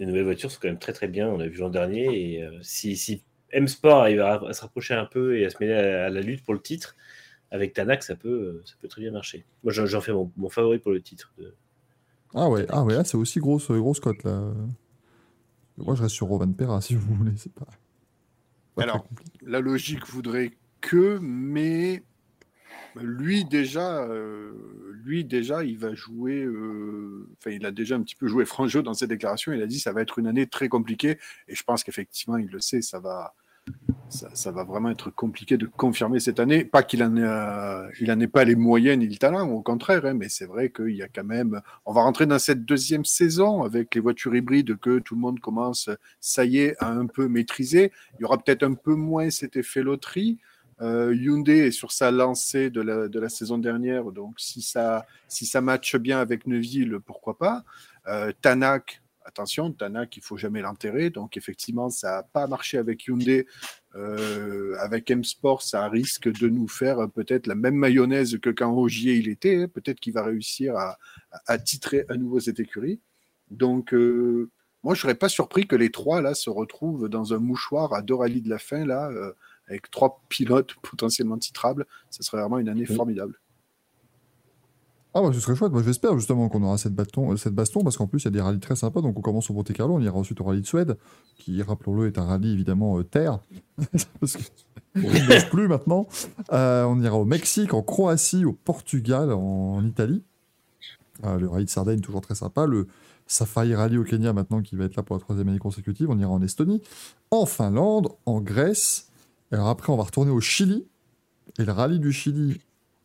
[0.00, 1.28] les nouvelles voitures sont quand même très très bien.
[1.28, 4.60] On l'a vu l'an dernier et euh, si, si M Sport arrive à, à se
[4.62, 6.96] rapprocher un peu et à se mêler à, à la lutte pour le titre.
[7.50, 9.44] Avec Tanak, ça peut, euh, ça peut très bien marcher.
[9.62, 11.32] Moi, j'en fais mon, mon favori pour le titre.
[11.38, 11.54] de-
[12.34, 14.52] Ah ouais, ah ouais, c'est aussi grosse, euh, grosse cote là.
[15.76, 17.32] Moi, je reste sur Rovan Perra si vous voulez.
[17.36, 17.66] C'est pas.
[18.76, 19.38] Alors, compliqué.
[19.42, 22.02] La logique voudrait que, mais
[22.96, 24.52] lui déjà, euh,
[25.04, 26.42] lui déjà, il va jouer.
[26.42, 29.52] euh, Enfin, il a déjà un petit peu joué franc dans ses déclarations.
[29.52, 31.18] Il a dit ça va être une année très compliquée,
[31.48, 32.82] et je pense qu'effectivement, il le sait.
[32.82, 33.34] Ça va,
[34.08, 36.64] ça, va vraiment être compliqué de confirmer cette année.
[36.64, 40.14] Pas qu'il en, ait, euh, il pas les moyens ni le talent, au contraire, hein,
[40.14, 41.60] mais c'est vrai qu'il y a quand même.
[41.84, 45.40] On va rentrer dans cette deuxième saison avec les voitures hybrides que tout le monde
[45.40, 45.90] commence,
[46.20, 47.92] ça y est, à un peu maîtriser.
[48.18, 50.38] Il y aura peut-être un peu moins cet effet loterie.
[50.80, 55.06] Euh, Hyundai est sur sa lancée de la, de la saison dernière, donc si ça,
[55.28, 57.64] si ça matche bien avec Neuville, pourquoi pas.
[58.08, 61.10] Euh, Tanak, attention, Tanak, il faut jamais l'enterrer.
[61.10, 63.46] Donc, effectivement, ça n'a pas marché avec Hyundai.
[63.96, 69.14] Euh, avec M-Sport, ça risque de nous faire peut-être la même mayonnaise que quand Ogier
[69.14, 69.62] il était.
[69.62, 69.68] hein.
[69.68, 70.98] Peut-être qu'il va réussir à,
[71.46, 73.00] à- titrer à nouveau cette écurie.
[73.50, 73.94] Donc,
[74.82, 78.02] moi, je serais pas surpris que les trois là se retrouvent dans un mouchoir à
[78.02, 79.10] deux rallyes de la fin là,
[79.68, 81.86] avec trois pilotes potentiellement titrables.
[82.10, 82.96] Ce serait vraiment une année Oui.
[82.96, 83.38] formidable.
[85.16, 87.84] Ah bah ce serait chouette, moi j'espère justement qu'on aura cette, bâton, euh, cette baston,
[87.84, 89.72] parce qu'en plus il y a des rallyes très sympas, donc on commence au Monte
[89.72, 90.98] Carlo, on ira ensuite au rallye de Suède,
[91.36, 93.38] qui rappelons-le est un rallye évidemment euh, terre,
[94.20, 94.42] parce que
[94.96, 96.06] on ne neige plus maintenant.
[96.52, 100.22] Euh, on ira au Mexique, en Croatie, au Portugal, en, Italie.
[101.24, 102.86] Euh, le rallye de Sardaigne toujours très sympa, le
[103.26, 106.18] Safari Rally au Kenya maintenant qui va être là pour la troisième année consécutive, on
[106.18, 106.82] ira en Estonie,
[107.30, 109.10] en Finlande, en Grèce,
[109.54, 110.86] alors après on va retourner au Chili,
[111.58, 112.60] et le rallye du Chili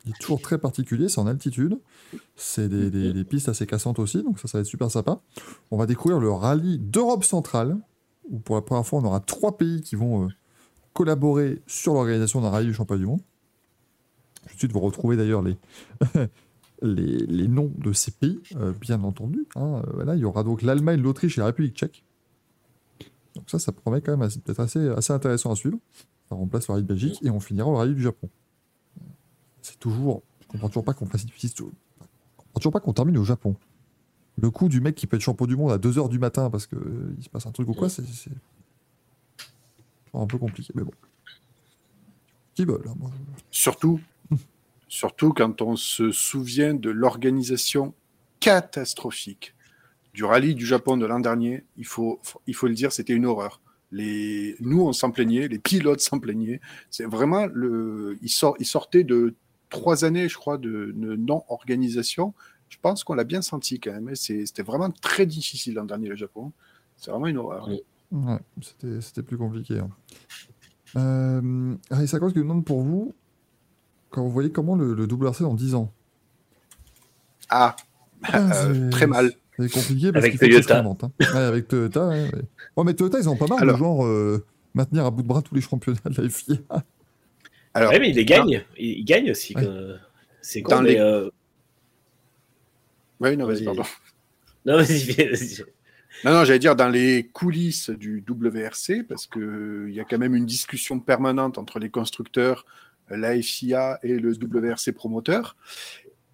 [0.05, 1.77] il est toujours très particulier, c'est en altitude.
[2.37, 5.19] C'est des, des- des pistes assez cassantes aussi, donc ça, ça va être super sympa.
[5.71, 7.77] On va découvrir le rallye d'Europe centrale,
[8.29, 10.27] où pour la première fois, on aura trois pays qui vont euh,
[10.93, 13.19] collaborer sur l'organisation d'un rallye du championnat du monde.
[14.47, 15.57] Tout de suite vous retrouver d'ailleurs les,
[16.81, 19.45] les, les noms de ces pays, euh, bien entendu.
[19.57, 19.81] hein.
[19.93, 22.03] Voilà, il y aura donc l'Allemagne, l'Autriche et la République tchèque.
[23.35, 25.77] Donc ça, ça promet quand même d'être assez, assez intéressant à suivre.
[26.29, 28.29] Ça remplace le rallye de Belgique et on finira au rallye du Japon.
[29.61, 30.21] C'est toujours.
[30.41, 31.19] Je comprends toujours pas qu'on comprends
[32.55, 33.55] toujours pas qu'on termine au Japon.
[34.37, 36.65] Le coup du mec qui peut être champion du monde à 2h du matin parce
[36.67, 38.03] que euh, se passe un truc ou quoi, c'est
[40.13, 40.71] un peu compliqué.
[40.75, 40.91] Mais bon.
[42.53, 42.87] Qui veulent.
[42.87, 43.11] hein, moi.
[43.51, 43.99] Surtout,
[44.87, 47.93] surtout quand on se souvient de l'organisation
[48.39, 49.55] catastrophique
[50.13, 51.63] du rallye du Japon de l'an dernier.
[51.77, 53.61] Il faut, il faut le dire, c'était une horreur.
[53.91, 56.61] Les, nous, on s'en plaignait, les pilotes s'en plaignaient.
[56.91, 59.35] C'est vraiment le, ils, sort, ils sortaient de
[59.69, 62.33] trois années, je crois, de, de non-organisation.
[62.69, 64.09] Je pense qu'on l'a bien senti quand même.
[64.09, 64.15] hein.
[64.15, 66.51] C'était vraiment très difficile l'an dernier, le Japon.
[66.97, 67.67] C'est vraiment une horreur.
[67.67, 67.81] Oui.
[68.11, 68.39] Ouais,
[69.01, 69.79] c'était plus compliqué.
[69.79, 69.89] Hein.
[70.95, 71.75] Euh,
[72.19, 73.13] cause que demande pour vous,
[74.09, 75.91] quand vous voyez comment le, le WRC dans 10 ans?
[77.49, 77.75] Ah,
[78.23, 79.31] Ah, euh, très mal.
[79.59, 80.79] C'est compliqué parce Avec Toyota.
[80.79, 80.97] hein.
[81.19, 82.29] Ouais, avec Toyota, ouais,
[82.85, 83.75] mais Toyota, ils ont pas marre Alors.
[83.75, 86.55] de genre euh, maintenir à bout de bras tous les championnats de la FIA.
[87.73, 88.63] Alors, Ouais, mais il les gagne.
[88.77, 89.55] Il, il gagne aussi.
[89.55, 89.67] Ouais.
[90.41, 90.99] C'est con, les- mais.
[91.01, 91.29] euh,
[93.19, 93.65] oui, non, vas-y, Vas-y.
[93.65, 93.83] pardon.
[94.65, 95.63] Non, vas-y, vas-y.
[96.25, 100.35] Non, non, j'allais dire dans les coulisses du WRC, parce qu'il y a quand même
[100.35, 102.65] une discussion permanente entre les constructeurs,
[103.09, 105.55] la FIA et le WRC promoteur.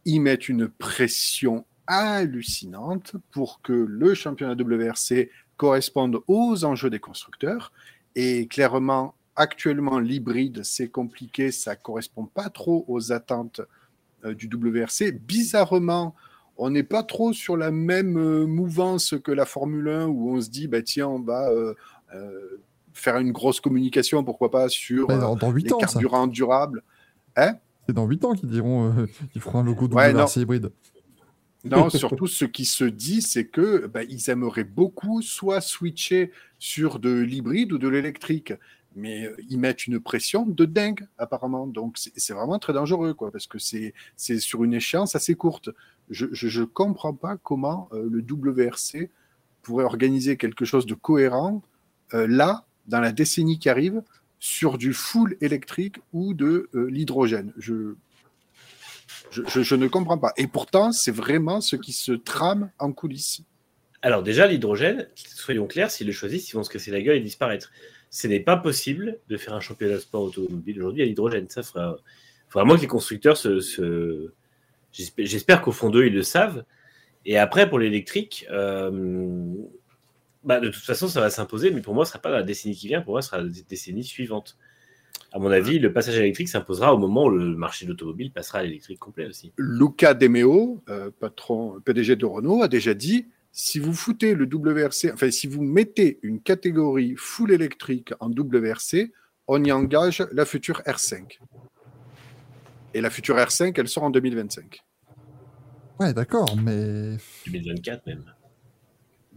[0.06, 7.72] Ils mettent une pression hallucinante pour que le championnat WRC corresponde aux enjeux des constructeurs.
[8.16, 13.62] Et clairement, actuellement, l'hybride, c'est compliqué, ça correspond pas trop aux attentes
[14.24, 15.12] euh, du WRC.
[15.12, 16.16] Bizarrement,
[16.57, 20.41] on n'est pas trop sur la même euh, mouvance que la Formule 1 où on
[20.41, 21.74] se dit, bah, tiens, on va euh,
[22.94, 25.88] faire une grosse communication, pourquoi pas, sur Ouais, euh, dans, dans 8 les ans, ça.
[25.88, 26.82] carburants durables.
[27.38, 30.72] C'est dans 8 ans qu'ils diront qu'ils feront un logo Ouais, WRC hybride.
[31.66, 37.00] Non, surtout ce qui se dit, c'est que bah, ils aimeraient beaucoup soit switcher sur
[37.00, 38.54] de l'hybride ou de l'électrique,
[38.96, 41.68] mais euh, ils mettent une pression de dingue apparemment.
[41.68, 45.36] Donc c'est c'est vraiment très dangereux, quoi, parce que c'est c'est sur une échéance assez
[45.36, 45.70] courte.
[46.10, 49.10] Je je, je comprends pas comment euh, le WRC
[49.62, 51.62] pourrait organiser quelque chose de cohérent
[52.14, 54.04] euh, là dans la décennie qui arrive
[54.40, 57.52] sur du full électrique ou de euh, l'hydrogène.
[57.58, 57.96] Je
[59.31, 60.34] je, ne comprends pas.
[60.38, 63.41] Et pourtant, c'est vraiment ce qui se trame en coulisses.
[64.02, 67.22] Alors déjà, l'hydrogène, soyons clairs, s'ils le choisissent, ils vont se casser la gueule et
[67.22, 67.72] disparaître.
[68.10, 71.49] Ce n'est pas possible de faire un championnat de sport automobile aujourd'hui à l'hydrogène.
[71.49, 71.97] Ça fera...
[72.52, 74.31] vraiment que les constructeurs se...
[74.91, 76.64] J'espère qu'au fond d'eux, ils le savent.
[77.26, 79.53] Et après, pour l'électrique, euh,
[80.43, 82.43] bah, de toute façon, ça va s'imposer, mais pour moi, ce ne sera pas la
[82.43, 84.57] décennie qui vient, pour moi, ce sera la décennie suivante.
[85.32, 88.32] À mon avis, le passage à l'électrique s'imposera au moment où le marché de l'automobile
[88.32, 89.52] passera à l'électrique complet aussi.
[89.58, 94.46] Luca De Meo, euh, patron PDG de Renault, a déjà dit si vous foutez le
[94.46, 99.12] WRC, enfin si vous mettez une catégorie full électrique en WRC,
[99.48, 101.40] on y engage la future R5.
[102.94, 104.84] Et la future R5, elle sort en 2025.
[106.00, 107.18] Ouais, d'accord, mais
[107.48, 108.26] 2024 même.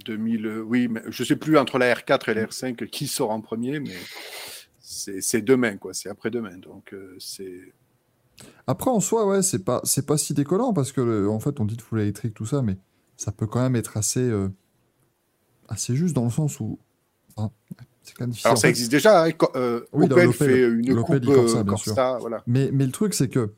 [0.04, 3.30] 2000, euh, oui, mais je sais plus entre la R4 et la R5 qui sort
[3.30, 3.94] en premier, mais
[4.90, 5.92] c'est demain, quoi.
[5.94, 6.56] C'est après-demain.
[6.58, 7.72] Donc, euh, c'est.
[8.66, 11.60] Après, en soi, ouais, c'est pas, c'est pas si décollant parce que, le- en fait,
[11.60, 12.76] on dit de full électrique, tout ça, mais
[13.16, 14.48] ça peut quand même être assez, euh,
[15.68, 16.78] assez juste dans le sens où.
[17.36, 17.50] enfin,
[18.02, 18.48] c'est quand même difficile.
[18.48, 19.24] Alors, ça fait, existe déjà.
[19.24, 21.64] Hein, euh, Oui, Opel fait une coupe Corsa.
[21.64, 22.42] Corsa, voilà.
[22.46, 23.52] Mais, mais le truc, c'est que,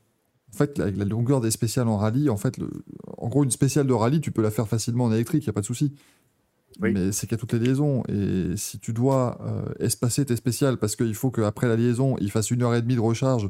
[0.53, 2.69] en fait, avec la longueur des spéciales en rallye, en fait, le-
[3.17, 5.51] en gros, une spéciale de rallye, tu peux la faire facilement en électrique, il n'y
[5.51, 5.93] a pas de souci.
[6.79, 6.93] Oui.
[6.93, 8.03] Mais c'est a toutes les liaisons.
[8.07, 12.31] Et si tu dois euh, espacer tes spéciales parce qu'il faut qu'après la liaison, il
[12.31, 13.49] fasse une heure et demie de recharge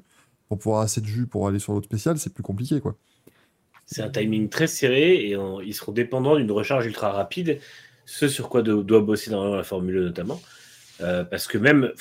[0.50, 2.96] pour pouvoir assez de jus pour aller sur l'autre spéciale, c'est plus compliqué, quoi.
[3.86, 7.60] C'est un timing très serré et on- ils seront dépendants d'une recharge ultra rapide,
[8.06, 10.42] ce sur quoi do- doit bosser normalement la Formule 1 notamment.
[11.02, 11.92] Euh, parce que même,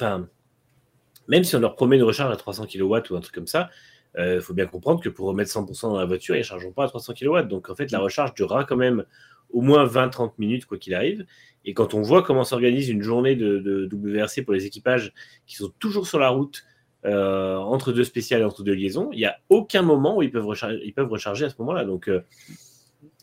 [1.28, 3.70] même si on leur promet une recharge à 300 kW ou un truc comme ça,
[4.18, 6.84] il faut bien comprendre que pour remettre 100% dans la voiture, ils ne chargeront pas
[6.84, 7.42] à 300 kW.
[7.48, 9.04] Donc en fait, la recharge durera quand même
[9.52, 11.26] au moins 20-30 minutes, quoi qu'il arrive.
[11.64, 15.12] Et quand on voit comment s'organise une journée de, WRC pour les équipages
[15.46, 16.64] qui sont toujours sur la route,
[17.06, 20.30] euh, entre deux spéciales et entre deux liaisons, il n'y a aucun moment où ils
[20.30, 21.84] peuvent recharger, ils peuvent recharger à ce moment-là.
[21.84, 22.20] Donc, euh,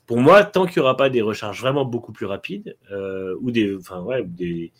[0.05, 3.51] pour moi, tant qu'il n'y aura pas des recharges vraiment beaucoup plus rapides, euh, ou
[3.51, 4.71] des, enfin, ouais, ou des,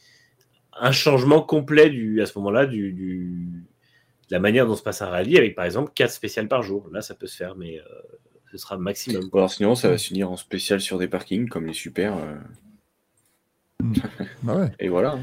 [0.74, 5.08] un changement complet du, à ce moment-là du, de la manière dont se passe un
[5.08, 6.88] rallye, avec par exemple 4 spéciales par jour.
[6.92, 7.80] Là, ça peut se faire, mais
[8.58, 9.30] ce sera maximum.
[9.34, 12.18] Alors sinon, ça va se finir en spécial sur des parkings comme les super.
[12.18, 12.36] euh,
[14.44, 14.72] Bah ouais.
[14.80, 15.14] et voilà.
[15.14, 15.22] hein.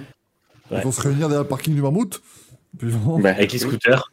[0.70, 2.22] Ils vont se réunir derrière le parking du mammouth.
[2.78, 4.10] Puis ils vont- Bah, Avec les scooters.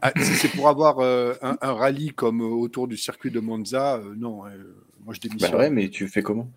[0.00, 3.38] Ah, si c'est pour avoir euh, un, un rallye comme euh, autour du circuit de
[3.40, 4.44] Monza, euh, non.
[4.46, 4.50] euh,
[5.04, 5.54] moi, je Bah démissionne.
[5.56, 6.50] ouais, mais tu fais comment?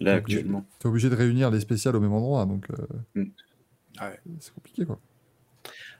[0.00, 0.64] Là, actuellement.
[0.78, 3.30] T'es obligé de réunir les spéciales au même endroit, donc euh, Mm.
[4.00, 4.20] Ouais.
[4.40, 4.98] c'est compliqué, quoi.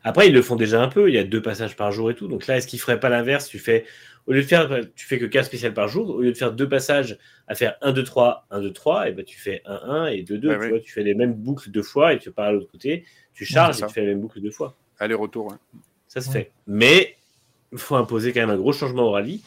[0.05, 1.09] Après, ils le font déjà un peu.
[1.09, 2.29] Il y a deux passages par jour et tout.
[2.29, 3.49] Donc là, est-ce qu'ils feraient pas l'inverse?
[3.49, 3.85] Tu fais,
[4.27, 6.53] au lieu de faire, tu fais que 15 spéciales par jour, au lieu de faire
[6.53, 7.19] deux passages
[7.49, 10.23] à faire 1, 2, 3, 1, 2, 3, et ben tu fais 1, 1 et
[10.23, 10.49] 2, 2.
[10.49, 10.69] Ouais, tu ouais.
[10.71, 13.05] vois, tu fais les mêmes boucles deux fois et tu pars à l'autre côté.
[13.35, 14.77] Tu charges c'est et tu fais les mêmes boucles deux fois.
[14.99, 15.55] Aller-retour.
[16.09, 16.33] Ça se Ouais.
[16.35, 16.51] fait.
[16.67, 17.17] Mais
[17.73, 19.43] il faut imposer quand même un gros changement au rallye.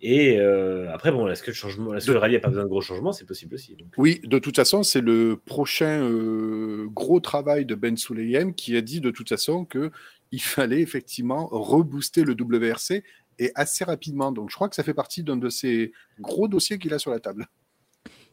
[0.00, 2.64] Et euh, après, bon, est-ce que le changement, est-ce que le rallye n'a pas besoin
[2.64, 3.12] de gros changements?
[3.12, 3.74] C'est possible aussi.
[3.74, 8.76] Donc, Oui, de toute façon, c'est le prochain euh, gros travail de Ben Souleyem qui
[8.76, 9.90] a dit de toute façon que
[10.30, 13.02] il fallait effectivement rebooster le WRC
[13.40, 14.30] et assez rapidement.
[14.30, 17.10] Donc, je crois que ça fait partie d'un de ces gros dossiers qu'il a sur
[17.10, 17.46] la table.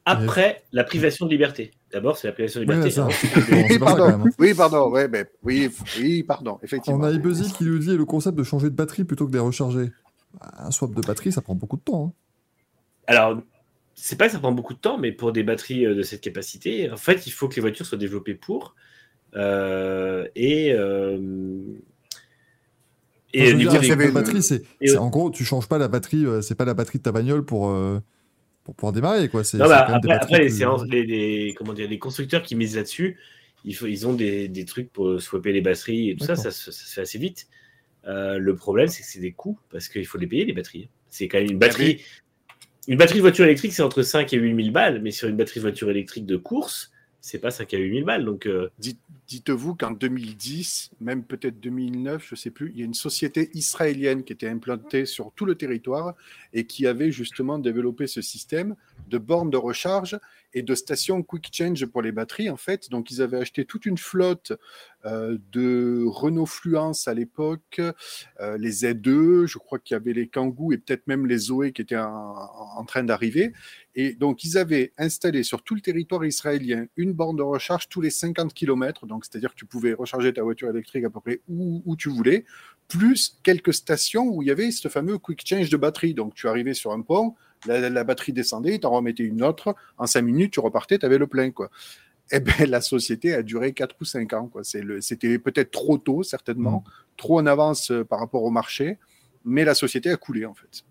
[0.06, 1.72] après, la privation de liberté.
[1.92, 3.00] D'abord, c'est la privation de liberté.
[3.00, 3.08] hein.
[4.38, 4.92] Oui, pardon.
[4.92, 6.60] Ouais, ben, oui, oui, pardon.
[6.62, 7.00] Effectivement.
[7.00, 9.38] On a Ibezil qui nous dit le concept de changer de batterie plutôt que de
[9.38, 9.90] les recharger.
[10.42, 12.08] Un swap de batterie, ça prend beaucoup de temps.
[12.08, 12.14] hein.
[13.08, 13.42] Alors,
[13.94, 16.22] c'est pas que ça prend beaucoup de temps, mais pour des batteries euh, de cette
[16.22, 18.76] capacité, en fait, il faut que les voitures soient développées pour.
[19.36, 20.72] Euh, et.
[20.74, 21.18] euh,
[23.34, 26.26] et veux niveau dire, de batterie, c'est et en gros, tu changes pas la batterie,
[26.26, 28.00] euh, c'est pas la batterie de ta bagnole pour, euh,
[28.64, 29.28] pour pouvoir démarrer.
[29.28, 29.44] Quoi.
[29.44, 33.18] C'est, Non, bah, après, les, séances, les, les- comment dire, les constructeurs qui misent là-dessus,
[33.66, 36.94] ils ont des, des trucs pour swapper les batteries et tout ça, ça, ça se
[36.94, 37.48] fait assez vite.
[38.08, 40.90] Euh, le problème, c'est que c'est des coûts parce qu'il faut les payer, les batteries.
[41.10, 42.04] C'est quand même une batterie.
[42.88, 45.36] Une batterie de voiture électrique, c'est entre 5 et 8 000 balles, mais sur une
[45.38, 48.26] batterie de voiture électrique de course, c'est pas 5 à 8 000 balles.
[48.26, 52.82] Donc, euh, Dites- Dites-vous qu'en 2010, même peut-être 2009, je ne sais plus, il y
[52.84, 56.14] a une société israélienne qui était implantée sur tout le territoire
[56.54, 58.76] et qui avait justement développé ce système
[59.08, 60.20] de bornes de recharge
[60.54, 62.90] et de stations quick change pour les batteries en fait.
[62.90, 64.54] Donc ils avaient acheté toute une flotte
[65.06, 67.80] euh, de Renault Fluence à l'époque,
[68.40, 71.74] euh, les Z2, je crois qu'il y avait les Kangoo et peut-être même les Zoé
[71.74, 73.54] qui étaient en, train d'arriver.
[73.96, 78.02] Et donc, ils avaient installé sur tout le territoire israélien une borne de recharge tous
[78.02, 79.06] les 50 km.
[79.24, 82.46] C'est-à-dire que tu pouvais recharger ta voiture électrique à peu près où, où tu voulais,
[82.88, 86.14] plus quelques stations où il y avait ce fameux quick change de batterie.
[86.14, 87.36] Donc, tu arrivais sur un pont,
[87.66, 89.76] la, la batterie descendait, tu en remettais une autre.
[89.98, 91.52] En cinq minutes, tu repartais, tu avais le plein.
[91.52, 91.70] Quoi.
[92.32, 94.52] Eh ben, la société a duré 4 ou 5 ans.
[94.64, 96.84] C'était peut-être trop tôt, certainement,
[97.18, 98.98] trop en avance euh, par rapport au marché,
[99.44, 100.84] mais la société a coulé, en fait.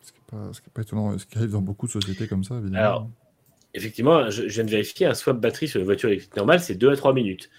[0.00, 0.12] Ce
[0.60, 2.78] qui n'est pas étonnant, ce qui arrive dans beaucoup de sociétés comme ça, évidemment.
[2.78, 3.10] Alors,
[3.74, 6.74] effectivement, je, je viens de vérifier, un swap batterie sur une voiture électrique normale, c'est
[6.74, 7.50] 2 à 3 minutes.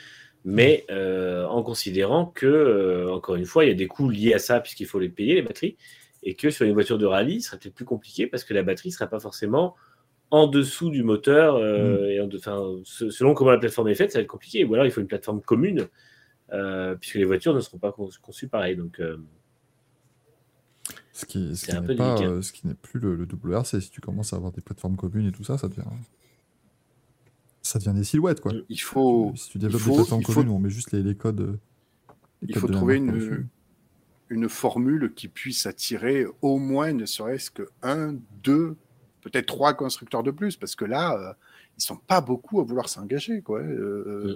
[0.46, 4.34] Mais euh, en considérant que, euh, encore une fois, il y a des coûts liés
[4.34, 5.78] à ça, puisqu'il faut les payer, les batteries,
[6.24, 8.64] et que sur une voiture de rallye, ce serait peut-être plus compliqué parce que la
[8.64, 9.76] batterie ne sera pas forcément
[10.32, 11.56] en dessous du moteur.
[11.56, 14.30] euh, et en de- enfin, se- selon comment la plateforme est faite, ça va être
[14.30, 14.64] compliqué.
[14.66, 15.88] Ou alors, il faut une plateforme commune,
[17.00, 18.76] puisque les voitures ne seront pas con- conçues pareil.
[18.76, 19.18] Donc, euh,
[21.14, 22.30] ce qui, ce qui n'est pas, délicat.
[22.30, 23.80] euh, ce qui n'est plus le, le WRC.
[23.82, 25.84] Si tu commences à avoir des plateformes communes et tout ça, ça devient,
[27.62, 28.52] ça devient des silhouettes, quoi.
[28.70, 30.92] Il faut, si tu développes faut- des plateformes il faut- communes où on met juste
[30.92, 31.40] les, les codes.
[31.42, 31.60] euh,
[32.42, 33.48] les il codes faut trouver une,
[34.30, 38.76] une formule qui puisse attirer au moins, ne serait-ce que un, deux,
[39.22, 41.34] peut-être trois constructeurs de plus, parce que là, euh,
[41.78, 43.42] ils sont pas beaucoup à vouloir s'engager.
[43.42, 43.60] Quoi.
[43.62, 44.36] Euh,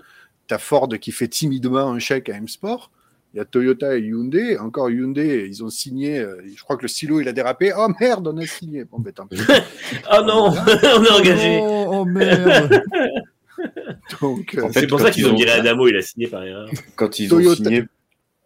[0.50, 0.54] Mm.
[0.54, 2.92] as Ford qui fait timidement un chèque à M-Sport.
[3.34, 4.58] Il y a Toyota et Hyundai.
[4.58, 6.20] Encore Hyundai, ils ont signé.
[6.20, 7.72] euh, je crois que le stylo, il a dérapé.
[7.78, 8.86] Oh merde, on a signé.
[8.86, 9.38] Bon, ben tant pis.
[10.12, 11.60] Oh non, on est engagé.
[11.62, 12.82] Oh, oh, merde
[14.22, 16.02] Donc, euh, En fait, C'est pour ça qu'ils ils ont ont- viré Adamo, il a
[16.02, 16.70] signé par erreur.
[16.96, 17.84] Quand ils Toyota- ont signé,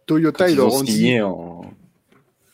[0.06, 0.92] Toyota, ils ils ont dit.
[0.92, 1.62] signé en.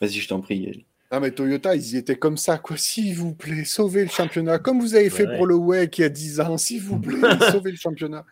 [0.01, 0.85] Vas-y, je t'en prie.
[1.11, 2.77] Ah mais Toyota, ils y étaient comme ça, quoi.
[2.77, 4.59] S'il vous plaît, sauvez le championnat.
[4.59, 5.37] Comme vous avez fait Ouais.
[5.37, 7.17] pour le WEC il y a 10 ans, s'il vous plaît,
[7.51, 8.23] sauvez le championnat.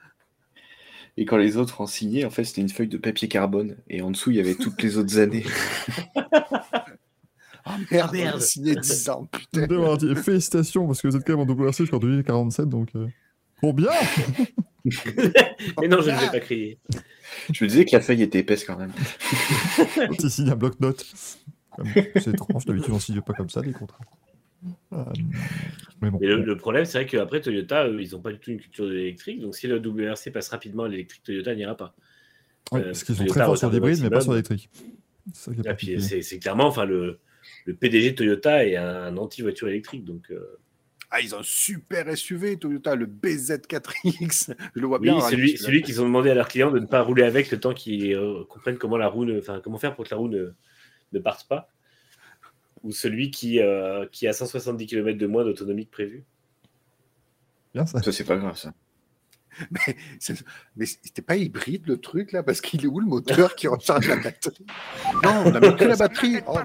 [1.17, 3.75] Et quand les autres ont signé, en fait, c'était une feuille de papier carbone.
[3.89, 5.45] Et en dessous, il y avait toutes les autres années.
[7.69, 8.33] Ah merde, Merde.
[8.35, 9.67] on a signé 10 ans, putain.
[9.97, 12.87] Dit félicitations parce que vous êtes quand même en WRC jusqu'en 2047 donc.
[12.95, 13.07] euh,
[13.57, 13.89] Trop bien
[15.81, 16.79] Mais non, je ne vais pas crier.
[17.51, 18.93] Je me disais que la feuille était épaisse quand même.
[20.19, 21.05] Tu signes un bloc-notes.
[22.15, 23.99] C'est étrange, d'habitude on signe pas comme ça les contrats.
[24.93, 25.03] Euh,
[26.01, 26.17] mais bon.
[26.19, 28.59] Mais le, le problème, c'est vrai qu'après Toyota, eux, ils n'ont pas du tout une
[28.59, 29.39] culture de l'électrique.
[29.41, 31.95] Donc si le WRC passe rapidement à l'électrique, Toyota n'ira pas.
[32.71, 34.69] Ouais, euh, parce qu'ils sont Toyota très forts sur retarde l'hybride mais pas sur l'électrique.
[35.33, 35.99] C'est particulier.
[36.21, 37.19] c'est clairement, enfin, le,
[37.65, 40.03] le PDG de Toyota est un, anti-voiture électrique.
[40.05, 40.57] Donc euh,
[41.11, 44.53] Ah, ils ont un super SUV, Toyota, le BZ4X.
[44.75, 45.13] Je le vois bien.
[45.13, 47.23] oui, en rallye, celui, celui qu'ils ont demandé à leurs clients de ne pas rouler
[47.23, 50.09] avec le temps qu'ils euh, comprennent comment la roue, ne- enfin comment faire pour que
[50.11, 50.51] la roue ne,
[51.13, 51.69] ne parte pas.
[52.87, 56.23] Ou celui qui, euh, qui a 170 km de moins d'autonomie que prévu.
[57.73, 58.01] Bien ça.
[58.01, 58.73] Ça, c'est pas grave, ça.
[60.77, 64.07] Mais c'était pas hybride le truc là Parce qu'il est où le moteur qui recharge
[64.07, 64.65] la batterie?
[65.23, 66.37] Non, on a mis que la batterie.
[66.47, 66.63] Oh, Ah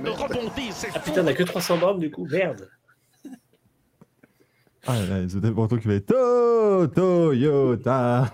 [1.00, 2.68] putain, on a que 300 bornes du coup, merde.
[4.86, 8.32] Ah là, là, The Breton qui va être To- Toyota.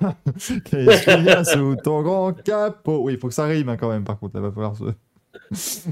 [0.65, 3.76] Qu'est-ce qu'il y a sous ton grand capot Oui, il faut que ça rime hein,
[3.78, 4.36] quand même, par contre.
[4.36, 4.84] Là, va falloir, se...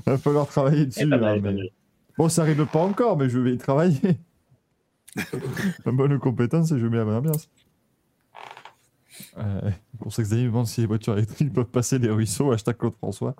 [0.06, 1.00] va falloir travailler dessus.
[1.04, 1.68] Eh, pas mal, là, pas mais- mal.
[2.18, 4.00] Bon, ça rime pas encore, mais je vais y travailler.
[5.84, 7.48] La bonne compétence et je mets la bonne ambiance.
[9.38, 12.52] Euh, pour ça que Xavier me demande si les voitures électriques peuvent passer les ruisseaux.
[12.52, 13.34] Hashtag Claude François.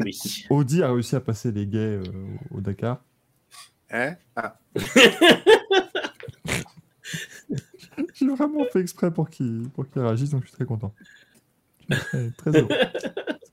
[0.00, 0.44] Oui.
[0.50, 2.02] Audi a réussi à passer les gays euh,
[2.50, 3.00] au Dakar.
[3.90, 4.16] Hein?
[4.34, 4.58] Ah.
[8.14, 10.92] J'ai vraiment fait exprès pour qu'il pour qu'il réagisse, donc je suis très content.
[11.88, 12.68] Je suis Très, très heureux.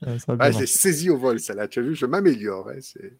[0.02, 0.66] Ça- ça Ah, marcher.
[0.66, 1.68] saisi au vol, celle-là.
[1.68, 2.68] Tu as vu, je m'améliore.
[2.68, 3.16] hein, c'est-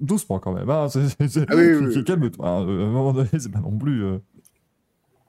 [0.00, 0.68] Doucement quand même.
[0.68, 0.88] Hein.
[0.90, 2.04] Ah oui.
[2.04, 2.48] Calme-toi.
[2.48, 2.66] hein.
[2.68, 4.04] Euh, À un moment donné, c'est pas non plus.
[4.04, 4.18] euh,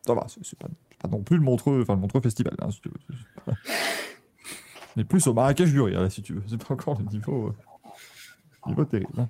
[0.05, 0.67] Ça va, c'est pas,
[0.99, 2.53] pas non plus le Montreux, enfin le Montreux Festival.
[2.59, 3.53] Hein, si tu veux.
[4.97, 6.43] Est plus au Marrakech du rire, là, si tu veux.
[6.47, 9.13] C'est pas encore le niveau, euh, niveau terrible.
[9.17, 9.30] hein.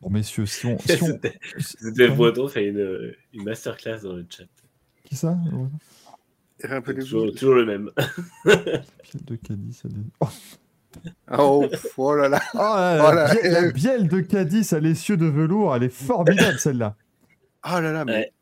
[0.00, 0.76] Bon, messieurs, si on.
[0.80, 1.06] Si on...
[1.06, 4.44] C'était c'était Breton fait une, une masterclass dans le chat.
[5.04, 5.38] Qui ça
[6.64, 7.02] Rappelez-vous.
[7.02, 7.90] Toujours, toujours le même.
[8.44, 8.84] Bielle
[9.26, 9.82] de Cadiz.
[9.84, 10.28] elle est- Oh,
[11.38, 12.40] Oh, oh là là.
[12.54, 15.84] Oh là Oh là, là, bielle- la bielle de Cadiz à l'essieu de velours, elle
[15.84, 16.94] est formidable celle-là.
[17.62, 18.12] Ah là là, mais.
[18.12, 18.32] Ouais.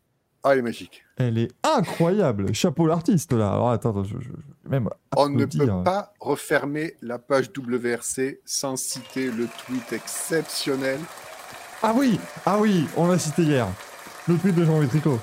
[0.43, 1.05] Ah, elle est magique.
[1.19, 2.55] Elle est incroyable.
[2.55, 3.53] Chapeau l'artiste là.
[3.53, 8.41] Alors attends, attends, je, je- je- même On ne peut pas refermer la page WRC
[8.47, 10.99] sans citer le tweet exceptionnel.
[11.83, 13.67] Ah oui, ah oui, on l'a cité hier.
[14.29, 15.19] Le tweet de Jean Tricot.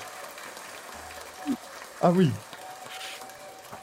[2.00, 2.30] Ah oui,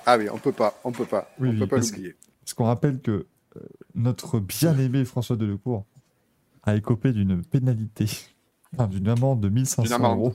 [0.05, 2.15] Ah oui, on peut pas, on peut pas, Oui, on oui, peut pas l'oublier.
[2.43, 3.25] parce qu'on rappelle que
[3.95, 5.85] notre bien-aimé François Delecourt
[6.63, 8.05] a écopé d'une pénalité,
[8.73, 10.17] enfin d'une amende de 1500 D'une amende.
[10.19, 10.33] euros.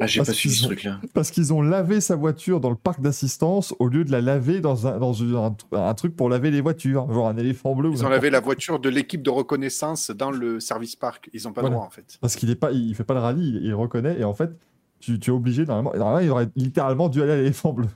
[0.00, 1.00] Ah, j'ai Parce pas suivi qu'ils ce ont- truc-là.
[1.14, 4.60] Parce qu'ils ont lavé sa voiture dans le parc d'assistance au lieu de la laver
[4.60, 7.88] dans un, dans un, un truc pour laver les voitures, genre un éléphant bleu.
[7.88, 11.30] ou Ils ont lavé la voiture de l'équipe de reconnaissance dans le service parc.
[11.32, 11.74] Ils n'ont pas Voilà.
[11.74, 12.18] le droit, en fait.
[12.20, 14.50] Parce qu'il est pas, il fait pas le rallye, il, il reconnaît et en fait,
[14.98, 15.92] tu, tu es obligé normalement.
[15.96, 17.86] Normalement, il aurait littéralement dû aller à l'éléphant bleu.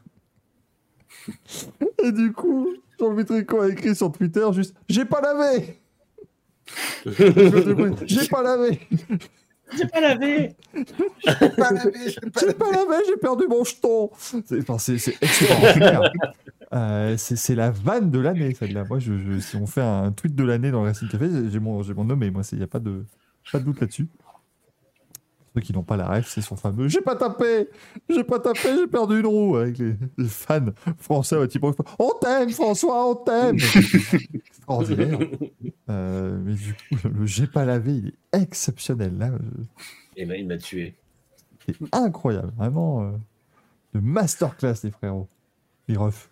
[2.04, 5.80] et du coup, Jean-Louis Tricot a écrit sur Twitter juste J'ai pas lavé
[7.06, 8.78] J'ai pas lavé
[9.76, 10.56] J'ai pas lavé
[11.56, 12.54] Pas lavé, j'ai pas J'ai lavé.
[12.58, 14.10] pas lavé, j'ai perdu mon jeton
[14.44, 16.02] C'est enfin, c'est- c'est extraordinaire
[16.72, 18.84] Euh, c'est la vanne de l'année, celle-là.
[18.88, 21.60] Moi, je, je- si on fait un tweet de l'année dans le Racing Café, j'ai
[21.60, 22.30] mon, j'ai mon nommé.
[22.32, 23.04] Moi, il n'y a pas de,
[23.52, 24.08] pas de doute là-dessus.
[25.54, 27.68] Ceux qui n'ont pas la ref, c'est son fameux J'ai pas tapé
[28.08, 30.66] J'ai pas tapé, j'ai perdu une roue avec les, les fans
[30.98, 31.46] français.
[31.46, 31.62] type,
[31.98, 33.56] on t'aime, François, on t'aime
[34.34, 35.18] Extraordinaire.
[35.90, 39.16] Euh, mais du coup, le J'ai pas lavé, il est exceptionnel.
[39.16, 39.30] Là,
[40.16, 40.96] Et ben, il m'a tué.
[41.66, 42.52] c'est incroyable.
[42.56, 43.12] Vraiment, euh,
[43.94, 45.28] de masterclass, les frérots.
[45.86, 46.30] Les refs.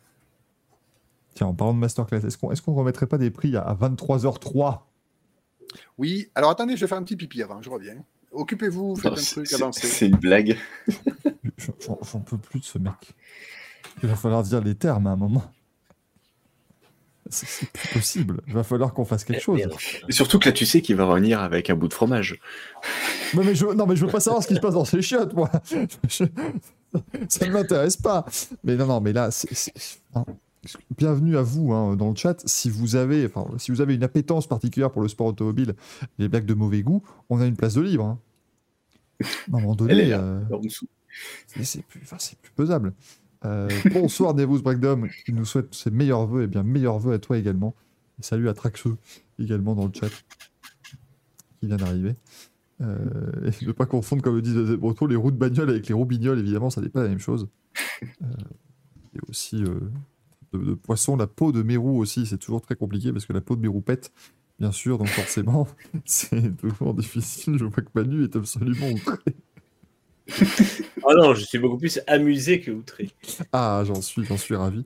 [1.34, 3.74] Tiens, en parlant de masterclass, est-ce qu'on est qu'on remettrait pas des prix à, à
[3.74, 4.80] 23h03
[5.96, 8.04] Oui, alors attendez, je vais faire un petit pipi avant, je reviens.
[8.32, 9.86] Occupez-vous, faites Non, un c'est- truc, c'est avancez.
[9.86, 10.56] c'est une blague.
[11.58, 12.94] J'en- peux plus de ce mec.
[14.02, 15.44] Il va falloir dire les termes à un moment.
[17.30, 18.40] C'est- plus possible.
[18.48, 19.58] Il va falloir qu'on fasse quelque chose.
[19.58, 19.74] Merde.
[20.08, 22.38] Et surtout que là, tu sais qu'il va revenir avec un bout de fromage.
[23.34, 25.00] Mais, mais je, non, mais je veux pas savoir ce qui se passe dans ces
[25.02, 25.50] chiottes, moi.
[26.08, 26.24] Je-
[27.28, 28.26] ça ne m'intéresse pas.
[28.64, 29.72] Mais non, non, mais là, c'est.
[30.96, 32.40] Bienvenue à vous hein, dans le chat.
[32.46, 35.74] Si vous avez, enfin, si vous avez une appétence particulière pour le sport automobile,
[36.18, 38.04] les blagues de mauvais goût, on a une place de libre.
[38.04, 38.18] hein.
[39.52, 40.40] À un moment donné, euh,
[41.62, 42.92] c'est plus, plus pesable.
[43.44, 47.18] Euh, bonsoir Nevus Breakdown, qui nous souhaite ses meilleurs voeux et bien meilleurs voeux à
[47.18, 47.74] toi également.
[48.20, 48.96] Et salut à Traxeux
[49.40, 50.10] également dans le chat
[51.58, 52.14] qui vient d'arriver.
[52.80, 55.94] Euh, et ne pas confondre, comme le disent les les roues de bagnole avec les
[55.94, 57.48] roubignoles, évidemment, ça n'est pas la même chose.
[58.20, 59.64] Et aussi
[60.52, 63.40] de, de poisson, la peau de mérou aussi, c'est toujours très compliqué parce que la
[63.40, 64.12] peau de mérou pète,
[64.58, 65.66] bien sûr, donc forcément,
[66.04, 67.56] c'est toujours difficile.
[67.58, 69.18] Je vois que Manu est absolument outré.
[71.04, 73.10] Ah non, je suis beaucoup plus amusé que outré.
[73.52, 74.84] Ah, j'en suis, j'en suis ravi.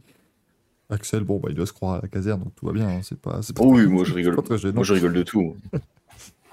[0.88, 2.88] Axel, bon, bah, il doit se croire à la caserne, donc tout va bien.
[2.88, 4.36] hein, c'est pas, c'est pas, Oh oui, moi je rigole.
[4.36, 4.74] pas très gênant.
[4.76, 5.56] Moi je rigole de tout.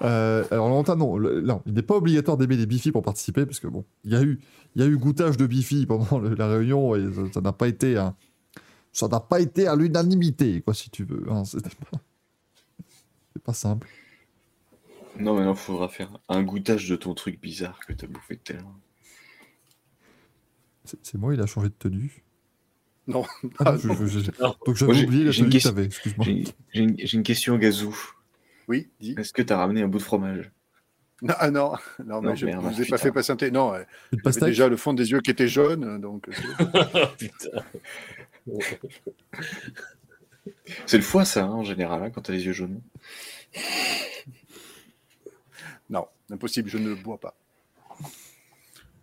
[0.02, 3.46] Euh, alors, Valentin, non, le- non, il n'est pas obligatoire d'aimer les bifis pour participer,
[3.46, 4.40] parce que bon, il y a eu,
[4.74, 7.52] il y a eu goûtage de bifis pendant le- la réunion et ça- ça n'a
[7.52, 8.14] pas été un,
[8.94, 11.26] ça n'a pas été à l'unanimité, quoi, si tu veux.
[11.30, 11.98] hein, C'était pas,
[13.34, 13.88] c'est pas simple.
[15.18, 18.52] Non, mais non, faudra faire un goûtage de ton truc bizarre que t'as bouffé tout
[18.52, 18.74] à l'heure.
[21.02, 22.22] C'est moi, il a changé de tenue.
[23.06, 23.24] Non.
[23.58, 24.54] Ah, non, je- je- je- Non.
[24.66, 26.26] donc j'avais oublié la j'ai une tenue que question- t'avais, excuse-moi.
[26.72, 27.96] J'ai une, j'ai une question, Gazou.
[28.68, 29.14] Oui, dis.
[29.18, 30.50] Est-ce que t'as ramené un bout de fromage?
[31.22, 31.72] Non, ah non,
[32.04, 33.50] non, mais Non, je ne vous ai pas fait patienter.
[33.50, 33.74] Non,
[34.12, 36.28] j'avais déjà le fond des yeux qui était jaune, donc.
[36.28, 37.06] euh.
[40.86, 42.80] C'est le foie, ça, hein, en général, hein, quand t'as les yeux jaunes.
[45.90, 47.34] Non, impossible, je ne bois pas.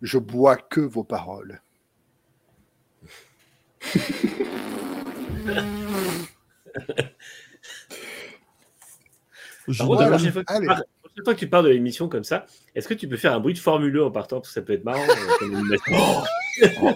[0.00, 1.60] Je bois que vos paroles.
[9.78, 10.82] Par contre, la
[11.14, 13.40] Prochaine fois, que tu pars de l'émission comme ça, est-ce que tu peux faire un
[13.40, 15.02] bruit de Formule 1 en partant Parce que ça peut être marrant.
[15.02, 16.22] euh, comme animation.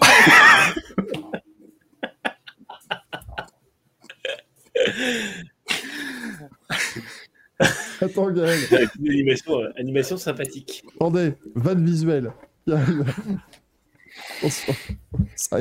[8.01, 8.59] Attends, Gaël.
[8.99, 10.83] Une animation, euh, animation sympathique.
[10.95, 11.59] Attendez, y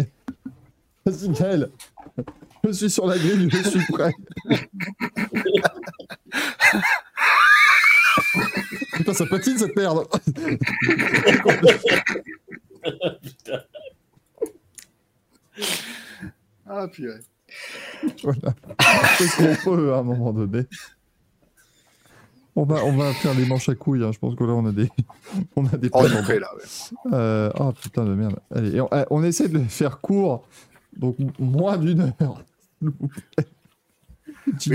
[0.01, 0.11] est.
[1.05, 1.71] Vas-y, Gaël.
[2.65, 4.13] Je suis sur la grille, je suis prêt.
[8.97, 10.07] Putain, ça patine cette merde.
[16.69, 17.21] Ah, purée.
[18.23, 18.55] voilà.
[19.19, 20.65] C'est ce qu'on peut à un moment donné.
[22.57, 24.03] On va, on va faire les manches à couilles.
[24.03, 24.11] hein.
[24.13, 24.91] Je pense que là, on a des,
[25.57, 26.49] on a des Oh, prêt là.
[26.57, 26.63] ouais.
[27.13, 28.39] Euh, oh putain de merde.
[28.55, 30.47] Allez, et on, on essaie de les faire court.
[30.97, 32.43] Donc moins d'une heure.
[32.83, 32.91] Oui,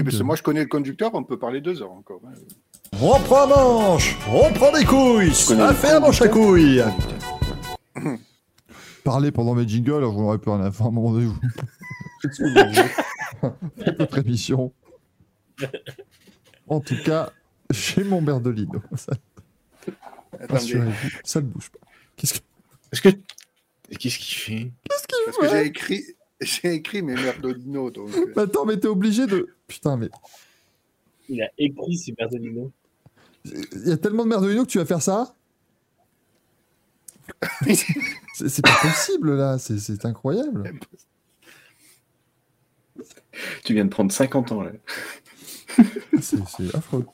[0.04, 2.22] parce que moi je connais le conducteur, on peut parler deux heures encore.
[2.28, 2.34] hein.
[3.00, 6.84] On prend manche, on prend des couilles, à le faire manche à couilles.
[9.04, 11.26] Parler pendant mes jingles, alors vous n'aurez plus rien à faire à un moment donné.
[11.26, 11.40] vous-
[12.22, 13.54] Faites ce que vous voulez.
[13.84, 14.72] Faites votre émission.
[16.68, 17.32] En tout cas,
[17.72, 18.82] j'ai mon Berdolino.
[18.96, 19.14] Ça,
[21.24, 21.80] ça ne bouge pas.
[22.18, 22.40] Qu'est-ce que...
[22.92, 23.10] Est-ce que.
[23.98, 24.72] Qu'est-ce qu'il fait?
[24.88, 26.04] Parce que j'ai écrit,
[26.40, 28.10] j'ai écrit mes merdolino, donc.
[28.16, 29.48] euh, Attends, mais t'es obligé de.
[29.68, 30.10] Putain, mais
[31.30, 32.72] Il a écrit Super Domino.
[33.46, 35.36] Il y a tellement de Merdolino que tu vas faire ça
[38.36, 40.74] C'est pas possible là, c'est- incroyable.
[43.64, 44.72] Tu viens de prendre 50 ans, là.
[46.22, 47.06] C'est c'est affreux.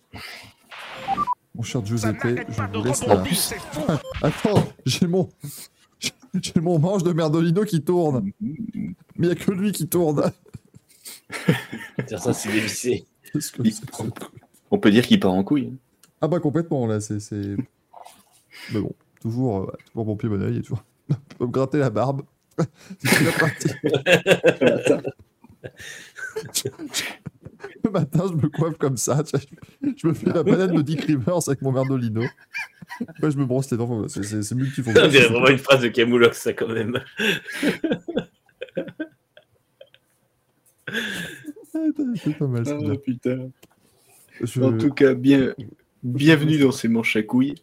[1.54, 3.24] Mon cher Giuseppe, je vous laisse là.
[4.22, 5.30] Attends, j'ai mon.
[6.42, 8.32] J'ai mon manche de Merdolino qui tourne.
[8.42, 10.32] Mais il n'y a que lui qui tourne.
[12.18, 13.06] Ça, c'est dévissé.
[13.40, 13.52] Ce
[14.72, 15.74] On peut dire qu'il part en couille.
[16.22, 17.20] Ah bah complètement là, c'est.
[17.20, 17.56] c'est-
[18.74, 20.84] Mais bon, toujours, euh, toujours bon pied bon oeil et toujours.
[21.10, 22.24] Je peux me gratter la barbe.
[23.04, 23.70] C'est la partie.
[27.84, 29.22] Le matin, je me coiffe comme ça.
[29.84, 32.24] Je me fais la balade de Dick Rivers avec mon Merdolino.
[33.08, 34.08] Après, je me brosse les dents.
[34.08, 35.12] C'est c'est- c'est Ça multifonctionnel.
[35.12, 37.00] dirait vraiment une phrase de Camoulox, ça, quand même.
[42.16, 42.66] C'est pas mal.
[42.66, 42.74] c'est.
[42.76, 43.50] Oh, putain.
[44.42, 45.54] Je- En tout cas, bien,
[46.12, 47.56] bienvenue dans ces manches à couilles.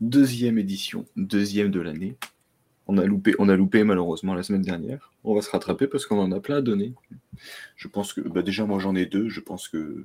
[0.00, 2.16] Deuxième édition, deuxième de l'année.
[2.88, 5.12] On a loupé, on a loupé malheureusement la semaine dernière.
[5.24, 6.92] On va se rattraper parce qu'on en a plein à donner.
[7.76, 9.28] Je pense que, bah déjà moi j'en ai deux.
[9.28, 10.04] Je pense que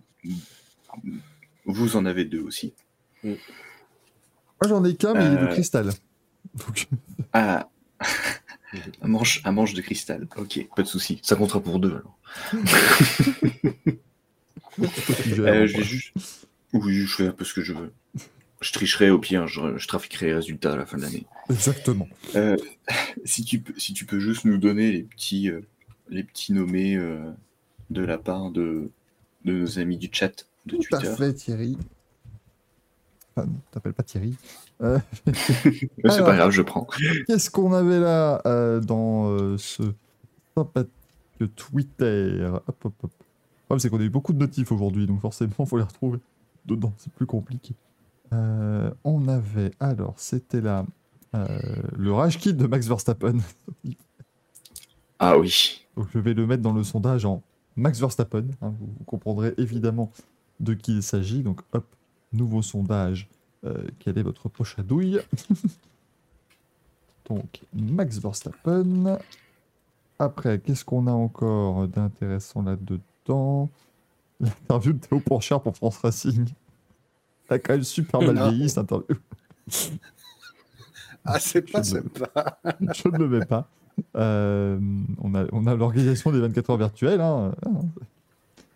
[1.66, 2.74] vous en avez deux aussi.
[3.24, 3.36] Moi,
[4.68, 5.48] j'en ai qu'un, mais il est de Euh.
[5.48, 5.90] cristal.
[6.56, 6.88] Donc,
[7.34, 7.70] Ah,
[9.02, 10.28] un manche, un manche de cristal.
[10.38, 11.20] Ok, pas de souci.
[11.24, 12.18] Ça comptera pour deux alors.
[14.80, 16.48] Euh, je vais juste.
[16.74, 17.92] Oui, je fais un peu ce que je veux.
[18.62, 21.26] Je tricherai au pire, je, je trafiquerai les résultats à la fin de l'année.
[21.50, 22.08] Exactement.
[22.36, 22.56] Euh,
[23.26, 25.62] si, tu, peux- si tu peux juste nous donner les petits, euh,
[26.10, 27.32] les petits nommés euh,
[27.90, 28.90] de la part de,
[29.46, 31.16] de nos amis du chat de Tout à Twitter.
[31.18, 31.78] fait, Thierry.
[33.36, 34.36] Enfin, non, t'appelles pas Thierry.
[35.34, 36.26] C'est Alors.
[36.26, 36.88] pas grave, je prends.
[37.28, 38.42] Qu'est-ce qu'on avait là
[38.82, 39.84] dans ce
[40.56, 40.92] sympathique
[41.56, 42.48] Twitter?
[42.68, 43.12] Hop, hop, hop.
[43.12, 45.84] Le problème, c'est qu'on a eu beaucoup de notifs aujourd'hui, donc forcément, il faut les
[45.84, 46.20] retrouver
[46.66, 46.94] dedans.
[46.98, 47.74] C'est plus compliqué.
[48.34, 50.86] Euh, on avait, alors, c'était là,
[51.36, 51.48] euh,
[51.98, 53.38] le Rage Kit de Max Verstappen.
[55.20, 55.86] Ah oui.
[55.96, 57.44] Donc, je vais le mettre dans le sondage en
[57.76, 58.46] Max Verstappen.
[58.62, 60.12] hein, vous, vous comprendrez évidemment
[60.60, 61.44] de qui il s'agit.
[61.44, 61.86] Donc, hop,
[62.34, 63.30] nouveau sondage.
[63.64, 65.20] Euh, quelle est votre poche à douille
[67.30, 69.20] Donc, Max Verstappen.
[70.18, 73.70] Après, qu'est-ce qu'on a encore d'intéressant là-dedans?
[74.70, 76.50] L'interview de Théo Pourchard pour France Racing.
[77.50, 79.18] A quand même super mal vieilli, cette interview.
[81.26, 82.60] Ah, c'est pas sympa.
[82.80, 83.68] Je ne le mets pas.
[84.16, 84.80] Euh,
[85.22, 87.22] on a, on a l'organisation des 24 heures virtuelles.
[87.22, 87.52] Hein.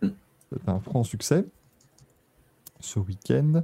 [0.01, 1.45] C'est un franc succès
[2.79, 3.63] ce week-end.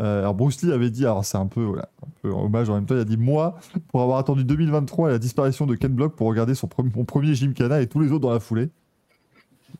[0.00, 2.74] Euh, alors Bruce Lee avait dit, alors c'est un peu, voilà, un peu hommage en
[2.74, 3.56] même temps, il a dit Moi,
[3.88, 7.04] pour avoir attendu 2023 et la disparition de Ken Block pour regarder son premier, mon
[7.04, 8.70] premier Gymkhana et tous les autres dans la foulée.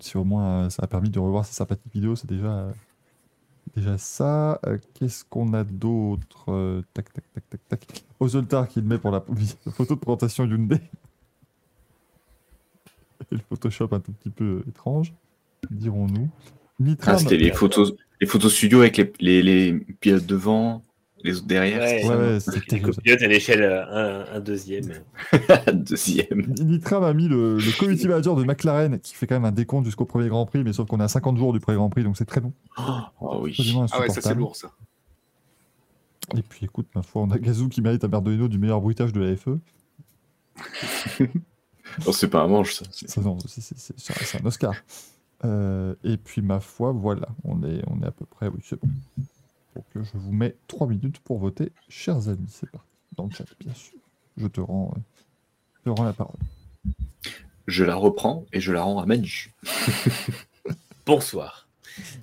[0.01, 2.73] Si au moins euh, ça a permis de revoir ces sympathiques vidéos, c'est déjà, euh,
[3.77, 4.61] déjà ça.
[4.67, 8.05] Euh, Qu'est-ce qu'on a d'autre Tac, tac, tac, tac, tac.
[8.21, 9.25] Ozoltar qui le met pour la,
[9.71, 10.81] photo de présentation Hyundai.
[13.31, 15.15] Et le Photoshop un tout petit peu étrange,
[15.71, 16.29] dirons-nous.
[17.03, 20.83] Ah, c'était les photos, les photos studio avec les, les, les devant,
[21.25, 21.81] les autres derrière.
[21.81, 23.85] Ouais, c'était Ouais, non c'était à l'échelle euh,
[24.31, 24.93] un, un deuxième.
[25.73, 26.47] Deuxième.
[26.61, 29.87] Nitram a mis le, le community manager de McLaren qui fait quand même un décompte
[29.87, 32.05] jusqu'au premier Grand Prix, mais sauf qu'on est à 50 jours du premier Grand Prix,
[32.05, 32.53] donc c'est très long.
[33.21, 33.51] Oh oui.
[33.59, 34.71] Absolument Ah ouais, ça c'est lourd ça.
[36.37, 39.13] Et puis écoute, ma foi, on a Gazou qui mérite un Berdolino du meilleur bruitage
[39.13, 39.59] de la FE.
[42.07, 43.21] Oh, c'est pas un manche, ça.
[43.21, 44.75] Non, c'est un Oscar.
[45.45, 48.81] Euh, et puis ma foi, voilà, on est, on est à peu près, oui, c'est
[48.81, 48.89] bon.
[49.75, 52.89] Donc je vous mets 3 minutes pour voter, chers amis, c'est parti.
[53.17, 53.99] Dans le chat, bien sûr.
[54.37, 55.01] Je te rends, euh,
[55.79, 56.41] je te rends la parole.
[57.67, 59.53] Je la reprends et je la rends à Manu.
[61.07, 61.69] Bonsoir.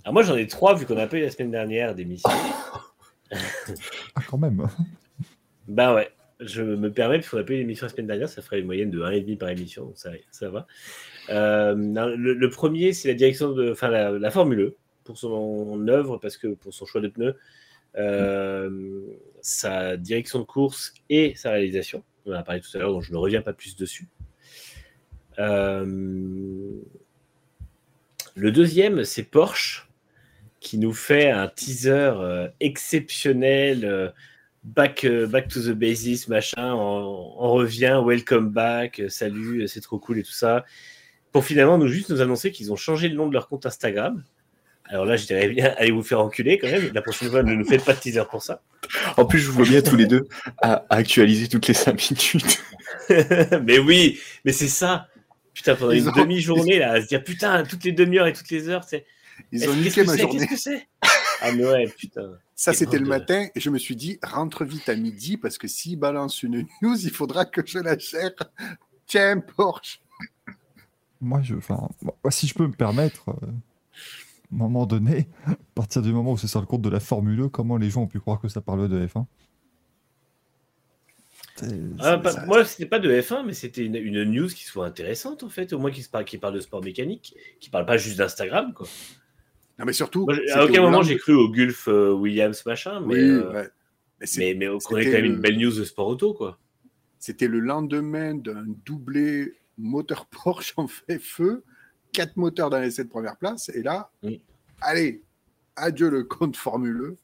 [0.03, 2.30] Alors moi j'en ai trois vu qu'on a pas eu la semaine dernière d'émission.
[4.16, 4.68] Ah, quand même
[5.68, 8.60] Bah ouais, je me permets, puisqu'on a pas eu l'émission la semaine dernière, ça ferait
[8.60, 10.66] une moyenne de 1,5 par émission, donc ça, ça va.
[11.30, 14.78] Euh, non, le, le premier, c'est la direction de, enfin la, la Formule E,
[15.09, 17.35] pour son œuvre, parce que pour son choix de pneus,
[17.97, 19.01] euh,
[19.41, 22.03] sa direction de course et sa réalisation.
[22.27, 24.07] On en a parlé tout à l'heure, donc je ne reviens pas plus dessus.
[25.39, 25.83] Euh,
[28.35, 29.89] le deuxième, c'est Porsche,
[30.59, 34.13] qui nous fait un teaser euh, exceptionnel.
[34.63, 40.19] back, back to the basis, machin, on, on revient, welcome back, salut, c'est trop cool
[40.19, 40.65] et tout ça.
[41.31, 44.23] Pour finalement nous juste nous annoncer qu'ils ont changé le nom de leur compte Instagram.
[44.90, 46.92] Alors là, je dirais bien, allez vous faire enculer quand même.
[46.93, 48.61] La prochaine fois, ne nous faites pas de teaser pour ça.
[49.18, 50.27] En plus, je vous vois bien tous les deux
[50.61, 52.64] à, à actualiser toutes les 5 minutes.
[53.64, 55.08] mais oui, mais c'est ça.
[55.53, 58.34] Putain, pendant Ils une ont- demi-journée, là, à se dire putain, toutes les demi-heures et
[58.34, 59.06] toutes les heures, c'est.
[59.51, 60.40] Ils ont niqué ma journée.
[60.48, 60.88] Qu'est-ce que c'est?
[61.42, 62.32] Ah, mais ouais, putain.
[62.56, 65.58] Ça, c'était le de- matin et je me suis dit, rentre vite à midi parce
[65.58, 68.32] que s'il balance une news, il faudra que je la gère.
[69.06, 70.01] Tiens, Porsche.
[71.22, 73.48] Moi, je, enfin, moi, si je peux me permettre, euh,
[74.52, 77.48] moment donné, à partir du moment où c'est sur le compte de la Formule E,
[77.50, 79.26] comment les gens ont pu croire que ça parlait de F1
[81.56, 84.64] C'est- Ah, pas- ça- moi, c'était pas de F1, mais c'était une, une news qui
[84.64, 87.69] soit intéressante, en fait, au moins qui, se parle, qui parle de sport mécanique, qui
[87.69, 88.88] parle pas juste d'Instagram, quoi.
[89.78, 90.26] Non, mais surtout.
[90.26, 93.19] Moi, à aucun au moment, lendemain- j'ai cru au Gulf euh, Williams, machin, mais, Oui,
[93.19, 93.69] euh, ouais.
[94.19, 96.60] Mais c'est- mais, mais on connaît quand même une belle news de sport auto, quoi.
[97.19, 101.64] C'était le lendemain d'un doublé moteur Porsche en fait feu,
[102.11, 104.41] quatre moteurs dans les sept premières places, et là, Oui.
[104.81, 105.21] allez,
[105.75, 107.17] adieu le compte Formule E.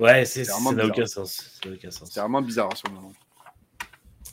[0.00, 0.86] Ouais, c'est, ça n'a bizarre.
[0.90, 1.60] aucun sens.
[2.10, 3.12] C'est vraiment bizarre à ce moment.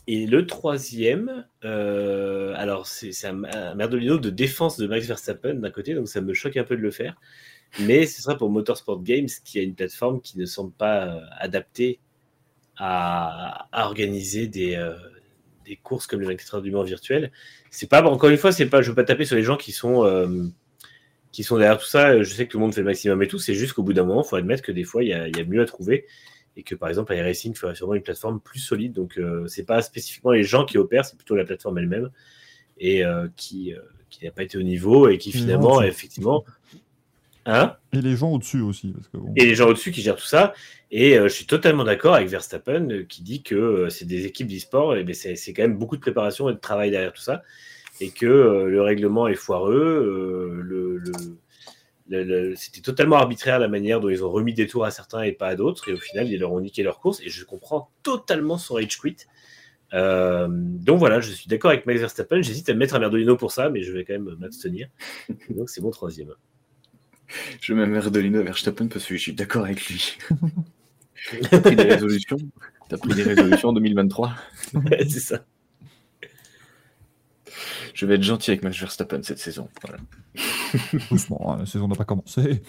[0.05, 5.55] Et le troisième, euh, alors c'est, c'est un, un merdolino de défense de Max Verstappen
[5.55, 7.19] d'un côté, donc ça me choque un peu de le faire.
[7.79, 11.19] Mais ce sera pour Motorsport Games, qui a une plateforme qui ne semble pas euh,
[11.39, 11.99] adaptée
[12.77, 14.93] à, à organiser des, euh,
[15.65, 17.31] des courses comme les 24 heures du Mans virtuelles.
[17.71, 19.71] C'est pas, encore une fois, c'est pas, je veux pas taper sur les gens qui
[19.71, 20.43] sont, euh,
[21.31, 22.21] qui sont derrière tout ça.
[22.21, 23.39] Je sais que tout le monde fait le maximum et tout.
[23.39, 25.27] C'est juste qu'au bout d'un moment, il faut admettre que des fois, il y a,
[25.27, 26.05] il y a mieux à trouver
[26.57, 28.93] et que par exemple, iRacing ferait sûrement une plateforme plus solide.
[28.93, 32.11] Donc, euh, c'est pas spécifiquement les gens qui opèrent, c'est plutôt la plateforme elle-même
[32.77, 33.73] et euh, qui,
[34.09, 36.45] qui n'a pas été au niveau et qui finalement, effectivement,
[37.45, 38.87] Hein Et les gens au-dessus aussi.
[38.91, 39.31] Parce que bon.
[39.35, 40.53] et les gens au-dessus qui gèrent tout ça.
[40.91, 44.25] Et euh, je suis totalement d'accord avec Verstappen euh, qui dit que euh, c'est des
[44.25, 47.21] équipes d'e-sport, et ben, c'est quand même beaucoup de préparation et de travail derrière tout
[47.21, 47.43] ça.
[48.01, 50.61] Et que le règlement est foireux.
[50.63, 51.11] le, le-
[52.07, 55.21] le- le- C'était totalement arbitraire la manière dont ils ont remis des tours à certains
[55.23, 55.87] et pas à d'autres.
[55.89, 57.19] Et au final, ils leur ont niqué leur course.
[57.21, 59.15] Et je comprends totalement son rage quit.
[59.93, 62.41] Euh, donc voilà, je suis d'accord avec Max Verstappen.
[62.41, 64.87] J'hésite à me mettre à Merdolino pour ça, mais je vais quand même m'abstenir.
[65.49, 66.33] Donc c'est mon troisième.
[67.61, 70.17] Je mets Merdolino vers Verstappen parce que je suis d'accord avec lui.
[71.49, 72.37] T'as pris des résolutions?
[72.89, 74.35] T'as pris des résolutions en 2023
[75.09, 75.45] c'est ça.
[77.93, 79.69] Je vais être gentil avec Max Verstappen cette saison.
[79.81, 79.99] Voilà.
[81.09, 82.61] Doucement, hein, la saison n'a pas commencé.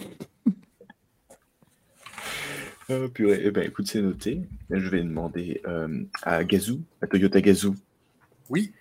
[2.89, 3.41] Oh, purée.
[3.43, 4.43] Eh ben, écoute, c'est noté.
[4.69, 7.75] Je vais demander euh, à Gazoo, à Toyota Gazoo.
[8.49, 8.71] Oui.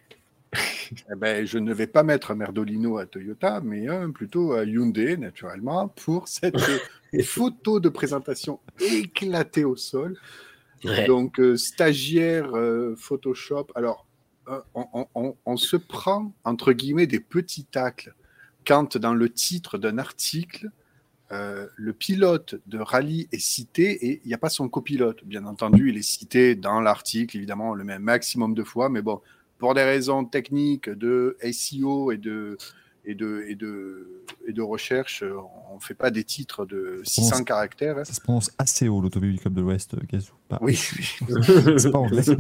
[1.10, 5.16] Eh ben, je ne vais pas mettre Merdolino à Toyota, mais euh, plutôt à Hyundai,
[5.16, 6.56] naturellement, pour cette
[7.24, 10.16] photo de présentation éclatée au sol.
[10.84, 11.06] Ouais.
[11.06, 13.66] Donc, euh, stagiaire euh, Photoshop.
[13.74, 14.06] Alors,
[14.48, 18.14] euh, on, on- on- on se prend, entre guillemets, des petits tacles
[18.66, 20.70] quand, dans le titre d'un article,
[21.30, 25.24] le pilote de rallye est cité et il n'y a pas son copilote.
[25.24, 29.20] Bien entendu, il est cité dans l'article, évidemment, le même maximum de fois, mais bon,
[29.58, 32.56] pour des raisons techniques de SEO et de,
[33.04, 35.22] et de, et de, et de recherche,
[35.70, 37.98] on ne fait pas des titres de 600 caractères.
[37.98, 38.04] hein.
[38.04, 40.32] Ça se prononce ACO, l'Automobile Club de l'Ouest, euh, Gazou.
[40.48, 42.22] Pas- Oui, C'est pas anglais.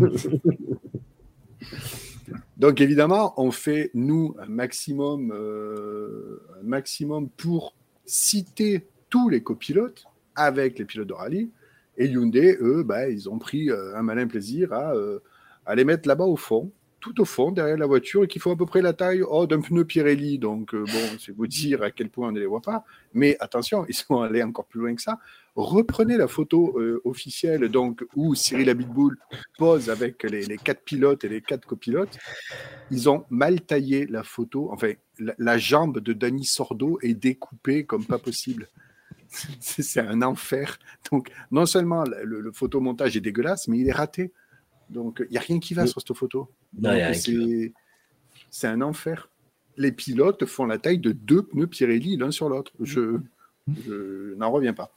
[2.56, 10.04] Donc évidemment, on fait nous un maximum, euh, un maximum pour citer tous les copilotes
[10.34, 11.50] avec les pilotes de rallye.
[11.98, 15.20] Et Hyundai, eux, bah, ils ont pris euh, un malin plaisir à, euh,
[15.64, 16.70] à les mettre là-bas au fond,
[17.06, 19.46] tout au fond, derrière la voiture, et qui font à peu près la taille oh,
[19.46, 20.40] d'un pneu Pirelli.
[20.40, 22.84] Donc euh, bon, c'est vous dire à quel point on ne les voit pas.
[23.14, 25.20] Mais attention, ils sont allés encore plus loin que ça.
[25.54, 29.16] Reprenez la photo euh, officielle donc où Cyril Abitboul
[29.56, 32.18] pose avec les, quatre pilotes et les quatre copilotes.
[32.90, 34.68] Ils ont mal taillé la photo.
[34.72, 38.68] Enfin, la, jambe de Danny Sordo est découpée comme pas possible.
[39.60, 40.76] C'est un enfer.
[41.12, 44.32] Donc, non seulement le, le- le photomontage est dégueulasse, mais il est raté.
[44.90, 45.88] Donc, il n'y a rien qui va Oui.
[45.88, 46.48] sur cette photo.
[47.14, 47.72] C'est-
[48.50, 49.28] C'est un enfer.
[49.76, 52.72] Les pilotes font la taille de deux pneus Pirelli l'un sur l'autre.
[52.80, 53.18] Je,
[53.84, 54.90] je n'en reviens pas.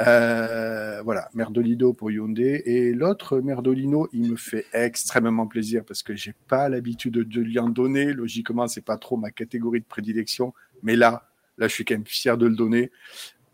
[0.00, 2.62] Euh, voilà, Merdolino pour Hyundai.
[2.66, 7.58] Et l'autre Merdolino, il me fait extrêmement plaisir parce que j'ai pas l'habitude de lui
[7.58, 8.12] en donner.
[8.12, 10.54] Logiquement, c'est pas trop ma catégorie de prédilection.
[10.82, 11.28] Mais là,
[11.58, 12.90] là, je suis quand même fier de le donner.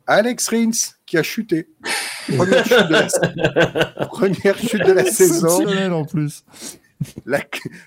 [0.09, 1.69] Alex Rins qui a chuté.
[2.27, 5.61] Première chute de la, première chute de la saison.
[5.61, 6.45] Exceptionnel en plus.
[7.27, 7.45] La-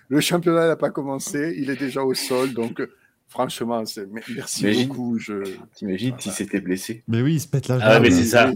[0.07, 2.89] le championnat n'a pas commencé, il est déjà au sol, donc euh,
[3.27, 4.87] franchement, merci Imagine.
[4.87, 5.19] beaucoup.
[5.19, 5.33] Je...
[5.75, 7.03] T'imagines s'il s'était blessé?
[7.07, 7.87] Mais oui, il se pète la jambe.
[7.91, 8.51] Ah mais c'est ça.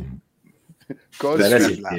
[1.20, 1.98] C'est- la-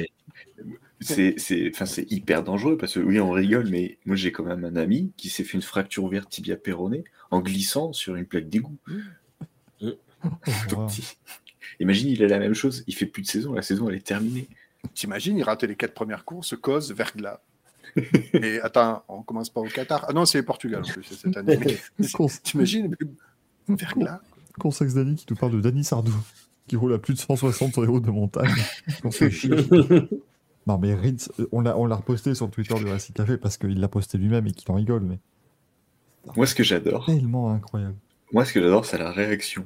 [0.99, 4.43] C'est c'est- enfin, c'est hyper dangereux parce que oui, on rigole, mais moi j'ai quand
[4.43, 8.25] même un ami qui s'est fait une fracture ouverte tibia péronée en glissant sur une
[8.25, 8.77] plaque d'égout.
[9.83, 10.87] Oh,
[11.79, 14.05] Imagine, il a la même chose, il fait plus de saison, la saison elle est
[14.05, 14.47] terminée.
[14.93, 17.39] T'imagines, il rate les quatre premières courses, cause verglas.
[18.33, 20.05] Et attends, on commence pas au Qatar.
[20.07, 21.59] Ah non, c'est le Portugal en plus c'est cette année.
[22.43, 22.95] T'imagines,
[23.67, 24.19] verglas.
[24.59, 26.13] Consex Dani qui nous parle de Dani Sardou,
[26.67, 28.49] qui roule à plus de 160 sur les routes de montagne.
[29.03, 29.51] On se fait chier.
[30.65, 33.37] Non, mais Ritz, euh, on l'a on l'a reposté sur le Twitter du Racing Café
[33.37, 35.17] parce qu'il l'a posté lui-même et qu'il en rigole, mais
[36.35, 37.95] Moi, ce que j'adore, tellement incroyable.
[38.33, 39.65] moi, ce que j'adore, c'est la réaction.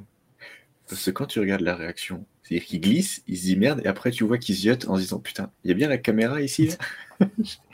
[0.94, 3.88] Parce que quand tu regardes la réaction, c'est-à-dire qu'il glisse, il se dit merde, et
[3.88, 5.98] après tu vois qu'il se jette en se disant putain, il y a bien la
[5.98, 6.74] caméra ici là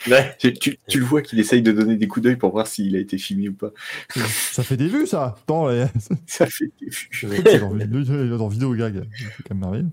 [0.08, 0.36] Ouais.
[0.38, 2.94] tu, tu- tu le vois qu'il essaye de donner des coups d'œil pour voir s'il
[2.96, 3.72] a été filmé ou pas.
[4.52, 5.86] Ça fait des vues, ça Attends, les-
[6.26, 7.58] Ça fait des vues.
[7.60, 9.08] dans, vidéo- il est dans vidéo gag.
[9.16, 9.86] C'est quand même merveilleux.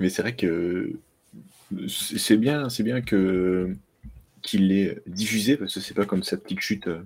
[0.00, 0.92] Mais c'est vrai que
[1.88, 3.74] c'est bien, c'est bien que
[4.42, 7.02] qu'il l'ait diffusé parce que c'est pas comme sa petite chute euh,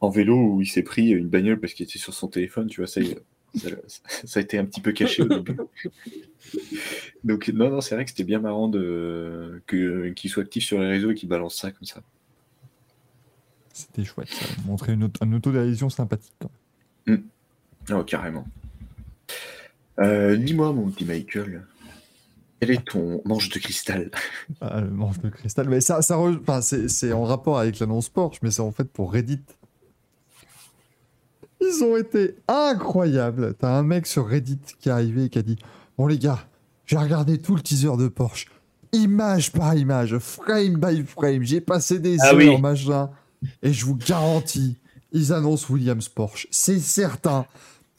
[0.00, 2.80] en vélo où il s'est pris une bagnole parce qu'il était sur son téléphone, tu
[2.80, 3.00] vois, ça,
[3.54, 3.68] ça,
[4.24, 5.56] ça a été un petit peu caché au début.
[7.24, 10.78] Donc non, non, c'est vrai que c'était bien marrant de que qu'il soit actif sur
[10.80, 12.02] les réseaux et qu'il balance ça comme ça.
[13.72, 14.46] C'était chouette, ça.
[14.64, 16.32] Montrer une, auto- une autodérision sympathique.
[16.40, 16.50] quand
[17.06, 17.24] même.
[17.92, 18.46] Oh, carrément.
[19.98, 21.66] Euh, Dis-moi, mon petit Michael,
[22.60, 24.10] quel est ton manche de cristal?
[24.60, 25.68] Ah, le manche de cristal.
[25.68, 28.72] Mais ça, ça re- enfin, c'est c'est en rapport avec l'annonce Porsche, mais c'est en
[28.72, 29.40] fait pour Reddit.
[31.60, 33.54] Ils ont été incroyables.
[33.58, 35.56] T'as un mec sur Reddit qui est arrivé et qui a dit
[35.98, 36.40] Bon, les gars,
[36.84, 38.46] j'ai regardé tout le teaser de Porsche.
[38.92, 41.42] Image par image, frame by frame.
[41.42, 42.60] J'ai passé des Ah heures, oui.
[42.60, 43.10] machin.
[43.62, 44.76] Et je vous garantis,
[45.12, 46.46] ils annoncent Williams Porsche.
[46.50, 47.46] C'est certain.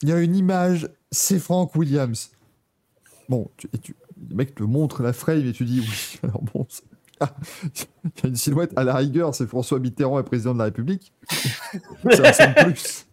[0.02, 2.30] Il y a une image, c'est Frank Williams.
[3.30, 3.96] Bon, tu, et tu-
[4.30, 6.20] le mec te montre la frame et tu dis oui.
[6.24, 6.66] Alors bon,
[7.20, 10.60] ah, il y a une silhouette à la rigueur, c'est François Mitterrand et président de
[10.60, 11.12] la République.
[12.12, 13.07] ça ressemble plus.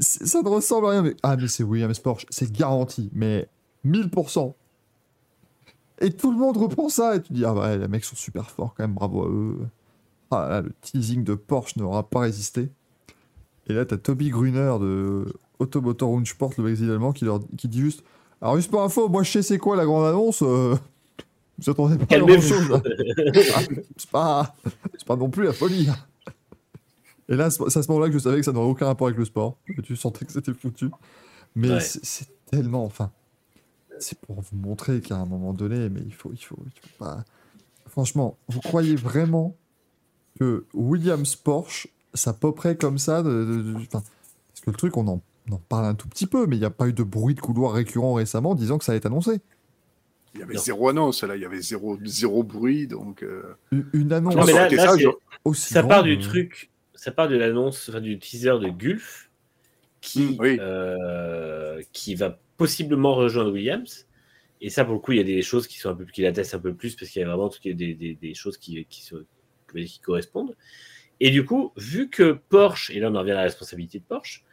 [0.00, 1.02] Ça ne ressemble à rien.
[1.02, 1.14] Mais...
[1.22, 3.48] Ah, mais c'est Williams Porsche, c'est garanti, mais
[3.84, 4.54] 1000%.
[6.00, 8.50] Et tout le monde reprend ça et tu dis ah ouais, les mecs sont super
[8.50, 9.58] forts quand même, bravo à eux.
[10.30, 12.70] Ah là, le teasing de Porsche n'aura pas résisté.
[13.66, 15.26] Et là, t'as Toby Gruner de
[15.58, 18.04] Automotor Unsport, le magazine allemand, qui, leur, qui dit juste
[18.40, 20.42] Alors, juste pour info, moi je sais c'est quoi la grande annonce.
[20.42, 20.76] euh,
[21.58, 22.80] vous attendez pas grand chose.
[23.54, 23.60] Ah,
[23.96, 24.54] c'est pas,
[24.96, 25.88] c'est pas non plus la folie.
[27.28, 29.18] Et là, c'est à ce moment-là que je savais que ça n'aurait aucun rapport avec
[29.18, 29.58] le sport.
[29.76, 30.90] Et tu sentais que c'était foutu.
[31.54, 31.80] Mais Ouais.
[31.80, 32.84] c'est tellement.
[32.84, 33.10] Enfin,
[33.98, 37.04] c'est pour vous montrer qu'à un moment donné, mais il faut, il faut, il faut
[37.04, 37.24] pas.
[37.88, 39.56] Franchement, vous croyez vraiment
[40.38, 44.02] que Williams Porsche, ça poperait comme ça de, de- de- enfin,
[44.48, 46.60] Parce que le truc, on en, on en parle un tout petit peu, mais il
[46.60, 49.06] n'y a pas eu de bruit de couloir récurrent récemment disant que ça allait être
[49.06, 49.40] annoncé.
[50.34, 50.60] Il y avait Non.
[50.60, 53.22] zéro annonce, là, il y avait zéro, zéro bruit, donc.
[53.22, 53.42] euh,
[53.72, 55.08] Une, une annonce Non, mais là- c'était là, ça, c'est- je-
[55.44, 59.30] aussi Ça part du euh, truc, ça part de l'annonce, enfin, du teaser de Gulf,
[60.00, 60.56] qui, Mm, oui.
[60.60, 64.06] euh, qui va possiblement rejoindre Williams.
[64.60, 66.22] Et ça, pour le coup, il y a des choses qui sont un peu, qui
[66.22, 68.84] l'attestent un peu plus parce qu'il y a vraiment tout- des, des, des choses qui,
[68.86, 69.24] qui, se-
[69.72, 70.56] qui correspondent.
[71.20, 74.04] Et du coup, vu que Porsche, et là on en revient à la responsabilité de
[74.04, 74.44] Porsche,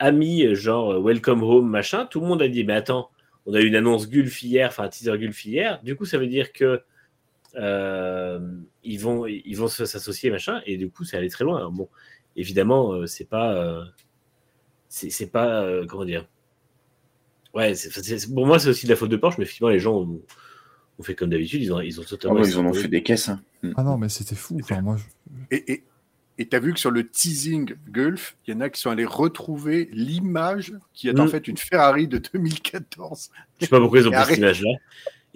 [0.00, 3.10] a mis genre Welcome Home, machin, tout le monde a dit, mais attends,
[3.46, 6.18] on a eu une annonce Gulf hier, enfin un teaser Gulf hier, du coup ça
[6.18, 6.82] veut dire que
[7.56, 8.40] euh,
[8.84, 11.56] ils vont ils vont se- s'associer, machin, et du coup ça allait très loin.
[11.58, 11.88] Alors, bon,
[12.36, 13.54] évidemment, euh, c'est pas.
[13.54, 13.84] euh,
[14.88, 15.62] c'est pas.
[15.62, 16.26] euh, comment dire
[17.54, 17.72] Ouais,
[18.34, 20.20] pour moi c'est aussi de la faute de Porsche, mais effectivement les gens ont,
[20.98, 23.02] ont fait comme d'habitude, ils ont, ils ont Ah ouais, ils en ont fait des
[23.02, 23.28] caisses.
[23.28, 23.40] hein.
[23.76, 24.58] Ah non, mais c'était fou.
[24.60, 25.84] Enfin, moi, je- Et et-
[26.60, 30.72] vu que sur le teasing Gulf, il y en a qui sont allés retrouver l'image
[30.92, 31.28] qui est en Mm.
[31.28, 33.30] fait une Ferrari de 2014.
[33.60, 34.70] Je sais pas pourquoi ils ont pris cette image-là.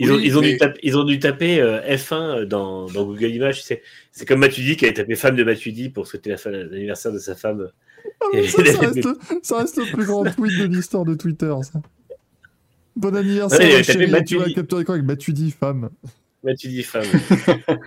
[0.01, 3.05] Ils, Oui, ont, ils, ont dû taper, ils ont dû taper euh, F1 dans, dans
[3.05, 3.65] Google Images.
[3.65, 3.77] tu.
[4.12, 7.35] C'est comme Matuidi qui avait tapé femme de Matuidi pour souhaiter la l'anniversaire de sa
[7.35, 7.68] femme.
[8.20, 11.52] Ah, ça, ça reste, le- ça reste le plus grand tweet de l'histoire de Twitter,
[11.62, 11.81] ça.
[12.94, 14.07] Bon anniversaire, Ouais, chérie.
[14.07, 14.35] Tu Matuidi.
[14.36, 15.91] vois, capture d'écran avec Matuidi, femme?
[16.44, 17.05] Matuidi femme.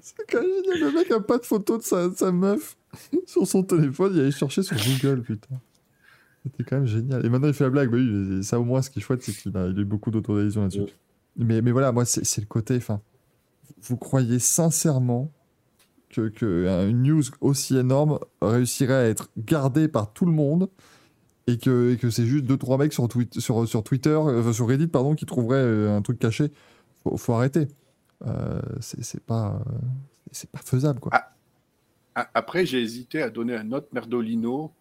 [0.00, 0.80] C'est quand même génial.
[0.80, 2.76] Le mec a pas de photo de sa, de sa meuf
[3.26, 4.12] sur son téléphone.
[4.14, 5.56] Il allait chercher sur Google, putain.
[6.44, 7.24] C'était quand même génial.
[7.26, 7.90] Et maintenant, il fait la blague.
[7.90, 9.84] Bah oui, ça, au moins, ce qui est chouette, c'est qu'il a, il a eu
[9.84, 10.86] beaucoup d'autodérision là-dessus.
[11.36, 12.76] Mais, mais voilà, moi, c'est c'est le côté.
[12.76, 13.00] Enfin,
[13.82, 15.30] vous croyez sincèrement
[16.10, 20.70] que, que une news aussi énorme réussirait à être gardée par tout le monde
[21.46, 24.52] et que, et que c'est juste deux trois mecs sur, tweet, sur, sur Twitter, euh,
[24.52, 26.50] sur Reddit, pardon, qui trouveraient euh, un truc caché?
[27.02, 27.68] Faut, faut arrêter.
[28.26, 29.78] Euh, c'est c'est pas, euh,
[30.32, 31.12] c'est pas faisable, quoi.
[31.14, 31.34] Ah.
[32.14, 34.72] A- Après, j'ai hésité à donner un autre merdolino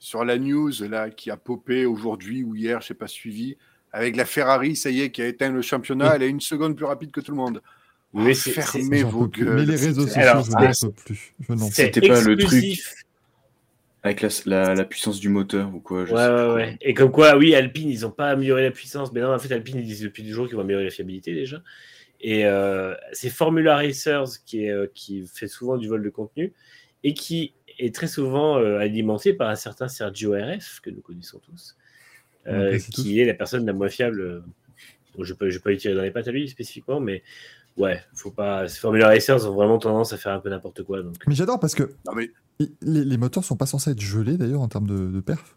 [0.00, 3.56] sur la news là qui a popé aujourd'hui ou hier, je sais pas suivi,
[3.92, 6.06] avec la Ferrari, ça y est, qui a éteint le championnat.
[6.08, 6.12] Oui.
[6.16, 7.60] Elle est une seconde plus rapide que tout le monde.
[8.12, 9.54] Mais c'est- fermez vos gueules.
[9.56, 11.34] Mais les réseaux sociaux, Alors, je n'en peux plus.
[11.70, 12.80] C'était pas le truc.
[14.02, 16.06] Avec la, la, la puissance du moteur ou quoi.
[16.06, 16.54] je Ouais, sais plus ouais, quoi.
[16.54, 16.78] ouais.
[16.80, 19.12] Et comme quoi, oui, Alpine, ils n'ont pas amélioré la puissance.
[19.12, 21.62] Mais non, en fait, Alpine, ils disent depuis toujours qu'ils vont améliorer la fiabilité déjà.
[22.22, 26.52] Et euh, c'est Formula Racers qui, est, euh, qui fait souvent du vol de contenu
[27.04, 27.52] et qui
[27.84, 31.76] est très souvent euh, alimenté par un certain Sergio RF, que nous connaissons tous,
[32.46, 33.06] euh, qui tous.
[33.20, 34.20] est la personne la moins fiable.
[34.20, 34.40] euh,
[35.16, 37.22] bon, je ne vais pas lui tirer dans les pattes à lui spécifiquement, mais
[37.76, 38.68] ouais, faut pas.
[38.68, 41.02] ces Formula Racers ont vraiment tendance à faire un peu n'importe quoi.
[41.02, 44.00] Donc, Mais j'adore parce que Non, mais i- les, les moteurs sont pas censés être
[44.00, 45.56] gelés d'ailleurs en termes de, de perf.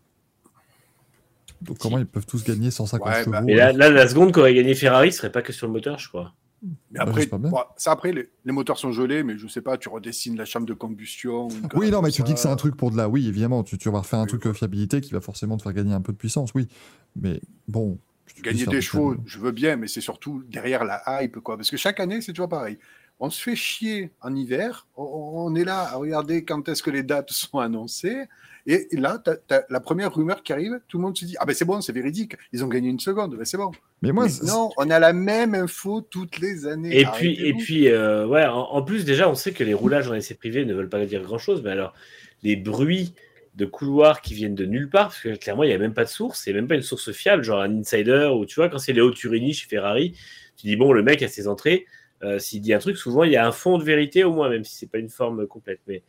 [1.61, 4.33] Donc comment ils peuvent tous gagner 150 Ouais, chevaux bah, mais là, là, la seconde
[4.33, 6.33] qu'aurait gagné Ferrari ce serait pas que sur le moteur, je crois.
[6.63, 7.29] Mais Bah, après,
[7.77, 10.65] ça après, les, les moteurs sont gelés, mais je sais pas, tu redessines la chambre
[10.65, 11.49] de combustion.
[11.75, 13.09] Oui, non, mais tu dis que c'est un truc pour de la.
[13.09, 15.63] Oui, évidemment, tu, tu vas refaire un Oui, truc euh, fiabilité qui va forcément te
[15.63, 16.67] faire gagner un peu de puissance, oui.
[17.15, 17.99] Mais bon.
[18.41, 19.23] Gagner des chevaux, fiable.
[19.27, 21.57] je veux bien, mais c'est surtout derrière la hype, quoi.
[21.57, 22.79] Parce que chaque année, c'est toujours pareil.
[23.19, 27.03] On se fait chier en hiver, on, est là à regarder quand est-ce que les
[27.03, 28.23] dates sont annoncées,
[28.65, 31.53] et là, as, la première rumeur qui arrive, tout le monde se dit Ah ben
[31.53, 33.71] c'est bon, c'est véridique, ils ont gagné une seconde, ben c'est bon.
[34.01, 36.99] Mais moi, Mais c'est- non, on a la même info toutes les années.
[36.99, 40.09] Et puis, et puis euh, ouais, en, en plus, déjà, on sait que les roulages
[40.09, 41.93] en essai privé ne veulent pas dire grand-chose, mais alors,
[42.41, 43.13] les bruits
[43.55, 46.05] de couloirs qui viennent de nulle part, parce que clairement, il n'y a même pas
[46.05, 48.79] de source, c'est même pas une source fiable, genre un insider, ou tu vois, quand
[48.79, 50.17] c'est Léo Turini chez Ferrari,
[50.57, 51.85] tu dis, bon, le mec a ses entrées,
[52.23, 54.49] euh, s'il dit un truc, souvent, il y a un fond de vérité au moins,
[54.49, 55.81] même si c'est pas une forme complète.
[55.87, 56.01] Mais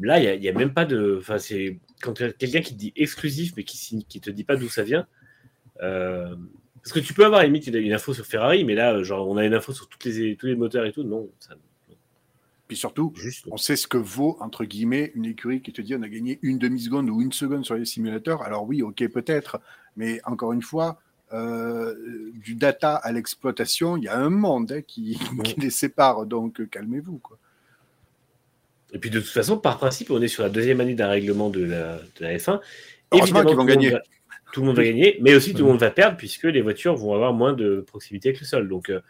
[0.00, 1.18] là, il n'y a, même pas de...
[1.20, 1.78] Enfin, c'est...
[2.02, 5.06] Quand quelqu'un qui te dit exclusif, mais qui ne te dit pas d'où ça vient...
[5.82, 6.34] euh,
[6.84, 9.46] parce que tu peux avoir limite une, info sur Ferrari, mais là, genre, on a
[9.46, 11.02] une info sur toutes les, tous les moteurs et tout.
[11.02, 11.54] Non, ça,
[11.86, 11.96] Puis
[12.68, 13.46] puis surtout, Juste.
[13.50, 16.38] on sait ce que vaut, entre guillemets, une écurie qui te dit on a gagné
[16.42, 18.42] une demi-seconde ou une seconde sur les simulateurs.
[18.42, 19.62] Alors oui, ok, peut-être,
[19.96, 21.00] mais encore une fois,
[21.34, 21.94] euh,
[22.34, 26.60] du data à l'exploitation, il y a un monde hein, qui, qui les sépare, donc
[26.60, 27.18] euh, calmez-vous.
[27.18, 27.38] Quoi.
[28.92, 31.50] Et puis de toute façon, par principe, on est sur la deuxième année d'un règlement
[31.50, 32.60] de la, de la F1.
[33.12, 33.90] Heureusement qu'ils vont tout le monde gagner.
[33.90, 34.02] va-
[34.52, 36.94] tout le monde va gagner, mais aussi tout le monde va perdre puisque les voitures
[36.94, 38.68] vont avoir moins de proximité avec le sol.
[38.68, 39.00] Donc, euh,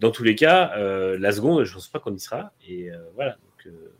[0.00, 2.52] dans tous les cas, euh, la seconde, je ne pense pas qu'on y sera.
[2.68, 3.30] Et euh, voilà.
[3.32, 3.92] Donc, euh,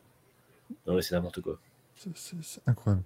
[0.86, 1.58] non, mais c'est n'importe quoi.
[1.96, 3.02] C'est- C'est c'est incroyable.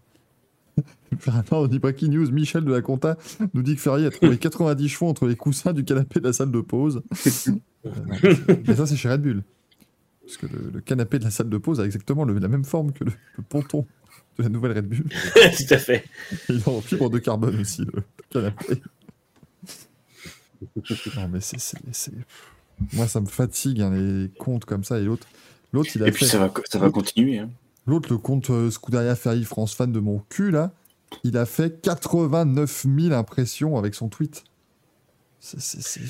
[1.27, 3.17] Attends, on dit Breaking News, Michel de la Compta
[3.55, 6.33] nous dit que Ferrari a trouvé 90 chevaux entre les coussins du canapé de la
[6.33, 7.03] salle de pause.
[7.87, 9.43] Euh, non, Mais ça, c'est chez Red Bull.
[10.25, 12.65] Parce que le, le canapé de la salle de pause a exactement le- la même
[12.65, 13.87] forme que le, le ponton
[14.39, 15.05] de la nouvelle Red Bull.
[15.35, 16.05] tout à fait.
[16.33, 18.83] Et il est en fibre de carbone aussi, le canapé.
[21.17, 21.59] Non, mais c'est.
[21.59, 22.13] c'est- c'est-
[22.93, 24.99] Moi, ça me fatigue, hein, les comptes comme ça.
[24.99, 25.27] Et l'autre,
[25.73, 26.33] l'autre, il a Et puis fait.
[26.33, 27.39] ça va, ça va continuer.
[27.39, 27.51] hein.
[27.89, 30.73] L'autre, le compte euh, Scuderia Ferry France fan de mon cul, là,
[31.25, 34.45] il a fait 89 000 impressions avec son tweet.
[35.41, 36.01] C'est-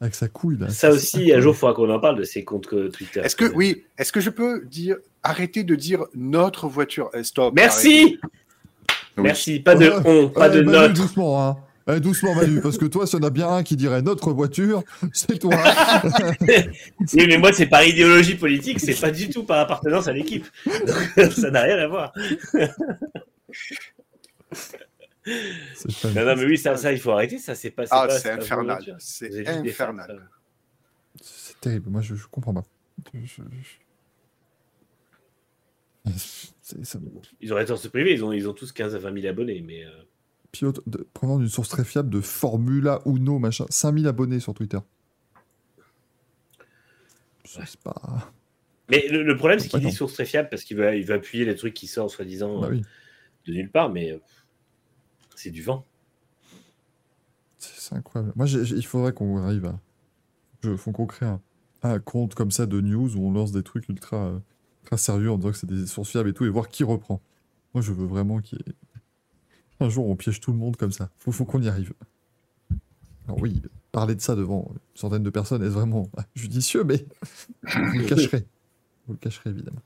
[0.00, 0.68] Avec sa couille, là.
[0.68, 3.20] Ça aussi, un jour, il faudra qu'on en parle de ces comptes euh, Twitter.
[3.20, 7.08] Est-ce que, oui, est-ce que je peux dire, arrêtez de dire notre voiture?
[7.14, 7.54] Eh, Stop.
[7.56, 8.18] Merci.
[9.16, 9.60] Merci.
[9.60, 10.92] Pas de on, pas de Manu, notre.
[10.94, 11.56] doucement, hein.
[11.88, 14.32] Eh, doucement, Manu, parce que toi, s'il y en a bien un qui dirait notre
[14.32, 14.82] voiture,
[15.12, 15.54] c'est toi.
[17.14, 20.46] Oui, mais moi, c'est par idéologie politique, c'est pas du tout par appartenance à l'équipe.
[21.30, 22.12] Ça n'a rien à voir.
[25.26, 27.38] Non, non, mais oui, ça, ça il faut arrêter.
[27.38, 27.84] Ça, c'est pas.
[27.90, 28.96] Ah, c'est infernal.
[28.98, 30.28] C'est infernal.
[31.20, 31.90] C'est terrible.
[31.90, 32.64] Moi, je, je comprends pas.
[33.14, 33.42] Je- je-
[36.82, 36.98] ça
[37.40, 39.26] Ils auraient tort de se priver, ils ont, ils ont tous 15 à 20 000
[39.26, 39.62] abonnés.
[39.66, 39.90] Mais euh,
[40.58, 43.66] Pilote, de, prenant d'une source très fiable de Formula Uno, machin.
[43.68, 44.78] 5000 abonnés sur Twitter.
[47.44, 48.32] C'est pas.
[48.90, 51.14] mais le, le problème, c'est qu'il dit source très fiable parce qu'il va, il va
[51.14, 52.82] appuyer les trucs qui sortent soi-disant Bah euh, oui.
[53.46, 54.18] de nulle part, mais euh,
[55.34, 55.86] c'est du vent.
[57.58, 58.32] C'est incroyable.
[58.36, 59.78] Moi, il faudrait qu'on arrive à.
[60.64, 61.40] Il faut qu'on crée un,
[61.82, 64.38] un compte comme ça de news où on lance des trucs ultra, euh,
[64.82, 67.20] ultra sérieux en disant que c'est des sources fiables et tout et voir qui reprend.
[67.74, 68.74] Moi, je veux vraiment qu'il y ait.
[69.80, 71.10] Un jour, on piège tout le monde comme ça.
[71.18, 71.92] Faut, faut qu'on y arrive.
[73.26, 73.60] Alors, oui,
[73.92, 77.04] parler de ça devant une centaine de personnes est vraiment judicieux, mais
[77.74, 78.46] vous le cacherez.
[79.06, 79.82] Vous le cacherez, évidemment.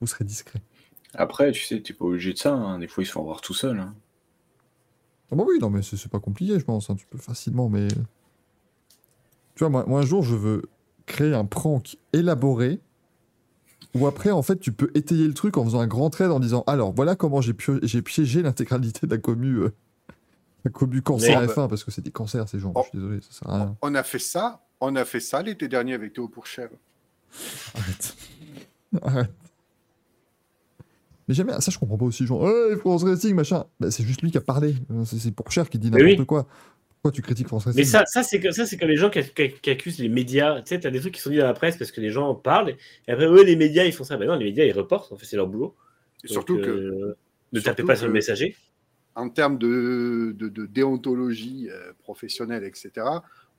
[0.00, 0.60] Vous serez discret.
[1.14, 2.52] Après, tu sais, t'es pas obligé de ça.
[2.52, 2.78] hein.
[2.78, 3.78] Des fois, ils se font voir tout seul.
[3.78, 3.94] hein.
[5.32, 6.90] Ah bah oui, non, mais c'est c'est pas compliqué, je pense.
[6.90, 7.88] hein, Tu peux facilement, mais.
[9.54, 10.62] Tu vois, moi, moi, un jour, je veux
[11.06, 12.80] créer un prank élaboré
[13.94, 16.40] où après, en fait, tu peux étayer le truc en faisant un grand trade en
[16.40, 19.72] disant Alors, voilà comment j'ai pio- j'ai piégé l'intégralité de la commu, euh,
[20.64, 22.72] la commu cancer Mais- F1, parce que c'est des cancers, ces gens.
[22.74, 22.80] Oh.
[22.84, 23.76] Je suis désolé, ça sert à rien.
[23.82, 26.70] On a fait ça, on a fait ça l'été dernier avec Théo Pourchère.
[27.74, 28.16] Arrête.
[29.02, 29.30] Arrête.
[31.26, 33.64] Mais jamais, ça je comprends pas aussi, genre, hey, France Racing, machin.
[33.80, 34.74] Bah, c'est juste lui qui a parlé.
[35.06, 36.26] C'est c'est pour cher qui dit n'importe oui.
[36.26, 36.46] quoi.
[37.04, 39.50] Pourquoi tu critiques Racing Mais ça, ça c'est ça, c'est comme les gens qui, qui-
[39.60, 40.62] qui accusent les médias.
[40.62, 42.28] Tu sais, t'as des trucs qui sont dit dans la presse parce que les gens
[42.30, 42.70] en parlent.
[43.06, 44.16] Et après, eux, les médias, ils font ça.
[44.16, 45.12] Ben non, les médias, ils reportent.
[45.12, 45.74] En fait, c'est leur boulot.
[46.24, 47.16] Et Donc, surtout que, euh,
[47.52, 48.56] ne surtout tapez pas sur le messager.
[49.16, 52.90] en termes de, de- de déontologie euh, professionnelle, etc.,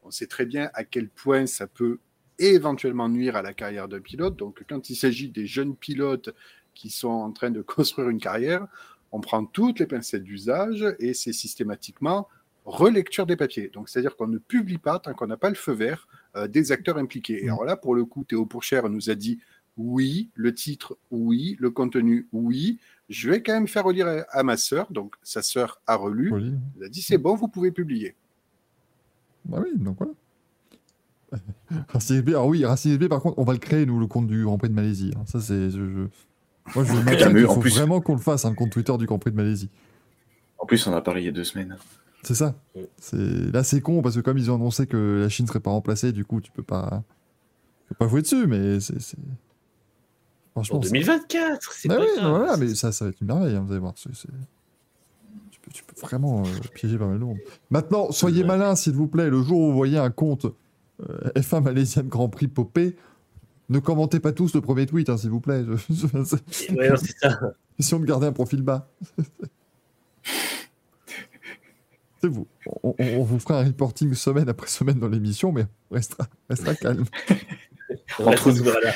[0.03, 1.99] on sait très bien à quel point ça peut
[2.39, 4.35] éventuellement nuire à la carrière d'un pilote.
[4.37, 6.31] Donc, quand il s'agit des jeunes pilotes
[6.73, 8.65] qui sont en train de construire une carrière,
[9.11, 12.27] on prend toutes les pincettes d'usage et c'est systématiquement
[12.65, 13.69] relecture des papiers.
[13.73, 16.71] Donc, c'est-à-dire qu'on ne publie pas tant qu'on n'a pas le feu vert euh, des
[16.71, 17.43] acteurs impliqués.
[17.45, 19.39] Et alors là, pour le coup, Théo Pourchère nous a dit
[19.77, 22.79] oui, le titre, oui, le contenu, oui.
[23.09, 24.91] Je vais quand même faire relire à, ma sœur.
[24.91, 26.31] Donc, sa sœur a relu.
[26.79, 28.15] Elle a dit c'est bon, vous pouvez publier.
[29.45, 30.13] Bah oui, donc voilà.
[31.89, 34.27] Racing SB, alors oui, Racing SB, par contre, on va le créer, nous, le compte
[34.27, 35.13] du Grand Prix de Malaisie.
[35.15, 35.23] hein.
[35.27, 35.69] Ça, c'est.
[35.69, 36.07] je- je-
[36.73, 36.93] Moi, je
[37.39, 39.69] il faut plus- vraiment qu'on le fasse, un compte Twitter du Grand Prix de Malaisie.
[40.57, 41.77] En plus, on a parlé il y a deux semaines.
[42.25, 42.55] C'est ça.
[42.97, 43.17] C'est
[43.53, 46.11] Là, c'est con, parce que comme ils ont annoncé que la Chine serait pas remplacée,
[46.11, 47.03] du coup, tu peux pas.
[47.87, 48.99] Tu peux pas jouer dessus, mais c'est.
[49.01, 49.17] c'est-
[50.53, 50.79] Franchement.
[50.79, 52.23] En ça- 2024, c'est Bah pas oui, grave.
[52.31, 53.93] non, voilà, mais ça, ça va être une merveille, hein, vous allez voir.
[53.97, 54.27] c'est- c'est-
[55.51, 57.37] Tu, peux, tu peux vraiment euh, piéger pas mal de monde.
[57.69, 58.47] Maintenant, soyez Ouais.
[58.47, 59.29] malins, s'il vous plaît.
[59.29, 60.45] Le jour où vous voyez un compte
[61.09, 62.95] euh, F1 Malaisian Grand Prix popé,
[63.69, 65.63] ne commentez pas tous le premier tweet, hein, s'il vous plaît.
[65.89, 67.37] Je- je- Ouais, c'est ça.
[67.77, 68.89] Question de garder un profil bas.
[72.27, 72.47] Vous.
[72.83, 77.05] On, vous fera un reporting semaine après semaine dans l'émission, mais on restera, restera calme.
[78.19, 78.63] On Entre nous.
[78.63, 78.93] Voilà.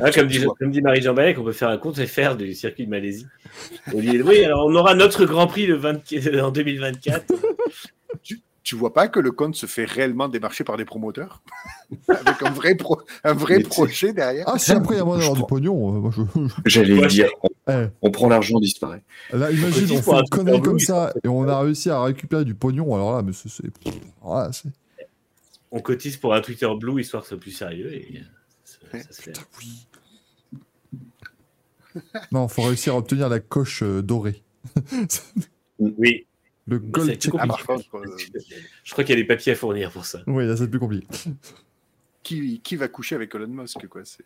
[0.00, 2.84] Ah, comme, dit, comme dit Marie-Jean Balek, on peut faire un compte FR du circuit
[2.84, 3.26] de Malaisie.
[3.94, 7.32] Oui, alors on aura notre Grand Prix le 20 en 2024.
[8.22, 11.42] Tu tu vois pas que le compte se fait réellement démarcher par des promoteurs?
[12.08, 14.44] Avec un vrai, pro- un projet derrière?
[14.46, 16.22] Ah, si après il y a moyen d'avoir Je du pognon, euh, moi, je-
[16.66, 19.02] J'allais dire, on, Eh, on prend l'argent, on disparaît.
[19.32, 22.44] Là, imagine, on fait un une connerie comme ça et on a réussi à récupérer
[22.44, 22.94] du pognon.
[22.94, 23.48] Alors là, mais c'est.
[23.48, 23.70] c'est-
[24.22, 24.50] voilà,
[25.70, 28.24] On cotise pour un Twitter Blue histoire que ce soit plus sérieux et euh,
[28.64, 29.32] ça, ça se fait.
[29.32, 29.86] Putain, oui.
[32.32, 34.42] Non, faut réussir à obtenir la coche euh, dorée.
[35.78, 36.26] Oui,
[36.68, 37.34] Le gold check.
[37.38, 38.16] Ah, par contre, euh,
[38.84, 40.20] je crois qu'il y a des papiers à fournir pour ça.
[40.26, 41.06] Oui, là, c'est plus compliqué.
[42.22, 44.24] qui, qui va coucher avec Elon Musk quoi c'est-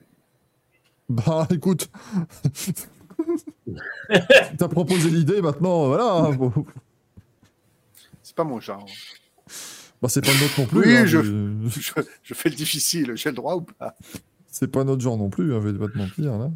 [1.09, 1.89] Bah, écoute.
[4.59, 6.31] T'as proposé l'idée, maintenant, voilà.
[6.31, 6.39] hein.
[8.23, 8.87] C'est pas mon genre.
[10.03, 10.79] Bah, c'est pas le nôtre non plus.
[10.81, 13.97] Oui, hein, je- mais- Je, je fais le difficile, j'ai le droit ou pas?
[14.47, 16.51] C'est pas notre genre non plus, hein, je vais pas te mentir, là.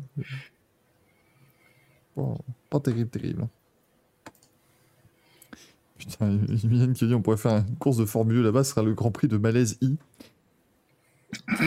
[2.17, 2.39] Bon,
[2.71, 3.43] pas terrible, terrible.
[3.43, 3.49] hein.
[5.99, 8.43] Putain, il y a une qui dit on pourrait faire une course de Formule 1
[8.43, 9.97] là-bas, ce sera le Grand Prix de Malaise I.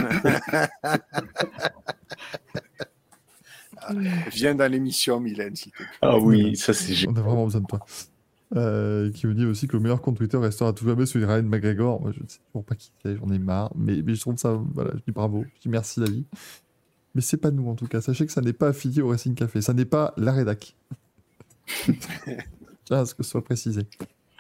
[4.32, 5.54] Viens dans l'émission, Mylène.
[6.02, 7.80] Ah oui, ça c'est On a vraiment besoin de toi.
[8.58, 11.32] Euh, qui me dit aussi que le meilleur compte Twitter restera tout jamais celui de
[11.32, 12.02] Ryan McGregor.
[12.02, 13.72] Moi, je ne sais toujours pas qui c'est, j'en ai marre.
[13.76, 16.26] Mais, mais je trouve ça, voilà, je dis bravo, je dis merci David.
[17.16, 18.02] Mais c'est pas nous en tout cas.
[18.02, 19.62] Sachez que ça n'est pas affilié au Racing Café.
[19.62, 20.76] Ça n'est pas la rédac.
[22.86, 23.84] Tiens, à ce que ce soit précisé.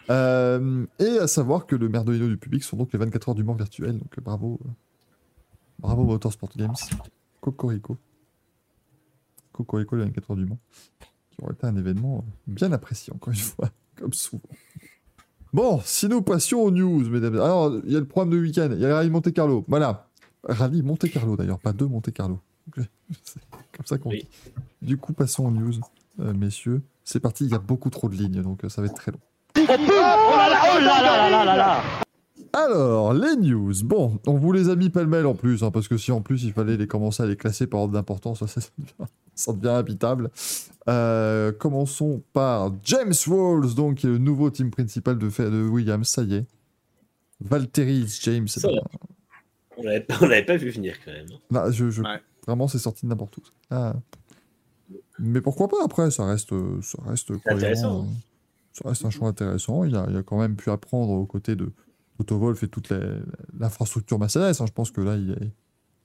[0.10, 3.44] Euh, et à savoir que le merdolino du public sont donc les 24 heures du
[3.44, 3.98] Mans virtuel.
[3.98, 4.60] Donc euh, bravo.
[4.66, 4.70] euh,
[5.80, 6.76] bravo Motorsport Games.
[7.40, 7.98] Cocorico.
[9.54, 10.60] Cocorico les 24 heures du Mans.
[11.32, 14.42] Qui aurait été un événement bien apprécié, encore une fois, comme souvent.
[15.54, 17.36] Bon, si nous passions aux news, mesdames.
[17.36, 19.66] Alors, il y a le programme de week-end, il y a le rallye Monte Carlo.
[19.68, 20.08] Voilà.
[20.44, 22.40] Rallye Monte Carlo, d'ailleurs, pas deux Monte Carlo.
[23.24, 23.40] C'est
[23.76, 24.26] comme ça qu'on Oui.
[24.82, 24.88] dit.
[24.88, 25.74] Du coup, passons aux news,
[26.20, 26.82] euh, messieurs.
[27.04, 29.12] C'est parti, il y a beaucoup trop de lignes, donc euh, ça va être très
[29.12, 29.20] long.
[32.54, 33.74] Alors, les news.
[33.84, 36.44] Bon, on vous les a mis pêle-mêle en plus, hein, parce que si en plus
[36.44, 39.70] il fallait les commencer à les classer par ordre d'importance, ça, ça devient, ça devient
[39.70, 40.30] habitable.
[40.90, 46.08] Euh, commençons par James Rolls, donc qui est le nouveau team principal de, de Williams,
[46.08, 46.46] ça y est.
[47.40, 48.48] Valtteri James.
[48.48, 48.68] Ça.
[49.78, 51.28] On l'avait pas, on l'avait pas vu venir quand même.
[51.32, 51.38] hein.
[51.52, 52.20] Là, je, je- Ouais.
[52.48, 53.42] Vraiment, c'est sorti de n'importe où.
[53.70, 53.96] Ah.
[55.20, 56.50] Mais pourquoi pas après Ça reste,
[56.82, 58.02] ça reste cohérent, intéressant.
[58.02, 58.06] euh,
[58.74, 59.84] Ça reste un choix intéressant.
[59.84, 61.72] Il a, il a quand même pu apprendre aux côtés de
[62.18, 62.90] Toto et toute
[63.60, 64.56] l'infrastructure Mercedes.
[64.60, 64.66] hein.
[64.66, 65.52] Je pense que là, il est,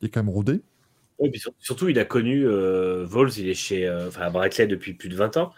[0.01, 0.63] il est quand même rodé.
[1.19, 4.67] Oui, puis surtout, il a connu euh, Vols, il est chez euh, enfin, à Brackley
[4.67, 5.53] depuis plus de 20 ans.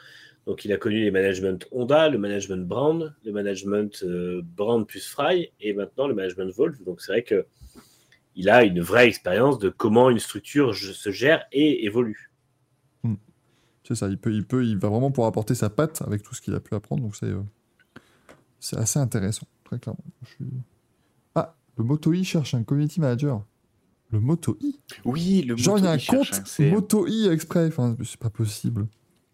[0.46, 5.06] Donc, il a connu les managements Honda, le management Brand, le management euh, Brand plus
[5.06, 6.84] Fry, et maintenant le management Volvo.
[6.84, 7.46] Donc, c'est vrai que
[8.34, 12.30] il a une vraie expérience de comment une structure se gère et évolue.
[13.88, 14.08] C'est ça.
[14.08, 16.54] Il peut, il peut, il va vraiment pouvoir apporter sa patte avec tout ce qu'il
[16.54, 17.02] a pu apprendre.
[17.02, 17.40] Donc c'est, euh,
[18.60, 20.04] c'est assez intéressant, très clairement.
[20.22, 20.44] Je suis-
[21.34, 23.44] Ah, le Moto I cherche un community manager.
[24.10, 24.78] Le Moto I.
[25.04, 27.66] Oui, le Genre, il y a moto, un compte hein, Moto I exprès.
[27.66, 28.86] Enfin, c'est pas possible.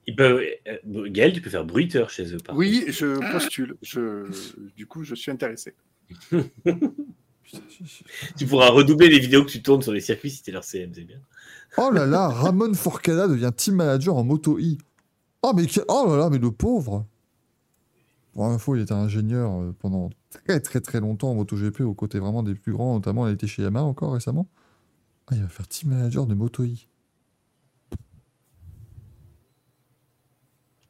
[0.06, 2.38] Il peut, euh, Gaël, tu peux faire bruiteur chez eux.
[2.38, 3.76] par Oui, je postule.
[3.82, 4.26] Je,
[4.76, 5.74] du coup, je suis intéressé.
[8.36, 10.90] Tu pourras redoubler les vidéos que tu tournes sur les circuits si t'es leur CM,
[10.92, 11.20] c'est bien.
[11.76, 14.78] Oh là là, Ramon Forcada devient team manager en Moto I.
[15.42, 17.06] Oh, mais oh là là, mais le pauvre.
[18.32, 20.10] Pour info, il était ingénieur euh, pendant
[20.44, 23.32] très très très longtemps en MotoGP, aux côtés vraiment des plus grands, notamment il a
[23.32, 24.48] été chez Yamaha encore récemment.
[25.28, 26.86] Ah, il va faire team manager de Moto I.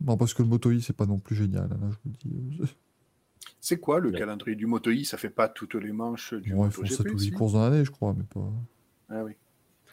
[0.00, 2.14] Non, parce que le Moto I, c'est pas non plus génial, hein, là, je vous
[2.22, 2.72] le dis.
[3.60, 4.18] C'est quoi le Ouais.
[4.18, 5.04] calendrier du Moto I?
[5.04, 7.30] Ça fait pas toutes les manches du Bon, ils font MotoGP 7 ou 10 si
[7.30, 8.52] courses dans l'année, je crois, mais pas.
[9.08, 9.32] Ah oui.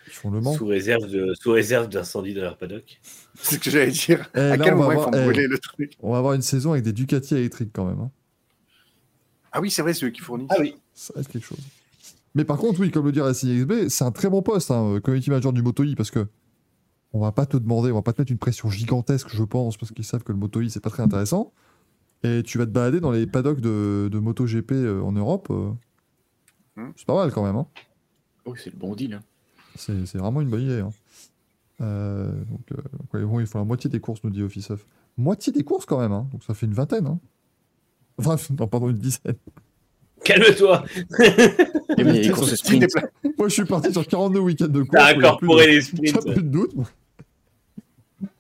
[0.08, 0.54] Ils font le Mans.
[0.54, 3.00] Sous réserve de, sous réserve d'incendie dans leur paddock.
[3.36, 4.30] C'est ce que j'allais dire.
[4.36, 5.24] Eh, à là, quel on va moment ils voir- font eh.
[5.24, 5.94] brûler le truc?
[6.02, 8.00] On va avoir une saison avec des Ducati électriques quand même.
[8.00, 8.12] hein.
[9.52, 10.48] Ah oui, c'est vrai, c'est eux qui fournissent.
[10.52, 10.76] Ah oui.
[10.94, 11.60] Ça va être quelque chose.
[12.36, 15.00] Mais par contre, oui, comme le dit Racing XB, c'est un très bon poste, hein,
[15.04, 16.28] community manager du Moto parce que
[17.14, 19.76] on va pas te demander, on va pas te mettre une pression gigantesque, je pense,
[19.76, 21.52] parce qu'ils savent que le Moto c'est pas très intéressant.
[22.24, 25.48] Et tu vas te balader dans les paddocks de, de MotoGP euh, en Europe.
[25.52, 25.72] euh,
[26.78, 26.92] Hmm.
[26.96, 27.58] C'est pas mal quand même.
[27.58, 27.68] hein.
[28.46, 29.14] Oh, c'est le bon deal.
[29.16, 29.20] hein.
[29.76, 30.80] C'est c'est vraiment une bonne idée.
[30.80, 30.92] hein.
[31.82, 34.72] Euh, donc, euh, donc, ouais, bon, ils font la moitié des courses, nous dit Office
[34.72, 34.86] of.
[35.18, 36.28] Moitié des courses quand même, hein.
[36.32, 37.08] donc ça fait une vingtaine.
[37.08, 37.20] Hein.
[38.18, 39.36] Enfin, non, pardon, une dizaine.
[40.24, 40.84] Calme-toi.
[43.38, 44.92] Moi, je suis parti sur 42 week-ends de course.
[44.92, 46.22] T'as incorporé les J'ai sprints.
[46.26, 46.74] plus de doute.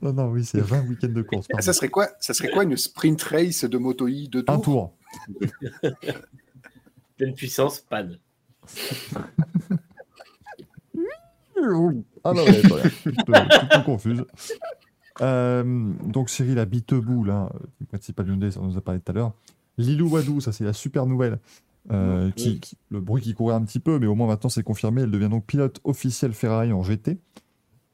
[0.01, 1.48] Non, non, oui, c'est 20 week-ends de course.
[1.48, 1.64] Pardon.
[1.64, 4.93] Ça serait quoi Ça serait quoi une sprint race de Moto I de Un tours
[5.41, 5.51] tour.
[7.17, 8.19] Pleine puissance, panne.
[12.24, 14.25] Ah non, ouais, je te- tout, tout confuse.
[15.22, 15.64] Euh,
[16.06, 19.16] donc Cyril a Bitebou, là, le principal Hyundai, ça on nous a parlé tout à
[19.16, 19.33] l'heure.
[19.82, 21.40] Lilou Wadou, ça c'est la super nouvelle.
[21.92, 22.34] euh, Oui.
[22.35, 25.01] qui, qui- le bruit qui courait un petit peu, mais au moins maintenant c'est confirmé.
[25.01, 27.19] Elle devient donc pilote officielle Ferrari en GT.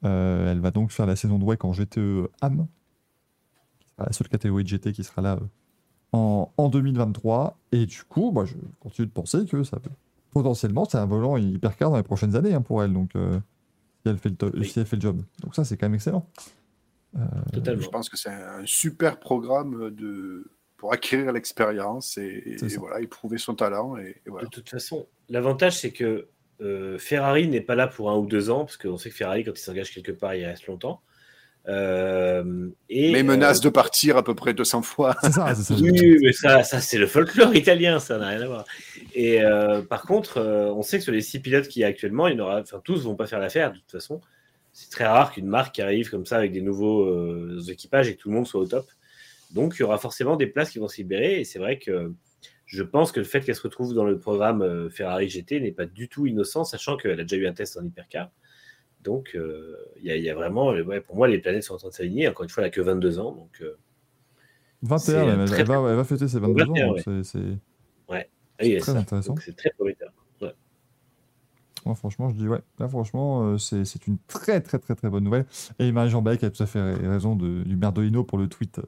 [0.04, 2.66] Euh, elle va donc faire la saison de WEC en GTE AM.
[3.98, 5.46] La seule catégorie de GT qui sera là euh,
[6.12, 7.58] en, en 2023.
[7.72, 9.90] Et du coup, moi, je continue de penser que ça peut
[10.30, 12.92] potentiellement c'est un volant hypercar dans les prochaines années hein, pour elle.
[12.92, 13.40] Donc, euh,
[14.04, 14.68] si, elle fait le to- Oui.
[14.68, 15.22] si elle fait le job.
[15.42, 16.26] Donc ça, c'est quand même excellent.
[17.16, 17.82] Euh, Totalement.
[17.82, 20.48] Je pense que c'est un super programme de...
[20.78, 23.98] pour acquérir l'expérience et, et voilà, éprouver son talent.
[23.98, 24.46] Et, et voilà.
[24.46, 26.28] De toute façon, l'avantage, c'est que
[26.60, 29.44] euh, Ferrari n'est pas là pour un ou deux ans, parce qu'on sait que Ferrari,
[29.44, 31.02] quand il s'engage quelque part, il reste longtemps.
[31.68, 35.16] Euh, et, Mais euh, menace de partir à peu près 200 fois.
[35.22, 35.74] ça, c'est ça.
[35.74, 38.64] Oui, mais ça, ça c'est le folklore italien, ça n'a rien à voir.
[39.14, 41.88] Et euh, par contre, euh, on sait que sur les six pilotes qu'il y a
[41.88, 44.20] actuellement, il y en aura, enfin, tous vont pas faire l'affaire de toute façon.
[44.72, 48.20] C'est très rare qu'une marque arrive comme ça avec des nouveaux euh, équipages et que
[48.20, 48.86] tout le monde soit au top.
[49.52, 51.40] Donc, il y aura forcément des places qui vont se libérer.
[51.40, 52.12] Et c'est vrai que
[52.66, 55.72] je pense que le fait qu'elle se retrouve dans le programme euh, Ferrari GT n'est
[55.72, 58.30] pas du tout innocent, sachant qu'elle a déjà eu un test en hypercar.
[59.02, 61.62] Donc, euh, il y, a- il y a vraiment, euh, ouais, pour moi, les planètes
[61.62, 62.28] sont en train de s'aligner.
[62.28, 63.32] Encore une fois, elle n'a que 22 ans.
[63.32, 63.78] Donc, euh,
[64.82, 66.66] 21, C'est même, elle, très, elle va, elle va fêter ses 22 ans.
[66.68, 67.02] 21, donc ouais.
[67.04, 67.58] c'est- c'est-
[68.60, 68.98] oui, très ça.
[68.98, 69.36] intéressant.
[69.40, 70.12] C'est très prometteur.
[71.86, 72.58] Moi, franchement, je dis ouais.
[72.80, 75.46] Là, franchement, euh, c'est une très, très, très, très bonne nouvelle.
[75.78, 78.80] Et Marie-Jean Beck a tout à fait raison de, du Merdolino pour le tweet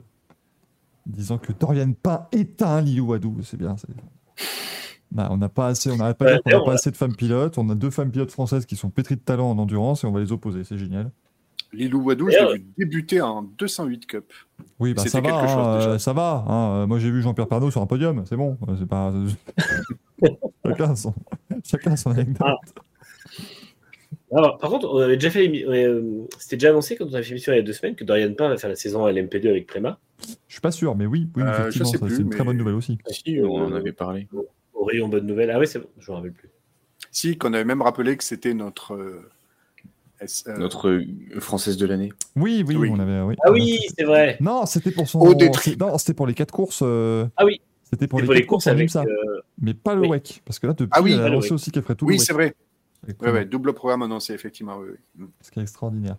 [1.11, 3.37] disant que Dorian Pain est un Lilou Wadou.
[3.43, 3.77] C'est bien.
[5.13, 6.75] Bah, on n'a pas assez, on n'arrête pas de Ouais, dire qu'on n'a d'ailleurs, pas
[6.75, 7.59] assez de femmes pilotes.
[7.59, 10.13] On a deux femmes pilotes françaises qui sont pétries de talent en endurance et on
[10.13, 10.63] va les opposer.
[10.65, 11.11] C'est génial.
[11.73, 14.33] Lilou Wadou, l'ai vu débuter en 208 Cup.
[14.81, 15.29] Oui, bah, ça va.
[15.29, 16.45] chose, hein, euh, ça va.
[16.49, 16.71] hein.
[16.83, 18.25] Euh, Moi, j'ai vu Jean-Pierre Pernaut sur un podium.
[18.27, 18.57] C'est bon.
[18.69, 19.13] euh, C'est pas.
[20.67, 21.15] chacun, son...
[21.65, 22.39] chacun son anecdote.
[22.45, 22.57] Ah.
[24.37, 27.31] Alors, par contre, on avait déjà fait euh, c'était déjà annoncé quand on avait fait
[27.31, 29.49] l'émission il y a deux semaines que Dorian Pain va faire la saison à LMP2
[29.49, 29.99] avec Préma.
[30.47, 32.31] Je suis pas sûr, mais oui, oui Euh, je effectivement, sais ça, plus, c'est une
[32.31, 32.99] très bonne nouvelle aussi.
[33.09, 34.29] Si, on en avait parlé.
[34.75, 35.51] Au rayon bonne nouvelle.
[35.51, 36.49] Ah oui, c'est bon, je me rappelle plus.
[37.11, 38.95] Si, qu'on avait même rappelé que c'était notre.
[38.95, 39.29] euh,
[40.47, 42.13] euh, Notre euh, française de l'année.
[42.37, 42.91] Oui, oui, Oui.
[42.93, 43.21] on avait.
[43.23, 44.37] Oui, Ah oui, c'est vrai.
[44.41, 45.19] Non, c'était pour son.
[45.21, 46.81] Au Non, c'était pour les quatre courses.
[46.85, 47.61] euh, Ah oui,
[47.91, 48.95] C'était pour les pour les courses avec.
[48.95, 49.05] Euh,
[49.61, 50.09] mais pas le oui.
[50.11, 52.19] WEC, parce que là depuis, Ah oui, elle a aussi qu'elle ferait tout le Oui,
[52.21, 52.55] c'est vrai.
[53.21, 54.77] Avec Ouais, double programme annoncé, effectivement.
[54.79, 55.27] Oui, oui.
[55.41, 56.17] Ce qui est extraordinaire.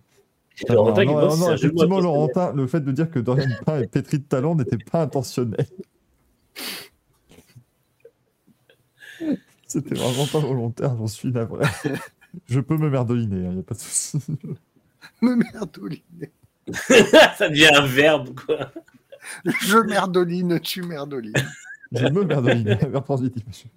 [0.69, 1.99] non, non, non, mots effectivement.
[1.99, 5.65] Laurentin, le fait de dire que Dorian Pain est pétri de talent n'était pas intentionnel.
[9.67, 11.65] C'était vraiment pas volontaire, j'en suis navré.
[12.45, 14.19] Je peux me merdoliner, il n'y a pas de souci.
[15.21, 16.01] Me merdoline.
[17.37, 18.71] Ça devient un verbe, quoi.
[19.45, 21.33] Je merdoline, tu merdolines.
[21.91, 23.69] Je me merdoliner, verbe transitif, monsieur.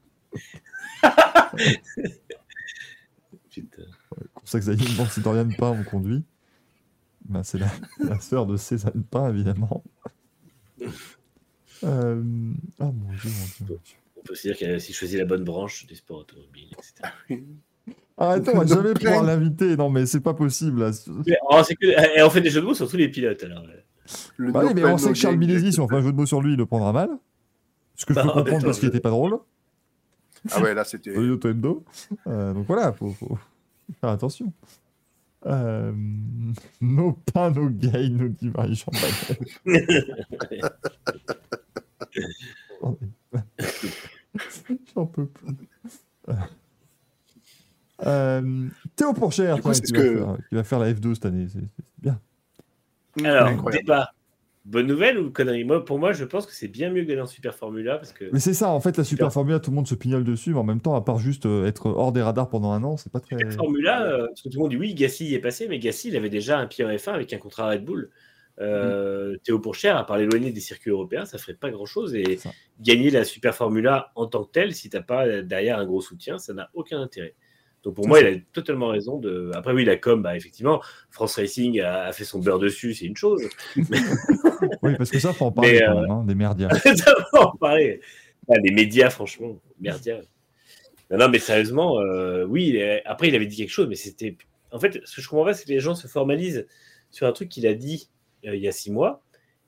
[4.45, 6.23] Pour ça que me demande si Dorian Pain me conduit.
[7.25, 9.83] Bah, c'est la, la sœur de Cézanne Pain, évidemment.
[11.83, 12.15] Euh...
[12.15, 13.31] Mon dieu, mon dieu.
[13.61, 13.79] mon Dieu.
[14.17, 17.43] On peut aussi dire qu'elle a aussi choisi la bonne branche du sport automobile, etc.
[18.17, 19.77] Arrête, on va jamais pouvoir l'inviter.
[19.77, 20.81] Non, mais c'est pas possible.
[20.81, 20.93] Là.
[21.27, 23.67] Mais, oh, que, et on fait des jeux de mots sur tous les pilotes, alors.
[24.39, 25.37] Le Bah oui, mais on sait que Charles.
[25.37, 27.11] Milesi, si on fait un jeu de mots sur lui, il le prendra mal.
[27.97, 29.39] Ce que je Bah, peux en comprendre parce qu'il je- était pas drôle.
[30.53, 31.13] Ah ouais, là, c'était.
[31.13, 31.85] Toyota Hebdo.
[32.29, 33.39] Euh, donc voilà, faut, faut
[34.01, 34.53] faire attention.
[35.47, 35.93] Euh,
[36.81, 38.91] no pain, no gain, nous dit Marie-Jean.
[44.95, 45.57] J'en peux plus.
[48.05, 51.47] Euh, Théo Pourchère, qui, va que- faire, qui va faire la F2 cette année.
[51.49, 51.61] C'est
[51.99, 52.21] bien.
[53.25, 54.07] Alors, Incroyable.
[54.65, 55.65] Bonne nouvelle ou connerie?
[55.65, 58.13] Moi, Pour moi, je pense que c'est bien mieux que d'aller en Super Formula parce
[58.13, 59.33] que Mais c'est ça, en fait, la Super.
[59.33, 61.67] Formula, tout le monde se pignole dessus, mais en même temps, à part juste euh,
[61.67, 63.37] être hors des radars pendant un an, c'est pas très.
[63.37, 65.79] Super Formula, euh, parce que tout le monde dit oui, Gassi y est passé, mais
[65.79, 68.11] Gassi, il avait déjà un pied en F1 avec un contrat Red Bull.
[68.61, 72.15] Euh, Théo Pourchère, à part l'éloigner des circuits européens, ça ferait pas grand chose.
[72.15, 72.39] Et
[72.81, 76.01] gagner la Super Formula en tant que telle, si t'as pas euh, derrière un gros
[76.01, 77.35] soutien, ça n'a aucun intérêt.
[77.85, 79.51] Donc pour moi, il a totalement raison de.
[79.55, 80.81] Après, oui, la com, bah, effectivement,
[81.11, 83.43] France Racing a, a fait son beurre dessus, c'est une chose.
[84.83, 86.69] Oui, parce que ça, faut en parler quand euh, même, hein, des merdias.
[86.97, 88.01] Ça va en parler.
[88.49, 90.21] Ah, les médias, franchement, merdia.
[91.11, 94.37] Non, non, mais sérieusement, euh, oui, après, il avait dit quelque chose, mais c'était.
[94.73, 96.67] En fait, ce que je comprends pas, c'est que les gens se formalisent
[97.11, 98.09] sur un truc qu'il a dit
[98.47, 99.23] euh, il y a six mois,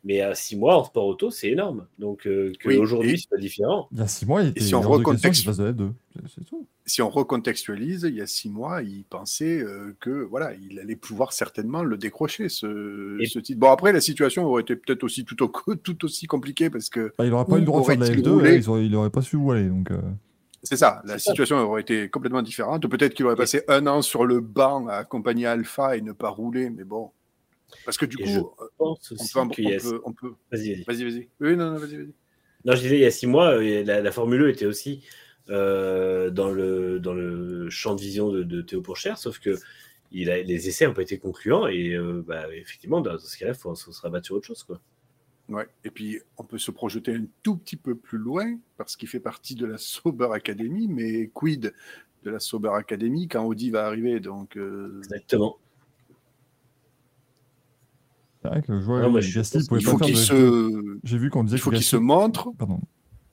[0.04, 1.86] mais à six mois en sport auto, c'est énorme.
[1.98, 3.88] Donc, euh, Oui, qu'aujourd'hui, et- c'est pas différent.
[3.92, 5.92] Il y a six mois, il était si on recontexte- qu'il fasse de la F2.
[6.14, 6.66] C'est- C'est tout.
[6.88, 10.94] Si on recontextualise, il y a six mois, il pensait euh, que voilà, il allait
[10.94, 13.58] pouvoir certainement le décrocher ce, Et- ce titre.
[13.58, 17.12] Bon après, la situation aurait été peut-être aussi tout, au- tout aussi compliquée parce que
[17.18, 18.80] Bah, il aurait pas eu le droit de faire de la Aurait-il F2, roulé hein,
[18.86, 19.66] il aurait pas su où aller.
[19.68, 20.00] Donc, euh,
[20.62, 21.30] c'est ça, la ça.
[21.30, 22.86] situation aurait été complètement différente.
[22.88, 26.12] Peut-être qu'il aurait Et- passé un an sur le banc à accompagner Alpha et ne
[26.12, 27.10] pas rouler, mais bon.
[27.84, 29.78] Parce que du Et coup, je euh, pense on peut, on qu'il y a.
[29.80, 30.84] peut, on peut- Vas-y, vas-y.
[30.84, 31.28] Vas-y, vas-y.
[31.40, 32.12] Oui, non, non, vas-y, vas-y.
[32.64, 35.02] Non, je disais, il y a six mois, euh, la, la Formule E était aussi
[35.50, 39.56] euh, dans, le, dans le champ de vision de, de Théo Pourchère, sauf que
[40.12, 43.52] il a, les essais n'ont pas été concluants et euh, bah, effectivement, dans ce cas-là,
[43.52, 44.62] il faut, faut se rabattre sur autre chose.
[44.62, 44.80] Quoi.
[45.48, 45.66] Ouais.
[45.84, 49.20] Et puis, on peut se projeter un tout petit peu plus loin, parce qu'il fait
[49.20, 51.72] partie de la Sauber Academy, mais quid
[52.24, 55.58] de la Sauber Academy quand Audi va arriver Donc, euh, Exactement.
[58.42, 60.98] C'est vrai que le joueur Non, je il pouvait faut pas faire qu'il de- se...
[61.04, 62.50] J'ai vu qu'on disait il faut qu'il se montre.
[62.58, 62.80] Pardon.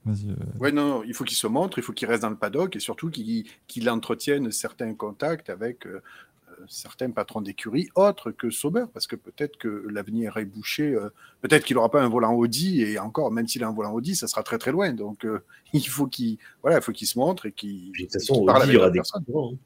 [0.07, 0.11] Euh,
[0.59, 2.75] Ouais, non, non, il faut qu'il se montre, il faut qu'il reste dans le paddock
[2.75, 6.01] et surtout qu'il qu'il entretienne certains contacts avec euh,
[6.49, 11.09] euh, certains patrons d'écurie autres que Sauber, parce que peut-être que l'avenir est bouché, euh,
[11.41, 14.15] peut-être qu'il n'aura pas un volant Audi, et encore, même s'il a un volant Audi,
[14.15, 14.91] ça sera très très loin.
[14.93, 15.39] Donc euh,
[15.73, 18.67] il faut qu'il voilà, il faut qu'il se montre et qu'il de toute façon, Audi,
[18.67, 19.53] il y aura des concurrents.
[19.53, 19.57] hein.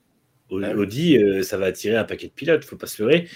[0.49, 0.65] Oui.
[0.77, 3.27] Audi, euh, ça va attirer un paquet de pilotes, faut pas se leurrer.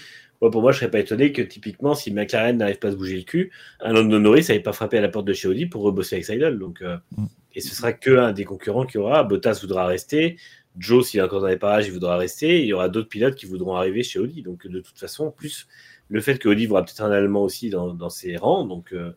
[0.42, 2.96] Moi, pour moi, je serais pas étonné que typiquement, si McLaren n'arrive pas à se
[2.96, 5.66] bouger le cul, un Lando Norris n'avait pas frappé à la porte de chez Audi
[5.66, 6.58] pour rebosser avec Seidel.
[6.58, 7.26] Donc, euh, Mm.
[7.54, 9.24] Et ce sera que un des concurrents qui aura.
[9.24, 10.36] Bottas voudra rester.
[10.78, 12.60] Joe, s'il est encore dans les parages, il voudra rester.
[12.60, 14.42] Il y aura d'autres pilotes qui voudront arriver chez Audi.
[14.42, 15.66] Donc, de toute façon, plus
[16.08, 18.66] le fait que Audi voudra peut-être un Allemand aussi dans, dans ses rangs.
[18.66, 19.12] Donc, euh,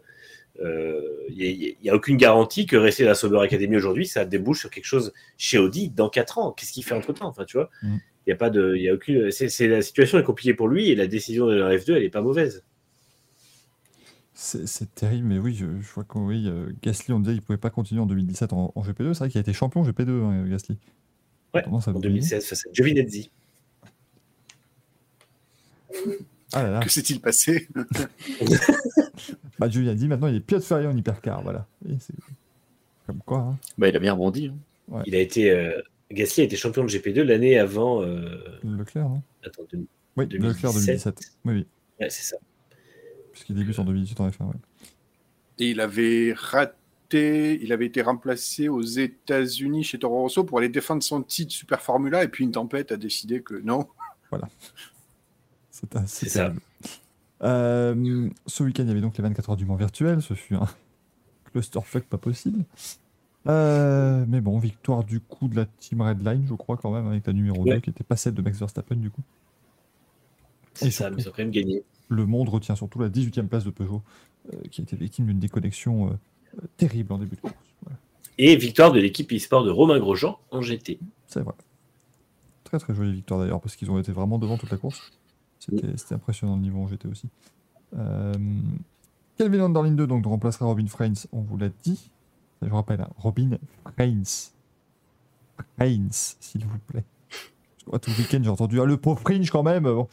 [0.61, 4.69] il n'y a, aucune garantie que rester à la Sauber Academy aujourd'hui, ça débouche sur
[4.69, 6.51] quelque chose chez Audi dans 4 ans.
[6.51, 7.99] Qu'est-ce qu'il fait entre temps Enfin, tu vois, il Mm.
[8.27, 9.31] y a pas de, il y a aucune.
[9.31, 12.09] C'est, la situation est compliquée pour lui et la décision de la F2, elle est
[12.09, 12.63] pas mauvaise.
[14.33, 17.57] C'est terrible, mais oui, je, je vois que oui, euh, Gasly, on disait qu'il pouvait
[17.57, 19.13] pas continuer en 2017 en, en GP2.
[19.13, 20.77] C'est vrai qu'il a été champion GP2, hein, Gasly.
[21.53, 22.01] Ouais, En l'oublier.
[22.09, 23.31] 2016, face à Giovinazzi.
[26.53, 26.79] Ah là là.
[26.79, 27.67] Que s'est-il passé
[29.59, 31.65] Bah, Dieu a dit maintenant il est pilote ferrier en hypercar, voilà.
[31.99, 32.13] C'est
[33.07, 33.39] comme quoi.
[33.39, 33.57] Hein.
[33.77, 34.51] Bah, il a bien rebondi.
[34.91, 35.03] hein.
[35.05, 38.01] Il a été, euh, Gasly a été champion de GP2 l'année avant.
[38.03, 39.21] euh, Leclerc, hein.
[39.45, 39.63] attends,
[40.17, 40.41] Oui, 2017.
[40.41, 41.19] Leclerc 2017.
[41.45, 41.65] Oui, oui.
[41.99, 42.37] ouais, c'est ça.
[43.31, 44.43] Puisqu'il débute en 2018 en F1.
[44.47, 44.53] Ouais.
[45.59, 50.69] Et il avait raté, il avait été remplacé aux États-Unis chez Toro Rosso pour aller
[50.69, 53.87] défendre son titre Super Formula, et puis une tempête a décidé que non.
[54.31, 54.41] Assez
[56.05, 56.53] C'est ça.
[57.43, 60.21] Euh, ce week-end, il y avait donc les 24 heures du Mans virtuel.
[60.21, 60.67] Ce fut un
[61.51, 62.63] clusterfuck pas possible.
[63.47, 67.27] Euh, mais bon, victoire du coup de la team Redline, je crois, quand même, avec
[67.27, 67.75] la numéro Ouais.
[67.75, 69.21] 2, qui n'était pas celle de Max Verstappen, du coup.
[70.73, 71.83] C'est ça, mais ils ont quand même gagné.
[72.09, 74.01] Le monde retient surtout la 18e place de Peugeot,
[74.53, 76.17] euh, qui a été victime d'une déconnexion
[76.77, 77.53] terrible en début de course.
[77.83, 77.97] Voilà,
[78.37, 80.99] Et victoire de l'équipe e-sport de Romain Grosjean en GT.
[81.27, 81.53] c'est vrai.
[82.63, 85.11] Très très jolie victoire d'ailleurs, parce qu'ils ont été vraiment devant toute la course.
[85.65, 87.29] C'était impressionnant le niveau en GT aussi.
[87.97, 88.33] Euh,
[89.37, 92.11] Kelvin Underline 2 donc remplacera Robin Frains, on vous l'a dit.
[92.61, 93.57] Je vous rappelle, hein, Robin
[93.95, 94.23] Frains.
[95.77, 97.03] Frains, s'il vous plaît.
[97.87, 99.83] Moi, tout le week-end j'ai entendu ah, le pauvre Fringe quand même.
[99.83, 100.07] Bon.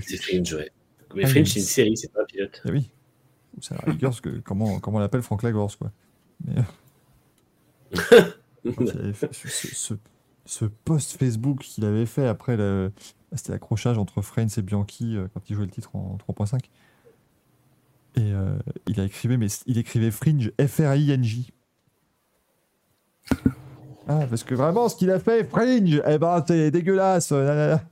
[0.00, 0.70] C'est Fringe, ouais.
[1.14, 2.62] Mais Fringe, c'est une série, c'est pas un pilote.
[2.64, 2.90] Eh oui.
[3.60, 5.90] C'est la rigueur, parce que comment, comment on l'appelle Franck Lagorce, quoi.
[6.44, 6.54] Mais,
[8.12, 8.22] euh,
[9.32, 9.94] ce-
[10.44, 12.92] ce post Facebook qu'il avait fait après le.
[13.34, 16.58] C'était l'accrochage entre Frains et Bianchi euh, quand il jouait le titre en 3.5.
[18.16, 18.56] Et euh,
[18.88, 21.50] il a écrivé, mais il écrivait Fringe, F-R-I-N-J.
[24.08, 27.32] Ah, parce que vraiment, ce qu'il a fait, Fringe, eh ben, c'est dégueulasse.
[27.32, 27.82] euh, nanana.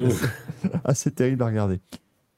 [0.84, 1.80] ah, c'est terrible à regarder.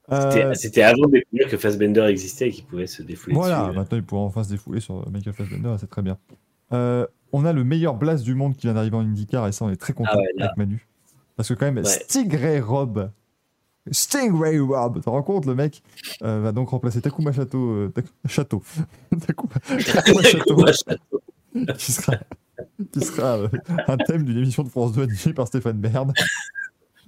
[0.09, 3.65] C'était- Euh, C'était avant de découvrir que Fassbender existait et qu'il pouvait se défouler Voilà,
[3.69, 3.77] dessus.
[3.79, 6.19] maintenant il pourra enfin se défouler sur Michael Fassbender, c'est très bien.
[6.75, 9.65] Euh, on a le meilleur blast du monde qui vient d'arriver en IndyCar et ça
[9.65, 10.87] on est très content Ah ouais, avec Manu.
[11.37, 11.85] Parce que quand même, Ouais.
[11.85, 13.11] Stingray Rob,
[13.91, 15.83] Stingray Rob, tu te rends compte le mec
[16.23, 18.63] euh, va donc remplacer Takuma Chateau, euh, Tak- Chateau,
[19.27, 19.55] Takuma,
[19.85, 21.21] Takuma Chateau, Takuma Chateau.
[21.77, 22.17] qui sera,
[22.93, 23.49] qui sera euh,
[23.89, 26.13] un thème d'une émission de France 2 animée par Stéphane Bern.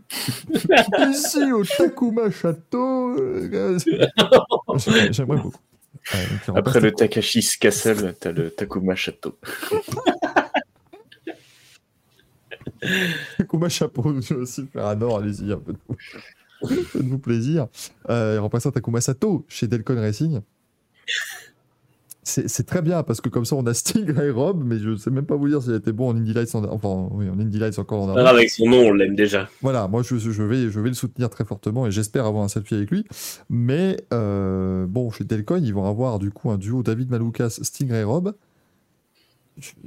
[1.11, 3.17] Ici au Takuma Château.
[5.11, 5.59] J'aimerais beaucoup.
[6.15, 9.37] Euh, Après le Takashi's Castle, t'as le Takuma Château.
[13.39, 15.97] Takuma Chapeau, je vais aussi faire un or, allez-y, un peu de vous.
[16.85, 17.67] Faites-vous plaisir.
[18.09, 20.41] Euh, il remplace Takuma Sato chez Delcon Racing.
[22.29, 25.27] C'est très bien parce que comme ça on a Stingray Rob, mais je sais même
[25.27, 26.57] pas vous dire s'il a été bon en Indy Lights.
[26.57, 29.49] en- Enfin, oui, en Indy Lights encore en non, avec son nom, on l'aime déjà.
[29.63, 32.49] Voilà, moi je, je vais, je vais le soutenir très fortement et j'espère avoir un
[32.49, 33.05] selfie avec lui.
[33.49, 38.03] Mais euh, bon, chez Delcoin, ils vont avoir du coup un duo David Maloukas, Stingray
[38.03, 38.35] Rob.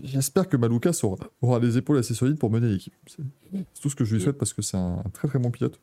[0.03, 2.93] J'espère que Maloukas aura, aura les épaules assez solides pour mener l'équipe.
[3.07, 3.23] C'est
[3.81, 5.79] tout ce que je lui souhaite parce que c'est un très très bon pilote.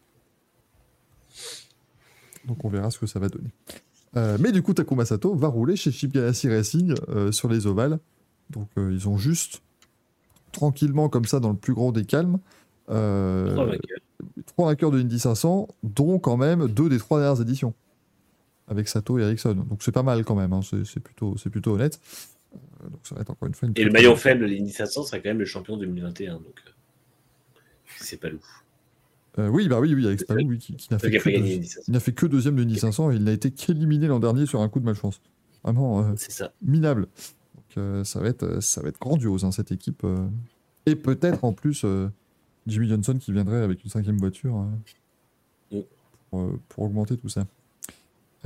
[2.47, 3.51] Donc on verra ce que ça va donner.
[4.17, 7.67] Euh, mais du coup, Takuma Sato va rouler chez Chip Ganassi Racing euh, sur les
[7.67, 7.99] ovales.
[8.51, 9.63] Donc euh, ils ont juste
[10.53, 12.39] tranquillement comme ça dans le plus grand des calmes.
[12.87, 13.99] Trois vainqueurs.
[14.47, 17.75] trois vainqueurs de Indy 500, dont quand même deux des trois dernières éditions.
[18.69, 19.55] avec Sato et Ericsson.
[19.55, 22.01] Donc c'est pas mal quand même, hein, c'est c'est plutôt, c'est plutôt honnête.
[22.91, 25.19] Donc ça va être encore une fois une Et le maillon faible, l'Indy 500, sera
[25.19, 26.35] quand même le champion 2021.
[26.35, 26.71] Donc, euh,
[27.99, 28.45] c'est pas loup.
[29.39, 31.25] Euh, oui, bah oui, oui, avec Spalou, oui, qui, qui n'a fait, qui a que
[31.25, 31.85] pas gagné deux- l'Indy 500.
[31.89, 34.47] il n'a fait que deuxième de Indy 500 et il n'a été qu'éliminé l'an dernier
[34.47, 35.21] sur un coup de malchance.
[35.63, 36.53] Vraiment euh, ça.
[36.63, 37.03] minable.
[37.55, 40.07] Donc euh, ça, va être, ça va être grandiose, hein, cette équipe.
[40.87, 41.85] Et peut-être en plus
[42.67, 44.67] Jimmy Johnson qui viendrait avec une cinquième voiture
[45.73, 45.81] Mm.
[46.31, 47.45] pour, pour augmenter tout ça.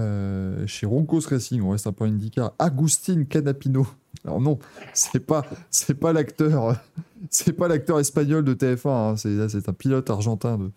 [0.00, 2.52] Euh, chez Roncos Racing, on reste un peu IndyCar.
[2.58, 3.86] Agustin Canapino.
[4.24, 4.58] Alors non,
[4.92, 6.76] c'est pas, c'est pas l'acteur,
[7.30, 8.88] c'est pas l'acteur espagnol de TF1.
[8.88, 10.70] hein, c'est, c'est un pilote argentin de,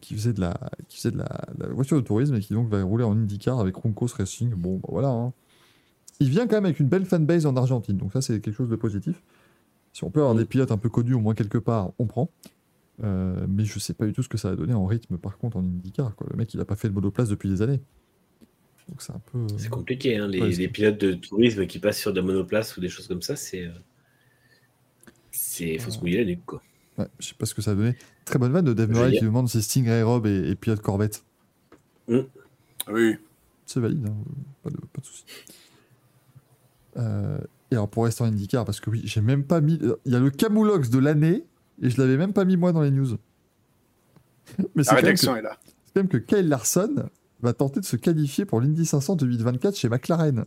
[0.00, 0.54] qui faisait de la,
[0.88, 3.12] qui faisait de la, de la voiture de tourisme et qui donc va rouler en
[3.12, 4.50] IndyCar avec Roncos Racing.
[4.54, 5.08] Bon, bah voilà.
[5.08, 5.32] hein.
[6.20, 8.68] Il vient quand même avec une belle fanbase en Argentine, donc ça c'est quelque chose
[8.70, 9.20] de positif.
[9.92, 12.30] Si on peut avoir des pilotes un peu connus au moins quelque part, on prend.
[13.02, 15.36] Euh, mais je sais pas du tout ce que ça va donner en rythme par
[15.38, 16.14] contre en IndyCar.
[16.14, 16.28] Quoi.
[16.30, 17.80] Le mec il a pas fait de monoplace depuis des années.
[18.88, 19.46] Donc c'est un peu.
[19.58, 20.16] C'est compliqué.
[20.18, 22.80] Hein, les, Ouais, c'est- les pilotes de tourisme qui passent sur de la monoplace ou
[22.80, 23.64] des choses comme ça, c'est.
[23.66, 23.70] euh,
[25.30, 25.78] C'est.
[25.78, 26.62] Faut se mouiller la nuque, quoi.
[26.98, 27.96] Ouais, je sais pas ce que ça a donné.
[28.24, 31.24] Très bonne vanne de Dave Murray qui demande si Stingray Rob et, et pilote Corvette.
[32.08, 33.16] Oui.
[33.66, 34.14] C'est valide, hein,
[34.62, 35.24] pas de, pas de souci.
[36.96, 37.38] Euh,
[37.70, 39.80] et alors pour rester en IndyCar, parce que oui, j'ai même pas mis.
[40.04, 41.44] Il y a le Camoulox de l'année
[41.82, 43.16] et je l'avais même pas mis moi dans les news.
[44.76, 45.58] Mais c'est La que, rédaction est là.
[45.64, 47.08] c'est quand même que Kyle Larson
[47.42, 50.44] va tenter de se qualifier pour l'Indy 500 2024 chez McLaren.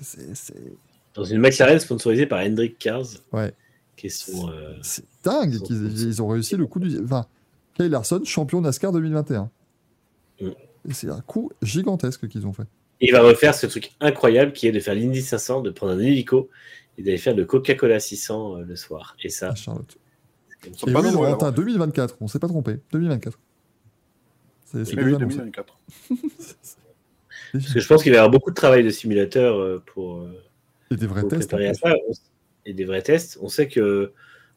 [0.00, 0.72] C'est- C'est
[1.14, 3.52] Dans une McLaren sponsorisée par Hendrick Cars, ouais,
[3.96, 6.98] qui euh, c'est dingue Ils ont- qu'ils ils ont réussi le coup du.
[7.02, 7.26] Enfin,
[7.74, 9.50] Kyle Larson, champion NASCAR 2021.
[10.40, 10.48] Mm.
[10.88, 12.66] Et C'est un coup gigantesque qu'ils ont fait.
[13.00, 15.98] Il va refaire ce truc incroyable qui est de faire l'Indy 500, de prendre un
[15.98, 16.48] hélico
[16.96, 19.16] et d'aller faire le Coca-Cola 600 euh, le soir.
[19.22, 19.96] Et ça, à Charlotte.
[20.66, 22.78] Et pas oui, nombreux à Laurentin, l'avoir 2024, on s'est pas trompé.
[22.92, 23.38] 2024.
[24.72, 25.18] C'est annoncé.
[25.18, 25.78] 2024.
[27.52, 30.18] parce que je pense qu'il va y avoir beaucoup de travail de simulateur euh, pour,
[30.20, 30.32] euh,
[30.90, 31.48] Et des vrais pour tests.
[31.48, 31.92] préparer à ça.
[32.08, 32.12] On-
[32.66, 33.38] Et des vrais tests.
[33.40, 34.12] On sait que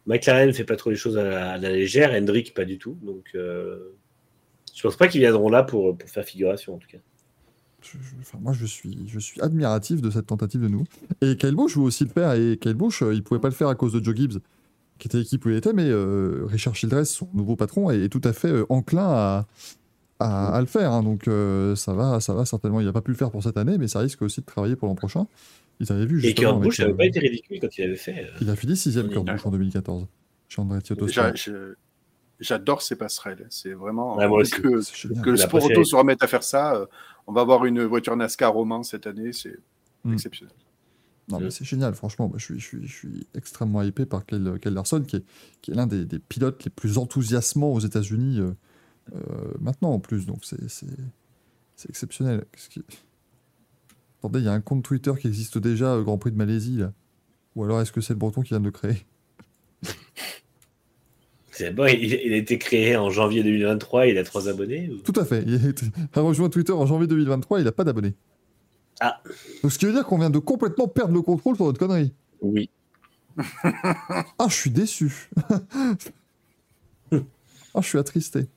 [0.06, 2.78] McLaren ne fait pas trop les choses à la, à la légère, Hendrick pas du
[2.78, 2.98] tout.
[3.02, 3.94] Donc, euh,
[4.76, 6.98] je pense pas qu'ils viendront là pour, pour faire figuration en tout cas.
[7.82, 10.84] Je- je- enfin, moi, je suis, je suis admiratif de cette tentative de nous.
[11.22, 12.34] Et Kyle Busch veut aussi le faire.
[12.34, 14.40] Et Kyle Busch, euh, il pouvait pas le faire à cause de Joe Gibbs,
[15.00, 18.10] qui était l'équipe où il était, mais euh, Richard Childress, son nouveau patron, est, est
[18.10, 19.48] tout à fait euh, enclin à,
[20.24, 20.92] à, à le faire.
[20.92, 21.04] hein.
[21.04, 22.80] Donc, euh, ça, va, ça va certainement.
[22.80, 24.76] Il n'a pas pu le faire pour cette année, mais ça risque aussi de travailler
[24.76, 25.28] pour l'an prochain.
[25.80, 26.52] Ils avaient vu Et justement.
[26.52, 28.26] Kurt Busch n'avait euh, pas été ridicule quand il avait fait.
[28.26, 29.26] euh, Il a fini sixième, Kurt.
[29.26, 30.08] Busch, en 2014.
[30.48, 31.52] Chez
[32.40, 33.46] J'adore ces passerelles.
[33.50, 34.54] C'est vraiment Ouais, moi aussi.
[34.60, 35.24] que, génial.
[35.24, 36.88] que le sport auto se remette à faire ça.
[37.28, 39.32] On va avoir une voiture NASCAR roman cette année.
[39.34, 39.56] C'est
[40.04, 40.14] Mm.
[40.14, 40.54] exceptionnel.
[41.30, 42.28] Non, mais c'est génial, franchement.
[42.28, 45.24] Moi, je, suis, je, suis, je suis extrêmement hypé par Kyle, Kyle Larson, qui est,
[45.62, 48.52] qui est l'un des, des pilotes les plus enthousiasmants aux États-Unis euh,
[49.14, 49.20] euh,
[49.60, 50.26] maintenant, en plus.
[50.26, 50.86] Donc, c'est c'est-
[51.76, 52.46] c'est exceptionnel.
[52.52, 52.84] Qu'est-ce qui-
[54.20, 56.78] Attendez, il y a un compte Twitter qui existe déjà, au Grand Prix de Malaisie,
[56.78, 56.94] là.
[57.56, 59.06] Ou alors, est-ce que c'est le breton qui vient de le créer?
[61.52, 64.90] C'est bon, il, il a été créé en janvier 2023, il a trois abonnés.
[64.90, 65.44] ou- Tout à fait.
[65.46, 65.54] Il
[66.16, 68.16] a rejoint Twitter en janvier 2023, il n'a pas d'abonnés.
[69.00, 69.22] Ah.
[69.62, 72.12] Donc, ce qui veut dire qu'on vient de complètement perdre le contrôle sur notre connerie.
[72.42, 72.72] Oui.
[73.38, 75.30] Ah, je suis déçu.
[77.12, 78.48] ah, je suis attristé.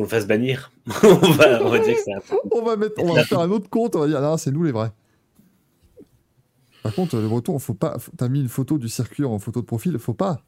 [0.00, 0.72] Qu'on le fasse bannir.
[1.02, 2.36] on, va, on va dire que c'est un peu.
[2.52, 4.62] On va, mettre, on va faire un autre compte, on va dire, non, c'est nous
[4.62, 4.92] les vrais.
[6.82, 7.98] Par contre, le breton, faut pas.
[8.16, 10.42] T'as mis une photo du circuit en photo de profil, faut pas.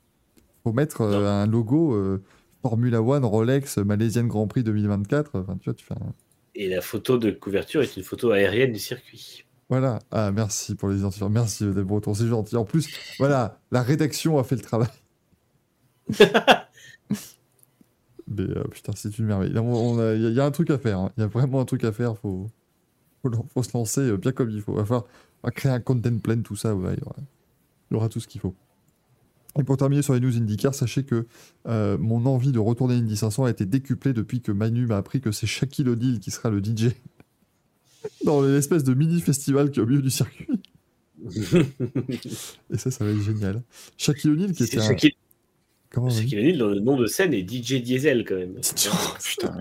[0.65, 2.23] Faut mettre euh, un logo euh,
[2.63, 5.39] Formula One, Rolex, Malaisienne Grand Prix 2024.
[5.41, 6.15] Enfin, tu vois, tu fais un-
[6.55, 9.45] Et la photo de couverture est une photo aérienne du circuit.
[9.69, 9.99] Voilà.
[10.11, 11.29] Ah, merci pour les identifiants.
[11.29, 12.57] Merci, les Bretons, c'est gentil.
[12.57, 14.89] En plus, voilà, la rédaction a fait le travail.
[18.29, 19.51] Mais euh, putain, c'est une merveille.
[19.51, 20.99] Il y, a- il y a un truc à faire.
[20.99, 21.13] hein.
[21.17, 22.17] Il y a vraiment un truc à faire.
[22.17, 22.47] Faut,
[23.53, 24.75] faut, se lancer euh, bien comme il faut.
[24.75, 25.05] Va falloir
[25.45, 26.75] on va créer un content plan, tout ça.
[26.75, 28.55] ouais, il, y aura, il y aura tout ce qu'il faut.
[29.59, 31.27] Et pour terminer sur les news IndyCar, sachez que
[31.67, 35.21] euh, mon envie de retourner Indy 500 a été décuplée depuis que Manu m'a appris
[35.21, 36.93] que c'est Shaquille O'Neal qui sera le DJ
[38.25, 40.49] dans l'espèce de mini festival qui est au milieu du circuit.
[42.71, 43.63] Et ça, ça va être génial.
[43.99, 44.95] Shaquille O'Neal qui était un...
[45.93, 48.61] Comment on dit Shaquille O'Neal, le nom de scène est DJ Diesel quand même.
[48.91, 49.57] Oh, putain,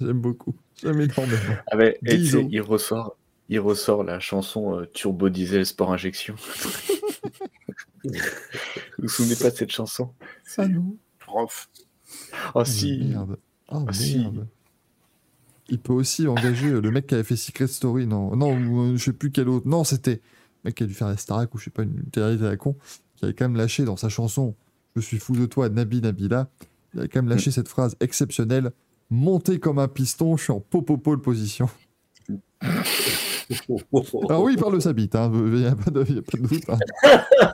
[0.00, 0.54] J'aime beaucoup.
[0.82, 1.56] J'aime énormément.
[1.70, 3.16] Ah et il ressort,
[3.48, 6.34] il ressort la chanson euh, Turbo Diesel Sport Injection.
[8.04, 8.10] vous
[8.98, 10.12] vous souvenez pas de cette chanson?
[10.58, 10.96] Ah non.
[11.18, 11.68] Prof.
[12.54, 13.38] Oh Oh, si Merde.
[13.68, 14.18] Oh, Ah, si.
[14.18, 14.46] merde.
[15.68, 18.56] Il peut aussi engager euh, le mec qui avait fait Secret Story, non, non,
[18.90, 19.68] euh, je sais plus quel autre.
[19.68, 20.20] Non, c'était
[20.64, 22.56] mec qui a dû faire la Starac ou je sais pas, une télé à la
[22.56, 22.76] con,
[23.16, 24.54] qui avait quand même lâché dans sa chanson
[24.96, 26.48] Je suis fou de toi, Nabi Nabila.
[26.94, 28.72] il a quand même lâché cette phrase exceptionnelle
[29.10, 31.68] monté comme un piston, je suis en popo pole position.
[34.28, 36.18] Alors oui, il parle de sa bite, hein, il n'y a, pas de il y
[36.18, 36.68] a pas de doute.
[36.68, 36.78] hein.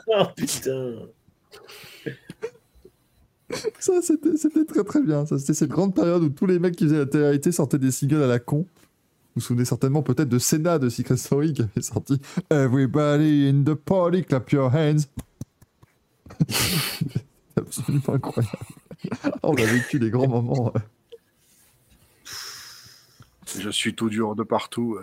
[0.07, 0.93] oh putain.
[3.79, 5.25] Ça, c'était très très bien.
[5.25, 8.21] C'était cette grande période où tous les mecs qui faisaient la télé sortaient des singles
[8.21, 8.65] à la con.
[9.37, 13.63] Vous vous souvenez certainement peut-être de Senna de Secret Story qui avait sorti Everybody in
[13.63, 15.05] the party, clap your hands.
[16.49, 18.57] C'est absolument incroyable.
[19.43, 20.73] On a vécu des grands moments.
[23.59, 24.97] Je suis tout dur de partout.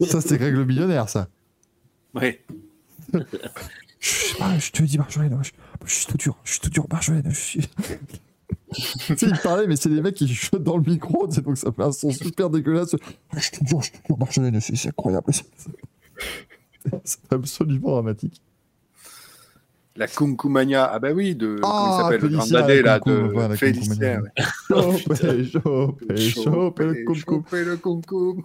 [0.00, 1.28] Ça, c'est Greg le millionnaire, ça.
[2.14, 2.42] Ouais.
[4.00, 5.50] Je, sais pas, je te dis, Marjolaine, je,
[5.84, 7.68] je suis tout dur, je suis tout dur, Marjolaine, je suis.
[8.74, 11.40] Tu sais, il parlait, mais c'est des mecs qui chuchotent dans le micro, tu sais,
[11.42, 12.94] donc ça fait un son super dégueulasse.
[13.36, 15.32] Je tout dur, je tout dur, Marjolaine, c'est incroyable.
[17.04, 18.40] C'est absolument dramatique.
[19.96, 21.58] La Kunkumania, ah bah oui, de.
[21.60, 21.96] comment
[22.30, 24.22] il Ah, s'appelle là, Kunkum, de voilà, Félicien.
[24.68, 28.42] Chopé, chopé, chopé, le cum Choper le Kunkum.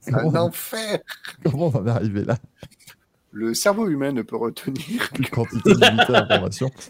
[0.00, 1.00] C'est un enfer.
[1.44, 2.38] comment on en est arrivé là?
[3.32, 5.10] Le cerveau humain ne peut retenir.
[5.18, 6.70] Une quantité limitée d'informations.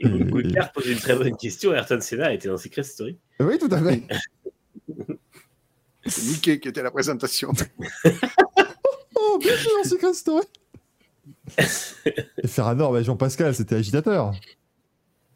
[0.00, 1.72] Et Goulkar pose une très bonne question.
[1.72, 3.18] Ayrton Senna a été dans Secret Story.
[3.38, 4.02] Oui, tout à fait.
[6.06, 7.52] C'est Mickey qui était à la présentation.
[9.22, 10.44] Oh, bien sûr, Secret Story.
[12.42, 14.32] Et Ferranor, bah, Jean-Pascal, c'était agitateur.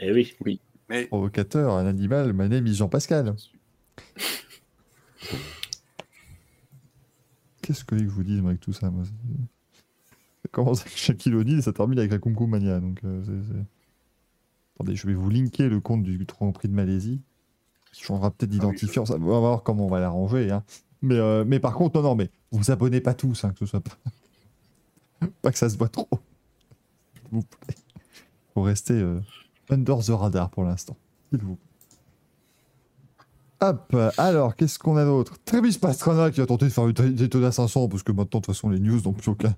[0.00, 0.34] Eh oui.
[0.44, 0.60] Oui.
[0.88, 3.36] Mais Provocateur, un animal, my name is Jean-Pascal.
[7.62, 11.62] Qu'est-ce que je vous dis avec tout ça moi, Ça commence avec Shaquille O'Neal et
[11.62, 12.80] ça termine avec la Kumkum Mania.
[12.80, 13.64] Donc, euh, c'est- c'est-
[14.74, 17.20] Attendez, je vais vous linker le compte du Grand Prix de Malaisie.
[17.92, 19.06] Qui changera peut-être Ah oui, d'identifiant.
[19.06, 20.50] ça- On va voir comment on va l'arranger.
[20.50, 20.64] Hein.
[21.02, 23.66] Mais, euh, mais par contre, non, non, mais vous abonnez pas tous, hein, que ce
[23.66, 23.96] soit pas...
[25.42, 26.08] pas que ça se voit trop.
[27.14, 27.74] S'il vous plaît.
[28.54, 29.20] Faut rester euh,
[29.70, 30.96] under the radar pour l'instant.
[31.30, 31.64] S'il vous plaît.
[33.60, 35.36] Hop, alors, qu'est-ce qu'on a d'autre?
[35.44, 38.54] Travis Pastrana qui a tenté de faire une Daytona 500, parce que maintenant, de toute
[38.54, 39.54] façon, les news n'ont plus aucun,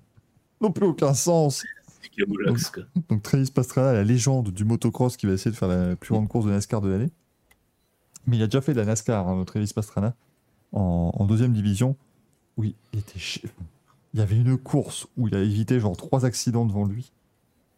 [0.60, 1.64] n'ont plus aucun sens.
[3.08, 6.28] Donc Travis Pastrana, la légende du motocross qui va essayer de faire la plus grande
[6.28, 7.10] course de NASCAR de l'année.
[8.26, 10.14] Mais il a déjà fait de la NASCAR, hein, Travis Pastrana,
[10.72, 11.96] en, en deuxième division,
[12.56, 13.42] où il était chi-
[14.14, 17.12] Il y avait une course où il a évité genre trois accidents devant lui.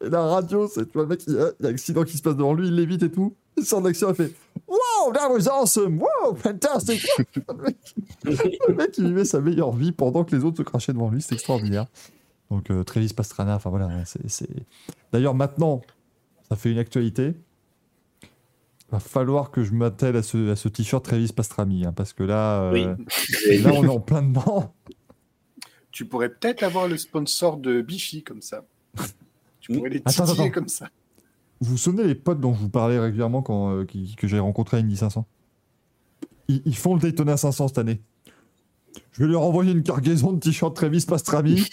[0.04, 1.72] Et la radio, c'est, tu vois, le mec, il y a, il y a un
[1.72, 3.34] accident qui se passe devant lui, il l'évite et tout.
[3.56, 4.32] Il sort de l'action, il fait
[4.68, 6.00] Wow, that was awesome!
[6.00, 7.02] Wow, fantastic!
[7.48, 10.92] le, mec, le mec, il vivait sa meilleure vie pendant que les autres se crachaient
[10.92, 11.86] devant lui, c'est extraordinaire.
[12.50, 14.48] Donc euh, Travis Pastrana, enfin voilà, c'est,
[15.12, 15.82] D'ailleurs, maintenant,
[16.48, 17.34] ça fait une actualité.
[18.90, 22.22] Va falloir que je m'attelle à ce, à ce t-shirt Travis Pastrami, hein, parce que
[22.22, 22.84] là, euh, Oui.
[23.62, 24.74] là, on est en plein dedans.
[25.92, 28.64] tu pourrais peut-être avoir le sponsor de Bifi comme ça.
[29.60, 30.50] Tu pourrais les titiller attends.
[30.50, 30.88] comme ça.
[31.60, 34.38] Vous vous souvenez les potes dont je vous parlais régulièrement quand, euh, qui- que j'ai
[34.38, 35.26] rencontrés à Indy 500
[36.50, 38.00] ils, ils font le Daytona 500 cette année.
[39.12, 41.66] Je vais leur envoyer une cargaison de t-shirts Travis Pastrami.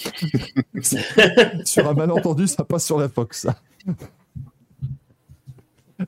[1.66, 3.48] sur un malentendu, ça passe sur la Fox.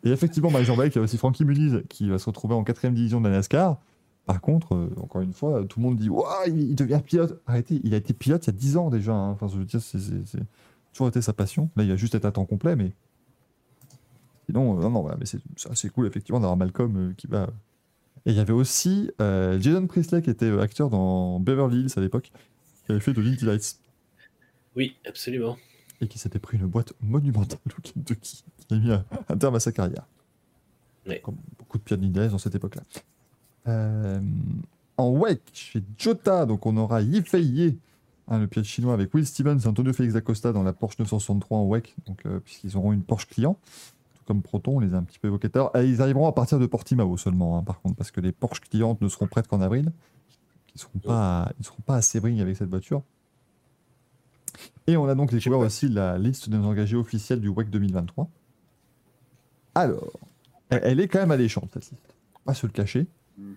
[0.03, 2.63] Et effectivement, bah, Jean-Baptiste, il y a aussi Frankie Muniz qui va se retrouver en
[2.63, 3.77] quatrième division de la NASCAR.
[4.25, 7.41] Par contre, euh, encore une fois, tout le monde dit Ouah, il, devient pilote.
[7.47, 9.13] Arrêtez, il a été pilote il y a 10 ans déjà.
[9.13, 9.29] hein.
[9.29, 9.97] Enfin, je veux dire, c'est
[10.91, 11.69] toujours été sa passion.
[11.77, 12.91] Là, il a juste été à temps complet, mais
[14.47, 17.27] sinon, euh, non, non, voilà, mais c'est c'est assez cool, effectivement, d'avoir Malcolm euh, qui
[17.27, 17.47] va.
[18.27, 21.93] Et il y avait aussi euh, Jason Priestley qui était euh, acteur dans Beverly Hills
[21.95, 22.29] à l'époque,
[22.85, 23.79] qui avait fait de Lindy Lights
[24.75, 25.57] Oui, absolument.
[26.01, 29.55] et qui s'était pris une boîte monumentale au Kentucky, qui a mis un, un terme
[29.55, 30.05] à sa carrière.
[31.07, 31.21] Ouais.
[31.21, 32.81] Comme beaucoup de Lindy dans cette époque-là.
[33.67, 34.19] Euh,
[34.97, 37.77] en WEC, chez Jota, donc on aura Yifei Ye,
[38.27, 41.57] hein, le pilote chinois, avec Will Stevens et Antonio Félix Acosta dans la Porsche 963
[41.59, 43.57] en WEC, donc, euh, puisqu'ils auront une Porsche client.
[44.27, 45.75] Comme Proton, on les a un petit peu évoqués tout à l'heure.
[45.77, 48.59] Et ils arriveront à partir de Portimao seulement, hein, par contre, parce que les Porsche
[48.59, 49.93] clientes ne seront prêtes qu'en avril.
[50.67, 53.03] Ils ne seront pas, ils seront pas à Sebring avec cette voiture.
[54.85, 58.29] Et on a donc découvert aussi la liste des engagés officiels du WEC 2023.
[59.75, 60.19] Alors,
[60.69, 62.15] elle, est quand même alléchante, cette liste.
[62.45, 63.07] On va se le cacher.
[63.37, 63.53] Mm.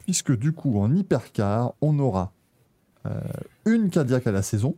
[0.00, 2.32] Puisque du coup, en hypercar, on aura
[3.06, 3.18] euh,
[3.64, 4.76] une Cadillac à la saison.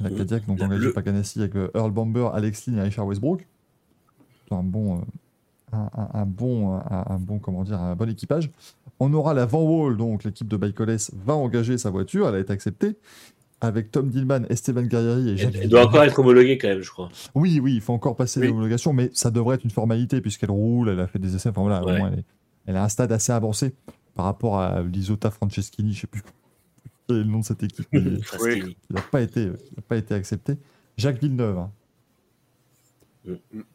[0.00, 0.10] La.
[0.10, 0.92] Cadillac, donc engagée bleue.
[0.92, 3.46] par Ganassi avec Earl Bomber, Alex Lynn et Richard Westbrook.
[4.50, 5.00] Un bon,
[5.72, 8.50] un, un- un bon, un, un bon, comment dire, un bon équipage.
[8.98, 12.38] On aura la Van Wall, donc l'équipe de Bikeoles va engager sa voiture, elle a
[12.40, 12.96] été acceptée,
[13.60, 16.80] avec Tom Dillman, Esteban Guerrieri et Jacques Elle, elle doit encore être homologuée quand même,
[16.82, 17.08] je crois.
[17.34, 18.48] Oui, oui, il faut encore passer Oui.
[18.48, 21.50] l'homologation, mais ça devrait être une formalité puisqu'elle roule, elle a fait des essais.
[21.50, 21.98] Enfin voilà, au Ouais.
[21.98, 22.24] moins, elle, est,
[22.66, 23.74] elle a un stade assez avancé
[24.14, 26.22] par rapport à l'Isota Franceschini, je sais plus
[27.06, 28.76] quel est le nom de cette équipe, mais Fraschini.
[28.90, 30.54] il n'a pas, été- il n'a pas été accepté.
[30.96, 31.58] Jacques Villeneuve.
[31.58, 31.70] hein.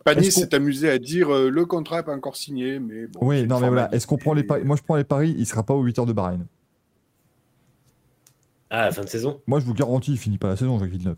[0.03, 3.19] Panis s'est amusé à dire euh, le contrat n'est pas encore signé, mais bon.
[3.21, 3.93] Oui, non, mais voilà.
[3.93, 5.35] Est-ce qu'on prend les paris Moi, je prends les paris.
[5.37, 6.45] Il sera pas aux 8 heures de Bahreïn.
[8.71, 9.41] Ah, à la fin de saison?
[9.45, 11.17] Moi, je vous garantis, il finit pas la saison, Jacques Villeneuve.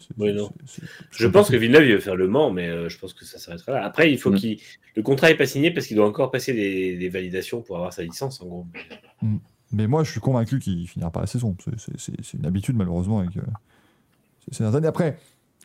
[1.11, 3.39] Je pense que Villeneuve, il veut faire le Mans, mais euh, je pense que ça
[3.39, 3.85] s'arrêtera là.
[3.85, 4.35] Après, il faut Mm.
[4.35, 4.59] qu'il.
[4.95, 7.93] Le contrat n'est pas signé parce qu'il doit encore passer des, des validations pour avoir
[7.93, 8.65] sa licence, en gros.
[9.71, 11.55] Mais moi, je suis convaincu qu'il finira pas la saison.
[11.87, 13.41] C'est- une habitude, malheureusement, avec euh,
[14.51, 14.87] ces dernières années.
[14.87, 15.17] Après,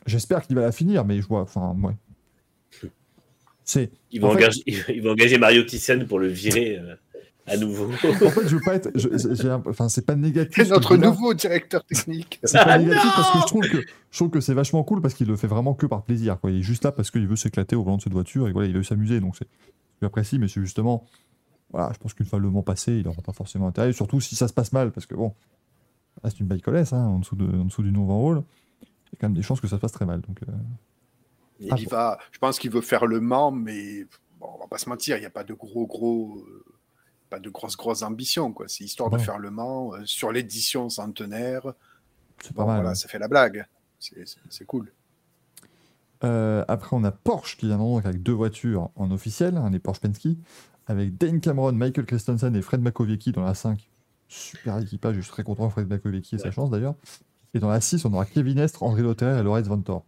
[0.05, 1.41] j'espère qu'il va la finir, mais je vois.
[1.41, 1.93] Enfin, ouais.
[3.65, 3.91] C'est.
[4.11, 4.49] Il va, En fait-
[5.07, 6.95] engager, Mario Thyssen pour le virer euh,
[7.45, 7.85] à nouveau.
[8.03, 8.89] En fait, je veux pas être.
[8.95, 10.53] je- j'ai un- Enfin, c'est pas négatif.
[10.55, 12.39] C'est notre je nouveau directeur technique.
[12.43, 13.77] C'est pas Ah, négatif parce que je trouve que
[14.11, 16.39] je trouve que c'est vachement cool parce qu'il le fait vraiment que par plaisir.
[16.39, 16.51] Quoi.
[16.51, 18.67] Il est juste là parce qu'il veut s'éclater au volant de cette voiture et voilà,
[18.67, 19.19] il veut s'amuser.
[19.19, 19.47] Donc c'est
[20.01, 21.05] j'apprécie, mais c'est justement
[21.71, 23.93] voilà, je pense qu'une fois le Mans passé, il n'aura pas forcément intérêt.
[23.93, 25.33] Surtout si ça se passe mal, parce que bon,
[26.23, 28.43] là, c'est une bike hein, en dessous de en dessous du Nova Hall.
[28.83, 30.21] Il y a quand même des chances que ça se passe très mal.
[30.21, 30.51] Donc euh,
[31.65, 34.05] Il Ah, y va, je pense qu'il veut faire le Mans, mais
[34.39, 36.63] bon, on va pas se mentir, il n'y a pas de gros, gros, euh,
[37.29, 38.51] pas de grosses, grosses ambitions.
[38.51, 38.67] quoi.
[38.67, 41.73] C'est histoire de faire le Mans euh, sur l'édition centenaire.
[42.41, 42.81] c'est pas mal.
[42.81, 43.65] voilà, ça fait la blague.
[43.99, 44.91] C'est- cool.
[46.23, 49.79] Euh, après, on a Porsche qui viendront donc avec deux voitures en officiel, hein, les
[49.79, 50.27] Porsche Penske,
[50.87, 53.89] avec Dane Cameron, Michael Christensen et Fred Makowiecki dans la 5.
[54.27, 56.95] Super équipage, je suis très content de Fred Makowiecki et sa chance d'ailleurs.
[57.53, 60.03] Et dans la 6, on aura Kevin Estre, André Lotterer et Lorenz Vantor.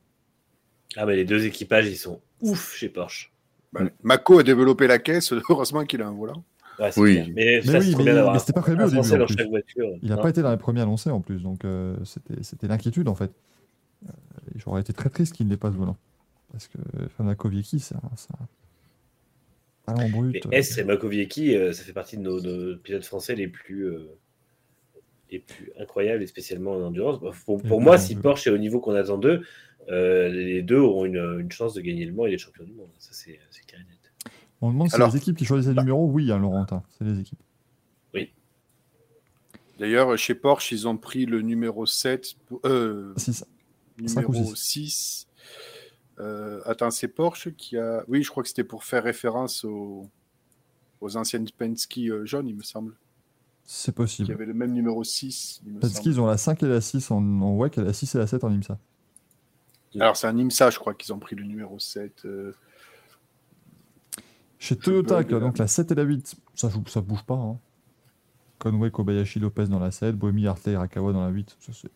[0.95, 3.31] Ah, mais les deux équipages, ils sont ouf chez Porsche.
[3.73, 6.43] Bah, Mako a développé la caisse, heureusement qu'il a un volant.
[6.79, 7.13] Ouais, Oui.
[7.13, 7.27] clair.
[7.33, 8.95] Mais, oui, c'était pas prévu au début.
[9.17, 9.89] Dans chaque voiture.
[10.01, 13.07] Il n'a pas été dans les premiers annoncés en plus, donc euh, c'était c'était l'inquiétude
[13.07, 13.31] en fait.
[14.05, 14.11] Euh,
[14.57, 15.97] J'aurais été très triste qu'il n'ait pas ce volant.
[16.51, 16.77] Parce que
[17.09, 18.01] Fred Makowiecki, c'est un,
[19.85, 20.45] talent brut.
[20.49, 23.87] Mais Estre et Makowiecki, euh, ça fait partie de nos, nos pilotes français les plus,
[23.87, 24.09] euh,
[25.31, 27.19] les plus incroyables, et spécialement en endurance.
[27.19, 29.41] Bah, Pour, moi, si Porsche est au niveau qu'on attend d'eux,
[29.89, 32.73] euh, les deux auront une, une chance de gagner le Mans et d'être champions du
[32.73, 32.89] monde.
[32.97, 34.31] Ça, c'est et net.
[34.61, 36.07] On demande si les équipes qui choisissent les numéros.
[36.09, 37.39] Oui, hein, Laurentin, c'est les équipes.
[39.77, 43.13] D'ailleurs, chez Porsche, ils ont pris le numéro 7, pour- euh,
[43.99, 45.27] numéro six 6.
[46.19, 48.05] Euh, attends, c'est Porsche qui a.
[48.07, 50.09] Oui, je crois que c'était pour faire référence aux,
[51.01, 52.95] aux anciennes Penske jaunes, il me semble.
[53.65, 54.31] C'est Qui possible.
[54.31, 55.61] avaient le même numéro 6.
[55.65, 57.93] Il me Parce qu'ils ont la 5 et la 6 en, en WEC et la
[57.93, 58.77] 6 et la 7 en IMSA.
[59.99, 62.25] Alors, c'est un IMSA, je crois qu'ils ont pris le numéro 7.
[62.25, 62.53] euh,
[64.59, 67.35] Chez Toyota, bug, qui donc la 7 et la 8, ça, joue, ça bouge pas.
[67.35, 67.57] Hein.
[68.59, 71.55] Conway, Kobayashi, Lopez dans la 7, Boemi, Hartley, Irakawa dans la 8.
[71.59, 71.89] Ça, c'est-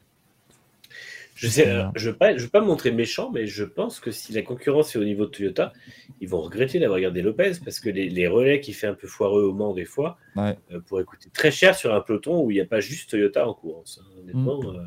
[1.35, 3.99] Je sais, euh, je veux pas, je veux pas me montrer méchant, mais je pense
[4.01, 5.71] que si la concurrence est au niveau de Toyota,
[6.19, 9.07] ils vont regretter d'avoir gardé Lopez parce que les, les relais qui fait un peu
[9.07, 10.57] foireux au Mans des fois Ouais.
[10.71, 13.47] euh, pourraient coûter très cher sur un peloton où il n'y a pas juste Toyota
[13.47, 14.01] en course.
[14.03, 14.09] hein.
[14.21, 14.79] Honnêtement, euh,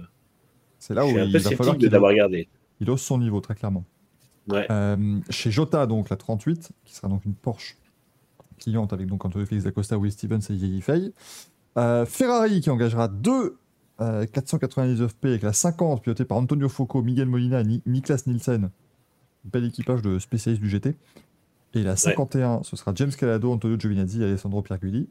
[0.78, 2.48] C'est là je où suis un il peu va falloir de l'avoir gardé.
[2.80, 3.84] il hausse son niveau, très clairement.
[4.48, 4.66] Ouais.
[4.70, 7.78] Euh, chez Jota, donc la 38, qui sera donc une Porsche
[8.58, 11.12] cliente avec donc Antonio Félix Dacosta, Will Stevens et Yegi Fay.
[12.06, 13.56] Ferrari qui engagera deux
[14.00, 18.70] euh, 499P avec la 50 pilotée par Antonio Focco, Miguel Molina et Ni- Niklas Nielsen.
[19.44, 20.94] Bel équipage de spécialistes du GT.
[21.74, 25.08] Et la 51, ce sera James Calado, Antonio Giovinazzi et Alessandro Pierguidi.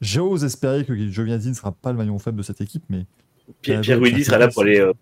[0.00, 3.06] J'ose espérer que Giovinazzi ne sera pas le maillon faible de cette équipe, mais
[3.62, 4.92] Pierre, sera là pour aller euh,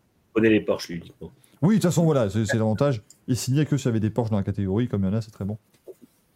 [0.40, 1.30] les Porsche lui, uniquement.
[1.62, 3.02] oui, de toute façon, voilà, c'est c'est l'avantage.
[3.28, 5.14] Il signait que s'il y avait des Porsche dans la catégorie, comme il y en
[5.14, 5.58] a, c'est très bon.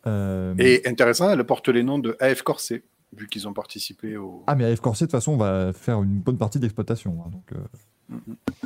[0.07, 2.85] Euh, Et intéressant, elle porte les noms de AF Corset,
[3.17, 4.43] vu qu'ils ont participé au.
[4.47, 7.23] Ah, mais AF Corset, de toute façon, va faire une bonne partie d'exploitation.
[7.27, 8.17] hein, donc, euh,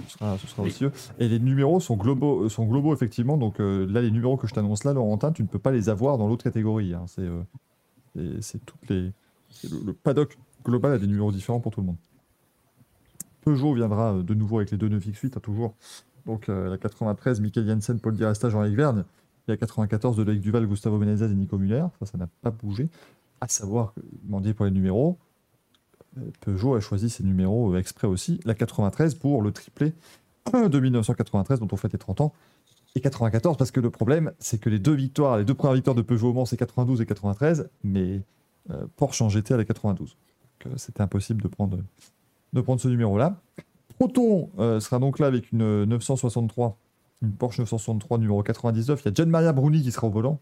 [0.07, 0.69] ce sera, ce sera Oui.
[0.69, 0.93] aussi eux.
[1.19, 3.37] Et les numéros sont globaux, euh, sont globaux effectivement.
[3.39, 5.89] Donc euh, là, les numéros que je t'annonce là, Laurentin, tu ne peux pas les
[5.89, 6.93] avoir dans l'autre catégorie.
[6.95, 7.05] hein.
[7.07, 7.41] C'est euh,
[8.15, 9.13] c'est- c'est toutes les.
[9.51, 11.97] c'est Le, le paddock global a des numéros différents pour tout le monde.
[13.43, 15.75] Peugeot viendra de nouveau avec les deux 9X8, hein, toujours.
[16.27, 19.05] Donc euh, la 93, Michael Jensen, Paul Di Resta, Jean-Luc Verne.
[19.49, 21.85] Et la 94 de Loïc Duval, Gustavo Menezes et Nico Muller.
[22.01, 22.89] Ça, ça n'a pas bougé.
[23.41, 25.19] À savoir, que, pour les numéros,
[26.19, 28.41] euh, Peugeot a choisi ses numéros euh, exprès aussi.
[28.45, 29.95] La 93 pour le triplé
[30.53, 32.33] de 1993, dont on fête les 30 ans.
[32.97, 35.95] Et 94, parce que le problème, c'est que les deux victoires, les deux premières victoires
[35.95, 38.23] de Peugeot au Mans, c'est 92 et 93, mais
[38.71, 40.17] euh, Porsche en GT à la 92.
[40.65, 41.79] Donc, c'était impossible de prendre,
[42.53, 43.41] de prendre ce numéro-là.
[43.97, 46.79] Proton sera donc là avec une euh, 963,
[47.23, 49.03] une Porsche 963 numéro 99.
[49.05, 50.41] Il y a Gian Maria Bruni qui sera au volant.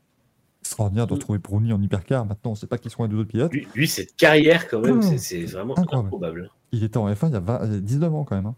[0.69, 2.27] Extraordinaire de retrouver Bruni en hypercar.
[2.27, 3.53] Maintenant, on ne sait pas qui seront les deux autres pilotes.
[3.53, 5.17] Lui, lui, cette carrière, quand même, Mmh.
[5.19, 6.07] c'est- vraiment Incroyable.
[6.09, 6.51] improbable.
[6.73, 8.47] Il était en F1 il y a, 20 il y a 19 ans quand même.
[8.47, 8.55] hein.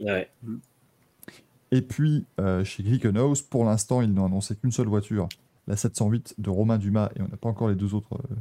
[0.00, 0.30] Ouais.
[1.72, 5.28] Et puis, euh, chez Glickenhaus, pour l'instant, ils n'ont annoncé qu'une seule voiture,
[5.66, 8.34] la 708 de Romain Dumas, et on n'a pas encore les deux autres, euh,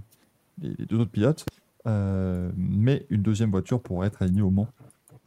[0.62, 1.46] les, les deux autres pilotes.
[1.88, 4.68] Euh, mais une deuxième voiture pourrait être alignée au Mans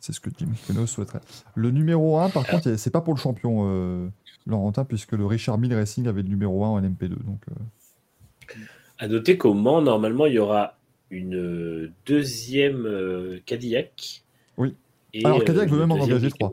[0.04, 1.22] C'est ce que Jim Keno souhaiterait.
[1.54, 4.06] Le numéro 1, par contre, c'est pas pour le champion euh,
[4.46, 7.08] Laurentin, puisque le Richard Mille Racing avait le numéro 1 en LMP2.
[7.24, 8.54] Donc, euh,
[8.98, 10.76] À noter qu'au Mans, normalement, il y aura
[11.08, 14.24] une deuxième euh, Cadillac.
[14.58, 14.74] Oui.
[15.14, 16.52] Et, Alors, Cadillac veut même en engager qui- trois.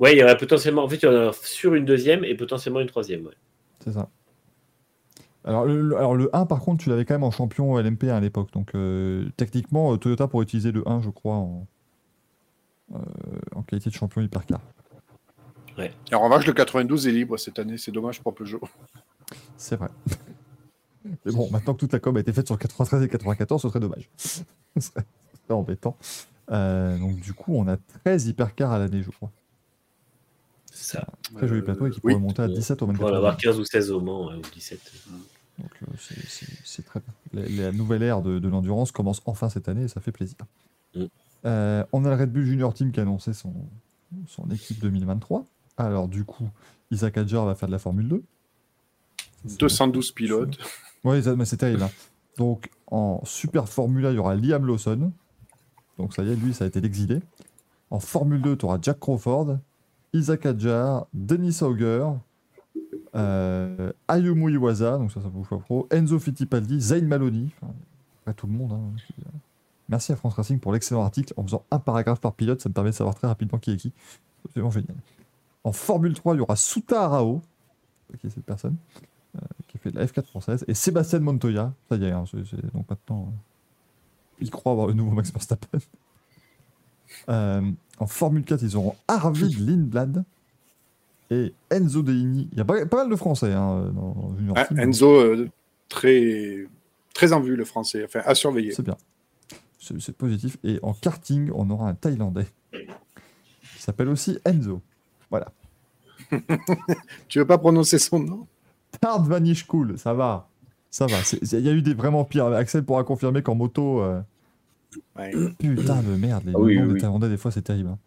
[0.00, 0.82] Ouais, il y aurait potentiellement.
[0.82, 3.26] En fait, il y en a sur une deuxième et potentiellement une troisième.
[3.26, 3.34] ouais.
[3.78, 4.08] c'est ça.
[5.44, 8.18] Alors le, alors, le 1, par contre, tu l'avais quand même en champion LMP1 à
[8.18, 8.50] l'époque.
[8.52, 11.68] Donc, euh, techniquement, Toyota pourrait utiliser le 1, je crois, en,
[12.92, 14.60] en qualité de champion hypercar.
[15.78, 17.78] Et en revanche, le 92 est libre cette année.
[17.78, 18.60] C'est dommage pour Peugeot.
[19.56, 19.88] C'est vrai.
[21.24, 23.60] Mais bon, maintenant que toute la com a été faite sur le 93 et 94,
[23.60, 24.08] ce serait dommage.
[24.16, 24.42] ce
[24.76, 25.04] serait,
[25.50, 25.96] embêtant.
[26.50, 29.30] Euh, donc, du coup, on a 13 hypercars à l'année, je crois.
[30.72, 31.06] C'est ça.
[31.36, 32.12] Très joli plateau et qui oui.
[32.14, 34.28] pourrait monter à 17 au On 24 va en avoir 15 ou 16 au Mans,
[34.28, 34.80] ouais, ou 17.
[35.58, 37.42] Donc, euh, c'est- c'est c'est très bien.
[37.44, 40.36] La, la nouvelle ère de, de l'endurance commence enfin cette année et ça fait plaisir.
[40.94, 41.04] Mm.
[41.46, 43.52] Euh, on a le Red Bull Junior Team qui a annoncé son,
[44.26, 45.44] son équipe 2023.
[45.76, 46.48] Alors, du coup,
[46.90, 48.22] Isaac Adjar va faire de la Formule 2.
[49.46, 50.58] Ça, c'est 212 pilotes.
[51.04, 51.82] Ouais, ça- mais c'est terrible.
[51.82, 51.90] hein.
[52.38, 55.12] Donc, en Super Formula, il y aura Liam Lawson.
[55.98, 57.20] Donc, ça y est, lui, ça a été l'exilé.
[57.90, 59.58] En Formule 2, tu auras Jack Crawford,
[60.12, 62.06] Isaac Adjar, Denis Auger,
[63.14, 67.72] euh, Ayumu Iwasa, donc ça, ça vous fait pro, Enzo Fittipaldi, Zayn Maloney, enfin,
[68.22, 68.72] après tout le monde.
[68.72, 68.80] hein,
[69.94, 71.32] Merci à France Racing pour l'excellent article.
[71.36, 73.76] En faisant un paragraphe par pilote, ça me permet de savoir très rapidement qui est
[73.76, 73.92] qui.
[74.42, 74.96] C'est absolument génial.
[75.62, 77.40] En Formule 3, il y aura Suta Arao,
[78.18, 78.74] qui est cette personne,
[79.36, 81.72] euh, qui fait de la F4 française, et Sébastien Montoya.
[81.88, 83.36] Ça y est, hein, c'est- c'est- donc maintenant, euh,
[84.40, 85.78] il croit avoir le nouveau Max Verstappen.
[87.28, 87.62] Euh,
[88.00, 90.24] en Formule 4, ils auront Arvid Lindblad
[91.30, 92.48] et Enzo Deini.
[92.50, 94.66] Il y a pas, pas mal de Français hein, dans Ah.
[94.76, 95.48] Enzo, euh,
[95.88, 96.66] très,
[97.14, 98.04] très en vue, le français.
[98.04, 98.72] Enfin, à surveiller.
[98.72, 98.96] C'est bien.
[99.98, 100.56] C'est positif.
[100.64, 104.80] Et en karting, on aura un Thaïlandais qui s'appelle aussi Enzo.
[105.30, 105.52] Voilà.
[107.28, 108.46] Tu veux pas prononcer son nom?
[109.00, 110.48] Tard Vanish Cool, ça va.
[110.90, 111.16] Ça va.
[111.42, 112.46] Il y a eu des vraiment pires.
[112.46, 114.00] Axel pourra confirmer qu'en moto.
[114.02, 114.20] euh,
[115.16, 115.32] Ouais.
[115.58, 117.00] Putain de merde, les Ah oui, noms oui, des oui.
[117.00, 117.88] Thaïlandais, des fois, c'est terrible.
[117.88, 117.98] hein.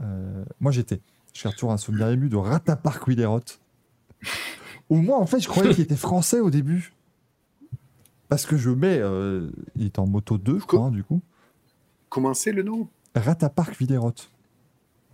[0.00, 1.00] Euh, moi, j'étais.
[1.34, 3.40] Je toujours un souvenir ému de Ratapark Widerot.
[4.90, 6.92] Ou moi, en fait, je croyais qu'il était français au début.
[8.32, 8.96] Parce que je mets.
[8.98, 11.20] euh, il est en moto 2, je crois, hein, du coup.
[12.08, 12.88] Comment c'est le nom?
[13.14, 14.14] Ratapark Widerot.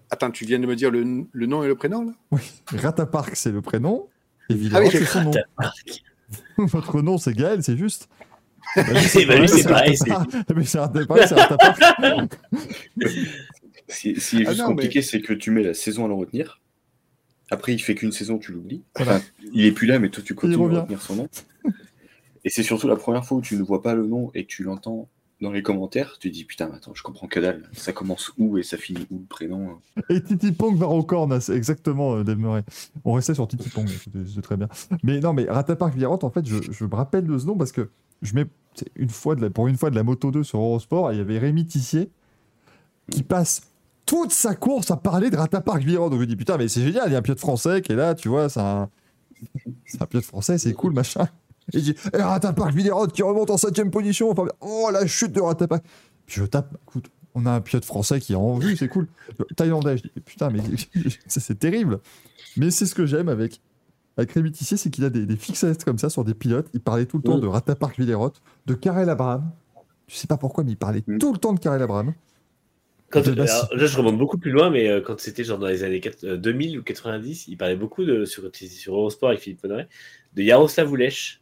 [0.08, 2.12] Attends, tu viens de me dire le, le nom et le prénom, là?
[2.30, 2.40] Oui,
[2.72, 4.06] Ratapark, c'est le prénom.
[4.50, 5.32] Et Ah oui, c'est son nom.
[6.58, 8.08] Votre nom, c'est Gaël, c'est juste.
[8.76, 9.34] Bah, C'est- bah,
[9.68, 10.24] pareil, Ah,
[10.54, 12.38] mais c'est Ratapark, c'est Ratapark.
[13.88, 16.04] Ce qui ce qui est Ah juste non, compliqué, c'est que tu mets la saison
[16.04, 16.60] à le retenir.
[17.50, 18.84] Après, il fait qu'une saison, tu l'oublies.
[18.94, 19.16] Voilà.
[19.16, 19.24] Enfin,
[19.54, 21.28] il est plus là, mais toi, tu continues à retenir son nom.
[22.48, 24.48] Et c'est surtout la première fois où tu ne vois pas le nom et que
[24.48, 25.10] tu l'entends
[25.42, 26.16] dans les commentaires.
[26.18, 27.68] Tu te dis, putain, attends, je comprends que dalle.
[27.74, 29.76] Ça commence où et ça finit où le prénom
[30.08, 32.64] Et Titi Pong va au corne, c'est exactement euh, Dave Murray.
[33.04, 34.66] On restait sur Titi Pong, c'était très bien.
[35.02, 37.70] Mais non, mais Ratapark Villarot, en fait, je, je me rappelle de ce nom parce
[37.70, 37.90] que
[38.22, 38.46] je mets
[38.76, 41.16] c'est une fois de la, pour une fois de la moto 2 sur Eurosport, et
[41.16, 42.10] il y avait Rémi Tissier
[43.10, 43.60] qui passe
[44.06, 45.84] toute sa course à parler de Ratapark.
[45.84, 47.92] Donc je me dis, putain, mais c'est génial, il y a un pilote français qui
[47.92, 48.88] est là, tu vois, c'est un,
[49.84, 51.28] c'est un pilote français, c'est cool, machin.
[51.72, 55.32] Et je dis, eh, Ratapark Villarot qui remonte en 7 position, enfin, oh la chute
[55.32, 55.84] de Ratapark.
[56.26, 59.06] Puis je tape, écoute, on a un pilote français qui est en vue, c'est cool.
[59.56, 60.60] Thaïlandais, je dis, putain, mais
[61.26, 62.00] c'est c'est terrible.
[62.56, 63.60] Mais c'est ce que j'aime avec,
[64.16, 66.68] avec Rémi Tissier, c'est qu'il a des, des fixettes comme ça sur des pilotes.
[66.74, 67.42] Il parlait tout le temps Mm.
[67.42, 68.32] de Ratapark Villerot,
[68.66, 69.50] de Karel Abraham.
[70.08, 71.18] Je sais pas pourquoi, mais il parlait Mm.
[71.18, 72.14] tout le temps de Karel Abraham.
[73.10, 73.54] Quand, De Bassi.
[73.54, 76.00] alors, là, je remonte beaucoup plus loin, mais euh, quand c'était genre dans les années
[76.00, 79.88] 4 euh, 2000 ou 90, il parlait beaucoup de, sur, sur Eurosport avec Philippe Poiret,
[80.34, 81.40] de Jaroslav Ulech,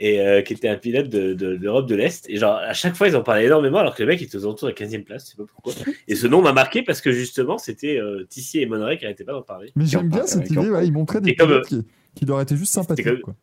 [0.00, 2.28] et, euh, qui était un pilote de, de- d'Europe de l'Est.
[2.28, 4.44] Et genre, à chaque fois, ils en parlaient énormément, alors que le mec était aux
[4.44, 5.72] alentours de la 15e place, je sais pas pourquoi.
[6.08, 9.24] Et ce nom m'a marqué parce que justement, c'était euh, Tissier et Monoret qui n'arrêtaient
[9.24, 9.72] pas d'en parler.
[9.76, 10.84] Mais j'aime en bien cette idée, ouais, parle.
[10.86, 11.82] il montrait des comme, pilotes qui,
[12.14, 13.04] qui leur étaient juste sympathiques.
[13.06, 13.36] comme- quoi.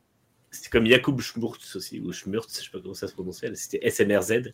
[0.53, 3.79] C'était comme Jakub Schmurtz aussi, ou Schmurtz, je sais pas comment ça se prononçait, c'était
[3.89, 4.51] SMRZ.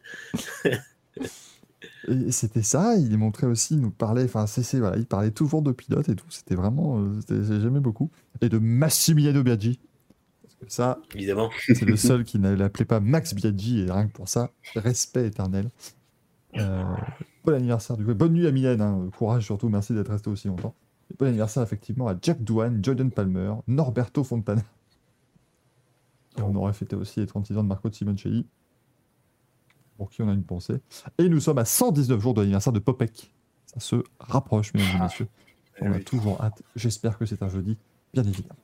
[2.08, 5.32] Et c'était ça, il montrait aussi, il nous parlait, enfin, c'est, c'est- voilà, il parlait
[5.32, 8.10] toujours de pilotes et tout, c'était vraiment, euh, j'aimais beaucoup.
[8.42, 9.80] Et de Massimiliano Biaggi.
[10.60, 11.50] Parce que ça, Évidemment.
[11.66, 15.28] c'est le seul qui ne l'appelait pas Max Biaggi, et rien que pour ça, respect
[15.28, 15.70] éternel.
[16.56, 16.84] Euh,
[17.46, 18.14] bon anniversaire du coup.
[18.16, 19.10] Bonne nuit à Mylène, hein.
[19.16, 20.74] courage surtout, merci d'être resté aussi longtemps.
[21.12, 24.64] Et bon anniversaire effectivement à Jack Douane, Jordan Palmer, Norberto Fontana.
[26.38, 28.46] Et on aurait fêté aussi les 36 ans de Marco Simoncelli,
[29.98, 30.82] pour qui on a une pensée.
[31.18, 33.32] Et nous sommes à 119 jours de l'anniversaire de Popek.
[33.66, 35.28] Ça se rapproche, mesdames et messieurs.
[35.82, 36.64] On a toujours hâte.
[36.76, 37.78] J'espère que c'est un jeudi,
[38.14, 38.56] bien évidemment.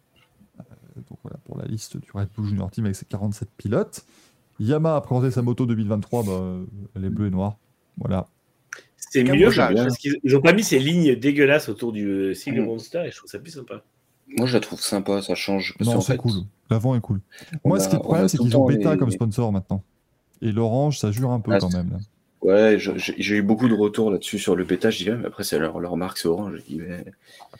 [0.97, 4.05] Euh, donc voilà pour la liste du Red Bull Junior Team avec ses 47 pilotes.
[4.59, 6.55] Yamaha a présenté sa moto 2023, bah,
[6.95, 7.57] elle est bleue et noire.
[7.97, 8.27] Voilà.
[8.97, 12.61] C'est mieux parce qu'ils ils ont pas mis ces lignes dégueulasses autour du euh, sigle.
[12.61, 13.83] Monster et je trouve ça plus sympa.
[14.38, 15.75] Moi, je la trouve sympa, ça change.
[15.77, 16.31] Parce Non, c'est fait, cool.
[16.69, 17.19] L'avant est cool.
[17.63, 19.83] on Moi, a- ce qui est problème, a c'est qu'ils ont les- comme sponsor maintenant.
[20.41, 21.91] Et l'orange, ça jure un peu Ah, quand même.
[21.91, 21.97] là.
[22.43, 24.89] Ouais, je- j'ai eu beaucoup de retours là-dessus sur le bêta.
[24.89, 26.57] Je dis, ouais, mais après, c'est leur, leur marque, c'est orange.
[26.57, 27.05] Je dis, mais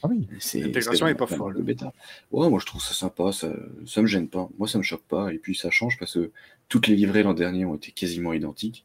[0.03, 0.27] Ah oui.
[0.39, 0.59] c'est.
[0.59, 1.53] L'intégration c'est est pas folle.
[1.53, 1.93] Le bêta.
[2.31, 3.31] Ouais, moi, je trouve ça sympa.
[3.31, 3.49] Ça,
[3.85, 4.49] ça me gêne pas.
[4.59, 5.31] Moi, ça me choque pas.
[5.33, 6.31] Et puis, ça change parce que
[6.67, 8.83] toutes les livrées l'an dernier ont été quasiment identiques.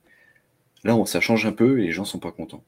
[0.85, 2.62] Là, on- ça change un peu et les gens sont pas contents.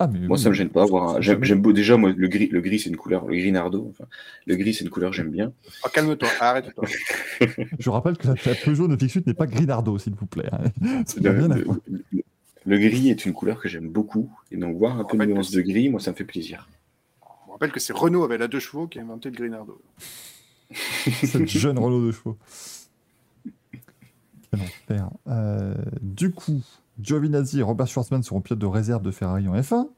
[0.00, 0.82] Ah, mais Moi, oui, ça me gêne pas.
[0.82, 1.22] Avoir un...
[1.22, 3.26] ça, J'aime beau- déjà, moi, le gris, le gris c'est une couleur.
[3.26, 3.86] Le gris Nardo.
[3.90, 4.04] Enfin,
[4.46, 5.52] le gris, c'est une couleur que j'aime bien.
[5.84, 6.84] Oh, calme-toi, arrête-toi.
[7.78, 10.48] Je rappelle que la, la Peugeot 9X8 n'est pas Grinardo, s'il vous plaît.
[10.52, 10.64] hein.
[12.66, 14.30] Le, gris est une couleur que j'aime beaucoup.
[14.50, 16.68] Et donc, voir un peu de nuance de gris, moi, ça me fait plaisir.
[17.46, 19.80] Je rappelle que c'est Renault avec la deux chevaux qui a inventé le Grinardo.
[21.22, 22.36] Cette jeune Renault de chevaux.
[24.50, 25.08] Quel enfer.
[25.28, 26.62] Euh, du coup,
[27.00, 29.88] Giovinazzi et Robert Schwartzman seront pilotes de réserve de Ferrari en F1.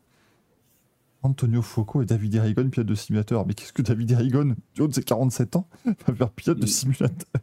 [1.23, 3.47] Antonio Foucault et David Erigon, pilote de simulateur.
[3.47, 5.69] Mais qu'est-ce que David Erigon, du haut de ses 47 ans,
[6.07, 7.41] va faire pilote de simulateur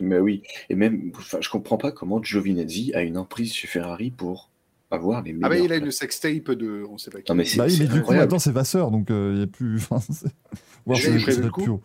[0.00, 4.10] Mais oui, et même, enfin, je comprends pas comment Giovinazzi a une emprise chez Ferrari
[4.10, 4.50] pour
[4.90, 5.50] avoir les Ah meilleurs.
[5.50, 6.84] bah il a une sextape de...
[6.90, 7.30] On sait pas qui.
[7.30, 9.44] Non, mais c'est Bah oui, mais du coup, maintenant, c'est Vasseur, donc euh, il n'y
[9.44, 9.78] a plus.
[10.86, 11.62] le peut-être coup.
[11.62, 11.82] plus haut.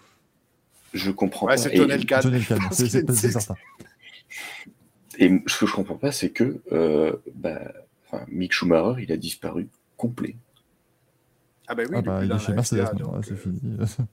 [0.93, 1.57] Je comprends Ouais, pas.
[1.57, 3.55] c'est Je pense c'est certain.
[5.19, 7.73] Et ce que je comprends pas, c'est que euh, bah,
[8.07, 10.35] enfin, Mick Schumacher, il a disparu complet.
[11.67, 13.61] Ah bah oui, Ah bah, il est chez la Mercedes ouais, c'est euh, fini.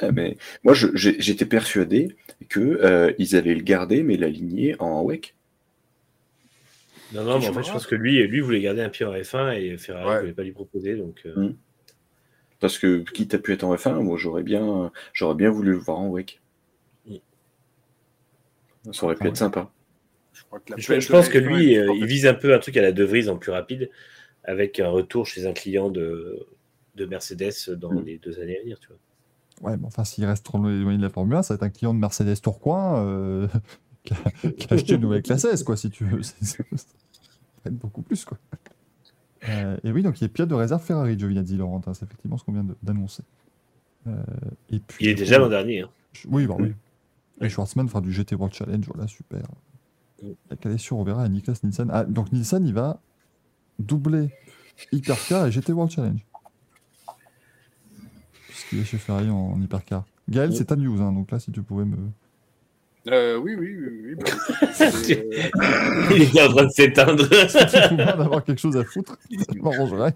[0.00, 2.16] Ouais, mais moi, j'étais persuadé
[2.48, 5.34] que euh, ils allaient le garder, mais l'aligner en WEC.
[7.12, 9.12] Non, non, mais en fait, je pense que lui, lui voulait garder un pied en
[9.14, 10.20] F1 et Ferrari ne Ouais.
[10.20, 10.94] voulait pas lui proposer.
[10.94, 11.52] Donc, euh,
[12.60, 15.78] Parce que quitte à pu être en F1, moi j'aurais bien, j'aurais bien voulu le
[15.78, 16.40] voir en WEC.
[17.06, 17.16] Mm.
[18.92, 19.38] Ça aurait pu Ah être ouais.
[19.38, 19.70] sympa.
[20.48, 22.26] Je, crois que la je, plaine je de pense que F1 lui, euh, il vise
[22.26, 23.90] un peu un truc à la De Vries en plus rapide
[24.44, 26.46] avec un retour chez un client de,
[26.96, 28.04] de Mercedes dans Mm.
[28.04, 28.78] les deux années à venir.
[28.80, 29.70] Tu vois.
[29.70, 31.68] Ouais, mais enfin, s'il reste trop éloigné de la Formule 1, ça va être un
[31.70, 33.48] client de Mercedes Tourcoing euh,
[34.04, 36.22] qui, a, qui a acheté une nouvelle classe S, quoi, si tu veux.
[36.22, 36.84] C'est- c'est- Ça
[37.64, 38.38] va être beaucoup plus, quoi.
[39.48, 41.80] Euh, et oui, donc il est pilote de réserve Ferrari, Giovinazzi, Laurent.
[41.86, 43.22] hein, c'est effectivement ce qu'on vient d'annoncer.
[44.06, 44.12] Euh,
[44.70, 45.82] et puis, Il est déjà l'an dernier.
[45.82, 45.90] hein.
[46.28, 46.72] Oui, bah oui.
[47.40, 49.42] Et Schwartzman fera du GT World Challenge, voilà, super.
[50.50, 51.88] La calé sur Rovera et Niklas Nielsen.
[51.92, 53.00] Ah, donc Nielsen, il va
[53.78, 54.30] doubler
[54.92, 56.20] Hypercar et GT World Challenge.
[58.48, 60.04] Puisqu'il est chez Ferrari en, en Hypercar.
[60.28, 61.96] Gaël, c'est ta news, hein, donc là, si tu pouvais me.
[63.06, 64.14] Euh, oui, oui, oui.
[64.16, 64.24] bah
[64.80, 67.24] euh, Il est en train de s'éteindre.
[67.48, 70.14] Si tu pouvais en avoir quelque chose à foutre, ça m'arrangerait.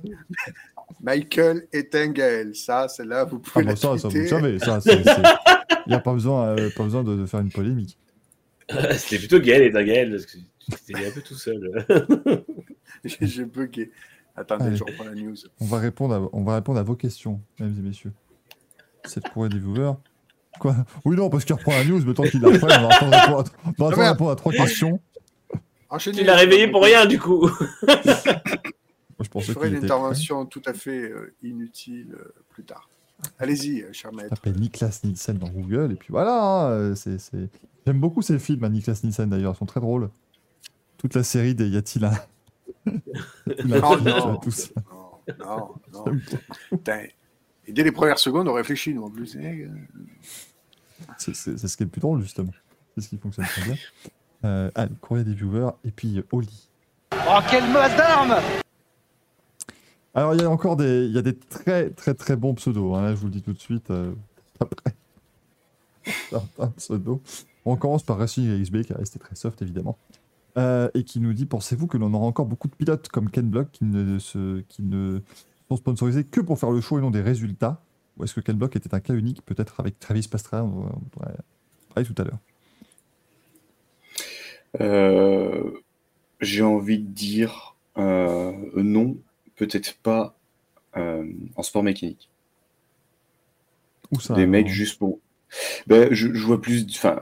[1.01, 4.59] Michael Ettingel, ça, c'est là, vous Ah, pouvez bah la ça, ça, vous savez.
[4.59, 5.23] Ça, c'est- c'est-
[5.87, 7.97] Il n'y a pas besoin, euh, pas besoin de, de faire une polémique.
[8.97, 11.87] C'était plutôt Gaël et d'un Gaël parce que tu étais un peu tout seul.
[13.05, 13.91] J'ai bugué.
[14.37, 14.77] Attendez, Allez.
[14.77, 15.35] je reprends la news.
[15.61, 18.13] On va répondre à, on va répondre à vos questions, mesdames et messieurs.
[19.05, 19.95] C'est courrier des viewers.
[20.59, 20.77] Quoi?
[21.05, 23.13] Oui, non, parce qu'il reprend la news, mais tant qu'il la reprend, on va attendre
[23.13, 24.13] répondre à, on va attendre merde.
[24.13, 25.01] répondre à trois questions.
[25.91, 26.19] Enchaînez.
[26.19, 27.51] tu l'as réveillé pour rien du coup.
[27.83, 32.89] Moi, je Je ferai une intervention tout à fait euh, inutile euh, plus tard.
[33.39, 34.31] Allez-y, euh, cher maître.
[34.31, 36.33] S'appelle Niklas Nielsen dans Google, et puis voilà.
[36.43, 37.49] hein, euh, c'est, c'est-
[37.87, 40.11] J'aime beaucoup ces films à Niklas Nielsen d'ailleurs, ils sont très drôles.
[40.99, 42.13] Toute la série des Y a-t-il un.
[43.65, 43.97] Non.
[45.39, 46.05] Non, non, non.
[46.71, 47.03] Putain.
[47.67, 49.37] Et dès les premières secondes, on réfléchit, nous, en plus.
[49.41, 49.69] Eh, euh,
[51.17, 52.51] C'est, c'est- c'est ce qui est le plus drôle, justement.
[52.97, 53.77] C'est ce qui fonctionne très bien.
[54.45, 56.69] Euh, ah, le courrier des viewers, et puis Oli.
[57.13, 58.35] Oh, quelle masse d'armes
[60.15, 62.95] Alors, il y a encore des, y a des très, très, très bons pseudos.
[62.97, 63.91] hein, je vous le dis tout de suite.
[63.91, 64.13] euh,
[64.61, 64.93] après,
[66.77, 67.21] pseudos.
[67.65, 69.99] On commence par Racing XB, qui est resté très soft, évidemment.
[70.59, 73.49] Euh, et qui nous dit Pensez-vous que l'on aura encore beaucoup de pilotes comme Ken
[73.49, 75.21] Block qui ne, se, qui ne
[75.71, 77.81] sont sponsorisés que pour faire le show et non des résultats?
[78.19, 81.37] Ou est-ce que Ken Block était un cas unique, peut-être avec Travis Pastrana On pourrait
[81.95, 82.39] parler tout à l'heure?
[84.81, 85.71] Euh,
[86.41, 89.17] J'ai envie de dire non,
[89.67, 90.37] peut-être pas
[90.97, 91.25] euh,
[91.57, 92.29] en sport mécanique.
[94.11, 95.21] Où ça Des mecs juste pour.
[95.87, 96.87] Ben, je, je vois plus.
[96.91, 97.21] Enfin,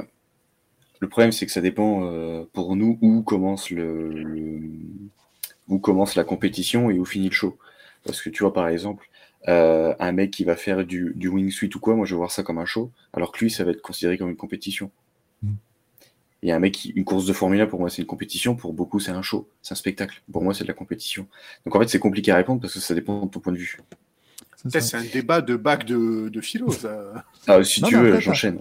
[1.00, 4.70] le problème c'est que ça dépend euh, pour nous où commence le, le-
[5.68, 7.56] où commence la compétition et où finit le show.
[8.04, 9.08] Parce que tu vois par exemple
[9.48, 12.30] euh, un mec qui va faire du, du wingsuit ou quoi, moi je vais voir
[12.30, 14.90] ça comme un show, alors que lui ça va être considéré comme une compétition.
[15.42, 15.52] Mm.
[16.42, 18.72] Et un mec, qui- une course de Formule 1 pour moi c'est une compétition, pour
[18.72, 20.22] beaucoup c'est un show, c'est un spectacle.
[20.32, 21.26] Pour moi c'est de la compétition.
[21.66, 23.58] Donc en fait c'est compliqué à répondre parce que ça dépend de ton point de
[23.58, 23.78] vue.
[24.56, 24.80] C'est putain, ça.
[24.80, 27.24] C'est un débat de bac de, de philo, ça.
[27.46, 28.60] Ah, si Non, tu veux, j'enchaîne.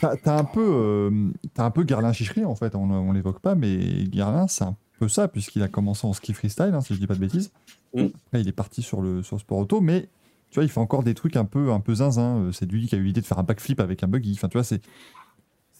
[0.00, 1.10] T'as un peu, euh,
[1.54, 2.74] t'as un peu Garlin Chicherie en fait.
[2.74, 6.32] On, on l'évoque pas, mais Garlin, c'est un peu ça, puisqu'il a commencé en ski
[6.34, 7.50] freestyle, hein, si je dis pas de bêtises.
[7.94, 8.06] Mm.
[8.26, 10.02] Après, il est parti sur le, sur le sport auto, mais
[10.50, 12.38] tu vois, il fait encore des trucs un peu, un peu zinzin.
[12.40, 14.32] Euh, C'est lui qui a eu l'idée de faire un backflip avec un buggy.
[14.34, 14.82] Enfin, tu vois, c'est.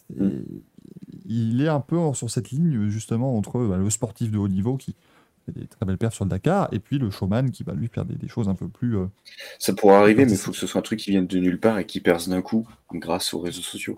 [0.09, 0.43] c'est- Mm.
[1.25, 4.77] Il est un peu sur cette ligne, justement, entre bah, le sportif de haut niveau
[4.77, 4.95] qui
[5.45, 7.87] fait des très belles perfs sur le Dakar, et puis le showman qui va lui
[7.87, 8.97] faire des, des choses un peu plus.
[8.97, 9.07] euh,
[9.59, 11.59] Ça pourrait arriver, mais il faut que ce soit un truc qui vienne de nulle
[11.59, 13.97] part et qui perce d'un coup grâce aux réseaux sociaux.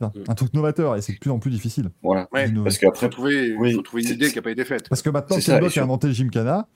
[0.00, 1.90] ça, un truc novateur, et c'est de plus en plus difficile.
[2.02, 2.28] Voilà.
[2.32, 2.50] Ouais.
[2.62, 4.88] Parce Il faut qu'après, trouver, oui, faut trouver une idée qui n'a pas été faite.
[4.88, 6.68] Parce que maintenant, C'est ça, Ken et Block a inventé le Gymkhana,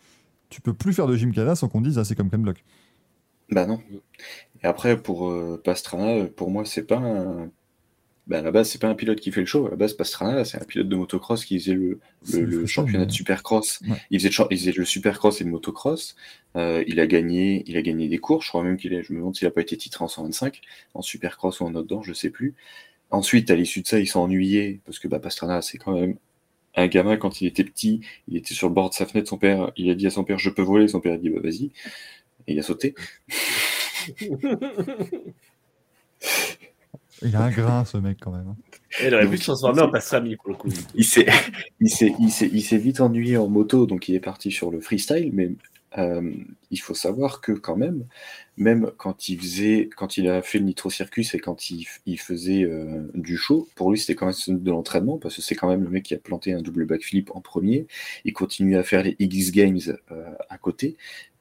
[0.51, 2.65] tu peux plus faire de Gymkhana sans qu'on dise ah, c'est comme Ken Block.
[3.51, 3.81] Bah non.
[4.63, 7.51] Et après, pour euh, Pastrana, pour moi, c'est pas un.
[8.27, 9.67] Bah, à la base, c'est pas un pilote qui fait le show.
[9.67, 13.81] À la base, Pastrana, c'est un pilote de motocross qui faisait le, championnat de supercross.
[13.89, 13.97] Ouais.
[14.11, 16.17] Il, faisait le, cha- il faisait le supercross et le motocross.
[16.57, 18.47] Euh, il, a gagné, il a gagné des courses.
[18.47, 19.05] Je crois même qu'il est.
[19.05, 20.61] Je me demande s'il a pas été titré en 125,
[20.95, 22.55] en supercross ou en outdoor, je sais plus.
[23.11, 26.17] Ensuite, à l'issue de ça, il s'est ennuyé parce que bah, Pastrana, c'est quand même
[26.75, 28.01] un gamin quand il était petit.
[28.27, 29.29] Il était sur le bord de sa fenêtre.
[29.29, 30.89] Son père, il a dit à son père, je peux voler.
[30.89, 31.71] Son père a dit, bah vas-y.
[32.49, 32.97] Et il a sauté.
[37.23, 38.49] Il a un grain, ce mec, quand même.
[38.49, 38.57] hein.
[39.03, 40.69] Il aurait pu se transformer en pastrami pour le coup.
[40.95, 41.27] il s'est
[41.81, 44.71] il s'est il s'est il s'est vite ennuyé en moto donc il est parti sur
[44.71, 45.51] le freestyle mais
[45.99, 46.33] euh,
[46.71, 48.05] il faut savoir que quand même
[48.57, 52.19] même quand il faisait quand il a fait le nitro circus et quand il, il
[52.19, 55.69] faisait euh, du show pour lui c'était quand même de l'entraînement parce que c'est quand
[55.69, 57.87] même le mec qui a planté un double backflip en premier
[58.25, 59.81] il continue à faire les X Games
[60.11, 60.97] euh, à côté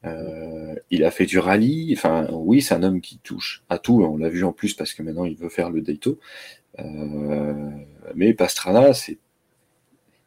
[0.05, 4.03] Euh, il a fait du rallye enfin oui c'est un homme qui touche à tout
[4.03, 6.19] on l'a vu en plus parce que maintenant il veut faire le Daito
[6.79, 7.69] euh,
[8.15, 9.17] mais Pastrana, c'est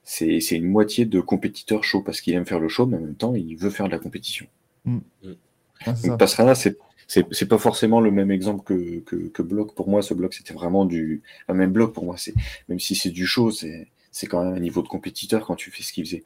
[0.04, 3.00] c'est c'est une moitié de compétiteur chaud parce qu'il aime faire le show, mais en
[3.00, 4.46] même temps, il veut faire de la compétition.
[5.84, 6.08] Ah, c'est ça.
[6.08, 9.74] Donc Pastrana, c'est c'est c'est pas forcément le même exemple que, que, que Block.
[9.74, 11.22] Pour moi, ce bloc, c'était vraiment du.
[11.44, 12.34] Enfin, même Block, pour moi, c'est
[12.68, 15.70] même si c'est du show, c'est c'est quand même un niveau de compétiteur quand tu
[15.70, 16.24] fais ce qu'il faisait.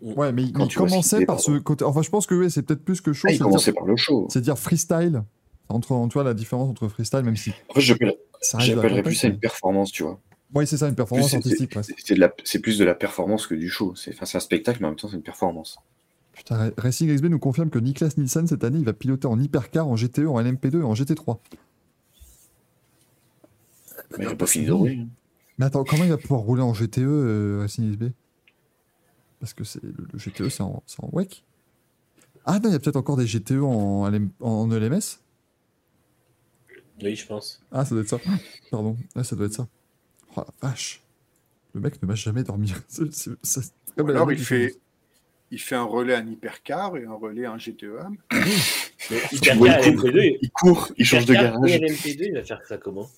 [0.00, 1.84] Ouais, mais il, Quand il commençait par ce côté.
[1.84, 3.26] Enfin, je pense que ouais, c'est peut-être plus que chaud.
[3.28, 4.26] Ah, il commençait dire, par le show.
[4.30, 5.24] c'est dire freestyle.
[5.68, 9.38] Entre, tu vois, la différence entre freestyle, même si En fait, j'appellerais plus ça une
[9.38, 10.18] performance, tu vois.
[10.54, 11.76] Oui, c'est ça, une performance artistique.
[12.44, 13.94] C'est plus de la performance que du show.
[13.96, 15.78] C'est un spectacle, mais en même temps, c'est une performance.
[16.32, 19.38] Putain, Ra- Racing XB nous confirme que Niklas Nielsen, cette année, il va piloter en
[19.40, 21.38] hypercar, en GTE, en LMP2 et en GT3.
[24.16, 24.98] Mais il n'a pas fini de rouler.
[25.02, 25.08] hein.
[25.58, 28.04] Mais attends, comment il va pouvoir rouler en GTE, euh, Racing XB
[29.40, 31.44] Parce que c'est le, le GTE, c'est en, c'est en WEC.
[32.44, 34.10] Ah non, il y a peut-être encore des GTE en,
[34.40, 35.20] en E LMS
[37.02, 37.62] Oui, je pense.
[37.70, 38.18] Ah, ça doit être ça.
[38.70, 39.68] Pardon, ah, ça doit être ça.
[40.36, 41.02] Oh la vache.
[41.74, 42.72] Le mec ne m'a jamais dormi.
[42.88, 44.76] C'est- c'est- c'est comme Ou la alors il fait,
[45.50, 47.84] il fait un relais en hypercar et un relais en GTE.
[48.32, 48.38] Mais
[49.10, 51.70] Ouais, Hypercar il, et court, LMP2, il court, il change de et garage.
[51.70, 53.08] LMP2, il va faire ça comment?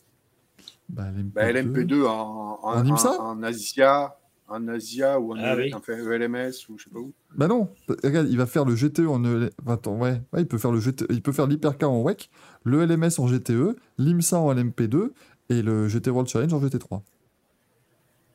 [0.88, 1.30] Bah, LMP2.
[1.32, 4.16] Bah, LMP2 en, en, En IMSA en- en Asia,
[4.50, 5.72] en Asia ou en Ah oui.
[5.74, 7.12] enfin, ELMS ou je sais pas où.
[7.36, 7.68] Bah non,
[8.04, 10.80] regarde, il va faire le GTE en E- Attends, ouais, ouais, il peut faire le
[10.80, 12.30] GTE, il peut faire l'hypercar en WEC,
[12.64, 15.10] le LMS en GTE, l'IMSA en LMP2
[15.48, 17.00] et le GT World Challenge en GT3.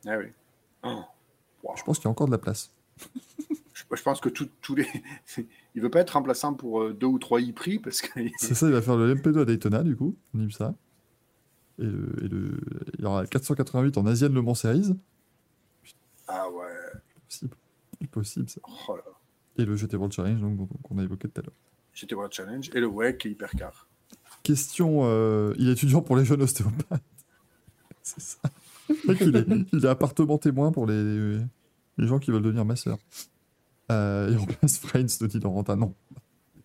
[0.06, 0.26] Ah oui.
[0.84, 1.02] Oh.
[1.76, 2.70] Je pense qu'il y a encore de la place.
[3.74, 4.86] Je, je pense que tous les.
[5.74, 8.20] il veut pas être remplaçant pour euh, deux ou trois e-prix parce que.
[8.38, 10.74] C'est ça, il va faire le LMP2 à Daytona du coup, en IMSA.
[11.78, 12.58] Et, le, et le,
[12.98, 14.94] il y aura le 488 en Asian Le Mans Series.
[16.28, 17.00] Ah ouais.
[17.28, 17.56] Possible,
[18.10, 18.60] possible ça.
[18.88, 19.02] Oh là.
[19.58, 21.54] Et le GT World Challenge donc, qu'on a évoqué tout à l'heure.
[21.94, 23.88] GT World Challenge et le WEC et hypercar.
[24.42, 27.02] Question, euh, il est étudiant pour les jeunes ostéopathes.
[28.02, 28.38] C'est ça.
[29.08, 31.40] Mec, il, est, il est appartement témoin pour les,
[31.98, 32.98] les gens qui veulent devenir masseur.
[33.90, 35.76] Euh, il remplace Frains de dit Laurentin.
[35.76, 35.94] Non.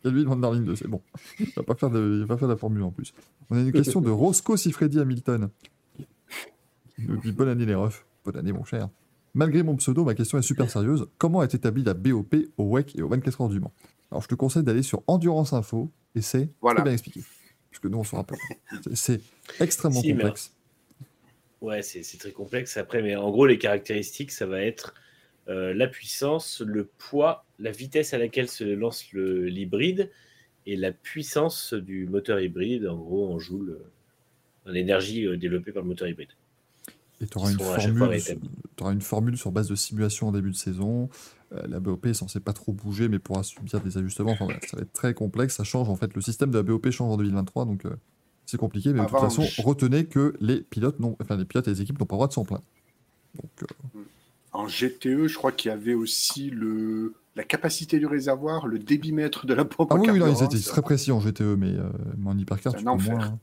[0.04, 1.02] Calvin Van der Linde, c'est bon.
[1.40, 3.14] Il va pas faire de, il va pas faire de la formule en plus.
[3.50, 5.50] On a une question de Roscoe Sifredi Hamilton.
[6.98, 8.06] Il nous dit bonne année les refs.
[8.26, 8.90] Bonne année mon cher.
[9.34, 11.08] Malgré mon pseudo, ma question est super sérieuse.
[11.18, 13.72] Comment est établie la BOP au WEC et au 24 heures du Mans?
[14.12, 16.78] Alors je te conseille d'aller sur Endurance Info et c'est Voilà.
[16.82, 17.22] très bien expliqué.
[17.70, 18.38] Parce que nous on se rappelle.
[18.94, 19.22] C'est-
[19.62, 20.54] extrêmement Si, mais- complexe.
[21.62, 22.76] Ouais, c'est très complexe.
[22.78, 24.96] Après, mais en gros, les caractéristiques, ça va être
[25.48, 30.10] euh, la puissance, le poids, la vitesse à laquelle se lance le- l'hybride
[30.66, 32.88] et la puissance du moteur hybride.
[32.88, 33.86] En gros, on joue le-
[34.66, 36.30] l'énergie euh, développée par le moteur hybride.
[37.22, 38.50] Et tu auras une, formule, rétablis.
[38.76, 41.10] t'auras une formule sur base de simulation en début de saison.
[41.54, 44.32] Euh, la BOP est censée pas trop bouger, mais pourra subir des ajustements.
[44.32, 45.56] Enfin, voilà, ça va être très complexe.
[45.56, 46.14] Ça change en fait.
[46.16, 47.96] Le système de la BOP change en 2023, donc euh,
[48.48, 48.92] c'est compliqué.
[48.94, 51.72] Mais de toute Avant, façon, je- retenez que les pilotes, non, enfin les pilotes et
[51.72, 52.64] les équipes n'ont pas le droit de s'en plaindre.
[53.36, 53.52] Donc,
[53.96, 54.00] euh,
[54.54, 59.46] En GTE, je crois qu'il y avait aussi le, la capacité du réservoir, le débitmètre
[59.46, 61.68] de la pompe ah oui, oui, non, ils carburant, étaient très précis en GTE, mais,
[61.72, 63.16] euh, mais en hypercar, C'est tu un peux enfer.
[63.18, 63.26] moins.
[63.26, 63.40] hein.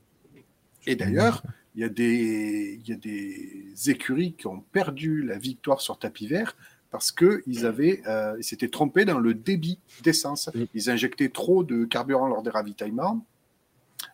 [0.87, 1.43] Et d'ailleurs,
[1.75, 5.99] il y, a des, il y a des écuries qui ont perdu la victoire sur
[5.99, 6.57] tapis vert
[6.91, 10.51] parce qu'ils avaient, euh, ils s'étaient trompés dans le débit d'essence.
[10.75, 13.25] Ils injectaient trop de carburant lors des ravitaillements.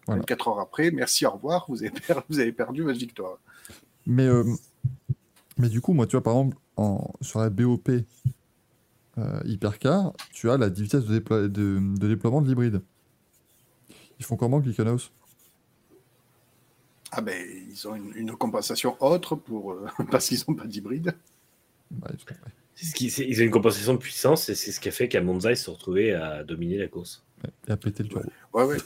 [0.06, 0.20] Voilà.
[0.20, 3.38] 24 heures après, merci, au revoir, vous avez, per- vous avez perdu votre victoire.
[4.06, 4.44] Mais, euh,
[5.56, 7.88] mais du coup, moi, tu vois, par exemple, en, sur la BOP
[9.18, 12.82] euh, Hypercar, tu as la vitesse de, déplo- de, de déploiement de l'hybride.
[14.18, 15.10] Ils font comment, Glickenhaus
[17.16, 17.34] Ah ben,
[17.70, 21.14] ils ont une, une compensation autre pour, euh, parce qu'ils n'ont pas d'hybride.
[21.92, 22.36] Ils sont- ouais.
[22.74, 24.92] C'est ce qui- c'est- ils ont une compensation de puissance et c'est ce qui a
[24.92, 27.22] fait qu'à Monza, ils se sont retrouvés à dominer la course.
[27.68, 28.28] Et à péter le turbo.
[28.52, 28.78] Ouais, ouais.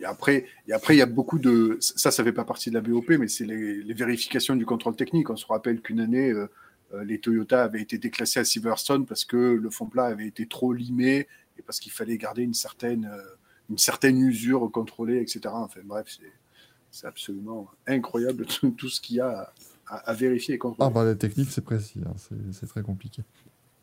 [0.00, 1.76] Et après, et après, il y a beaucoup de.
[1.80, 4.96] Ça, ça fait pas partie de la BOP, mais c'est les, les vérifications du contrôle
[4.96, 5.30] technique.
[5.30, 6.48] On se rappelle qu'une année, euh,
[6.94, 10.46] euh, les Toyota avaient été déclassés à Silverstone parce que le fond plat avait été
[10.46, 11.26] trop limé
[11.58, 13.10] et parce qu'il fallait garder une certaine,
[13.70, 15.40] une certaine usure contrôlée, etc.
[15.52, 16.32] Enfin bref, c'est,
[16.90, 19.52] c'est absolument incroyable tout, tout ce qu'il y a à,
[19.96, 20.88] à- à vérifier et contrôler.
[20.90, 22.00] Ah, bah, la technique, c'est précis.
[22.06, 23.22] hein, c'est- C'est très compliqué.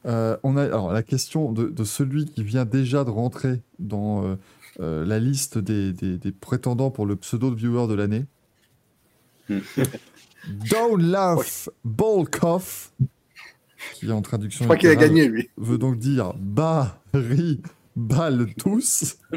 [0.06, 4.24] Euh, on a alors la question de, de celui qui vient déjà de rentrer dans
[4.26, 4.36] euh,
[4.80, 8.26] euh, la liste des, des- des prétendants pour le pseudo de viewer de l'année.
[10.70, 12.94] Don't laugh, Bolkoff,
[13.94, 15.50] qui en traduction Je crois qu'il a gagné, lui.
[15.58, 17.62] veut donc dire bas, ri,
[17.96, 19.18] balle tous.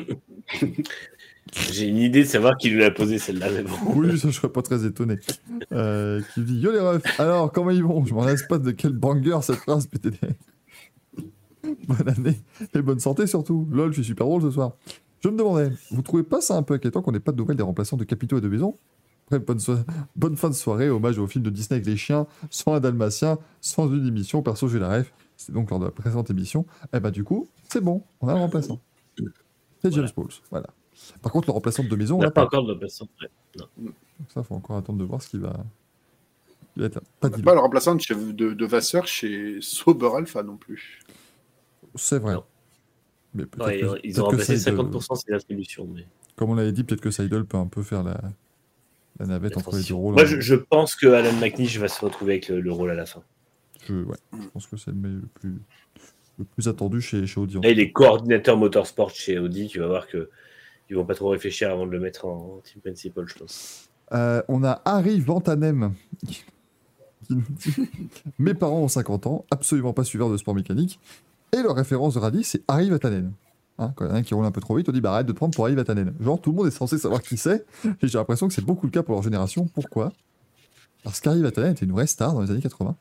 [1.52, 3.93] J'ai une idée de savoir qui lui a posé celle-là, bon.
[3.94, 5.18] Oui, ça, je serais pas très étonné.
[5.73, 8.05] Euh, qui dit Yo les refs, alors comment ils vont?
[8.05, 10.18] Je m'en laisse pas de quel banger cette phrase, PTD.
[11.86, 12.41] Bonne année
[12.75, 13.67] et bonne santé surtout.
[13.70, 14.73] Lol, je suis super drôle ce soir.
[15.20, 17.57] Je me demandais, vous trouvez pas ça un peu inquiétant qu'on n'ait pas de nouvelles
[17.57, 18.75] des remplaçants de Capito et de Maison?
[20.17, 23.39] Bonne, fin de soirée, hommage au film de Disney avec les chiens, sans un dalmatien,
[23.60, 24.43] sans une émission.
[24.43, 25.12] Perso, j'ai la ref.
[25.36, 26.65] C'est donc lors de la précédente émission.
[26.94, 28.81] Eh bah, du coup, c'est bon, on a un remplaçant.
[29.83, 30.28] C'est James Voilà.
[30.51, 30.67] Voilà.
[31.23, 32.59] Par contre, le remplaçant de Maison, On n'a l'a pas pas.
[32.59, 33.09] encore de remplaçant.
[33.20, 33.28] Ouais.
[33.86, 33.93] Donc
[34.33, 35.65] ça, faut encore attendre de voir ce qui va.
[36.77, 37.01] Il va être.
[37.20, 41.01] Pas On le remplaçant de, de Vasseur chez Sauber Alpha non plus.
[41.94, 42.35] C'est vrai.
[42.35, 42.44] Non.
[43.35, 45.86] Mais peut-être Ouais, que- ils ont remplacé Seidel- 50% c'est l'attribution.
[45.93, 46.07] Mais...
[46.36, 48.20] Comme on l'avait dit, peut-être que Seidel peut un peu faire la,
[49.18, 50.15] la navette la entre les deux rôles.
[50.15, 50.27] Moi, hein.
[50.27, 53.07] je, je pense que Alan McNish va se retrouver avec le, le rôle à la
[53.07, 53.23] fin.
[53.86, 55.55] Je, ouais, je pense que c'est le, le plus,
[56.39, 57.65] le plus attendu chez, chez Audience.
[57.65, 59.68] Là, il est coordinateur motorsport chez Audi.
[59.68, 60.31] Tu vas voir que
[60.91, 63.89] ils vont pas trop réfléchir avant de le mettre en team principal, je pense.
[64.12, 65.92] Euh, on a Harry Vantanem
[66.26, 66.44] qui
[67.31, 67.89] nous dit
[68.39, 70.99] Mes parents ont 50 ans, absolument pas suiveurs de sport mécanique,
[71.52, 73.33] et leur référence de rallye, c'est Harry Vatanen.
[73.81, 75.00] Hein, quand il y en a un qui roule un peu trop vite, on dit
[75.00, 76.15] bah, arrête de te prendre pour Harry Vatanen.
[76.20, 78.86] Genre, tout le monde est censé savoir qui c'est, et j'ai l'impression que c'est beaucoup
[78.86, 79.67] le cas pour leur génération.
[79.67, 80.12] Pourquoi?
[81.05, 82.97] Parce qu'Harry Vatanen était une vraie star dans les années 80.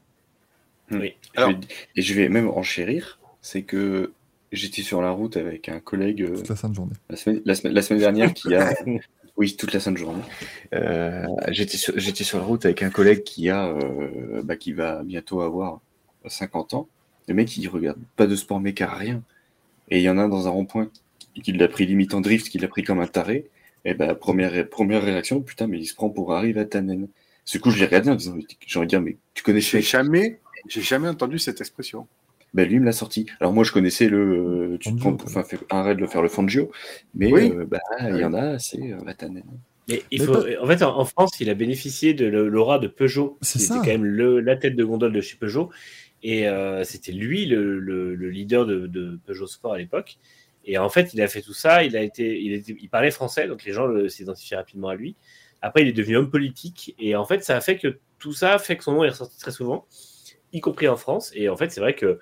[0.91, 1.15] Oui.
[1.35, 1.61] Alors- Je vais-
[1.95, 4.11] et je vais même enchérir, c'est que
[4.51, 6.93] j'étais sur la route avec un collègue euh, Toute la sainte journée.
[7.09, 8.73] la, semaine, la, semaine, la semaine dernière qui a...
[9.37, 10.23] oui, toute la sainte journée.
[10.73, 14.73] Euh, j'étais sur, j'étais sur la route avec un collègue qui a, euh, bah, qui
[14.73, 15.79] va bientôt avoir
[16.25, 16.87] 50 ans.
[17.27, 19.21] Le mec, il regarde pas de sport méca, rien.
[19.89, 20.89] Et il y en a un dans un rond-point
[21.43, 23.49] qui l'a pris limite en drift, qui l'a pris comme un taré.
[23.85, 27.07] Et bah, première, première réaction, putain, mais il se prend pour Harry Vatanen.
[27.49, 28.35] Du coup, je l'ai regardé en disant,
[28.65, 32.07] j'ai envie de dire, mais tu connais J'ai jamais, j'ai jamais entendu cette expression.
[32.57, 33.27] Ben, lui il me l'a sorti.
[33.39, 36.21] Alors moi je connaissais le, euh, tu te pour- enfin, fait- arrête de le faire
[36.23, 36.71] le Fangio,
[37.13, 37.53] mais Oui.
[37.55, 39.43] euh, bah, il y en a, c'est euh, Vatanen.
[39.87, 40.33] Mais il Mais faut...
[40.33, 43.37] pas- En fait, en, en France, il a bénéficié de l'aura de Peugeot.
[43.41, 43.77] C'est qui ça.
[43.77, 45.69] était quand même le, la tête de gondole de chez Peugeot.
[46.23, 50.17] Et euh, c'était lui le, le- le leader de, de Peugeot Sport à l'époque.
[50.65, 51.83] Et en fait, il a fait tout ça.
[51.85, 54.95] Il, a été, il, était- il parlait français, donc les gens le- s'identifiaient rapidement à
[54.95, 55.15] lui.
[55.61, 56.93] Après, il est devenu homme politique.
[56.99, 59.39] Et en fait, ça a fait que tout ça fait que son nom est ressorti
[59.39, 59.85] très souvent,
[60.51, 61.31] y compris en France.
[61.33, 62.19] Et en fait, c'est vrai que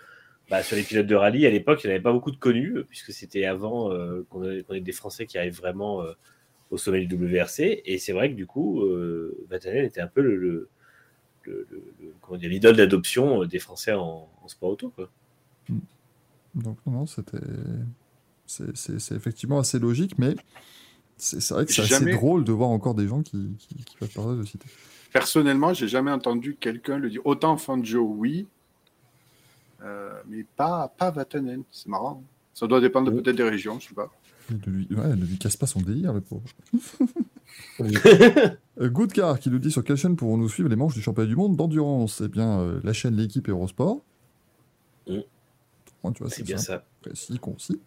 [0.50, 2.38] bah, sur les pilotes de rallye, à l'époque, il n'y en avait pas beaucoup de
[2.38, 6.14] connus, puisque c'était avant euh, qu'on ait, des Français qui arrivent vraiment euh,
[6.72, 7.82] au sommet du WRC.
[7.86, 10.70] Et c'est vrai que du coup, euh, Vatanen était un peu le, le,
[11.44, 14.90] le- le- le- comment dire, l'idole d'adoption euh, des Français en, en sport auto.
[14.90, 15.10] Quoi.
[16.54, 17.38] Donc, non, c'était.
[18.48, 20.36] C'est effectivement assez logique, mais
[21.18, 24.14] c'est vrai que c'est assez drôle de voir encore des gens qui, qui, qui peuvent
[24.14, 24.68] parler de citer.
[25.12, 27.22] Personnellement, j'ai jamais entendu quelqu'un le dire.
[27.26, 28.55] Autant Fangio, oui, euh,
[30.28, 31.64] mais pas, pas Vatanen.
[31.72, 32.24] C'est marrant.
[32.54, 33.22] Ça doit dépendre Ouais.
[33.22, 34.10] peut-être des régions, je sais pas.
[34.50, 36.44] Ne lui, ouais, ne lui casse pas son délire, le pauvre.
[38.82, 41.36] Euh, Goodcar qui nous dit sur quelle chaîne pourrons-nous suivre les manches du championnat du
[41.38, 42.22] monde d'endurance?
[42.26, 44.02] Eh bien, euh, la chaîne L'équipe Eurosport.
[45.08, 45.20] Mm.
[46.04, 46.84] Bon, tu vois, c'est bien ça.
[47.02, 47.80] précis, concis.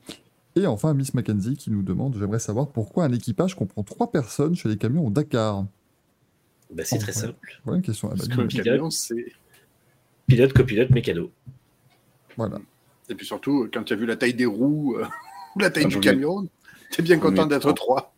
[0.57, 4.55] Et enfin, Miss Mackenzie qui nous demande J'aimerais savoir pourquoi un équipage comprend trois personnes
[4.55, 5.67] chez les camions au Dakar?
[6.73, 7.61] Bah, c'est très simple.
[7.65, 8.09] Voilà une question.
[8.09, 9.13] Ah, bah, Parce dis- que le pilote.
[10.27, 11.31] Pilote, copilote, mécano.
[12.39, 12.59] Voilà.
[13.11, 15.05] Et puis surtout, quand tu as vu la taille des roues euh,
[15.57, 16.49] ou la taille Ah, du camion,
[16.91, 18.15] tu es bien content d'être trois.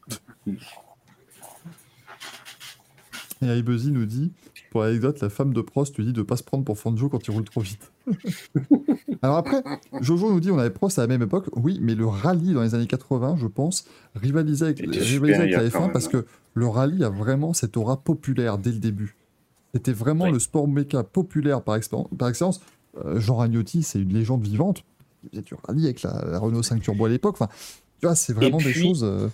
[3.42, 4.31] Et Aibezi nous dit
[4.70, 7.26] Pour l'anecdote, la femme de Prost lui dit de pas se prendre pour Fangio quand
[7.26, 7.90] il roule trop vite.
[9.23, 9.62] Alors après,
[10.00, 11.47] Jojo nous dit on avait Prost à la même époque.
[11.55, 15.52] Oui, mais le rallye dans les années 80, je pense, rivalisait avec, Était rivalisait avec
[15.52, 16.10] la supérieur quand F1 même, parce hein.
[16.10, 19.16] que le rallye a vraiment cette aura populaire dès le début.
[19.73, 21.78] C'était vraiment le sport méca populaire par,
[22.18, 22.60] par excellence.
[22.97, 24.85] Euh, Jean Ragnotti, c'est une légende vivante.
[25.25, 27.36] Il faisait du rallye avec la, la Renault 5 Turbo à l'époque.
[27.41, 27.49] Enfin,
[28.01, 29.05] tu vois, c'est vraiment des choses.
[29.05, 29.28] euh,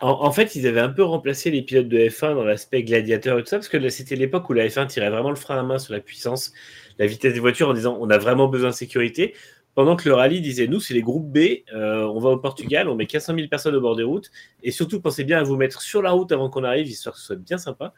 [0.00, 3.38] En, en fait, ils avaient un peu remplacé les pilotes de F1 dans l'aspect gladiateur
[3.38, 5.62] et tout ça, parce que c'était l'époque où la F1 tirait vraiment le frein à
[5.62, 6.52] main sur la puissance,
[6.98, 9.34] la vitesse des voitures en disant on a vraiment besoin de sécurité.
[9.74, 11.38] Pendant que le rallye disait nous, c'est les groupes B,
[11.74, 14.30] euh, on va au Portugal, on met 400 000 personnes au bord des routes,
[14.62, 17.20] et surtout pensez bien à vous mettre sur la route avant qu'on arrive, histoire que
[17.20, 17.94] ce soit bien sympa.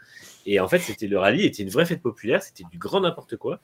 [0.47, 3.36] Et en fait, c'était le rallye était une vraie fête populaire, c'était du grand n'importe
[3.36, 3.60] quoi,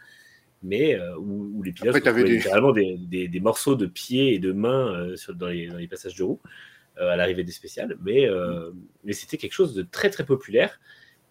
[0.62, 3.86] mais euh, où, où les pilotes Après, retrouvaient des- littéralement des, des- des morceaux de
[3.86, 6.40] pieds et de mains euh, sur- dans, les, dans les passages de roue
[6.98, 8.70] euh, à l'arrivée des spéciales, mais, euh,
[9.04, 10.80] mais c'était quelque chose de très très populaire.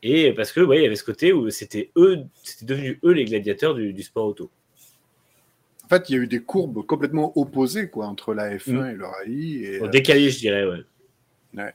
[0.01, 3.11] Et parce que, ouais, il y avait ce côté où c'était eux, c'était devenu eux
[3.11, 4.49] les gladiateurs du, du sport auto.
[5.83, 8.89] En fait, il y a eu des courbes complètement opposées quoi, entre la F1 Mm.
[8.91, 9.63] et le rallye.
[9.65, 11.73] Et, euh, décalé, je dirais, ouais.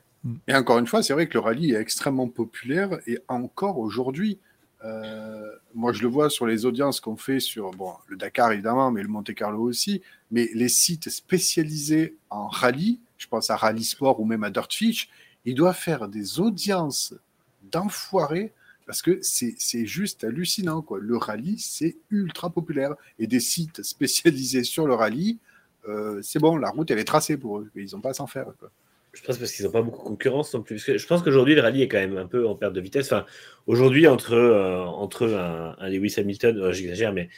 [0.48, 4.38] Et encore une fois, c'est vrai que le rallye est extrêmement populaire et encore aujourd'hui.
[4.84, 8.90] Euh, moi, je le vois sur les audiences qu'on fait sur bon, le Dakar évidemment,
[8.90, 10.02] mais le Monte Carlo aussi.
[10.30, 15.08] Mais les sites spécialisés en rallye, je pense à Rallye Sport ou même à Dirtfish,
[15.44, 17.14] ils doivent faire des audiences
[17.62, 18.52] d'enfoirés
[18.86, 20.82] parce que c'est juste hallucinant.
[20.82, 20.98] Quoi.
[21.00, 22.94] Le rallye, c'est ultra populaire.
[23.18, 25.38] Et des sites spécialisés sur le rallye,
[25.88, 27.70] euh, c'est bon, la route, elle est tracée pour eux.
[27.74, 28.46] Ils n'ont pas à s'en faire.
[29.14, 30.74] Je pense parce qu'ils n'ont pas beaucoup de concurrence non plus.
[30.76, 32.80] Parce que je pense qu'aujourd'hui, le rallye est quand même un peu en perte de
[32.80, 33.06] vitesse.
[33.12, 33.24] Enfin,
[33.66, 37.28] aujourd'hui, entre, euh, entre un, un Lewis Hamilton, euh, j'exagère, mais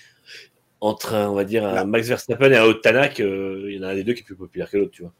[0.81, 1.85] entre un, on va dire, un.
[1.85, 4.21] Max Verstappen et un Haute Tanak, euh, il y en a un des deux qui
[4.21, 5.13] est plus populaire que l'autre, tu vois.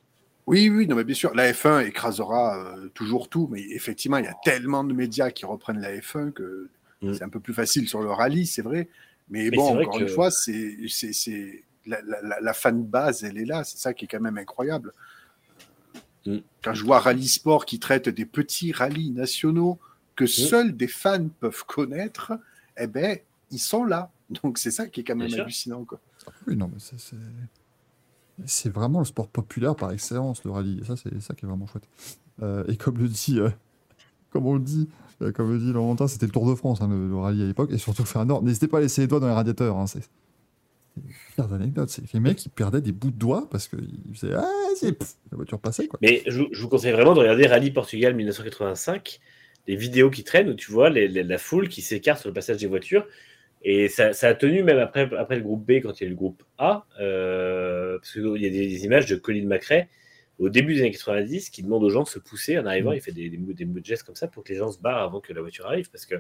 [0.47, 4.25] Oui, oui, non, mais bien sûr, la F1 écrasera euh, toujours tout, mais effectivement, il
[4.25, 6.69] y a tellement de médias qui reprennent la F1 que
[7.03, 7.13] Mm.
[7.13, 8.89] c'est un peu plus facile sur le rallye, c'est vrai.
[9.29, 13.37] Mais, Mais bon, vrai encore que- une fois, c'est la, la- la fan base, elle
[13.37, 14.93] est là, c'est ça qui est quand même incroyable.
[16.27, 16.39] Mm.
[16.63, 19.79] Quand je vois Rallye Sport qui traite des petits rallyes nationaux
[20.17, 20.29] que Mm.
[20.29, 22.33] seuls des fans peuvent connaître,
[22.79, 23.19] eh ben,
[23.51, 24.11] ils sont là.
[24.43, 25.85] Donc c'est ça qui est quand même Bien hallucinant.
[25.85, 26.01] Quoi.
[26.47, 27.17] Oui, non, mais c'est- c'est.
[28.45, 30.81] C'est vraiment le sport populaire par excellence, le rallye.
[30.83, 31.89] Et ça, c'est ça qui est vraiment chouette.
[32.43, 33.49] Euh, et comme le dit, euh,
[34.31, 34.91] comme on le dit,
[35.23, 37.47] euh, comme le dit Laurentin, c'était le Tour de France, hein, le, le rallye à
[37.47, 38.43] l'époque, et surtout le fer nord.
[38.43, 39.79] N'hésitez pas à laisser les doigts dans les radiateurs.
[39.79, 40.07] Hein, c'est
[41.35, 41.91] pires anecdotes.
[41.91, 45.15] C'est les mecs qui perdaient des bouts de doigts parce qu'ils faisaient Ah, c'est pff,
[45.31, 45.99] la voiture passait quoi.
[46.03, 49.21] Mais je, je vous conseille vraiment de regarder Rallye Portugal 1985,
[49.67, 52.35] les vidéos qui traînent où tu vois les- les- la foule qui s'écarte sur le
[52.35, 53.07] passage des voitures.
[53.63, 56.09] Et ça, ça a tenu même après, après le groupe B, quand il y a
[56.09, 59.87] eu le groupe A, euh, parce qu'il y a des, des images de Colin McRae
[60.39, 62.93] au début des années 90 qui demande aux gens de se pousser en arrivant.
[62.93, 62.97] Mm.
[62.97, 65.21] Il fait des, des, des gestes comme ça pour que les gens se barrent avant
[65.21, 66.17] que la voiture arrive, parce que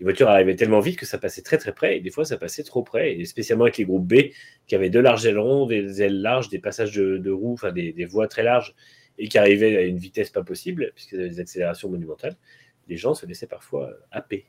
[0.00, 2.36] les voitures arrivaient tellement vite que ça passait très très près, et des fois ça
[2.36, 4.14] passait trop près, et spécialement avec les groupes B
[4.66, 7.92] qui avaient de larges ailerons, des ailes larges, des passages de, de roues, enfin des,
[7.92, 8.74] des voies très larges,
[9.18, 12.36] et qui arrivaient à une vitesse pas possible, puisqu'ils avaient des accélérations monumentales.
[12.88, 14.46] Les gens se laissaient parfois euh, happer.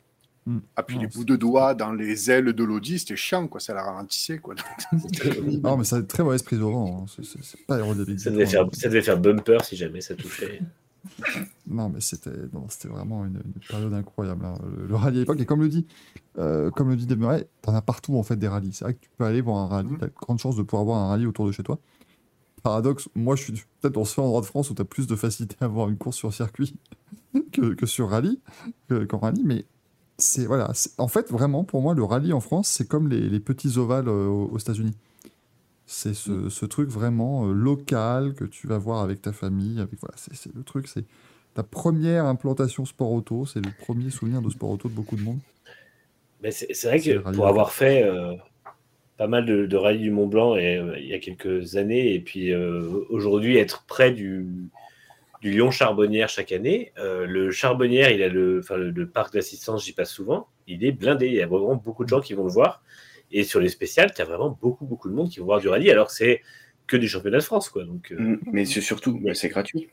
[0.75, 3.59] Ah, puis Non, les bouts de doigts dans les ailes de l'Audi, c'était chiant, quoi.
[3.59, 4.37] ça la ralentissait.
[4.37, 4.53] Quoi.
[5.63, 7.03] Non, mais ça a une très mauvaise prise au vent.
[7.07, 7.23] hein.
[7.23, 8.19] C'est- pas aérodynamique.
[8.19, 8.69] Ça devait, faire, hein.
[8.73, 10.59] ça devait faire bumper si jamais ça touchait.
[11.67, 12.29] Non, mais c'était
[12.87, 14.45] vraiment une, une période incroyable.
[14.45, 14.53] hein.
[14.77, 15.87] Le, le rallye à l'époque, et comme le dit,
[16.37, 17.07] euh, comme le dit
[17.61, 18.71] t'en as partout en fait des rallyes.
[18.73, 19.97] C'est vrai que tu peux aller voir un rallye, Mhm.
[19.99, 21.79] t'as de grandes chances de pouvoir voir un rallye autour de chez toi.
[22.63, 25.55] Paradoxe, moi je suis peut-être dans ce endroit de France où t'as plus de facilité
[25.59, 26.75] à voir une course sur circuit
[27.51, 28.39] que, que sur rallye,
[28.87, 29.65] que- qu'en rallye, mais
[30.17, 30.71] c'est voilà.
[30.97, 34.07] En fait, vraiment, pour moi, le rallye en France, c'est comme les, les petits ovales
[34.07, 34.95] euh, aux, aux États-Unis.
[35.87, 39.79] C'est ce, ce truc vraiment euh, local que tu vas voir avec ta famille.
[39.79, 41.05] Avec, voilà, c'est le truc, c'est
[41.55, 45.21] ta première implantation sport auto, c'est le premier souvenir de sport auto de beaucoup de
[45.21, 45.39] monde.
[46.41, 48.33] Mais c'est vrai que rallye pour avoir fait euh,
[49.17, 52.13] pas mal de, de rallyes du Mont Blanc et, euh, il y a quelques années,
[52.13, 54.45] et puis euh, aujourd'hui être près du,
[55.41, 60.11] du Lyon Charbonnière chaque année, le Charbonnière, il a le, le parc d'assistance, j'y passe
[60.11, 62.83] souvent, il est blindé, il y a vraiment beaucoup de gens qui vont le voir.
[63.31, 65.67] Et sur les spéciales, tu as vraiment beaucoup, beaucoup de monde qui vont voir du
[65.67, 66.41] rallye, alors que c'est
[66.87, 67.69] que du championnat de France.
[67.69, 67.83] Quoi.
[67.85, 69.89] Donc, euh, Mm, Mais c'est surtout, bah, c'est gratuit.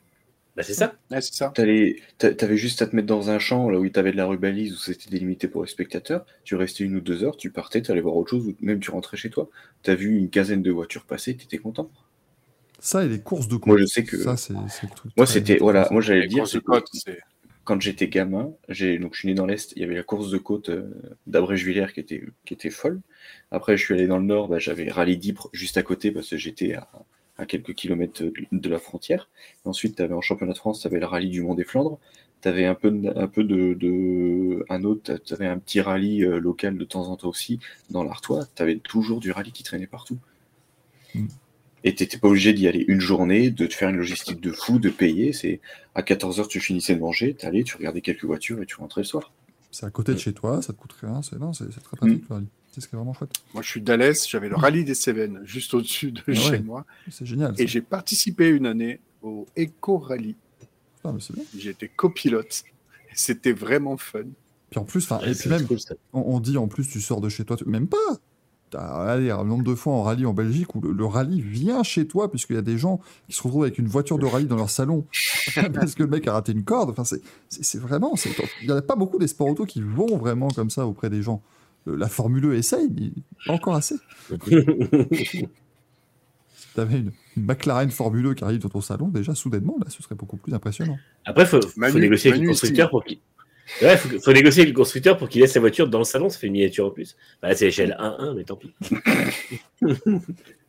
[0.55, 0.93] bah, c'est ça.
[1.09, 1.51] Ouais, c'est ça.
[1.55, 4.17] T'allais- t'a- T'avais juste à te mettre dans un champ là où tu avais de
[4.17, 6.25] la rubalise, où c'était délimité pour les spectateurs.
[6.43, 8.79] Tu restais une ou deux heures, tu partais, tu allais voir autre chose, ou même
[8.79, 9.49] tu rentrais chez toi.
[9.81, 11.89] Tu as vu une quinzaine de voitures passer, tu étais content.
[12.79, 13.65] Ça et les courses de côte.
[13.67, 15.11] Moi, je sais que- Ça, c'est c'est le truc.
[15.17, 17.19] Moi, c'était, voilà, moi j'allais Les dire, courses de c'est que côte, c'est-
[17.63, 20.37] quand j'étais gamin, donc je suis né dans l'Est, il y avait la course de
[20.37, 20.89] côte euh,
[21.27, 23.01] d'Abrège-Villers qui était, folle.
[23.51, 26.29] Après, je suis allé dans le Nord, bah, j'avais Rallye d'Ypres juste à côté parce
[26.29, 29.29] que j'étais à, quelques kilomètres de, la frontière.
[29.65, 31.99] Ensuite, tu avais en championnat de France, tu avais le Rallye du Mont des Flandres.
[32.41, 33.41] T'avais un peu, un peu
[34.69, 37.59] un t'avais petit rallye euh, local de temps en temps aussi
[37.89, 38.45] dans l'Artois.
[38.55, 40.17] T'avais toujours du rallye qui traînait partout.
[41.15, 41.27] Mm.
[41.83, 44.79] Et t'étais pas obligé d'y aller une journée, de te faire une logistique de fou,
[44.79, 45.33] de payer.
[45.33, 45.59] C'est
[45.95, 49.05] à 14h tu finissais de manger, t'allais, tu regardais quelques voitures et tu rentrais le
[49.05, 49.33] soir.
[49.71, 51.21] C'est à côté de chez toi, ça te coûte rien.
[51.21, 52.23] C'est non, c'est c'est très pratique.
[52.29, 52.47] rallye.
[52.71, 53.31] C'est ce qui est vraiment chouette.
[53.53, 56.59] Moi, je suis d'Alès, j'avais le rallye des Cévennes juste au-dessus de Ah chez ouais.
[56.61, 56.85] moi.
[57.11, 57.53] C'est génial.
[57.59, 60.35] Et j'ai participé une année au Eco Rally.
[60.97, 61.43] Putain, mais c'est bien.
[61.57, 62.63] J'étais copilote.
[63.09, 64.23] Et C'était vraiment fun.
[64.71, 65.93] Puis en plus, et puis même, cool, ça.
[66.13, 67.97] on, on dit en plus, tu sors de chez toi, tu- même pas.
[68.75, 72.07] Allez, un nombre de fois en rallye en Belgique où le, le rallye vient chez
[72.07, 74.55] toi, puisqu'il y a des gens qui se retrouvent avec une voiture de rallye dans
[74.55, 75.05] leur salon
[75.73, 76.89] parce que le mec a raté une corde.
[76.89, 78.13] Enfin, c'est- vraiment.
[78.61, 81.09] Il n'y en a pas beaucoup des sports auto qui vont vraiment comme ça auprès
[81.09, 81.41] des gens.
[81.85, 83.11] Le- La Formule E essaye, mais
[83.45, 83.95] pas encore assez.
[86.53, 89.85] Si t'avais une, une McLaren Formule E qui arrive dans ton salon, déjà soudainement, là,
[89.89, 90.97] ce serait beaucoup plus impressionnant.
[91.25, 93.19] Après, faut, faut Manu- négocier avec le constructeur pour qu'il.
[93.81, 96.29] Ouais, faut, faut négocier avec le constructeur pour qu'il laisse sa voiture dans le salon,
[96.29, 97.15] ça fait une miniature en plus.
[97.41, 98.73] Bah, là, c'est l'échelle 1-1, mais tant pis.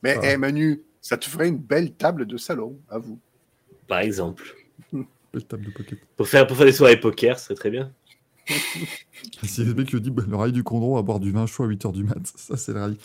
[0.02, 0.32] Mais Ah.
[0.32, 3.18] eh, Manu, ça te ferait une belle table de salon, à vous.
[3.88, 4.54] Par exemple.
[4.92, 5.98] Belle table de pocket.
[6.16, 7.92] Pour faire, pour faire des soirées poker, ce serait très bien.
[9.42, 11.64] Si le mec le dit, bah, le rallye du Condron à boire du vin chaud
[11.64, 12.98] à 8h du mat, ça c'est le rallye.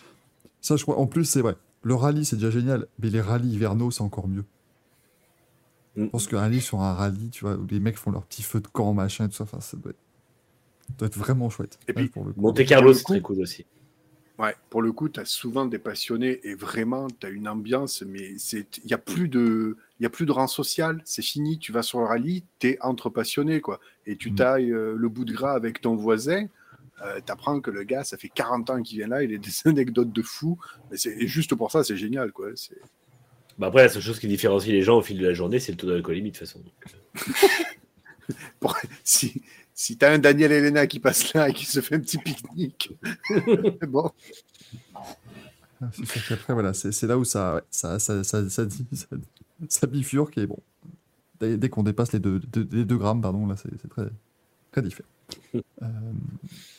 [0.61, 1.55] Ça, je crois, en plus, c'est vrai.
[1.81, 4.43] Le rallye, c'est déjà génial, mais les rallyes hivernaux, c'est encore mieux.
[5.95, 6.07] Je Mm.
[6.09, 8.61] pense qu'un rallye sur un rallye, tu vois, où les mecs font leur petit feu
[8.61, 9.99] de camp, machin, tout ça, enfin, ça doit être,
[10.87, 11.79] ça doit être vraiment chouette.
[11.87, 12.41] Et Ouais, puis, pour le coup.
[12.41, 13.65] Monte Carlo, c'est très cool aussi.
[14.37, 18.03] Ouais, pour le coup, tu as souvent des passionnés et vraiment, tu as une ambiance,
[18.03, 21.21] mais c'est il n'y a plus de il y a plus de rang social, c'est
[21.21, 24.35] fini, tu vas sur le rallye, tu es entre passionnés quoi et tu Mm.
[24.35, 26.45] tailles euh, le bout de gras avec ton voisin,
[27.25, 29.49] tu apprends que le gars, ça fait 40 ans qu'il vient là, il a des
[29.65, 30.57] anecdotes de fou,
[30.89, 32.77] mais c'est et juste pour ça, c'est génial quoi, c'est
[33.59, 35.73] Bah, après, la seule chose qui différencie les gens au fil de la journée, c'est
[35.73, 36.63] le taux d'alcoolémie de toute façon.
[39.03, 39.41] si
[39.73, 42.17] si tu as un Daniel Elena qui passe là et qui se fait un petit
[42.17, 42.97] pique-nique.
[43.88, 44.11] bon,
[46.27, 49.07] qu'après, voilà, c'est c'est là où ça, ça, ça, ça, ça, dit- ça,
[49.67, 50.59] ça bifurque et bon.
[51.39, 54.07] Dès, dès qu'on dépasse les 2 deux, les deux grammes, pardon, là, c'est c'est très,
[54.71, 55.07] très différent.
[55.82, 55.88] Euh,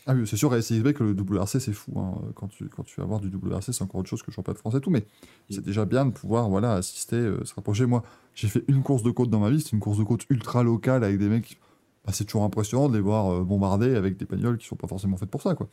[0.06, 1.98] ah oui, c'est sûr, c'est vrai que le WRC, c'est fou.
[1.98, 2.20] hein.
[2.34, 4.54] Quand, tu, quand tu vas voir du WRC, c'est encore autre chose que le championnat
[4.54, 5.04] de France et tout, mais
[5.50, 7.86] c'est déjà bien de pouvoir voilà, assister, euh, se rapprocher.
[7.86, 8.02] Moi,
[8.34, 10.62] j'ai fait une course de côte dans ma vie, c'est une course de côte ultra
[10.62, 11.58] locale avec des mecs.
[12.04, 14.88] bah, c'est toujours impressionnant de les voir euh, bombarder avec des bagnoles qui sont pas
[14.88, 15.68] forcément faites pour ça, quoi.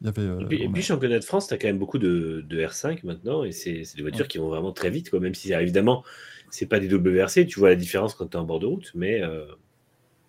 [0.00, 1.98] Il y avait, euh, Et puis, a- championnat de France, tu as quand même beaucoup
[1.98, 5.20] de, de R5 maintenant, et c'est des voitures qui vont vraiment très vite, quoi.
[5.20, 6.04] même si évidemment,
[6.50, 8.90] c'est pas des WRC, tu vois la différence quand tu es en bord de route,
[8.94, 9.46] mais euh,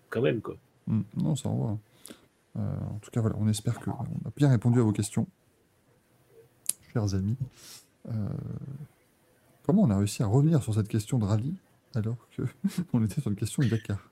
[0.09, 0.57] quand même, quoi.
[0.87, 1.77] Mm, non, ça envoie.
[2.57, 5.27] Euh, en tout cas, voilà, on espère qu'on a bien répondu à vos questions,
[6.91, 7.37] chers amis.
[8.09, 8.29] Euh,
[9.63, 11.55] comment on a réussi à revenir sur cette question de rallye
[11.95, 12.43] alors que
[12.93, 14.09] on était sur une question de Dakar?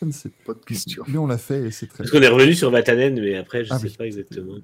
[0.00, 0.52] Je ne sais pas.
[0.52, 1.02] pas de question.
[1.08, 3.64] Mais on l'a fait et c'est très Parce qu'on est revenu sur Vatanen, mais après,
[3.64, 3.94] je Ah sais oui.
[3.96, 4.54] pas exactement.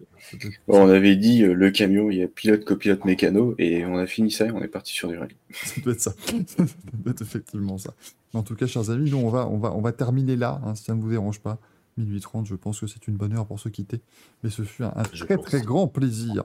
[0.69, 3.97] Bon, on avait dit euh, le camion, il y a pilote, copilote, mécano, et on
[3.99, 5.37] a fini ça et on est parti sur du rallye.
[5.53, 6.13] Ça doit être ça.
[6.47, 6.65] ça
[6.95, 7.95] doit être effectivement ça.
[8.33, 10.61] Mais en tout cas, chers amis, nous, on va, on va, on va terminer là,
[10.65, 11.59] hein, si ça ne vous dérange pas.
[11.97, 14.01] Minuit 30, je pense que c'est une bonne heure pour se quitter.
[14.43, 15.47] Mais ce fut un, très pense.
[15.47, 16.43] très grand plaisir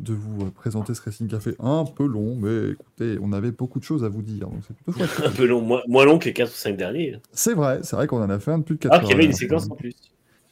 [0.00, 1.54] de vous euh, présenter ce Racing Café.
[1.58, 4.76] Un peu long, mais écoutez, on avait beaucoup de choses à vous dire, donc c'est
[4.76, 5.26] plutôt chouette.
[5.26, 7.18] Un peu long, moins, moins long que les 4 ou 5 derniers.
[7.32, 9.10] C'est vrai, c'est vrai qu'on en a fait un de plus de 4 Ah, qu'il
[9.10, 9.94] y avait une séquence en plus.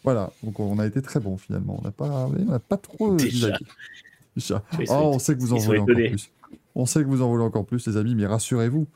[0.03, 1.79] Voilà, donc on a été très bon finalement.
[1.81, 3.57] On n'a pas, on pas trop Déjà.
[4.37, 4.63] Déjà.
[4.87, 6.31] Sont- on sait que vous en voulez encore plus.
[6.75, 8.87] On sait que vous en voulez encore plus, les amis, mais rassurez-vous,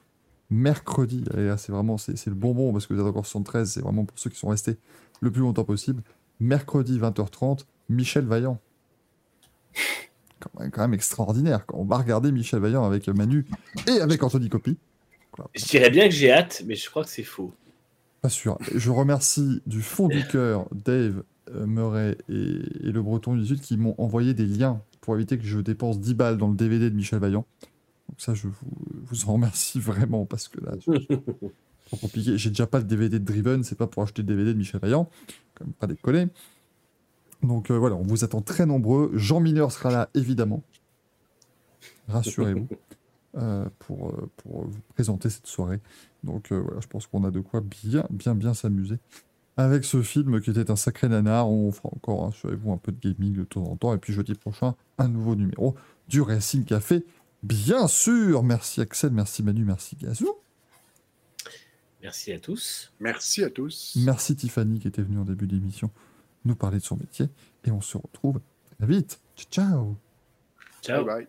[0.50, 1.24] mercredi,
[1.56, 4.30] c'est vraiment c'est le bonbon parce que vous êtes encore 73, c'est vraiment pour ceux
[4.30, 4.76] qui sont restés
[5.20, 6.02] le plus longtemps possible.
[6.40, 8.58] Mercredi 20h30, Michel Vaillant.
[10.41, 11.65] Quand même, extraordinaire.
[11.73, 13.47] On va regarder Michel Vaillant avec Manu
[13.86, 14.76] et avec Anthony Copy.
[15.55, 17.52] Je dirais bien que j'ai hâte, mais je crois que c'est faux.
[18.23, 18.58] Pas sûr.
[18.75, 23.60] Je remercie du fond du cœur Dave, euh, Murray et, et le Breton du Sud
[23.60, 26.91] qui m'ont envoyé des liens pour éviter que je dépense 10 balles dans le DVD
[26.91, 27.47] de Michel Vaillant.
[28.08, 28.55] Donc ça, je vous,
[29.05, 32.36] vous en remercie vraiment parce que là, c'est compliqué.
[32.36, 34.81] J'ai déjà pas le DVD de Driven, c'est pas pour acheter le DVD de Michel
[34.81, 35.08] Vaillant.
[35.55, 36.26] Quand même pas décoller.
[37.42, 39.10] Donc euh, voilà, on vous attend très nombreux.
[39.15, 40.62] Jean Mineur sera là, évidemment.
[42.08, 42.68] Rassurez-vous.
[43.36, 45.81] euh, pour, euh, pour vous présenter cette soirée.
[46.25, 48.97] Donc euh, voilà, je pense qu'on a de quoi bien, bien, bien s'amuser.
[49.57, 52.99] Avec ce film qui était un sacré nanar, on fera encore, rassurez-vous, un peu de
[53.00, 53.94] gaming de temps en temps.
[53.94, 55.75] Et puis jeudi prochain, un nouveau numéro
[56.08, 57.05] du Racing Café.
[57.42, 60.34] Bien sûr Merci Axel, merci Manu, merci Gazou.
[62.02, 62.92] Merci à tous.
[62.99, 63.94] Merci à tous.
[64.05, 65.91] Merci Tiffany qui était venue en début d'émission
[66.44, 67.28] nous parler de son métier.
[67.65, 68.41] Et on se retrouve
[68.76, 69.20] très vite.
[69.50, 69.97] Ciao.
[70.83, 71.05] Ciao.
[71.05, 71.26] Bye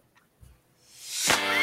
[1.27, 1.58] bye.